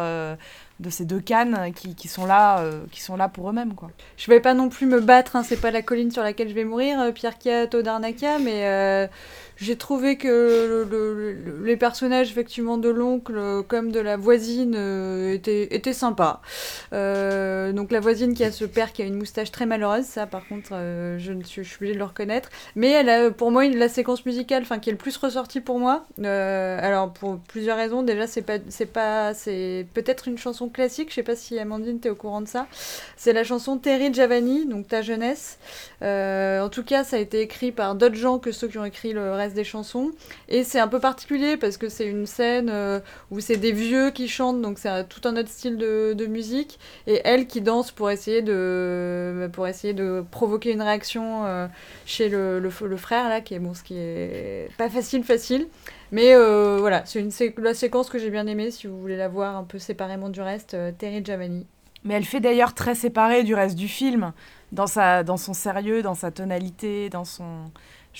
de 0.80 0.90
ces 0.90 1.04
deux 1.04 1.20
cannes 1.20 1.72
qui, 1.72 1.94
qui, 1.94 2.08
sont 2.08 2.26
là, 2.26 2.64
qui 2.90 3.00
sont 3.00 3.16
là 3.16 3.28
pour 3.28 3.48
eux-mêmes. 3.48 3.74
Quoi. 3.74 3.90
Je 4.16 4.28
vais 4.28 4.40
pas 4.40 4.54
non 4.54 4.68
plus 4.68 4.86
me 4.86 5.00
battre, 5.00 5.36
hein, 5.36 5.44
c'est 5.44 5.60
pas 5.60 5.70
la 5.70 5.82
colline 5.82 6.10
sur 6.10 6.24
laquelle 6.24 6.48
je 6.48 6.54
vais 6.54 6.64
mourir, 6.64 7.14
Pierre 7.14 7.38
Kia 7.38 7.68
Todarnaka, 7.68 8.40
mais 8.40 9.08
J'ai 9.60 9.76
trouvé 9.76 10.16
que 10.16 10.28
le- 10.28 10.84
le- 10.84 11.32
le- 11.32 11.64
les 11.64 11.76
personnages 11.76 12.30
effectivement 12.30 12.78
de 12.78 12.88
l'oncle 12.88 13.64
comme 13.66 13.90
de 13.90 13.98
la 13.98 14.16
voisine 14.16 14.74
euh, 14.76 15.34
étaient, 15.34 15.74
étaient 15.74 15.92
sympas. 15.92 16.40
Euh, 16.92 17.72
donc 17.72 17.90
la 17.90 17.98
voisine 17.98 18.34
qui 18.34 18.44
a 18.44 18.52
ce 18.52 18.64
père 18.64 18.92
qui 18.92 19.02
a 19.02 19.04
une 19.04 19.16
moustache 19.16 19.50
très 19.50 19.66
malheureuse, 19.66 20.04
ça 20.04 20.26
par 20.26 20.46
contre 20.46 20.70
euh, 20.72 21.18
je, 21.18 21.32
suis, 21.42 21.62
obligée 21.76 21.94
de 21.94 21.98
le 21.98 22.04
reconnaître. 22.04 22.50
Mais 22.76 22.90
elle 22.92 23.08
a 23.08 23.30
pour 23.32 23.50
moi 23.50 23.66
la 23.66 23.88
séquence 23.88 24.24
musicale 24.24 24.62
enfin, 24.62 24.78
qui 24.78 24.90
est 24.90 24.92
le 24.92 24.98
plus 24.98 25.16
ressortie 25.16 25.60
pour 25.60 25.80
moi. 25.80 26.06
Alors 26.22 27.12
pour 27.12 27.38
plusieurs 27.40 27.76
raisons. 27.76 28.04
Déjà 28.04 28.28
c'est 28.28 28.42
pas 28.86 29.34
c'est 29.34 29.86
peut-être 29.92 30.28
une 30.28 30.38
chanson 30.38 30.68
classique. 30.68 31.10
Je 31.10 31.16
sais 31.16 31.22
pas 31.24 31.34
si 31.36 31.58
Amandine 31.58 31.98
t'es 31.98 32.10
au 32.10 32.14
courant 32.14 32.42
de 32.42 32.48
ça. 32.48 32.68
C'est 33.16 33.32
la 33.32 33.42
chanson 33.42 33.76
Terry 33.78 34.14
Giovanni, 34.14 34.66
donc 34.66 34.86
ta 34.86 35.02
jeunesse. 35.02 35.58
En 36.00 36.68
tout 36.70 36.84
cas, 36.84 37.02
ça 37.04 37.16
a 37.16 37.18
été 37.18 37.40
écrit 37.40 37.72
par 37.72 37.94
d'autres 37.96 38.14
gens 38.14 38.38
que 38.38 38.52
ceux 38.52 38.68
qui 38.68 38.78
ont 38.78 38.84
écrit 38.84 39.12
le 39.12 39.32
reste 39.32 39.47
des 39.54 39.64
chansons. 39.64 40.10
Et 40.48 40.64
c'est 40.64 40.80
un 40.80 40.88
peu 40.88 41.00
particulier 41.00 41.56
parce 41.56 41.76
que 41.76 41.88
c'est 41.88 42.06
une 42.06 42.26
scène 42.26 42.68
euh, 42.70 43.00
où 43.30 43.40
c'est 43.40 43.56
des 43.56 43.72
vieux 43.72 44.10
qui 44.10 44.28
chantent, 44.28 44.62
donc 44.62 44.78
c'est 44.78 45.08
tout 45.08 45.20
un 45.24 45.36
autre 45.36 45.48
style 45.48 45.76
de, 45.76 46.26
musique. 46.28 46.78
Et 47.06 47.20
elle 47.24 47.46
qui 47.46 47.60
danse 47.60 47.90
pour 47.90 48.10
essayer 48.10 48.42
de, 48.42 49.48
pour 49.52 49.66
essayer 49.66 49.94
de 49.94 50.24
provoquer 50.30 50.72
une 50.72 50.82
réaction 50.82 51.46
euh, 51.46 51.66
chez 52.04 52.28
le, 52.28 52.58
le, 52.60 52.96
frère, 52.96 53.28
là, 53.28 53.40
qui 53.40 53.54
est, 53.54 53.58
bon, 53.58 53.72
ce 53.74 53.82
qui 53.82 53.94
est 53.96 54.68
pas 54.76 54.90
facile, 54.90 55.24
facile. 55.24 55.68
Mais 56.10 56.34
euh, 56.34 56.78
voilà, 56.80 57.02
c'est 57.04 57.20
une 57.20 57.30
la 57.62 57.74
séquence 57.74 58.08
que 58.08 58.18
j'ai 58.18 58.30
bien 58.30 58.46
aimée, 58.46 58.70
si 58.70 58.86
vous 58.86 58.98
voulez 58.98 59.16
la 59.16 59.28
voir 59.28 59.56
un 59.56 59.64
peu 59.64 59.78
séparément 59.78 60.30
du 60.30 60.40
reste, 60.40 60.74
euh, 60.74 60.92
Terry 60.96 61.22
Giovanni. 61.24 61.66
Mais 62.04 62.14
elle 62.14 62.24
fait 62.24 62.40
d'ailleurs 62.40 62.74
très 62.74 62.94
séparée 62.94 63.42
du 63.42 63.54
reste 63.54 63.76
du 63.76 63.88
film, 63.88 64.32
dans, 64.72 64.86
sa, 64.86 65.22
dans 65.22 65.36
son 65.36 65.52
sérieux, 65.52 66.02
dans 66.02 66.14
sa 66.14 66.30
tonalité, 66.30 67.10
dans 67.10 67.24
son... 67.24 67.64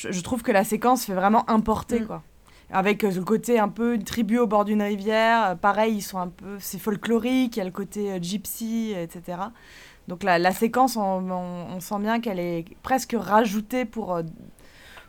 Je, 0.01 0.13
je 0.13 0.21
trouve 0.21 0.43
que 0.43 0.53
la 0.53 0.63
séquence 0.63 1.05
fait 1.05 1.15
vraiment 1.15 1.49
importer, 1.51 2.01
Mm. 2.01 2.07
quoi. 2.07 2.23
Avec 2.71 3.03
euh, 3.03 3.11
le 3.11 3.23
côté 3.25 3.59
un 3.59 3.69
peu 3.69 3.95
une 3.95 4.05
tribu 4.05 4.39
au 4.39 4.47
bord 4.47 4.65
d'une 4.65 4.83
rivière, 4.83 5.51
euh, 5.51 5.55
pareil, 5.57 5.97
ils 5.97 6.03
sont 6.03 6.19
un 6.19 6.29
peu... 6.29 6.57
C'est 6.61 6.79
folklorique, 6.79 7.57
il 7.57 7.59
y 7.59 7.63
a 7.63 7.65
le 7.65 7.71
côté 7.73 8.13
euh, 8.13 8.19
gypsy, 8.23 8.93
etc. 8.97 9.39
Donc 10.07 10.23
la, 10.23 10.39
la 10.39 10.53
séquence, 10.53 10.97
on, 10.97 11.03
on- 11.31 11.67
on 11.75 11.81
sent 11.81 11.99
bien 12.01 12.21
qu'elle 12.21 12.39
est 12.39 12.65
presque 12.83 13.17
rajoutée 13.19 13.85
pour... 13.85 14.15
euh, 14.15 14.23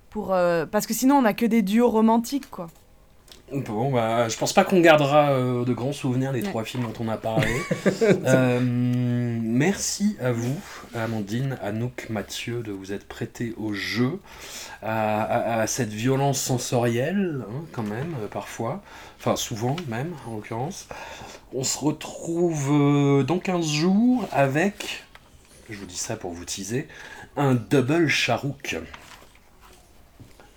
pour 0.09 0.33
euh, 0.33 0.65
parce 0.65 0.87
que 0.87 0.93
sinon, 0.95 1.17
on 1.17 1.21
n'a 1.21 1.33
que 1.33 1.45
des 1.45 1.61
duos 1.61 1.89
romantiques, 1.89 2.49
quoi. 2.49 2.67
Bon, 3.51 3.91
bah, 3.91 4.29
je 4.29 4.37
pense 4.37 4.53
pas 4.53 4.63
qu'on 4.63 4.79
gardera 4.79 5.31
euh, 5.31 5.65
de 5.65 5.73
grands 5.73 5.91
souvenirs 5.93 6.31
des 6.33 6.41
Ouais. 6.43 6.47
trois 6.49 6.63
films 6.63 6.83
dont 6.83 6.93
on 7.03 7.09
a 7.09 7.17
parlé. 7.17 7.47
Euh, 8.25 8.59
merci 8.61 10.15
à 10.21 10.31
vous, 10.31 10.55
Amandine, 10.95 11.57
Anouk, 11.63 12.07
Mathieu, 12.09 12.61
de 12.61 12.71
vous 12.71 12.93
être 12.93 13.07
prêtés 13.07 13.53
au 13.57 13.73
jeu, 13.73 14.19
à, 14.83 15.21
à- 15.23 15.61
à 15.61 15.67
cette 15.67 15.89
violence 15.91 16.39
sensorielle, 16.39 17.43
hein, 17.49 17.63
quand 17.71 17.83
même, 17.83 18.13
euh, 18.21 18.27
parfois, 18.27 18.81
enfin 19.19 19.35
souvent 19.35 19.75
même, 19.87 20.11
en 20.27 20.35
l'occurrence. 20.35 20.87
On 21.53 21.63
se 21.63 21.77
retrouve 21.79 23.23
dans 23.25 23.39
15 23.39 23.65
jours 23.67 24.27
avec, 24.31 25.03
je 25.69 25.77
vous 25.79 25.85
dis 25.85 25.97
ça 25.97 26.15
pour 26.15 26.31
vous 26.31 26.45
teaser, 26.45 26.87
un 27.37 27.55
double 27.55 28.07
Charouk. 28.07 28.77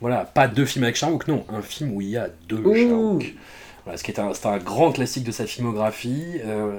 Voilà, 0.03 0.25
pas 0.27 0.49
deux 0.49 0.67
films 0.67 0.85
avec 0.85 0.97
Charouk, 0.97 1.27
non, 1.29 1.47
un 1.49 1.63
film 1.63 1.95
où 1.95 2.01
il 2.03 2.09
y 2.11 2.17
a 2.19 2.29
deux. 2.49 2.59
Voilà, 3.85 3.97
ce 3.97 4.05
qui 4.05 4.11
est 4.11 4.21
un, 4.21 4.35
c'est 4.35 4.47
un 4.47 4.59
grand 4.59 4.93
classique 4.93 5.25
de 5.25 5.33
sa 5.33 5.47
filmographie. 5.47 6.41
euh, 6.45 6.79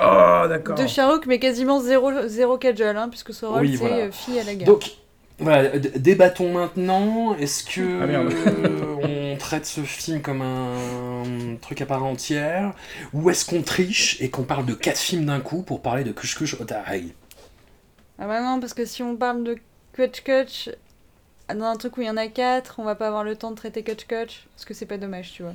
Oh, 0.00 0.46
d'accord. 0.48 0.76
De 0.76 0.86
Charouk, 0.86 1.26
mais 1.26 1.40
quasiment 1.40 1.80
zéro, 1.80 2.10
zéro 2.28 2.56
cajole, 2.58 2.96
hein, 2.96 3.08
puisque 3.08 3.34
son 3.34 3.48
rôle 3.50 3.62
Oui, 3.62 3.70
c'est 3.72 3.78
voilà. 3.78 3.96
euh, 3.96 4.12
fille 4.12 4.38
à 4.38 4.44
la 4.44 4.54
guerre. 4.54 4.68
Donc, 4.68 4.92
voilà, 5.40 5.76
débattons 5.78 6.52
maintenant. 6.52 7.34
Est-ce 7.36 7.64
que 7.64 7.80
Ah, 8.02 9.02
on 9.34 9.36
traite 9.38 9.66
ce 9.66 9.80
film 9.80 10.20
comme 10.20 10.42
un 10.42 11.56
truc 11.60 11.80
à 11.80 11.86
part 11.86 12.04
entière 12.04 12.74
Ou 13.12 13.30
est-ce 13.30 13.44
qu'on 13.44 13.62
triche 13.62 14.20
et 14.20 14.30
qu'on 14.30 14.44
parle 14.44 14.66
de 14.66 14.74
quatre 14.74 14.98
films 15.00 15.24
d'un 15.24 15.40
coup 15.40 15.62
pour 15.62 15.80
parler 15.82 16.04
de 16.04 16.12
Kush 16.12 16.36
Kush 16.36 16.54
Otarai 16.60 17.06
Ah 18.18 18.26
bah 18.26 18.40
non, 18.42 18.60
parce 18.60 18.74
que 18.74 18.84
si 18.84 19.02
on 19.02 19.16
parle 19.16 19.42
de 19.42 19.56
Kutch 19.94 20.22
Kutch 20.22 20.70
dans 21.54 21.64
un 21.66 21.76
truc 21.76 21.96
où 21.96 22.00
il 22.02 22.06
y 22.06 22.10
en 22.10 22.16
a 22.16 22.26
quatre, 22.28 22.76
on 22.78 22.84
va 22.84 22.94
pas 22.94 23.06
avoir 23.08 23.24
le 23.24 23.36
temps 23.36 23.50
de 23.50 23.56
traiter 23.56 23.82
Kutch 23.82 24.06
Kutch, 24.06 24.46
parce 24.54 24.64
que 24.64 24.74
c'est 24.74 24.86
pas 24.86 24.98
dommage, 24.98 25.32
tu 25.32 25.42
vois. 25.42 25.54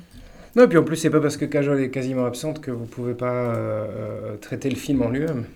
Non, 0.56 0.64
et 0.64 0.68
puis 0.68 0.78
en 0.78 0.84
plus, 0.84 0.96
c'est 0.96 1.10
pas 1.10 1.20
parce 1.20 1.36
que 1.36 1.44
Kajol 1.44 1.80
est 1.80 1.90
quasiment 1.90 2.26
absente 2.26 2.60
que 2.60 2.70
vous 2.70 2.84
pouvez 2.86 3.14
pas 3.14 3.32
euh, 3.32 3.54
euh, 3.54 4.36
traiter 4.36 4.70
le 4.70 4.76
film 4.76 5.02
en 5.02 5.08
lui-même. 5.10 5.46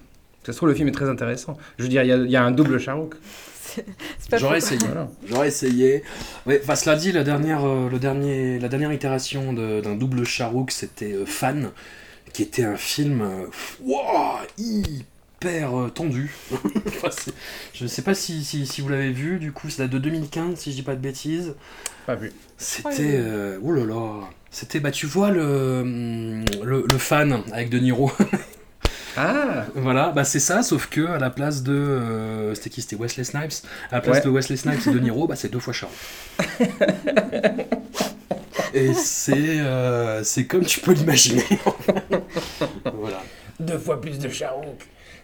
Ça 0.44 0.52
se 0.52 0.56
trouve, 0.56 0.68
le 0.70 0.74
film 0.74 0.88
est 0.88 0.92
très 0.92 1.08
intéressant. 1.08 1.56
Je 1.78 1.82
veux 1.84 1.88
dire, 1.88 2.02
il 2.02 2.08
y 2.08 2.12
a- 2.12 2.16
il 2.16 2.30
y, 2.30 2.36
a 2.36 2.42
un 2.42 2.50
double 2.50 2.78
Charouk. 2.80 3.14
C'est 3.62 3.84
c'est 4.18 4.30
pas 4.30 4.38
J'aurais 4.38 4.58
essayé. 4.58 4.80
Voilà. 4.86 5.08
J'aurais 5.26 5.48
essayé. 5.48 6.02
Ouais, 6.46 6.58
enfin, 6.62 6.74
cela 6.74 6.96
dit, 6.96 7.12
la 7.12 7.22
dernière, 7.22 7.64
euh, 7.66 7.88
le 7.90 7.98
dernier, 7.98 8.58
la 8.58 8.68
dernière 8.68 8.92
itération 8.92 9.52
de- 9.52 9.80
d'un 9.82 9.94
double 9.94 10.24
Charouk, 10.24 10.70
c'était 10.70 11.12
euh, 11.12 11.26
Fan, 11.26 11.70
qui 12.32 12.42
était 12.42 12.64
un 12.64 12.76
film 12.76 13.20
euh, 13.20 13.46
wouah, 13.82 14.40
hyper 15.40 15.78
euh, 15.78 15.88
tendu. 15.88 16.34
Enfin, 16.86 17.08
je 17.74 17.84
ne 17.84 17.88
sais 17.88 18.02
pas 18.02 18.14
si, 18.14 18.44
si, 18.44 18.66
si 18.66 18.80
vous 18.80 18.88
l'avez 18.88 19.12
vu, 19.12 19.38
du 19.38 19.52
coup, 19.52 19.68
c'est 19.70 19.82
date 19.82 19.90
de 19.90 19.98
2015, 19.98 20.58
si 20.58 20.70
je 20.72 20.76
dis 20.76 20.82
pas 20.82 20.94
de 20.96 21.00
bêtises. 21.00 21.54
Pas 22.06 22.14
vu. 22.16 22.32
C'était. 22.56 22.90
Oh, 23.20 23.22
euh, 23.22 23.58
oh 23.62 23.72
là 23.72 23.84
là. 23.84 24.20
C'était, 24.50 24.80
bah, 24.80 24.90
tu 24.90 25.06
vois 25.06 25.30
le, 25.30 26.42
le, 26.64 26.84
le 26.90 26.98
fan 26.98 27.42
avec 27.52 27.68
De 27.70 27.78
Niro. 27.78 28.10
Ah 29.16 29.66
Voilà, 29.74 30.08
bah 30.10 30.24
c'est 30.24 30.40
ça, 30.40 30.62
sauf 30.62 30.88
que 30.88 31.06
à 31.06 31.18
la 31.18 31.30
place 31.30 31.62
de. 31.62 31.72
euh, 31.72 32.54
c'était 32.54 32.70
qui 32.70 32.82
C'était 32.82 32.96
Wesley 32.96 33.24
Snipes 33.24 33.52
À 33.92 33.96
la 33.96 34.00
place 34.00 34.18
Ouais. 34.18 34.24
de 34.24 34.30
Wesley 34.30 34.56
Snipes 34.56 34.86
et 34.86 34.90
De 34.90 34.98
Niro, 34.98 35.26
bah 35.28 35.36
c'est 35.36 35.50
deux 35.52 35.60
fois 35.60 35.72
Charon. 35.74 35.92
et 38.74 38.92
c'est. 38.94 39.60
euh, 39.60 40.22
c'est 40.24 40.46
comme 40.46 40.64
tu 40.64 40.80
peux 40.80 40.92
l'imaginer. 40.92 41.44
voilà. 42.94 43.22
Deux 43.60 43.78
fois 43.78 44.00
plus 44.00 44.18
de 44.18 44.28
Charouk. 44.28 44.66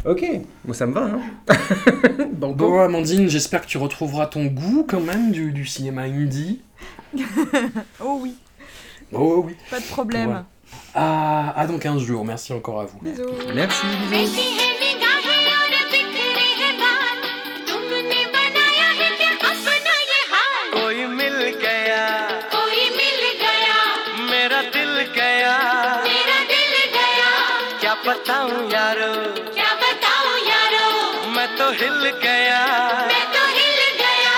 Ok, 0.05 0.23
bon, 0.63 0.73
ça 0.73 0.85
me 0.85 0.93
va, 0.93 1.01
hein. 1.01 1.19
Banco. 2.31 2.53
Bon, 2.55 2.79
Amandine, 2.79 3.27
j'espère 3.29 3.61
que 3.61 3.67
tu 3.67 3.77
retrouveras 3.77 4.27
ton 4.27 4.45
goût 4.45 4.85
quand 4.89 5.01
même 5.01 5.31
du, 5.31 5.51
du 5.51 5.65
cinéma 5.65 6.03
indie. 6.03 6.61
Oh 7.99 8.19
oui, 8.21 8.35
Oh 9.11 9.43
oui. 9.45 9.55
pas 9.69 9.79
de 9.79 9.85
problème. 9.85 10.25
Voilà. 10.27 10.45
À, 10.93 11.59
à 11.59 11.67
dans 11.67 11.77
15 11.79 12.01
jours, 12.01 12.23
merci 12.23 12.53
encore 12.53 12.79
à 12.81 12.85
vous. 12.85 12.99
Bisous. 13.01 13.23
Merci, 13.55 13.85
bisous. 14.09 14.37
ऐसी 14.37 14.47
है 14.57 14.69
निगाहें 14.79 15.45
और 15.57 15.73
बिखरे 15.91 16.47
हैं 16.61 16.73
बाल 16.81 17.17
तुमने 17.67 18.21
बनाया 18.35 18.89
है 18.99 19.09
क्या 19.17 19.31
अपना 19.49 19.95
ये 20.11 20.21
हाल 20.31 20.69
कोई 20.77 21.05
मिल 21.19 21.37
गया 21.63 22.05
कोई 22.55 22.81
मिल 22.99 23.21
गया 23.43 23.77
मेरा 24.31 24.61
दिल 24.75 24.93
गया 25.17 25.55
मेरा 26.07 26.39
दिल 26.53 26.73
गया 26.95 27.31
क्या 27.81 27.93
बताऊं 28.07 28.61
यारो 28.73 29.13
हिल 31.83 32.03
गया 32.23 32.61
मैं 33.07 33.25
तो 33.33 33.41
हिल 33.57 33.79
गया 34.01 34.35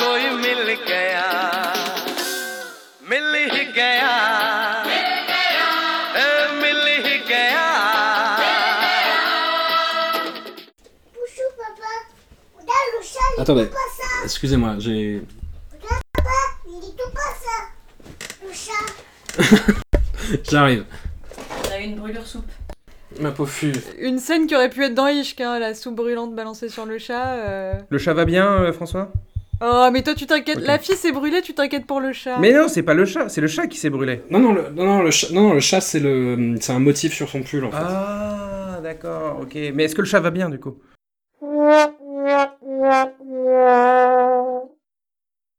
कोई 0.00 0.28
मिल 0.42 0.72
गया 0.88 1.26
मिल 3.10 3.34
ही 3.52 3.64
गया 3.78 4.12
ए, 6.16 6.52
मिल 6.62 6.86
ही 7.06 7.16
गया 7.30 7.66
Bonjour 11.14 11.50
papa 11.58 11.92
Regarde 12.58 12.90
le 12.96 13.02
chat, 13.02 13.28
il 13.36 13.42
Attendez, 13.42 13.64
dit 13.64 13.70
pas 13.70 13.90
ça 13.98 14.10
excusez-moi, 14.24 14.74
j'ai. 14.78 15.22
Il 16.66 16.80
dit 16.80 16.94
tout 16.96 17.12
pas 17.12 17.32
ça 17.44 17.56
Le 18.46 18.52
chat 18.64 18.84
J'arrive. 20.50 20.84
On 21.66 21.72
a 21.72 21.78
une 21.78 21.96
brûlure 21.96 22.26
soupe. 22.26 22.50
Ma 23.21 23.31
pauvre 23.31 23.49
fille. 23.49 23.73
Une 23.99 24.19
scène 24.19 24.47
qui 24.47 24.55
aurait 24.55 24.69
pu 24.69 24.83
être 24.83 24.93
dans 24.93 25.07
Ishk, 25.07 25.39
hein, 25.41 25.59
la 25.59 25.73
soupe 25.73 25.95
brûlante 25.95 26.35
balancée 26.35 26.69
sur 26.69 26.85
le 26.85 26.97
chat. 26.97 27.35
euh. 27.35 27.73
Le 27.89 27.97
chat 27.97 28.13
va 28.13 28.25
bien, 28.25 28.45
euh, 28.63 28.73
François? 28.73 29.11
Oh, 29.61 29.87
mais 29.93 30.03
toi 30.03 30.13
tu 30.15 30.25
t'inquiètes, 30.25 30.57
Ok. 30.57 30.63
la 30.65 30.77
fille 30.79 30.97
s'est 30.97 31.13
brûlée, 31.13 31.41
tu 31.41 31.53
t'inquiètes 31.53 31.85
pour 31.85 32.01
le 32.01 32.11
chat. 32.11 32.39
Mais 32.39 32.51
non, 32.51 32.67
c'est 32.67 32.83
pas 32.83 32.93
le 32.93 33.05
chat, 33.05 33.29
c'est 33.29 33.39
le 33.39 33.47
chat 33.47 33.67
qui 33.67 33.77
s'est 33.77 33.89
brûlé. 33.89 34.21
Non, 34.29 34.39
non, 34.39 34.53
le, 34.53 34.63
non, 34.75 34.85
non, 34.85 35.01
le 35.01 35.11
chat, 35.11 35.27
non, 35.31 35.43
non, 35.43 35.53
le 35.53 35.61
chat 35.61 35.79
c'est 35.79 36.01
le, 36.01 36.55
c'est 36.59 36.73
un 36.73 36.79
motif 36.79 37.13
sur 37.13 37.29
son 37.29 37.41
pull 37.41 37.63
en 37.63 37.71
fait. 37.71 37.77
Ah, 37.81 38.79
d'accord, 38.83 39.39
ok. 39.41 39.55
Mais 39.73 39.85
est-ce 39.85 39.95
que 39.95 40.01
le 40.01 40.07
chat 40.07 40.19
va 40.19 40.31
bien, 40.31 40.49
du 40.49 40.59
coup? 40.59 40.75